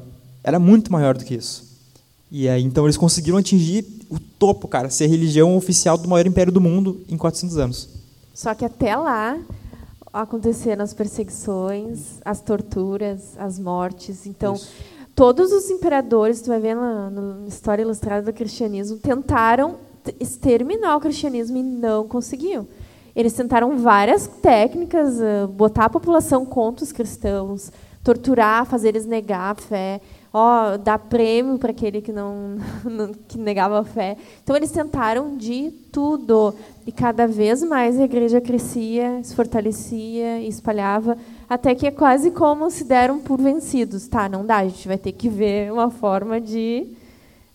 Era 0.44 0.60
muito 0.60 0.92
maior 0.92 1.18
do 1.18 1.24
que 1.24 1.36
isso. 1.36 1.68
E 2.32 2.50
aí, 2.50 2.64
então 2.64 2.86
eles 2.86 2.98
conseguiram 2.98 3.38
atingir 3.38 3.86
o 4.10 4.20
topo, 4.20 4.68
cara, 4.68 4.90
ser 4.90 5.08
religião 5.08 5.56
oficial 5.56 5.98
do 5.98 6.08
maior 6.08 6.26
império 6.26 6.52
do 6.52 6.60
mundo 6.60 7.02
em 7.08 7.18
400 7.18 7.58
anos. 7.58 7.90
Só 8.34 8.54
que 8.54 8.66
até 8.66 8.96
lá 8.96 9.40
aconteceram 10.12 10.84
as 10.84 10.94
perseguições, 10.94 12.20
as 12.24 12.42
torturas, 12.42 13.38
as 13.38 13.60
mortes. 13.60 14.26
Então, 14.26 14.56
Isso. 14.56 14.70
todos 15.16 15.52
os 15.52 15.70
imperadores, 15.70 16.42
tu 16.42 16.48
vai 16.48 16.60
ver 16.60 16.76
na, 16.76 17.10
na 17.10 17.48
história 17.48 17.82
ilustrada 17.82 18.32
do 18.32 18.36
cristianismo, 18.36 18.98
tentaram 18.98 19.78
exterminar 20.20 20.96
o 20.98 21.02
cristianismo 21.02 21.58
e 21.58 21.64
não 21.64 22.08
conseguiam. 22.08 22.68
Eles 23.18 23.34
tentaram 23.34 23.76
várias 23.80 24.28
técnicas, 24.28 25.20
eh, 25.20 25.48
botar 25.48 25.86
a 25.86 25.90
população 25.90 26.46
contra 26.46 26.84
os 26.84 26.92
cristãos, 26.92 27.72
torturar, 28.04 28.64
fazer 28.68 28.90
eles 28.90 29.08
negar 29.08 29.52
a 29.52 29.56
fé, 29.56 30.00
ó, 30.32 30.78
dar 30.78 31.00
prêmio 31.00 31.58
para 31.58 31.72
aquele 31.72 32.00
que 32.00 32.12
não, 32.14 32.58
não- 32.86 33.12
que 33.28 33.36
negava 33.40 33.80
a 33.80 33.84
fé. 33.84 34.16
Então 34.44 34.56
eles 34.56 34.70
tentaram 34.70 35.36
de 35.36 35.72
tudo 35.92 36.54
e 36.86 36.92
cada 36.92 37.26
vez 37.28 37.64
mais 37.64 38.00
a 38.00 38.04
igreja 38.04 38.40
crescia, 38.40 39.20
se 39.24 39.34
fortalecia, 39.36 40.40
e 40.40 40.48
espalhava, 40.48 41.18
até 41.50 41.74
que 41.74 41.88
é 41.88 41.92
quase 41.92 42.30
como 42.30 42.70
se 42.70 42.84
deram 42.84 43.20
por 43.20 43.42
vencidos. 43.42 44.08
Tá, 44.08 44.30
não 44.30 44.46
dá, 44.46 44.58
a 44.58 44.66
gente 44.66 44.88
vai 44.88 44.98
ter 45.00 45.12
que 45.12 45.28
ver 45.28 45.74
uma 45.74 45.90
forma 45.90 46.40
de 46.40 46.88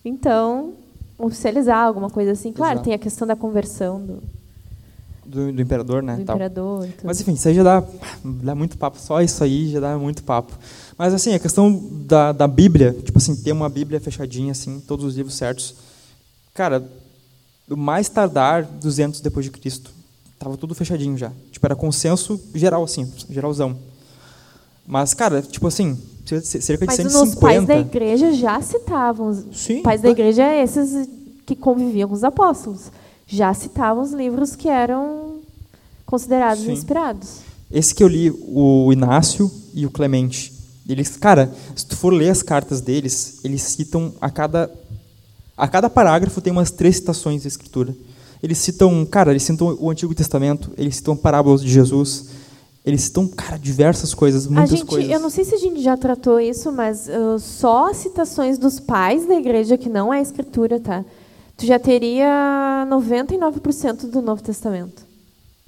então 0.04 0.72
oficializar 1.16 1.86
alguma 1.86 2.10
coisa 2.10 2.32
assim. 2.32 2.52
Claro, 2.52 2.72
Exato. 2.74 2.84
tem 2.84 2.94
a 2.94 2.98
questão 2.98 3.28
da 3.28 3.36
conversão 3.36 4.00
do, 4.04 4.22
Do, 5.32 5.50
do 5.50 5.62
imperador, 5.62 6.02
né? 6.02 6.16
do 6.16 6.24
tal. 6.24 6.36
imperador. 6.36 6.82
tudo. 6.82 7.04
Mas 7.04 7.18
enfim, 7.18 7.32
isso 7.32 7.48
aí 7.48 7.54
já 7.54 7.62
dá, 7.62 7.82
dá 8.22 8.54
muito 8.54 8.76
papo. 8.76 8.98
Só 8.98 9.22
isso 9.22 9.42
aí 9.42 9.70
já 9.70 9.80
dá 9.80 9.96
muito 9.96 10.22
papo. 10.22 10.52
Mas 10.98 11.14
assim, 11.14 11.32
a 11.32 11.38
questão 11.38 11.72
da, 12.06 12.32
da 12.32 12.46
Bíblia, 12.46 12.94
tipo 13.02 13.16
assim, 13.16 13.34
ter 13.34 13.50
uma 13.52 13.70
Bíblia 13.70 13.98
fechadinha, 13.98 14.52
assim, 14.52 14.78
todos 14.80 15.06
os 15.06 15.16
livros 15.16 15.34
certos. 15.34 15.74
Cara, 16.52 16.86
o 17.70 17.76
mais 17.76 18.10
tardar 18.10 18.64
200 18.64 19.22
depois 19.22 19.46
de 19.46 19.50
Cristo, 19.50 19.90
tava 20.38 20.58
tudo 20.58 20.74
fechadinho 20.74 21.16
já. 21.16 21.32
Tipo, 21.50 21.66
era 21.66 21.74
consenso 21.74 22.38
geral, 22.54 22.84
assim, 22.84 23.10
geralzão. 23.30 23.74
Mas, 24.86 25.14
cara, 25.14 25.40
tipo 25.40 25.66
assim, 25.66 25.98
cerca 26.44 26.86
de 26.86 26.86
Mas 26.86 26.96
150. 26.96 27.24
os 27.24 27.34
pais 27.36 27.66
da 27.66 27.78
igreja 27.78 28.32
já 28.34 28.60
citavam. 28.60 29.30
Os 29.30 29.46
Sim, 29.52 29.80
pais 29.80 30.02
da 30.02 30.08
tá. 30.08 30.12
igreja 30.12 30.42
é 30.42 30.62
esses 30.62 31.08
que 31.46 31.56
conviviam 31.56 32.08
com 32.08 32.14
os 32.14 32.22
apóstolos. 32.24 32.90
Já 33.26 33.52
citavam 33.54 34.02
os 34.02 34.12
livros 34.12 34.54
que 34.56 34.68
eram 34.68 35.40
considerados 36.04 36.64
Sim. 36.64 36.72
inspirados. 36.72 37.38
Esse 37.70 37.94
que 37.94 38.04
eu 38.04 38.08
li, 38.08 38.30
o 38.30 38.92
Inácio 38.92 39.50
e 39.72 39.86
o 39.86 39.90
Clemente, 39.90 40.52
eles, 40.86 41.16
cara, 41.16 41.50
se 41.74 41.86
tu 41.86 41.96
for 41.96 42.12
ler 42.12 42.28
as 42.28 42.42
cartas 42.42 42.80
deles, 42.80 43.40
eles 43.44 43.62
citam 43.62 44.12
a 44.20 44.28
cada 44.28 44.70
A 45.56 45.68
cada 45.68 45.88
parágrafo 45.88 46.40
tem 46.40 46.52
umas 46.52 46.70
três 46.70 46.96
citações 46.96 47.42
da 47.42 47.48
Escritura. 47.48 47.94
Eles 48.42 48.58
citam, 48.58 49.06
cara, 49.06 49.30
eles 49.30 49.44
citam 49.44 49.76
o 49.80 49.88
Antigo 49.88 50.14
Testamento, 50.14 50.72
eles 50.76 50.96
citam 50.96 51.16
parábolas 51.16 51.62
de 51.62 51.70
Jesus, 51.70 52.26
eles 52.84 53.02
citam, 53.02 53.28
cara, 53.28 53.56
diversas 53.56 54.12
coisas, 54.12 54.46
muitas 54.48 54.70
gente, 54.70 54.84
coisas. 54.84 55.08
eu 55.08 55.20
não 55.20 55.30
sei 55.30 55.44
se 55.44 55.54
a 55.54 55.58
gente 55.58 55.80
já 55.80 55.96
tratou 55.96 56.40
isso, 56.40 56.72
mas 56.72 57.06
uh, 57.06 57.38
só 57.38 57.94
citações 57.94 58.58
dos 58.58 58.80
pais 58.80 59.24
da 59.26 59.36
igreja, 59.36 59.78
que 59.78 59.88
não 59.88 60.12
é 60.12 60.20
escritura, 60.20 60.80
tá? 60.80 61.04
Tu 61.62 61.66
já 61.66 61.78
teria 61.78 62.84
99% 62.90 64.10
do 64.10 64.20
Novo 64.20 64.42
Testamento. 64.42 65.04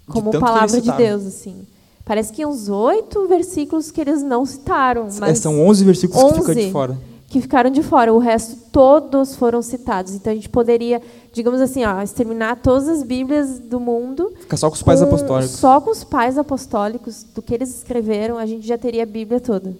Como 0.09 0.33
que 0.33 0.41
palavra 0.41 0.81
de. 0.81 0.91
Deus, 0.91 1.25
assim. 1.25 1.65
Parece 2.05 2.33
que 2.33 2.45
uns 2.45 2.69
oito 2.69 3.29
versículos 3.29 3.93
que 3.93 4.01
eles 4.01 4.21
não 4.21 4.45
citaram, 4.45 5.07
É, 5.07 5.21
mas 5.21 5.39
são 5.39 5.65
11 5.65 5.85
versículos 5.85 6.21
que 6.33 6.39
ficam 6.41 6.53
de 6.55 6.61
11. 6.63 6.73
fora. 6.73 6.99
que 7.29 7.41
ficaram 7.41 7.71
de 7.71 7.81
fora. 7.81 8.13
O 8.13 8.19
resto 8.19 8.57
todos 8.73 9.37
foram 9.37 9.63
citados. 9.63 10.15
Então 10.15 10.33
a 10.33 10.35
gente 10.35 10.49
poderia, 10.49 11.01
digamos 11.33 11.61
assim, 11.61 11.85
ó, 11.85 12.03
exterminar 12.03 12.57
todas 12.57 12.89
as 12.89 13.05
Bíblias 13.05 13.61
do 13.61 13.79
mundo. 13.79 14.33
Fica 14.41 14.57
só 14.57 14.69
com 14.69 14.75
os 14.75 14.83
pais 14.83 14.99
com- 14.99 15.07
apostólicos. 15.07 15.55
Só 15.57 15.81
com 15.81 15.93
os 15.93 16.03
pais 16.03 16.37
apostólicos, 16.37 17.25
do 17.33 17.41
que 17.41 17.55
eles 17.55 17.73
escreveram, 17.73 18.37
a 18.37 18.47
gente 18.47 18.67
já 18.67 18.77
teria 18.77 19.05
a 19.05 19.07
Bíblia 19.07 19.39
toda. 19.41 19.73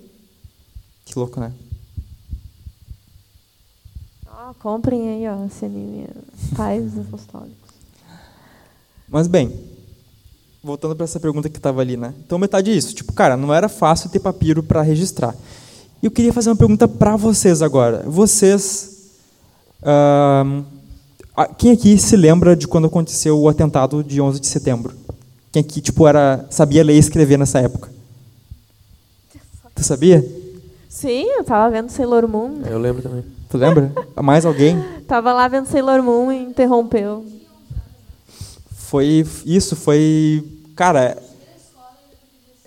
Que 1.05 1.19
louco, 1.19 1.41
né? 1.41 1.51
Ó, 4.47 4.53
comprem 4.61 5.09
aí, 5.09 5.29
ó, 5.29 5.47
esse 5.47 5.65
anime, 5.65 6.07
Pais 6.57 6.99
Apostólicos. 6.99 7.55
Mas 9.09 9.27
bem, 9.27 9.51
voltando 10.63 10.95
para 10.95 11.05
essa 11.05 11.19
pergunta 11.21 11.49
que 11.49 11.57
estava 11.57 11.81
ali, 11.81 11.97
né? 11.97 12.13
Então 12.27 12.39
metade 12.39 12.71
é 12.71 12.75
isso. 12.75 12.95
Tipo, 12.95 13.13
cara, 13.13 13.37
não 13.37 13.55
era 13.55 13.69
fácil 13.69 14.11
ter 14.11 14.19
papiro 14.21 14.63
para 14.63 14.83
registrar. 14.83 15.35
E 16.03 16.07
eu 16.07 16.11
queria 16.11 16.33
fazer 16.33 16.51
uma 16.51 16.57
pergunta 16.57 16.87
para 16.87 17.17
vocês 17.17 17.63
agora. 17.63 18.03
Vocês, 18.07 19.13
a- 19.83 21.47
quem 21.57 21.71
aqui 21.73 21.97
se 21.97 22.17
lembra 22.17 22.55
de 22.55 22.69
quando 22.69 22.87
aconteceu 22.87 23.39
o 23.41 23.49
atentado 23.49 24.03
de 24.05 24.21
11 24.21 24.41
de 24.41 24.47
setembro? 24.47 24.95
Quem 25.53 25.61
aqui 25.61 25.81
tipo 25.81 26.07
era 26.07 26.45
sabia 26.51 26.83
ler 26.85 26.97
e 26.97 26.99
escrever 26.99 27.39
nessa 27.39 27.61
época? 27.61 27.91
Tu 29.75 29.83
sabia? 29.83 30.23
Sim, 30.89 31.25
eu 31.31 31.45
tava 31.45 31.71
vendo 31.71 31.89
Sailor 31.91 32.29
Moon. 32.29 32.61
Eu 32.67 32.79
lembro 32.79 33.03
também. 33.03 33.25
Tu 33.55 33.59
lembra? 33.59 33.93
Mais 34.21 34.45
alguém? 34.45 34.83
Tava 35.07 35.33
lá 35.33 35.47
vendo 35.47 35.67
Sailor 35.67 36.03
Moon 36.03 36.33
e 36.33 36.43
interrompeu. 36.43 37.25
Foi 38.73 39.25
isso, 39.47 39.77
foi, 39.77 40.43
cara, 40.75 41.17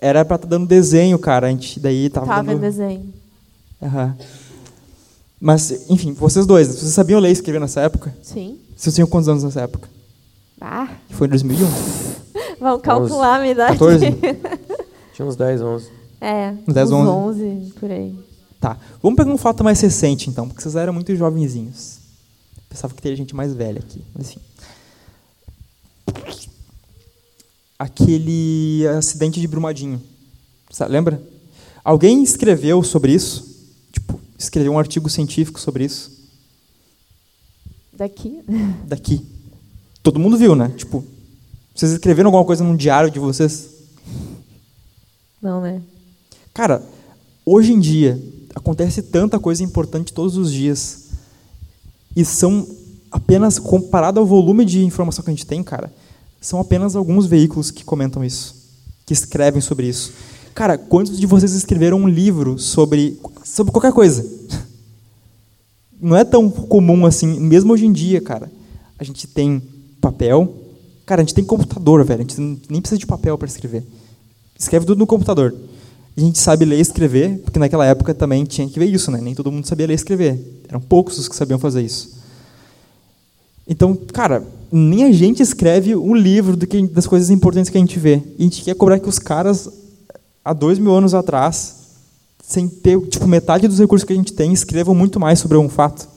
era 0.00 0.24
para 0.24 0.36
estar 0.36 0.48
dando 0.48 0.66
desenho, 0.66 1.18
cara. 1.18 1.48
A 1.48 1.50
gente 1.50 1.78
daí 1.78 2.08
tava, 2.08 2.24
Tava 2.26 2.42
dando 2.42 2.52
vendo 2.52 2.60
desenho. 2.62 3.12
Aham. 3.82 4.16
Mas, 5.38 5.90
enfim, 5.90 6.14
vocês 6.14 6.46
dois, 6.46 6.68
vocês 6.68 6.90
sabiam 6.94 7.20
ler 7.20 7.28
e 7.28 7.32
escrever 7.32 7.60
nessa 7.60 7.82
época? 7.82 8.16
Sim. 8.22 8.58
Vocês 8.74 8.94
tinham 8.94 9.06
quantos 9.06 9.28
anos 9.28 9.44
nessa 9.44 9.60
época? 9.60 9.90
Ah, 10.58 10.88
Foi 11.10 11.26
em 11.26 11.30
2001? 11.30 11.66
vamos 12.58 12.80
calcular 12.80 13.36
a 13.36 13.40
minha 13.40 13.52
idade. 13.52 13.72
14? 13.72 14.06
Tinha 15.12 15.28
uns 15.28 15.36
10, 15.36 15.60
11. 15.60 15.90
É, 16.18 16.54
Uns 16.66 16.72
10, 16.72 16.92
uns 16.92 17.08
11. 17.08 17.42
11, 17.44 17.72
por 17.78 17.90
aí. 17.90 18.27
Tá. 18.60 18.76
Vamos 19.00 19.16
pegar 19.16 19.30
um 19.30 19.38
fato 19.38 19.62
mais 19.62 19.80
recente, 19.80 20.28
então, 20.28 20.48
porque 20.48 20.60
vocês 20.60 20.74
eram 20.74 20.92
muito 20.92 21.14
jovenzinhos. 21.14 21.98
Pensava 22.68 22.92
que 22.92 23.00
teria 23.00 23.16
gente 23.16 23.34
mais 23.34 23.52
velha 23.52 23.78
aqui. 23.78 24.02
Mas, 24.14 24.30
enfim. 24.30 24.40
Aquele 27.78 28.86
acidente 28.98 29.40
de 29.40 29.46
Brumadinho. 29.46 30.02
Lembra? 30.88 31.22
Alguém 31.84 32.22
escreveu 32.22 32.82
sobre 32.82 33.12
isso? 33.12 33.56
Tipo, 33.92 34.20
escreveu 34.36 34.72
um 34.72 34.78
artigo 34.78 35.08
científico 35.08 35.60
sobre 35.60 35.84
isso? 35.84 36.18
Daqui. 37.92 38.42
daqui. 38.84 39.24
Todo 40.02 40.18
mundo 40.18 40.36
viu, 40.36 40.56
né? 40.56 40.72
Tipo, 40.76 41.04
vocês 41.74 41.92
escreveram 41.92 42.28
alguma 42.28 42.44
coisa 42.44 42.64
num 42.64 42.76
diário 42.76 43.10
de 43.10 43.20
vocês? 43.20 43.70
Não, 45.40 45.60
né? 45.60 45.80
Cara, 46.52 46.84
hoje 47.46 47.72
em 47.72 47.78
dia 47.78 48.20
acontece 48.58 49.02
tanta 49.02 49.38
coisa 49.38 49.62
importante 49.62 50.12
todos 50.12 50.36
os 50.36 50.52
dias 50.52 51.08
e 52.14 52.24
são 52.24 52.66
apenas 53.10 53.58
comparado 53.58 54.20
ao 54.20 54.26
volume 54.26 54.64
de 54.64 54.84
informação 54.84 55.24
que 55.24 55.30
a 55.30 55.34
gente 55.34 55.46
tem, 55.46 55.62
cara, 55.62 55.92
são 56.40 56.60
apenas 56.60 56.94
alguns 56.94 57.26
veículos 57.26 57.70
que 57.70 57.84
comentam 57.84 58.24
isso, 58.24 58.54
que 59.06 59.12
escrevem 59.12 59.60
sobre 59.60 59.88
isso. 59.88 60.12
Cara, 60.54 60.76
quantos 60.76 61.18
de 61.18 61.26
vocês 61.26 61.52
escreveram 61.52 61.98
um 61.98 62.08
livro 62.08 62.58
sobre 62.58 63.18
sobre 63.44 63.72
qualquer 63.72 63.92
coisa? 63.92 64.26
Não 66.00 66.16
é 66.16 66.24
tão 66.24 66.50
comum 66.50 67.06
assim, 67.06 67.40
mesmo 67.40 67.72
hoje 67.72 67.86
em 67.86 67.92
dia, 67.92 68.20
cara. 68.20 68.50
A 68.98 69.04
gente 69.04 69.26
tem 69.26 69.62
papel, 70.00 70.52
cara, 71.06 71.22
a 71.22 71.24
gente 71.24 71.34
tem 71.34 71.44
computador, 71.44 72.04
velho. 72.04 72.20
A 72.20 72.22
gente 72.22 72.40
nem 72.68 72.80
precisa 72.80 72.98
de 72.98 73.06
papel 73.06 73.38
para 73.38 73.48
escrever. 73.48 73.84
Escreve 74.58 74.86
tudo 74.86 74.98
no 74.98 75.06
computador. 75.06 75.54
A 76.18 76.20
gente 76.20 76.40
sabe 76.40 76.64
ler 76.64 76.78
e 76.78 76.80
escrever, 76.80 77.38
porque 77.44 77.60
naquela 77.60 77.86
época 77.86 78.12
também 78.12 78.44
tinha 78.44 78.68
que 78.68 78.76
ver 78.76 78.86
isso, 78.86 79.08
né? 79.08 79.20
Nem 79.22 79.36
todo 79.36 79.52
mundo 79.52 79.68
sabia 79.68 79.86
ler 79.86 79.92
e 79.92 79.94
escrever. 79.94 80.62
Eram 80.68 80.80
poucos 80.80 81.16
os 81.16 81.28
que 81.28 81.36
sabiam 81.36 81.60
fazer 81.60 81.80
isso. 81.80 82.18
Então, 83.68 83.94
cara, 84.12 84.44
nem 84.72 85.04
a 85.04 85.12
gente 85.12 85.40
escreve 85.40 85.94
um 85.94 86.16
livro 86.16 86.56
que, 86.56 86.88
das 86.88 87.06
coisas 87.06 87.30
importantes 87.30 87.70
que 87.70 87.78
a 87.78 87.80
gente 87.80 88.00
vê. 88.00 88.20
E 88.36 88.40
a 88.40 88.42
gente 88.42 88.64
quer 88.64 88.74
cobrar 88.74 88.98
que 88.98 89.08
os 89.08 89.20
caras, 89.20 89.68
há 90.44 90.52
dois 90.52 90.80
mil 90.80 90.92
anos 90.92 91.14
atrás, 91.14 91.76
sem 92.42 92.66
ter 92.66 93.00
tipo, 93.02 93.28
metade 93.28 93.68
dos 93.68 93.78
recursos 93.78 94.04
que 94.04 94.12
a 94.12 94.16
gente 94.16 94.32
tem, 94.32 94.52
escrevam 94.52 94.96
muito 94.96 95.20
mais 95.20 95.38
sobre 95.38 95.56
um 95.56 95.68
fato. 95.68 96.08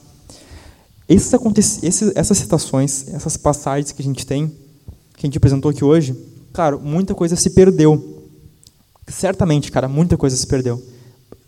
Esses 1.08 1.32
esses, 1.80 2.10
essas 2.16 2.38
citações, 2.38 3.06
essas 3.14 3.36
passagens 3.36 3.92
que 3.92 4.02
a 4.02 4.04
gente 4.04 4.26
tem, 4.26 4.48
que 5.16 5.24
a 5.24 5.26
gente 5.28 5.38
apresentou 5.38 5.70
aqui 5.70 5.84
hoje, 5.84 6.16
claro, 6.52 6.80
muita 6.80 7.14
coisa 7.14 7.36
se 7.36 7.50
perdeu. 7.50 8.11
Certamente, 9.06 9.70
cara, 9.70 9.88
muita 9.88 10.16
coisa 10.16 10.36
se 10.36 10.46
perdeu. 10.46 10.82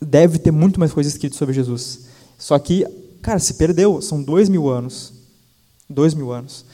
Deve 0.00 0.38
ter 0.38 0.50
muito 0.50 0.78
mais 0.78 0.92
coisa 0.92 1.08
escrita 1.08 1.36
sobre 1.36 1.54
Jesus. 1.54 2.00
Só 2.38 2.58
que, 2.58 2.86
cara, 3.22 3.38
se 3.38 3.54
perdeu. 3.54 4.00
São 4.02 4.22
dois 4.22 4.48
mil 4.48 4.68
anos. 4.68 5.12
Dois 5.88 6.14
mil 6.14 6.32
anos. 6.32 6.64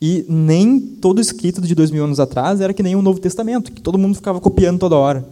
E 0.00 0.24
nem 0.28 0.80
todo 0.80 1.20
escrito 1.20 1.60
de 1.60 1.74
dois 1.74 1.90
mil 1.90 2.04
anos 2.04 2.18
atrás 2.18 2.60
era 2.60 2.72
que 2.72 2.82
nem 2.82 2.96
o 2.96 3.02
Novo 3.02 3.20
Testamento, 3.20 3.70
que 3.70 3.82
todo 3.82 3.98
mundo 3.98 4.14
ficava 4.14 4.40
copiando 4.40 4.78
toda 4.78 4.96
hora. 4.96 5.26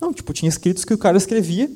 Não, 0.00 0.12
tipo, 0.12 0.32
tinha 0.32 0.48
escritos 0.48 0.84
que 0.84 0.94
o 0.94 0.98
cara 0.98 1.16
escrevia, 1.16 1.70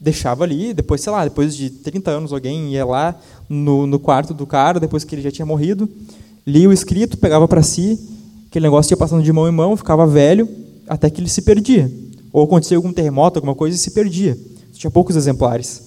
deixava 0.00 0.42
ali, 0.42 0.74
depois, 0.74 1.00
sei 1.00 1.12
lá, 1.12 1.22
depois 1.22 1.54
de 1.54 1.70
30 1.70 2.10
anos 2.10 2.32
alguém 2.32 2.72
ia 2.72 2.84
lá 2.84 3.14
no, 3.48 3.86
no 3.86 4.00
quarto 4.00 4.34
do 4.34 4.44
cara, 4.46 4.80
depois 4.80 5.04
que 5.04 5.14
ele 5.14 5.22
já 5.22 5.30
tinha 5.30 5.46
morrido, 5.46 5.88
lia 6.44 6.68
o 6.68 6.72
escrito, 6.72 7.16
pegava 7.16 7.46
para 7.46 7.62
si, 7.62 8.00
aquele 8.48 8.64
negócio 8.64 8.92
ia 8.92 8.96
passando 8.96 9.22
de 9.22 9.32
mão 9.32 9.48
em 9.48 9.52
mão, 9.52 9.76
ficava 9.76 10.04
velho, 10.06 10.48
até 10.88 11.08
que 11.10 11.20
ele 11.20 11.28
se 11.28 11.42
perdia. 11.42 11.90
Ou 12.32 12.44
acontecia 12.44 12.76
algum 12.76 12.92
terremoto, 12.92 13.38
alguma 13.38 13.54
coisa 13.54 13.76
e 13.76 13.78
se 13.78 13.90
perdia. 13.90 14.38
Tinha 14.72 14.90
poucos 14.90 15.16
exemplares. 15.16 15.82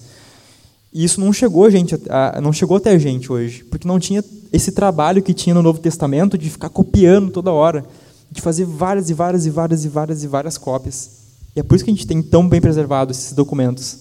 E 0.92 1.04
isso 1.04 1.20
não 1.20 1.32
chegou, 1.32 1.70
gente, 1.70 1.94
a- 2.08 2.40
não 2.40 2.52
chegou 2.52 2.76
até 2.76 2.90
a 2.90 2.98
gente 2.98 3.30
hoje, 3.30 3.64
porque 3.64 3.86
não 3.86 3.98
tinha 3.98 4.24
esse 4.52 4.72
trabalho 4.72 5.22
que 5.22 5.34
tinha 5.34 5.54
no 5.54 5.62
Novo 5.62 5.78
Testamento 5.80 6.38
de 6.38 6.48
ficar 6.48 6.70
copiando 6.70 7.30
toda 7.30 7.52
hora, 7.52 7.84
de 8.30 8.40
fazer 8.40 8.64
várias 8.64 9.10
e 9.10 9.14
várias 9.14 9.44
e 9.44 9.50
várias 9.50 9.84
e 9.84 9.88
várias 9.88 10.22
e 10.24 10.26
várias 10.26 10.56
cópias. 10.56 11.10
E 11.54 11.60
é 11.60 11.62
por 11.62 11.74
isso 11.74 11.84
que 11.84 11.90
a 11.90 11.94
gente 11.94 12.06
tem 12.06 12.22
tão 12.22 12.48
bem 12.48 12.60
preservado 12.60 13.10
esses 13.12 13.32
documentos. 13.32 13.98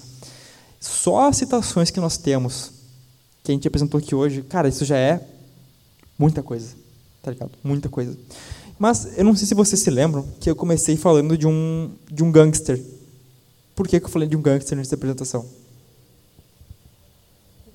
Só 0.80 1.28
as 1.28 1.38
citações 1.38 1.90
que 1.90 2.00
nós 2.00 2.18
temos, 2.18 2.72
que 3.44 3.52
a 3.52 3.56
gente 3.56 3.68
apresentou 3.68 3.98
aqui 3.98 4.14
hoje, 4.16 4.42
cara, 4.44 4.68
isso 4.70 4.86
já 4.86 4.98
é 4.98 5.20
muita 6.18 6.42
coisa, 6.44 6.68
tá 7.22 7.32
ligado? 7.32 7.52
Muita 7.64 7.90
coisa. 7.90 8.16
Mas 8.78 9.18
eu 9.18 9.24
não 9.24 9.36
sei 9.36 9.48
se 9.48 9.54
vocês 9.54 9.82
se 9.82 9.90
lembram 9.90 10.28
que 10.40 10.50
eu 10.50 10.56
comecei 10.56 10.98
falando 10.98 11.38
de 11.38 11.48
um 11.48 11.92
de 12.12 12.24
um 12.24 12.32
gangster. 12.32 12.82
Por 13.76 13.88
que, 13.88 14.00
que 14.00 14.06
eu 14.06 14.10
falei 14.10 14.28
de 14.28 14.36
um 14.36 14.42
gangster 14.42 14.78
nessa 14.78 14.96
apresentação? 14.96 15.46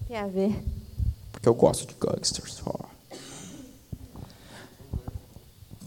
Tem 0.06 0.16
a 0.16 0.26
ver. 0.26 0.62
Porque 1.30 1.48
eu 1.48 1.54
gosto 1.54 1.86
de 1.86 1.94
gangsters. 2.00 2.62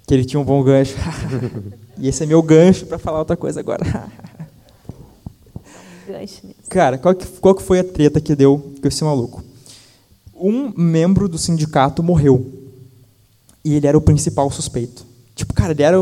Que 0.05 0.13
ele 0.13 0.25
tinha 0.25 0.39
um 0.39 0.45
bom 0.45 0.63
gancho. 0.63 0.95
e 1.97 2.07
esse 2.07 2.23
é 2.23 2.25
meu 2.25 2.41
gancho 2.41 2.85
para 2.85 2.97
falar 2.97 3.19
outra 3.19 3.37
coisa 3.37 3.59
agora. 3.59 3.83
Gancho 6.05 6.45
nisso. 6.45 6.69
Cara, 6.69 6.97
qual 6.97 7.15
que, 7.15 7.25
qual 7.39 7.55
que 7.55 7.63
foi 7.63 7.79
a 7.79 7.83
treta 7.83 8.19
que 8.19 8.35
deu 8.35 8.73
com 8.81 8.87
esse 8.87 9.03
maluco? 9.05 9.41
Um 10.35 10.73
membro 10.75 11.29
do 11.29 11.37
sindicato 11.37 12.03
morreu. 12.03 12.62
E 13.63 13.75
ele 13.75 13.87
era 13.87 13.97
o 13.97 14.01
principal 14.01 14.49
suspeito. 14.51 15.05
Tipo, 15.35 15.53
cara, 15.53 15.71
ele 15.71 15.83
era, 15.83 15.97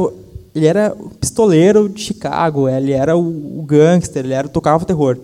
ele 0.53 0.65
era 0.65 0.95
o 0.97 1.09
pistoleiro 1.09 1.87
de 1.87 2.01
Chicago, 2.01 2.67
ele 2.67 2.91
era 2.91 3.15
o, 3.15 3.59
o 3.59 3.63
gangster, 3.63 4.25
ele 4.25 4.33
era, 4.33 4.47
tocava 4.47 4.83
o 4.83 4.87
terror. 4.87 5.17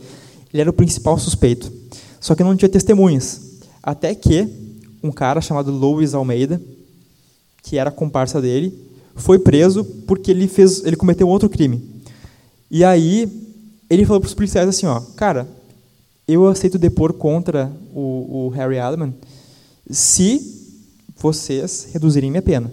Ele 0.54 0.62
era 0.62 0.70
o 0.70 0.74
principal 0.74 1.18
suspeito. 1.18 1.72
Só 2.20 2.36
que 2.36 2.44
não 2.44 2.56
tinha 2.56 2.70
testemunhas. 2.70 3.42
Até 3.82 4.14
que 4.14 4.48
um 5.04 5.12
cara 5.12 5.42
chamado 5.42 5.72
Louis 5.72 6.14
Almeida, 6.14 6.62
que 7.64 7.78
era 7.78 7.92
comparsa 7.92 8.42
dele, 8.42 8.74
foi 9.16 9.40
preso 9.40 9.84
porque 9.84 10.32
ele 10.32 10.48
fez, 10.48 10.84
ele 10.86 10.96
cometeu 10.96 11.28
outro 11.28 11.50
crime. 11.50 11.84
E 12.70 12.84
aí 12.84 13.30
ele 13.90 14.06
falou 14.06 14.20
para 14.20 14.28
os 14.28 14.34
policiais 14.34 14.68
assim, 14.68 14.86
ó, 14.86 15.02
cara, 15.16 15.48
eu 16.28 16.48
aceito 16.48 16.78
depor 16.78 17.14
contra 17.14 17.72
o, 17.94 18.48
o 18.48 18.50
Harry 18.50 18.78
Alleman 18.78 19.14
se 19.90 20.57
vocês 21.18 21.88
reduzirem 21.92 22.30
minha 22.30 22.42
pena. 22.42 22.72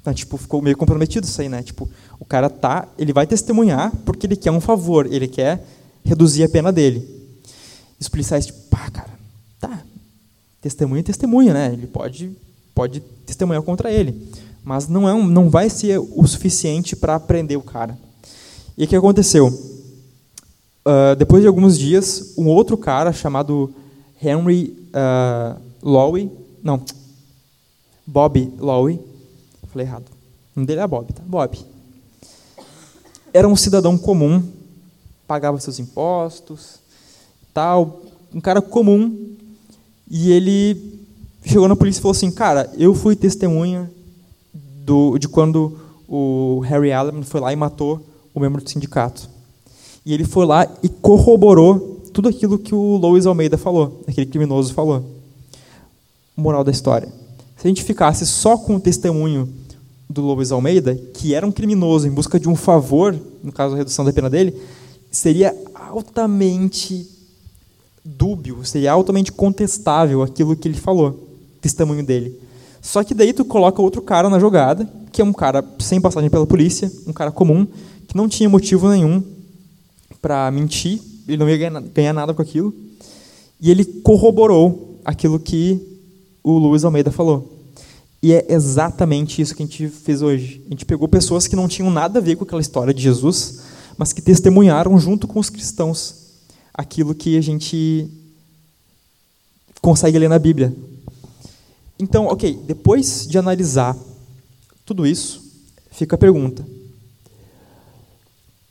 Então, 0.00 0.12
tipo, 0.12 0.36
ficou 0.36 0.60
meio 0.60 0.76
comprometido 0.76 1.26
isso 1.26 1.40
aí, 1.40 1.48
né? 1.48 1.62
Tipo, 1.62 1.88
o 2.18 2.24
cara 2.24 2.50
tá, 2.50 2.88
ele 2.98 3.12
vai 3.12 3.26
testemunhar 3.26 3.92
porque 4.04 4.26
ele 4.26 4.36
quer 4.36 4.50
um 4.50 4.60
favor, 4.60 5.06
ele 5.06 5.28
quer 5.28 5.64
reduzir 6.04 6.42
a 6.42 6.48
pena 6.48 6.72
dele. 6.72 7.08
E 7.98 8.02
os 8.02 8.08
policiais, 8.08 8.46
tipo, 8.46 8.58
pá, 8.68 8.90
cara, 8.90 9.10
tá, 9.60 9.80
testemunha 10.60 11.00
é 11.00 11.04
testemunha, 11.04 11.54
né? 11.54 11.72
Ele 11.72 11.86
pode, 11.86 12.32
pode 12.74 13.00
testemunhar 13.24 13.62
contra 13.62 13.92
ele, 13.92 14.28
mas 14.64 14.88
não 14.88 15.08
é 15.08 15.14
um, 15.14 15.24
não 15.24 15.48
vai 15.48 15.70
ser 15.70 15.98
o 15.98 16.26
suficiente 16.26 16.96
para 16.96 17.18
prender 17.20 17.56
o 17.56 17.62
cara. 17.62 17.96
E 18.76 18.84
o 18.84 18.88
que 18.88 18.96
aconteceu? 18.96 19.46
Uh, 19.46 21.14
depois 21.16 21.42
de 21.42 21.46
alguns 21.46 21.78
dias, 21.78 22.34
um 22.36 22.48
outro 22.48 22.76
cara 22.76 23.12
chamado 23.12 23.72
Henry 24.20 24.76
uh, 24.88 25.60
Lowe, 25.82 26.30
não, 26.62 26.82
Bob 28.06 28.52
Lowe, 28.58 29.00
falei 29.68 29.86
errado, 29.86 30.04
o 30.04 30.60
nome 30.60 30.66
dele 30.66 30.80
é 30.80 30.86
Bob, 30.86 31.12
tá? 31.12 31.22
Bob. 31.26 31.58
Era 33.32 33.48
um 33.48 33.56
cidadão 33.56 33.96
comum, 33.96 34.42
pagava 35.26 35.58
seus 35.58 35.78
impostos, 35.78 36.78
tal, 37.52 38.02
um 38.34 38.40
cara 38.40 38.60
comum, 38.60 39.34
e 40.10 40.30
ele 40.30 41.00
chegou 41.44 41.66
na 41.66 41.74
polícia 41.74 41.98
e 41.98 42.02
falou 42.02 42.12
assim, 42.14 42.30
cara, 42.30 42.70
eu 42.76 42.94
fui 42.94 43.16
testemunha 43.16 43.90
do, 44.52 45.18
de 45.18 45.28
quando 45.28 45.78
o 46.06 46.60
Harry 46.60 46.92
Allen 46.92 47.22
foi 47.22 47.40
lá 47.40 47.52
e 47.52 47.56
matou 47.56 48.04
o 48.34 48.40
membro 48.40 48.62
do 48.62 48.68
sindicato. 48.68 49.28
E 50.04 50.12
ele 50.12 50.24
foi 50.24 50.44
lá 50.44 50.66
e 50.82 50.88
corroborou 50.88 52.02
tudo 52.12 52.28
aquilo 52.28 52.58
que 52.58 52.74
o 52.74 52.96
Louis 52.96 53.24
Almeida 53.24 53.56
falou, 53.56 54.02
aquele 54.06 54.26
criminoso 54.26 54.74
falou. 54.74 55.21
Moral 56.36 56.64
da 56.64 56.70
história. 56.70 57.08
Se 57.56 57.66
a 57.66 57.68
gente 57.68 57.84
ficasse 57.84 58.26
só 58.26 58.56
com 58.56 58.76
o 58.76 58.80
testemunho 58.80 59.48
do 60.08 60.22
Louis 60.22 60.52
Almeida, 60.52 60.94
que 61.14 61.34
era 61.34 61.46
um 61.46 61.52
criminoso 61.52 62.06
em 62.06 62.10
busca 62.10 62.38
de 62.38 62.48
um 62.48 62.56
favor, 62.56 63.18
no 63.42 63.52
caso 63.52 63.74
a 63.74 63.78
redução 63.78 64.04
da 64.04 64.12
pena 64.12 64.28
dele, 64.28 64.54
seria 65.10 65.54
altamente 65.74 67.08
dúbio, 68.04 68.64
seria 68.64 68.92
altamente 68.92 69.30
contestável 69.30 70.22
aquilo 70.22 70.56
que 70.56 70.66
ele 70.66 70.76
falou, 70.76 71.28
testemunho 71.60 72.04
dele. 72.04 72.38
Só 72.80 73.04
que 73.04 73.14
daí 73.14 73.32
tu 73.32 73.44
coloca 73.44 73.80
outro 73.80 74.02
cara 74.02 74.28
na 74.28 74.40
jogada, 74.40 74.90
que 75.12 75.20
é 75.22 75.24
um 75.24 75.32
cara 75.32 75.64
sem 75.78 76.00
passagem 76.00 76.28
pela 76.28 76.46
polícia, 76.46 76.90
um 77.06 77.12
cara 77.12 77.30
comum, 77.30 77.66
que 78.08 78.16
não 78.16 78.28
tinha 78.28 78.48
motivo 78.48 78.88
nenhum 78.88 79.22
para 80.20 80.50
mentir, 80.50 81.00
ele 81.28 81.36
não 81.36 81.48
ia 81.48 81.70
ganhar 81.80 82.12
nada 82.12 82.34
com 82.34 82.42
aquilo, 82.42 82.74
e 83.60 83.70
ele 83.70 83.84
corroborou 83.84 84.98
aquilo 85.04 85.38
que 85.38 85.91
o 86.42 86.58
Luiz 86.58 86.84
Almeida 86.84 87.10
falou. 87.10 87.60
E 88.22 88.32
é 88.32 88.46
exatamente 88.48 89.42
isso 89.42 89.54
que 89.54 89.62
a 89.62 89.66
gente 89.66 89.88
fez 89.88 90.22
hoje. 90.22 90.62
A 90.66 90.70
gente 90.70 90.84
pegou 90.84 91.08
pessoas 91.08 91.48
que 91.48 91.56
não 91.56 91.66
tinham 91.66 91.90
nada 91.90 92.18
a 92.18 92.22
ver 92.22 92.36
com 92.36 92.44
aquela 92.44 92.60
história 92.60 92.94
de 92.94 93.02
Jesus, 93.02 93.62
mas 93.96 94.12
que 94.12 94.22
testemunharam 94.22 94.96
junto 94.98 95.26
com 95.26 95.40
os 95.40 95.50
cristãos 95.50 96.22
aquilo 96.72 97.14
que 97.14 97.36
a 97.36 97.40
gente 97.40 98.08
consegue 99.80 100.18
ler 100.18 100.28
na 100.28 100.38
Bíblia. 100.38 100.74
Então, 101.98 102.26
ok, 102.26 102.58
depois 102.66 103.26
de 103.26 103.38
analisar 103.38 103.96
tudo 104.84 105.06
isso, 105.06 105.42
fica 105.90 106.14
a 106.14 106.18
pergunta: 106.18 106.64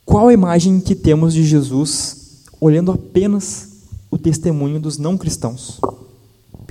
qual 0.04 0.28
a 0.28 0.32
imagem 0.32 0.80
que 0.80 0.94
temos 0.94 1.34
de 1.34 1.44
Jesus 1.44 2.42
olhando 2.60 2.92
apenas 2.92 3.68
o 4.10 4.16
testemunho 4.16 4.80
dos 4.80 4.98
não 4.98 5.16
cristãos? 5.16 5.78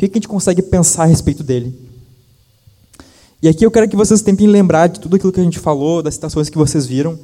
O 0.05 0.09
que 0.09 0.17
a 0.17 0.19
gente 0.19 0.27
consegue 0.27 0.63
pensar 0.63 1.03
a 1.03 1.05
respeito 1.05 1.43
dele? 1.43 1.77
E 3.39 3.47
aqui 3.47 3.63
eu 3.63 3.69
quero 3.69 3.87
que 3.87 3.95
vocês 3.95 4.21
tentem 4.23 4.47
lembrar 4.47 4.87
de 4.87 4.99
tudo 4.99 5.15
aquilo 5.15 5.31
que 5.31 5.39
a 5.39 5.43
gente 5.43 5.59
falou, 5.59 6.01
das 6.01 6.15
citações 6.15 6.49
que 6.49 6.57
vocês 6.57 6.87
viram, 6.87 7.19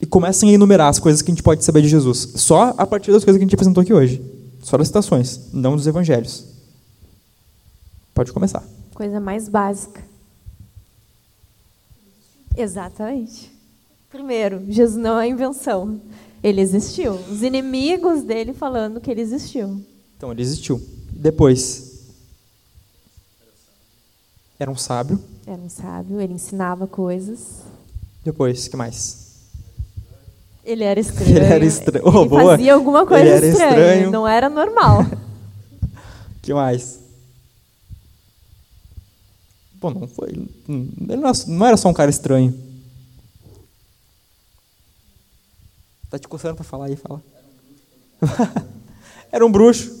e 0.00 0.06
comecem 0.06 0.50
a 0.50 0.52
enumerar 0.52 0.88
as 0.88 1.00
coisas 1.00 1.20
que 1.20 1.32
a 1.32 1.34
gente 1.34 1.42
pode 1.42 1.64
saber 1.64 1.82
de 1.82 1.88
Jesus. 1.88 2.28
Só 2.36 2.74
a 2.78 2.86
partir 2.86 3.10
das 3.10 3.24
coisas 3.24 3.38
que 3.38 3.44
a 3.44 3.46
gente 3.46 3.54
apresentou 3.54 3.80
aqui 3.80 3.92
hoje. 3.92 4.22
Só 4.62 4.76
das 4.76 4.86
citações, 4.86 5.52
não 5.52 5.74
dos 5.74 5.86
evangelhos. 5.86 6.44
Pode 8.14 8.32
começar. 8.32 8.62
Coisa 8.94 9.18
mais 9.18 9.48
básica. 9.48 10.02
Exatamente. 12.56 13.52
Primeiro, 14.10 14.64
Jesus 14.68 14.96
não 14.96 15.20
é 15.20 15.28
invenção. 15.28 16.00
Ele 16.42 16.60
existiu. 16.60 17.18
Os 17.30 17.42
inimigos 17.42 18.22
dele 18.22 18.52
falando 18.52 19.00
que 19.00 19.10
ele 19.10 19.20
existiu. 19.20 19.84
Então, 20.16 20.32
ele 20.32 20.42
existiu. 20.42 20.80
Depois, 21.10 21.85
era 24.58 24.70
um 24.70 24.76
sábio. 24.76 25.22
Era 25.46 25.60
um 25.60 25.68
sábio, 25.68 26.20
ele 26.20 26.32
ensinava 26.34 26.86
coisas. 26.86 27.62
Depois, 28.24 28.66
que 28.68 28.76
mais? 28.76 29.24
Ele 30.64 30.82
era 30.82 30.98
estranho. 30.98 31.30
Ele 31.36 31.44
era 31.44 31.64
estranho. 31.64 32.08
Ele 32.08 32.16
Oh, 32.16 32.26
boa. 32.26 32.56
fazia 32.56 32.74
alguma 32.74 33.06
coisa 33.06 33.24
Ele 33.24 33.46
estranha. 33.48 33.70
estranho. 33.70 34.10
Não 34.10 34.26
era 34.26 34.48
normal. 34.48 35.04
que 36.42 36.52
mais? 36.52 36.98
Bom, 39.74 39.90
não 39.90 40.08
foi. 40.08 40.30
Ele 40.30 40.50
não 41.16 41.28
era- 41.28 41.38
não 41.46 41.66
era 41.66 41.76
só 41.76 41.88
um 41.88 41.92
cara 41.94 42.10
estranho. 42.10 42.52
Tá 46.10 46.18
te 46.18 46.26
coçando 46.26 46.56
para 46.56 46.64
falar 46.64 46.86
aí, 46.86 46.96
fala. 46.96 47.22
Era 49.30 49.44
um 49.44 49.50
bruxo. 49.52 49.92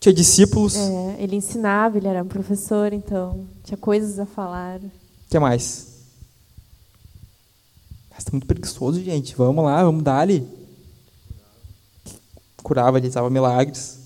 Tinha 0.00 0.12
discípulos. 0.12 0.76
O 0.76 0.78
É, 0.78 1.16
ele 1.18 1.36
ensinava, 1.36 1.96
ele 1.96 2.06
era 2.06 2.22
um 2.22 2.28
professor, 2.28 2.92
então 2.92 3.46
tinha 3.64 3.76
coisas 3.76 4.18
a 4.18 4.26
falar. 4.26 4.80
que 5.28 5.38
mais? 5.38 5.88
Você 8.16 8.24
tá 8.24 8.30
muito 8.32 8.46
preguiçoso, 8.46 9.02
gente. 9.02 9.34
Vamos 9.36 9.64
lá, 9.64 9.82
vamos 9.82 10.02
dar 10.02 10.20
ali. 10.20 10.46
Curava, 12.62 12.98
realizava 12.98 13.30
milagres. 13.30 13.98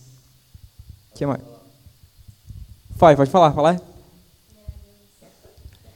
O 1.10 1.14
que 1.14 1.26
mais? 1.26 1.40
Vai, 2.96 3.16
pode 3.16 3.30
falar, 3.30 3.52
falar. 3.52 3.80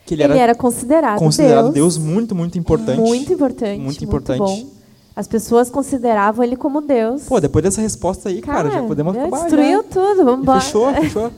Que 0.05 0.15
ele 0.15 0.23
Ele 0.23 0.33
era, 0.33 0.43
era, 0.43 0.55
considerado, 0.55 1.19
considerado 1.19 1.73
Deus, 1.73 1.95
Deus 1.95 1.99
muito, 1.99 2.35
muito 2.35 2.59
importante. 2.59 2.99
Muito 2.99 3.33
importante. 3.33 3.81
Muito 3.81 4.05
importante. 4.05 4.39
bom. 4.39 4.76
As 5.17 5.27
pessoas 5.27 5.71
consideravam 5.71 6.45
ele 6.45 6.57
como 6.57 6.83
Deus. 6.83 7.23
Pô, 7.23 7.41
depois 7.41 7.63
dessa 7.63 7.81
resposta 7.81 8.29
aí, 8.29 8.43
cara, 8.43 8.71
já 8.71 8.83
podemos 8.83 9.17
acabar. 9.17 9.41
Destruiu 9.41 9.83
já. 9.83 9.89
tudo, 9.89 10.25
vamos 10.27 10.43
embora. 10.43 10.61
Fechou, 10.61 10.93
fechou. 10.93 11.33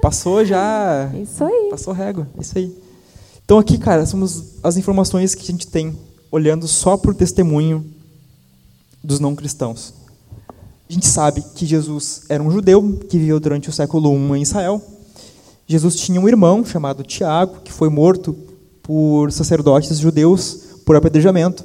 Passou 0.00 0.44
já. 0.44 1.10
Isso 1.20 1.44
aí. 1.44 1.66
Passou 1.68 1.92
régua, 1.92 2.28
isso 2.40 2.56
aí. 2.56 2.72
Então 3.44 3.58
aqui, 3.58 3.76
cara, 3.76 4.06
somos 4.06 4.54
as 4.62 4.76
informações 4.76 5.34
que 5.34 5.42
a 5.42 5.46
gente 5.46 5.66
tem 5.66 5.98
olhando 6.30 6.68
só 6.68 6.96
para 6.96 7.10
o 7.10 7.14
testemunho 7.14 7.84
dos 9.02 9.18
não 9.18 9.34
cristãos. 9.34 9.94
A 10.88 10.92
gente 10.92 11.06
sabe 11.06 11.42
que 11.56 11.66
Jesus 11.66 12.22
era 12.28 12.40
um 12.42 12.50
judeu 12.52 13.00
que 13.10 13.18
viveu 13.18 13.40
durante 13.40 13.68
o 13.68 13.72
século 13.72 14.14
I 14.14 14.38
em 14.38 14.42
Israel. 14.42 14.80
Jesus 15.66 15.96
tinha 15.96 16.20
um 16.20 16.28
irmão 16.28 16.64
chamado 16.64 17.02
Tiago, 17.02 17.62
que 17.64 17.72
foi 17.72 17.88
morto 17.88 18.36
por 18.82 19.32
sacerdotes 19.32 19.98
judeus 19.98 20.60
por 20.86 20.94
apedrejamento. 20.94 21.64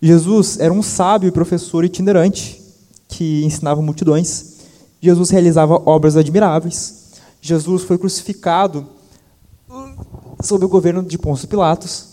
Jesus 0.00 0.58
era 0.58 0.72
um 0.72 0.82
sábio 0.82 1.28
e 1.28 1.32
professor 1.32 1.84
itinerante 1.84 2.62
que 3.08 3.44
ensinava 3.44 3.82
multidões. 3.82 4.58
Jesus 5.00 5.30
realizava 5.30 5.74
obras 5.74 6.16
admiráveis. 6.16 7.12
Jesus 7.40 7.82
foi 7.82 7.98
crucificado 7.98 8.86
sob 10.42 10.64
o 10.64 10.68
governo 10.68 11.02
de 11.02 11.18
Pôncio 11.18 11.48
Pilatos. 11.48 12.06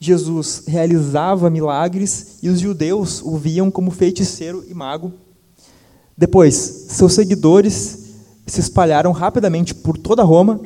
Jesus 0.00 0.64
realizava 0.66 1.48
milagres 1.48 2.38
e 2.42 2.48
os 2.48 2.58
judeus 2.58 3.22
o 3.22 3.36
viam 3.36 3.70
como 3.70 3.90
feiticeiro 3.90 4.64
e 4.68 4.74
mago. 4.74 5.12
Depois, 6.16 6.54
seus 6.88 7.12
seguidores 7.12 7.98
se 8.46 8.60
espalharam 8.60 9.12
rapidamente 9.12 9.74
por 9.74 9.96
toda 9.96 10.22
Roma. 10.22 10.60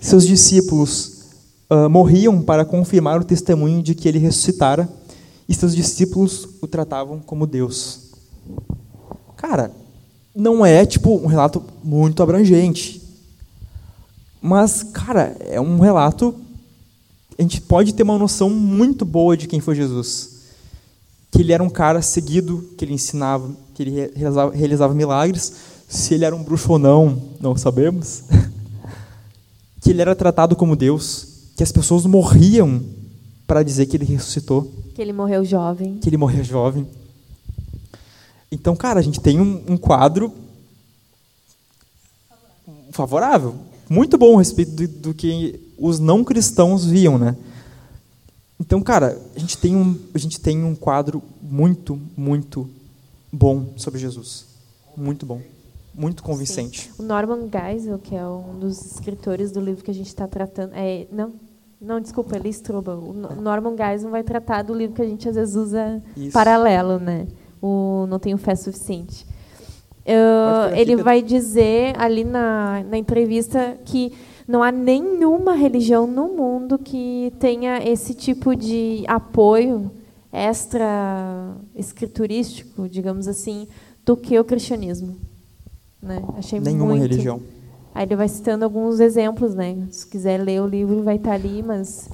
Seus 0.00 0.26
discípulos 0.26 1.20
ah, 1.68 1.88
morriam 1.88 2.42
para 2.42 2.64
confirmar 2.64 3.20
o 3.20 3.24
testemunho 3.24 3.82
de 3.82 3.94
que 3.94 4.08
ele 4.08 4.18
ressuscitara, 4.18 4.88
e 5.50 5.54
seus 5.54 5.74
discípulos 5.74 6.48
o 6.62 6.68
tratavam 6.68 7.18
como 7.18 7.44
Deus. 7.44 8.12
Cara, 9.36 9.72
não 10.32 10.64
é 10.64 10.86
tipo 10.86 11.16
um 11.16 11.26
relato 11.26 11.60
muito 11.82 12.22
abrangente. 12.22 13.02
Mas, 14.40 14.84
cara, 14.84 15.36
é 15.40 15.60
um 15.60 15.80
relato. 15.80 16.36
A 17.36 17.42
gente 17.42 17.60
pode 17.60 17.92
ter 17.92 18.04
uma 18.04 18.16
noção 18.16 18.48
muito 18.48 19.04
boa 19.04 19.36
de 19.36 19.48
quem 19.48 19.58
foi 19.58 19.74
Jesus. 19.74 20.42
Que 21.32 21.40
ele 21.40 21.52
era 21.52 21.64
um 21.64 21.68
cara 21.68 22.00
seguido, 22.00 22.70
que 22.78 22.84
ele 22.84 22.94
ensinava, 22.94 23.50
que 23.74 23.82
ele 23.82 24.12
realizava, 24.14 24.54
realizava 24.54 24.94
milagres. 24.94 25.52
Se 25.88 26.14
ele 26.14 26.24
era 26.24 26.36
um 26.36 26.44
bruxo 26.44 26.70
ou 26.70 26.78
não, 26.78 27.20
não 27.40 27.56
sabemos. 27.56 28.22
que 29.82 29.90
ele 29.90 30.00
era 30.00 30.14
tratado 30.14 30.54
como 30.54 30.76
Deus. 30.76 31.26
Que 31.56 31.64
as 31.64 31.72
pessoas 31.72 32.06
morriam 32.06 32.99
para 33.50 33.64
dizer 33.64 33.86
que 33.86 33.96
ele 33.96 34.04
ressuscitou 34.04 34.72
Que 34.94 35.02
ele 35.02 35.12
morreu 35.12 35.44
jovem. 35.44 35.98
que 35.98 36.08
ele 36.08 36.16
morreu 36.16 36.44
jovem. 36.44 36.86
Então, 38.48 38.76
cara, 38.76 39.00
a 39.00 39.02
gente 39.02 39.20
tem 39.20 39.40
um, 39.40 39.64
um 39.70 39.76
quadro 39.76 40.32
favorável, 42.92 43.56
muito 43.88 44.16
bom 44.16 44.36
a 44.36 44.38
respeito 44.38 44.70
do, 44.70 44.86
do 44.86 45.14
que 45.14 45.60
os 45.76 45.98
não 45.98 46.22
cristãos 46.22 46.84
viam, 46.84 47.18
né? 47.18 47.36
Então, 48.60 48.80
cara, 48.80 49.20
a 49.34 49.38
gente 49.40 49.58
tem 49.58 49.74
um, 49.74 49.98
a 50.14 50.18
gente 50.18 50.38
tem 50.38 50.62
um 50.62 50.76
quadro 50.76 51.20
muito, 51.42 52.00
muito 52.16 52.70
bom 53.32 53.72
sobre 53.76 53.98
Jesus. 53.98 54.46
Muito 54.96 55.26
bom. 55.26 55.42
Muito 55.92 56.22
convincente. 56.22 56.82
Sim. 56.82 56.90
O 57.00 57.02
Norman 57.02 57.48
Geisel, 57.50 57.98
que 57.98 58.14
é 58.14 58.24
um 58.24 58.60
dos 58.60 58.80
escritores 58.92 59.50
do 59.50 59.60
livro 59.60 59.82
que 59.82 59.90
a 59.90 59.94
gente 59.94 60.06
está 60.06 60.28
tratando. 60.28 60.72
É, 60.74 61.08
não, 61.10 61.32
não, 61.80 61.98
desculpa, 61.98 62.36
ele 62.36 62.50
Strobel. 62.50 62.98
O 62.98 63.40
Norman 63.40 63.74
Geisel 63.74 64.10
vai 64.10 64.22
tratar 64.22 64.62
do 64.62 64.74
livro 64.74 64.94
que 64.94 65.02
a 65.02 65.06
gente 65.06 65.26
às 65.28 65.34
vezes 65.34 65.56
usa 65.56 66.02
Isso. 66.14 66.32
paralelo, 66.32 66.98
né? 66.98 67.26
O 67.60 68.06
Não 68.08 68.18
Tenho 68.18 68.36
Fé 68.36 68.54
Suficiente. 68.54 69.26
Ele 70.76 70.96
vai 70.96 71.22
dizer 71.22 71.94
ali 71.98 72.24
na, 72.24 72.84
na 72.84 72.98
entrevista 72.98 73.78
que 73.84 74.12
não 74.46 74.62
há 74.62 74.72
nenhuma 74.72 75.54
religião 75.54 76.06
no 76.06 76.28
mundo 76.28 76.78
que 76.78 77.32
tenha 77.38 77.78
esse 77.88 78.14
tipo 78.14 78.54
de 78.56 79.04
apoio 79.06 79.90
extra 80.32 81.54
escriturístico, 81.74 82.88
digamos 82.88 83.26
assim, 83.26 83.68
do 84.04 84.16
que 84.16 84.38
o 84.38 84.44
cristianismo. 84.44 85.16
Né? 86.02 86.22
Achei 86.36 86.60
nenhuma 86.60 86.96
muito. 86.96 87.02
religião. 87.02 87.40
Aí 87.94 88.04
ele 88.04 88.16
vai 88.16 88.28
citando 88.28 88.64
alguns 88.64 89.00
exemplos, 89.00 89.54
né? 89.54 89.76
Se 89.90 90.06
quiser 90.06 90.40
ler 90.40 90.62
o 90.62 90.66
livro, 90.66 91.02
vai 91.02 91.16
estar 91.16 91.32
ali, 91.32 91.62
mas 91.62 92.08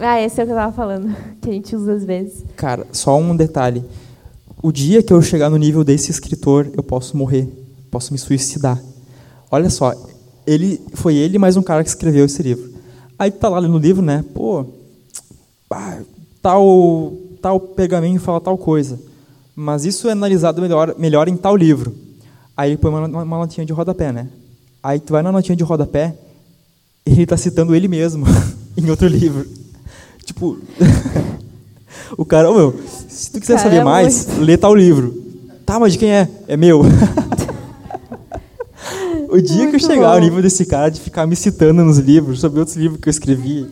ah, 0.00 0.20
esse 0.20 0.40
é 0.40 0.44
o 0.44 0.46
que 0.46 0.52
eu 0.52 0.56
estava 0.56 0.72
falando, 0.72 1.14
que 1.42 1.50
a 1.50 1.52
gente 1.52 1.76
usa 1.76 1.92
às 1.92 2.04
vezes. 2.04 2.44
Cara, 2.56 2.86
só 2.90 3.18
um 3.18 3.36
detalhe. 3.36 3.84
O 4.62 4.72
dia 4.72 5.02
que 5.02 5.12
eu 5.12 5.20
chegar 5.20 5.50
no 5.50 5.56
nível 5.56 5.84
desse 5.84 6.10
escritor, 6.10 6.70
eu 6.74 6.82
posso 6.82 7.16
morrer, 7.16 7.48
posso 7.90 8.12
me 8.12 8.18
suicidar. 8.18 8.82
Olha 9.50 9.68
só, 9.68 9.94
ele 10.46 10.80
foi 10.94 11.14
ele 11.14 11.38
mais 11.38 11.56
um 11.56 11.62
cara 11.62 11.82
que 11.82 11.90
escreveu 11.90 12.24
esse 12.24 12.42
livro. 12.42 12.70
Aí 13.18 13.30
tá 13.30 13.48
lá 13.48 13.60
no 13.60 13.78
livro, 13.78 14.02
né? 14.02 14.24
Pô, 14.34 14.64
tal 16.42 17.12
tal 17.42 17.60
pergaminho 17.60 18.20
fala 18.20 18.40
tal 18.40 18.56
coisa, 18.56 18.98
mas 19.54 19.84
isso 19.84 20.08
é 20.08 20.12
analisado 20.12 20.60
melhor 20.60 20.94
melhor 20.98 21.28
em 21.28 21.36
tal 21.36 21.56
livro. 21.56 21.94
Aí 22.56 22.70
ele 22.70 22.78
põe 22.78 22.90
uma, 22.90 23.06
uma, 23.06 23.22
uma 23.22 23.38
notinha 23.38 23.66
de 23.66 23.72
rodapé, 23.72 24.12
né? 24.12 24.28
Aí 24.82 24.98
tu 24.98 25.12
vai 25.12 25.22
na 25.22 25.30
notinha 25.32 25.56
de 25.56 25.64
rodapé, 25.64 26.14
ele 27.04 27.22
está 27.22 27.36
citando 27.36 27.74
ele 27.74 27.88
mesmo 27.88 28.24
em 28.76 28.88
outro 28.90 29.06
livro. 29.06 29.46
Tipo, 30.24 30.58
o 32.16 32.24
cara, 32.24 32.50
oh, 32.50 32.54
meu, 32.54 32.80
se 33.08 33.30
tu 33.30 33.40
quiser 33.40 33.58
saber 33.58 33.76
é 33.76 33.84
mais, 33.84 34.26
muito... 34.26 34.40
lê 34.42 34.56
tal 34.56 34.74
livro. 34.74 35.22
Tá, 35.66 35.78
mas 35.78 35.92
de 35.92 35.98
quem 35.98 36.10
é? 36.10 36.28
É 36.48 36.56
meu. 36.56 36.82
O 39.30 39.40
dia 39.40 39.58
Muito 39.58 39.70
que 39.70 39.76
eu 39.76 39.88
chegar 39.88 40.08
bom. 40.08 40.14
ao 40.14 40.18
nível 40.18 40.42
desse 40.42 40.66
cara 40.66 40.90
de 40.90 41.00
ficar 41.00 41.24
me 41.24 41.36
citando 41.36 41.84
nos 41.84 41.98
livros, 41.98 42.40
sobre 42.40 42.58
outros 42.58 42.76
livros 42.76 43.00
que 43.00 43.08
eu 43.08 43.12
escrevi. 43.12 43.68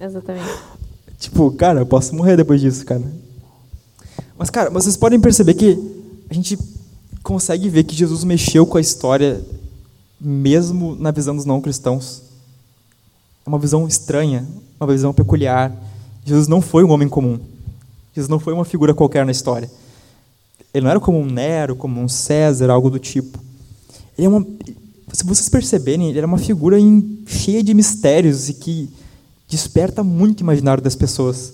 Exatamente. 0.00 0.48
Tipo, 1.18 1.50
cara, 1.50 1.80
eu 1.80 1.86
posso 1.86 2.14
morrer 2.14 2.36
depois 2.36 2.60
disso, 2.60 2.86
cara. 2.86 3.02
Mas, 4.38 4.50
cara, 4.50 4.70
vocês 4.70 4.96
podem 4.96 5.18
perceber 5.18 5.54
que 5.54 5.76
a 6.30 6.34
gente 6.34 6.56
consegue 7.28 7.68
ver 7.68 7.84
que 7.84 7.94
Jesus 7.94 8.24
mexeu 8.24 8.66
com 8.66 8.78
a 8.78 8.80
história, 8.80 9.44
mesmo 10.18 10.96
na 10.96 11.10
visão 11.10 11.36
dos 11.36 11.44
não 11.44 11.60
cristãos. 11.60 12.22
É 13.44 13.48
uma 13.50 13.58
visão 13.58 13.86
estranha, 13.86 14.48
uma 14.80 14.90
visão 14.90 15.12
peculiar. 15.12 15.70
Jesus 16.24 16.48
não 16.48 16.62
foi 16.62 16.84
um 16.84 16.90
homem 16.90 17.06
comum. 17.06 17.38
Jesus 18.14 18.30
não 18.30 18.40
foi 18.40 18.54
uma 18.54 18.64
figura 18.64 18.94
qualquer 18.94 19.26
na 19.26 19.32
história. 19.32 19.70
Ele 20.72 20.84
não 20.84 20.90
era 20.90 20.98
como 20.98 21.20
um 21.20 21.26
Nero, 21.26 21.76
como 21.76 22.00
um 22.00 22.08
César, 22.08 22.70
algo 22.70 22.88
do 22.88 22.98
tipo. 22.98 23.38
Ele 24.16 24.26
é 24.26 24.30
uma, 24.30 24.46
se 25.12 25.22
vocês 25.22 25.50
perceberem, 25.50 26.08
ele 26.08 26.16
era 26.16 26.26
uma 26.26 26.38
figura 26.38 26.80
em, 26.80 27.24
cheia 27.26 27.62
de 27.62 27.74
mistérios 27.74 28.48
e 28.48 28.54
que 28.54 28.88
desperta 29.46 30.02
muito 30.02 30.40
o 30.40 30.44
imaginário 30.44 30.82
das 30.82 30.96
pessoas. 30.96 31.52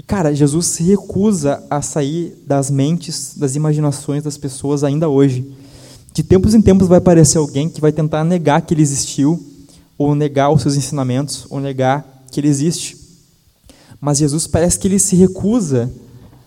E, 0.00 0.02
cara, 0.02 0.34
Jesus 0.34 0.64
se 0.64 0.82
recusa 0.82 1.62
a 1.68 1.82
sair 1.82 2.34
das 2.46 2.70
mentes, 2.70 3.34
das 3.36 3.54
imaginações 3.54 4.22
das 4.22 4.38
pessoas 4.38 4.82
ainda 4.82 5.10
hoje. 5.10 5.54
De 6.14 6.22
tempos 6.22 6.54
em 6.54 6.62
tempos 6.62 6.88
vai 6.88 6.96
aparecer 6.96 7.36
alguém 7.36 7.68
que 7.68 7.82
vai 7.82 7.92
tentar 7.92 8.24
negar 8.24 8.62
que 8.62 8.72
ele 8.72 8.80
existiu, 8.80 9.38
ou 9.98 10.14
negar 10.14 10.50
os 10.50 10.62
seus 10.62 10.74
ensinamentos, 10.74 11.44
ou 11.50 11.60
negar 11.60 12.24
que 12.32 12.40
ele 12.40 12.48
existe. 12.48 12.96
Mas 14.00 14.16
Jesus 14.16 14.46
parece 14.46 14.78
que 14.78 14.88
ele 14.88 14.98
se 14.98 15.16
recusa 15.16 15.92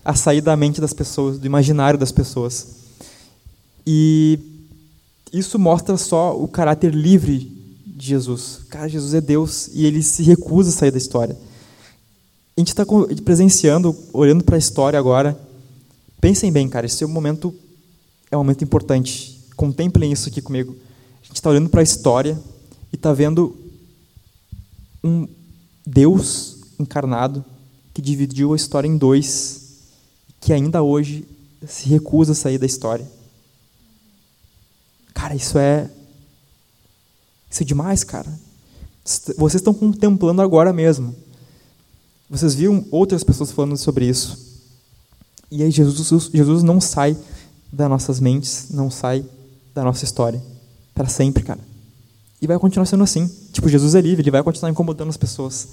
a 0.04 0.16
sair 0.16 0.40
da 0.40 0.56
mente 0.56 0.80
das 0.80 0.92
pessoas, 0.92 1.38
do 1.38 1.46
imaginário 1.46 1.96
das 1.96 2.10
pessoas. 2.10 2.66
E 3.86 4.36
isso 5.32 5.60
mostra 5.60 5.96
só 5.96 6.36
o 6.36 6.48
caráter 6.48 6.92
livre 6.92 7.38
de 7.86 8.04
Jesus. 8.04 8.62
Cara, 8.68 8.88
Jesus 8.88 9.14
é 9.14 9.20
Deus 9.20 9.70
e 9.72 9.86
ele 9.86 10.02
se 10.02 10.24
recusa 10.24 10.70
a 10.70 10.72
sair 10.72 10.90
da 10.90 10.98
história. 10.98 11.36
A 12.56 12.60
gente 12.60 12.68
está 12.68 12.84
presenciando, 13.24 13.96
olhando 14.12 14.44
para 14.44 14.56
a 14.56 14.58
história 14.58 14.98
agora. 14.98 15.38
Pensem 16.20 16.52
bem, 16.52 16.68
cara, 16.68 16.86
esse 16.86 17.02
é 17.02 17.06
um 17.06 17.10
momento 17.10 17.54
é 18.30 18.36
um 18.36 18.40
momento 18.40 18.64
importante. 18.64 19.40
Contemplem 19.56 20.12
isso 20.12 20.28
aqui 20.28 20.40
comigo. 20.40 20.76
A 21.22 21.26
gente 21.26 21.36
está 21.36 21.50
olhando 21.50 21.68
para 21.68 21.80
a 21.80 21.84
história 21.84 22.40
e 22.92 22.96
está 22.96 23.12
vendo 23.12 23.56
um 25.02 25.28
Deus 25.86 26.58
encarnado 26.78 27.44
que 27.92 28.02
dividiu 28.02 28.52
a 28.52 28.56
história 28.56 28.88
em 28.88 28.96
dois 28.96 29.62
que 30.40 30.52
ainda 30.52 30.82
hoje 30.82 31.26
se 31.66 31.88
recusa 31.88 32.32
a 32.32 32.34
sair 32.34 32.58
da 32.58 32.66
história. 32.66 33.08
Cara, 35.14 35.34
isso 35.34 35.58
é. 35.58 35.90
Isso 37.50 37.62
é 37.62 37.66
demais, 37.66 38.04
cara. 38.04 38.28
Vocês 39.38 39.60
estão 39.60 39.72
contemplando 39.72 40.42
agora 40.42 40.72
mesmo. 40.72 41.14
Vocês 42.28 42.54
viram 42.54 42.84
outras 42.90 43.22
pessoas 43.22 43.52
falando 43.52 43.76
sobre 43.76 44.06
isso. 44.06 44.38
E 45.50 45.62
aí 45.62 45.70
Jesus, 45.70 46.30
Jesus 46.32 46.62
não 46.62 46.80
sai 46.80 47.16
das 47.72 47.88
nossas 47.88 48.20
mentes, 48.20 48.68
não 48.70 48.90
sai 48.90 49.24
da 49.74 49.84
nossa 49.84 50.04
história. 50.04 50.42
Para 50.94 51.08
sempre, 51.08 51.42
cara. 51.42 51.60
E 52.40 52.46
vai 52.46 52.58
continuar 52.58 52.86
sendo 52.86 53.04
assim. 53.04 53.30
Tipo, 53.52 53.68
Jesus 53.68 53.94
é 53.94 54.00
livre, 54.00 54.22
ele 54.22 54.30
vai 54.30 54.42
continuar 54.42 54.70
incomodando 54.70 55.08
as 55.08 55.16
pessoas. 55.16 55.68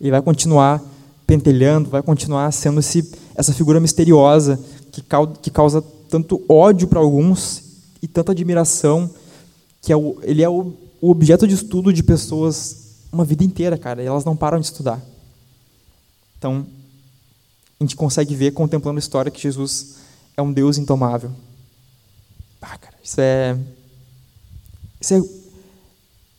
Ele 0.00 0.10
vai 0.10 0.22
continuar 0.22 0.82
pentelhando, 1.26 1.90
vai 1.90 2.02
continuar 2.02 2.50
sendo 2.52 2.80
esse, 2.80 3.12
essa 3.34 3.52
figura 3.52 3.80
misteriosa 3.80 4.58
que, 4.90 5.02
que 5.42 5.50
causa 5.50 5.82
tanto 6.08 6.42
ódio 6.48 6.88
para 6.88 7.00
alguns 7.00 7.62
e 8.02 8.08
tanta 8.08 8.32
admiração, 8.32 9.10
que 9.82 9.92
é 9.92 9.96
o, 9.96 10.16
ele 10.22 10.42
é 10.42 10.48
o, 10.48 10.72
o 11.00 11.10
objeto 11.10 11.46
de 11.46 11.54
estudo 11.54 11.92
de 11.92 12.02
pessoas 12.02 12.88
uma 13.12 13.24
vida 13.24 13.44
inteira, 13.44 13.76
cara, 13.78 14.02
e 14.02 14.06
elas 14.06 14.24
não 14.24 14.36
param 14.36 14.60
de 14.60 14.66
estudar. 14.66 15.02
Então, 16.38 16.66
a 17.78 17.84
gente 17.84 17.96
consegue 17.96 18.34
ver, 18.34 18.52
contemplando 18.52 18.98
a 18.98 19.00
história, 19.00 19.30
que 19.30 19.40
Jesus 19.40 19.96
é 20.36 20.42
um 20.42 20.52
Deus 20.52 20.78
intomável. 20.78 21.30
Ah, 22.62 22.78
cara, 22.78 22.94
isso 23.02 23.20
é. 23.20 23.58
Isso 25.00 25.14
é, 25.14 25.22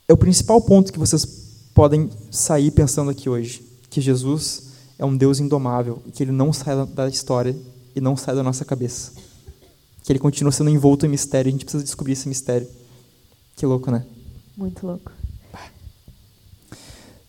é 0.09 0.13
o 0.13 0.17
principal 0.17 0.61
ponto 0.61 0.91
que 0.91 0.99
vocês 0.99 1.26
podem 1.73 2.09
sair 2.31 2.71
pensando 2.71 3.11
aqui 3.11 3.30
hoje. 3.30 3.63
Que 3.89 4.01
Jesus 4.01 4.63
é 4.97 5.05
um 5.05 5.15
Deus 5.15 5.39
indomável 5.39 6.01
e 6.05 6.11
que 6.11 6.23
ele 6.23 6.31
não 6.31 6.51
sai 6.51 6.85
da 6.88 7.07
história 7.07 7.55
e 7.95 8.01
não 8.01 8.17
sai 8.17 8.35
da 8.35 8.43
nossa 8.43 8.65
cabeça. 8.65 9.13
Que 10.03 10.11
ele 10.11 10.19
continua 10.19 10.51
sendo 10.51 10.69
envolto 10.69 11.05
em 11.05 11.09
mistério 11.09 11.47
e 11.47 11.49
a 11.49 11.51
gente 11.53 11.63
precisa 11.63 11.84
descobrir 11.84 12.13
esse 12.13 12.27
mistério. 12.27 12.67
Que 13.55 13.65
louco, 13.65 13.89
né? 13.91 14.05
Muito 14.57 14.85
louco. 14.85 15.11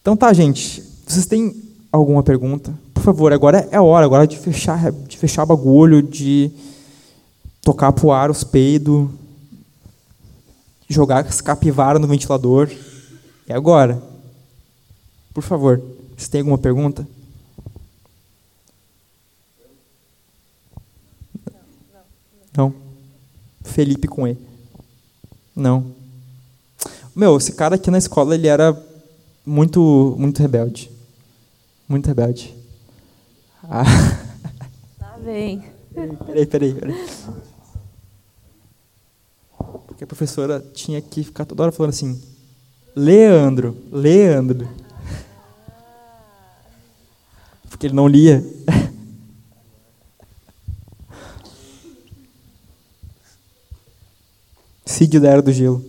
Então 0.01 0.17
tá, 0.17 0.33
gente. 0.33 0.83
Vocês 1.07 1.27
têm 1.27 1.70
alguma 1.91 2.23
pergunta? 2.23 2.73
Por 2.95 3.03
favor, 3.03 3.33
agora 3.33 3.69
é 3.71 3.77
a 3.77 3.83
hora, 3.83 4.05
agora 4.05 4.25
é 4.25 4.27
de 4.27 4.39
fechar, 4.39 4.93
de 4.93 5.17
fechar 5.17 5.47
bagulho, 5.47 6.03
de 6.03 6.51
tocar 7.63 7.93
pro 7.93 8.11
ar 8.11 8.31
os 8.31 8.45
peidos, 8.45 9.09
jogar 10.89 11.25
as 11.25 11.41
capivaras 11.41 12.01
no 12.01 12.09
ventilador. 12.09 12.71
É 13.49 13.55
agora. 13.55 14.03
Por 15.33 15.43
favor, 15.43 15.81
vocês 16.17 16.29
têm 16.29 16.41
alguma 16.41 16.59
pergunta? 16.59 17.07
Não. 22.57 22.75
Felipe 23.63 24.09
com 24.09 24.27
E. 24.27 24.37
Não. 25.55 25.93
Meu, 27.15 27.37
esse 27.37 27.53
cara 27.53 27.77
aqui 27.77 27.91
na 27.91 27.99
escola, 27.99 28.35
ele 28.35 28.49
era 28.49 28.77
muito, 29.47 30.15
muito 30.19 30.41
rebelde 30.41 30.91
muito 31.91 32.07
rebelde. 32.07 32.57
Ah. 33.65 33.83
Tá 34.97 35.07
Lá 35.11 35.19
vem. 35.19 35.65
Peraí, 35.93 36.47
peraí, 36.47 36.73
peraí. 36.75 37.07
Porque 39.87 40.05
a 40.05 40.07
professora 40.07 40.61
tinha 40.73 41.03
que 41.03 41.25
ficar 41.25 41.45
toda 41.45 41.65
hora 41.65 41.73
falando 41.73 41.91
assim: 41.91 42.23
Leandro, 42.95 43.77
Leandro. 43.91 44.69
Porque 47.69 47.89
ele 47.89 47.95
não 47.95 48.07
lia. 48.07 48.45
Sigue 54.87 55.19
da 55.19 55.31
era 55.31 55.43
do 55.43 55.53
gelo. 55.53 55.85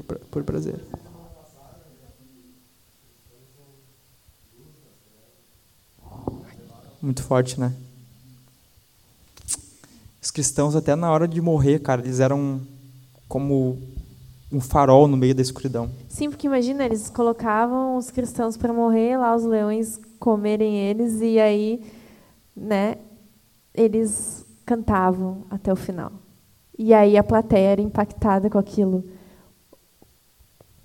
Por, 0.00 0.18
por 0.18 0.44
prazer. 0.44 0.80
Muito 7.00 7.22
forte, 7.22 7.58
né? 7.58 7.74
Os 10.22 10.30
cristãos, 10.30 10.76
até 10.76 10.94
na 10.94 11.10
hora 11.10 11.26
de 11.26 11.40
morrer, 11.40 11.80
cara, 11.80 12.00
eles 12.00 12.20
eram 12.20 12.60
como 13.28 13.76
um 14.52 14.60
farol 14.60 15.08
no 15.08 15.16
meio 15.16 15.34
da 15.34 15.42
escuridão. 15.42 15.90
Sim, 16.08 16.30
porque 16.30 16.46
imagina, 16.46 16.84
eles 16.84 17.10
colocavam 17.10 17.96
os 17.96 18.10
cristãos 18.10 18.56
para 18.56 18.72
morrer, 18.72 19.16
lá 19.16 19.34
os 19.34 19.42
leões 19.42 19.98
comerem 20.20 20.76
eles, 20.76 21.20
e 21.20 21.40
aí, 21.40 21.82
né, 22.54 22.98
eles 23.74 24.44
cantavam 24.64 25.44
até 25.50 25.72
o 25.72 25.76
final. 25.76 26.12
E 26.78 26.94
aí 26.94 27.16
a 27.16 27.24
plateia 27.24 27.70
era 27.70 27.80
impactada 27.80 28.48
com 28.48 28.58
aquilo. 28.58 29.04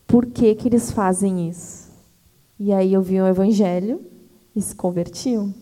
Por 0.07 0.25
que, 0.25 0.55
que 0.55 0.69
eles 0.69 0.89
fazem 0.89 1.49
isso? 1.49 1.89
E 2.57 2.71
aí 2.71 2.95
ouviam 2.95 3.25
o 3.25 3.29
evangelho 3.29 4.01
e 4.55 4.61
se 4.61 4.73
convertiam. 4.73 5.53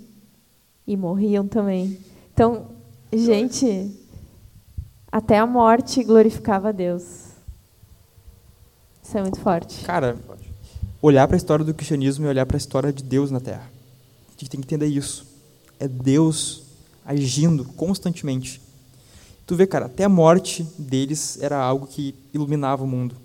E 0.88 0.96
morriam 0.96 1.48
também. 1.48 2.00
Então, 2.32 2.68
gente, 3.12 3.92
até 5.12 5.40
a 5.40 5.48
morte 5.48 6.04
glorificava 6.04 6.70
a 6.70 6.72
Deus. 6.72 7.32
Isso 9.02 9.18
é 9.18 9.22
muito 9.22 9.40
forte. 9.40 9.84
Cara, 9.84 10.16
olhar 11.02 11.28
para 11.28 11.36
a 11.36 11.38
história 11.38 11.66
do 11.66 11.74
cristianismo 11.74 12.26
e 12.26 12.30
olhar 12.30 12.46
para 12.46 12.56
a 12.56 12.60
história 12.60 12.94
de 12.94 13.04
Deus 13.04 13.32
na 13.32 13.40
Terra. 13.40 13.70
A 14.28 14.32
gente 14.32 14.50
tem 14.50 14.62
que 14.62 14.68
entender 14.68 14.88
isso. 14.88 15.26
É 15.80 15.88
Deus 15.88 16.64
agindo 17.04 17.66
constantemente. 17.66 18.62
Tu 19.46 19.56
vê, 19.56 19.66
cara, 19.68 19.86
até 19.86 20.04
a 20.04 20.10
morte 20.10 20.64
deles 20.78 21.40
era 21.42 21.58
algo 21.58 21.88
que 21.88 22.16
iluminava 22.34 22.84
o 22.84 22.88
mundo. 22.88 23.16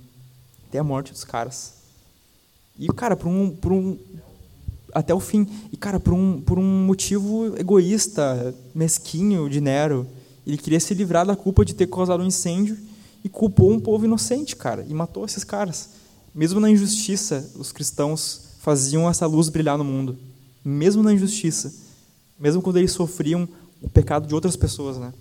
Até 0.70 0.78
a 0.78 0.84
morte 0.84 1.10
dos 1.10 1.24
caras. 1.24 1.72
E, 2.78 2.86
cara, 2.92 3.16
por 3.16 3.26
um, 3.26 3.50
por 3.50 3.72
um 3.72 3.98
até 4.94 5.12
o 5.12 5.18
fim. 5.18 5.44
E, 5.72 5.76
cara, 5.76 5.98
por 5.98 6.12
um, 6.12 6.40
por 6.40 6.60
um 6.60 6.86
motivo 6.86 7.58
egoísta, 7.58 8.54
mesquinho 8.72 9.50
de 9.50 9.60
Nero, 9.60 10.06
ele 10.46 10.56
queria 10.56 10.78
se 10.78 10.94
livrar 10.94 11.26
da 11.26 11.34
culpa 11.34 11.64
de 11.64 11.74
ter 11.74 11.88
causado 11.88 12.22
um 12.22 12.26
incêndio 12.26 12.78
e 13.24 13.28
culpou 13.28 13.72
um 13.72 13.80
povo 13.80 14.04
inocente, 14.04 14.54
cara, 14.54 14.86
e 14.88 14.94
matou 14.94 15.24
esses 15.24 15.42
caras. 15.42 15.90
Mesmo 16.32 16.60
na 16.60 16.70
injustiça, 16.70 17.50
os 17.56 17.72
cristãos 17.72 18.42
faziam 18.60 19.10
essa 19.10 19.26
luz 19.26 19.48
brilhar 19.48 19.76
no 19.76 19.84
mundo. 19.84 20.16
Mesmo 20.64 21.02
na 21.02 21.12
injustiça. 21.12 21.74
Mesmo 22.38 22.62
quando 22.62 22.76
eles 22.76 22.92
sofriam 22.92 23.48
o 23.82 23.90
pecado 23.90 24.28
de 24.28 24.34
outras 24.36 24.54
pessoas, 24.54 24.98
né? 24.98 25.12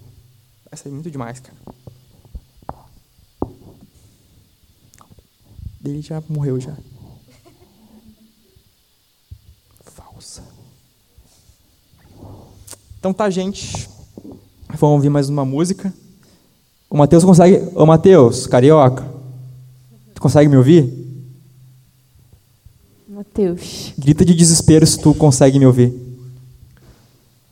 Essa 0.72 0.88
é 0.88 0.92
muito 0.92 1.10
demais, 1.10 1.40
cara. 1.40 1.58
Ele 5.84 6.02
já 6.02 6.22
morreu 6.28 6.60
já. 6.60 6.74
Falsa. 9.84 10.44
Então 13.00 13.14
tá, 13.14 13.30
gente. 13.30 13.88
Vamos 14.70 14.96
ouvir 14.96 15.10
mais 15.10 15.30
uma 15.30 15.46
música. 15.46 15.94
O 16.90 16.98
Matheus 16.98 17.24
consegue. 17.24 17.62
Ô 17.76 17.86
Matheus, 17.86 18.46
carioca. 18.48 19.08
Tu 20.14 20.22
consegue 20.22 20.50
me 20.50 20.58
ouvir? 20.58 20.92
Mateus. 23.08 23.94
Grita 23.98 24.26
de 24.26 24.34
desespero 24.34 24.86
se 24.86 25.00
tu 25.00 25.14
consegue 25.14 25.60
me 25.60 25.66
ouvir. 25.66 25.94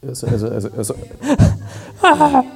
Eu 0.01 0.15
só- 0.15 0.27
eu 0.27 0.39
só- 0.39 0.47
eu 0.47 0.61
só- 0.61 0.67
eu 0.69 0.83
só- 0.85 0.95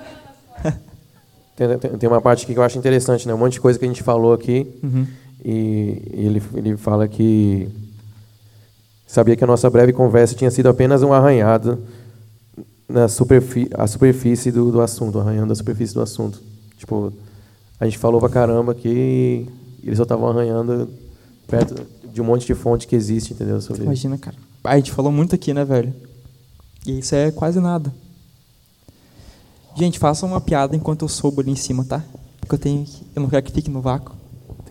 tem, 1.56 1.78
tem- 1.80 1.98
tem 1.98 2.10
uma 2.10 2.22
parte 2.22 2.44
aqui 2.44 2.54
que 2.54 2.60
eu 2.60 2.64
acho 2.64 2.78
interessante, 2.78 3.28
né? 3.28 3.34
Um 3.34 3.38
monte 3.38 3.54
de 3.54 3.62
coisa 3.62 3.78
que 3.80 3.86
a 3.86 3.88
gente 3.88 4.04
falou 4.04 4.34
aqui. 4.34 4.68
Uhum. 4.84 5.08
E 5.44 6.02
ele, 6.14 6.42
ele 6.56 6.78
fala 6.78 7.08
que 7.08 7.68
sabia 9.08 9.36
que 9.36 9.44
a 9.44 9.48
nossa 9.48 9.70
breve 9.70 9.92
conversa 9.92 10.36
tinha 10.36 10.52
sido 10.52 10.70
apenas 10.70 11.04
um 11.04 11.12
arranhado 11.12 11.80
na 12.88 13.08
superfície, 13.08 13.70
a 13.74 13.88
superfície 13.88 14.52
do, 14.52 14.72
do 14.72 14.82
assunto, 14.82 15.20
arranhando 15.20 15.52
a 15.52 15.56
superfície 15.56 15.94
do 15.94 16.02
assunto. 16.02 16.42
Tipo, 16.78 17.12
a 17.80 17.86
gente 17.86 17.98
falou 17.98 18.20
pra 18.20 18.30
caramba 18.30 18.76
que 18.76 19.48
eles 19.84 19.98
só 19.98 20.04
estavam 20.04 20.30
arranhando 20.30 20.90
perto 21.48 21.76
de 22.14 22.22
um 22.22 22.26
monte 22.26 22.46
de 22.46 22.54
fonte 22.54 22.88
que 22.88 22.96
existe, 22.96 23.34
entendeu? 23.34 23.60
Sobre 23.62 23.84
Imagina, 23.84 24.18
cara. 24.18 24.36
A 24.64 24.76
gente 24.76 24.92
falou 24.92 25.12
muito 25.12 25.34
aqui, 25.34 25.54
né, 25.54 25.66
velho? 25.66 25.94
E 26.86 27.00
isso 27.00 27.16
é 27.16 27.32
quase 27.32 27.60
nada. 27.60 27.94
Gente, 29.76 29.98
façam 29.98 30.30
uma 30.30 30.42
piada 30.42 30.76
enquanto 30.76 31.04
eu 31.04 31.10
sobo 31.10 31.42
ali 31.42 31.52
em 31.52 31.56
cima, 31.56 31.84
tá? 31.84 32.04
Porque 32.40 32.56
eu 32.56 32.60
tenho 32.60 32.86
que. 32.86 33.04
Eu 33.16 33.22
não 33.22 33.30
quero 33.30 33.44
que 33.44 33.52
fique 33.52 33.70
no 33.70 33.82
vácuo. 33.82 34.21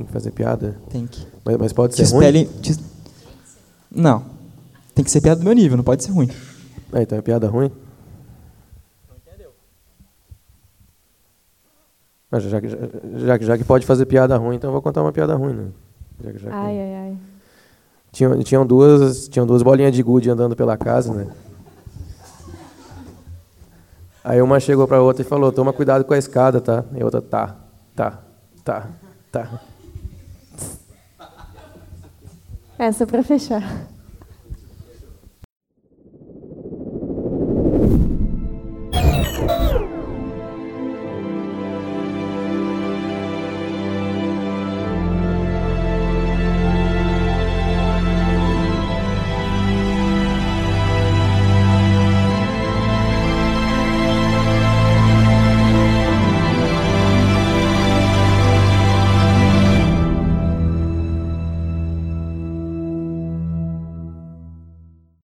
Tem 0.00 0.06
que 0.06 0.12
fazer 0.14 0.30
piada. 0.30 0.78
Tem 0.88 1.06
que. 1.06 1.26
Mas, 1.44 1.56
mas 1.58 1.72
pode 1.74 1.94
ser 1.94 2.04
ruim? 2.04 2.24
espelhem. 2.24 2.46
te- 2.62 2.82
Não. 3.94 4.24
Tem 4.94 5.04
que 5.04 5.10
ser 5.10 5.20
piada 5.20 5.38
do 5.40 5.44
meu 5.44 5.52
nível, 5.52 5.76
não 5.76 5.84
pode 5.84 6.02
ser 6.02 6.10
ruim. 6.10 6.30
Ah, 6.90 7.02
então 7.02 7.18
é 7.18 7.20
piada 7.20 7.46
ruim? 7.48 7.70
Mas 12.30 12.44
já, 12.44 12.60
que- 12.62 12.68
já, 12.68 12.76
já, 13.26 13.38
que- 13.38 13.44
já 13.44 13.58
que 13.58 13.64
pode 13.64 13.84
fazer 13.84 14.06
piada 14.06 14.36
ruim, 14.38 14.56
então 14.56 14.68
eu 14.68 14.72
vou 14.72 14.80
contar 14.80 15.02
uma 15.02 15.12
piada 15.12 15.34
ruim, 15.34 15.52
né? 15.52 15.66
Já 16.24 16.32
que- 16.32 16.38
já 16.38 16.48
que- 16.48 16.54
Ai, 16.56 16.80
ai, 16.80 16.94
ai. 16.94 17.16
Tinham, 18.12 18.42
tinham, 18.42 18.64
duas, 18.66 19.28
tinham 19.28 19.46
duas 19.46 19.62
bolinhas 19.62 19.92
de 19.94 20.02
gude 20.02 20.30
andando 20.30 20.56
pela 20.56 20.78
casa, 20.78 21.12
né? 21.12 21.26
Aí 24.24 24.40
uma 24.40 24.58
chegou 24.60 24.88
pra 24.88 25.02
outra 25.02 25.22
e 25.22 25.26
falou, 25.28 25.52
toma 25.52 25.72
cuidado 25.74 26.04
com 26.06 26.14
a 26.14 26.18
escada, 26.18 26.58
tá? 26.60 26.84
E 26.94 27.02
a 27.02 27.04
outra, 27.04 27.20
tá, 27.20 27.56
tá, 27.94 28.18
tá, 28.64 28.88
tá. 29.30 29.60
Essa 32.80 33.06
pra 33.06 33.22
fechar. 33.22 33.89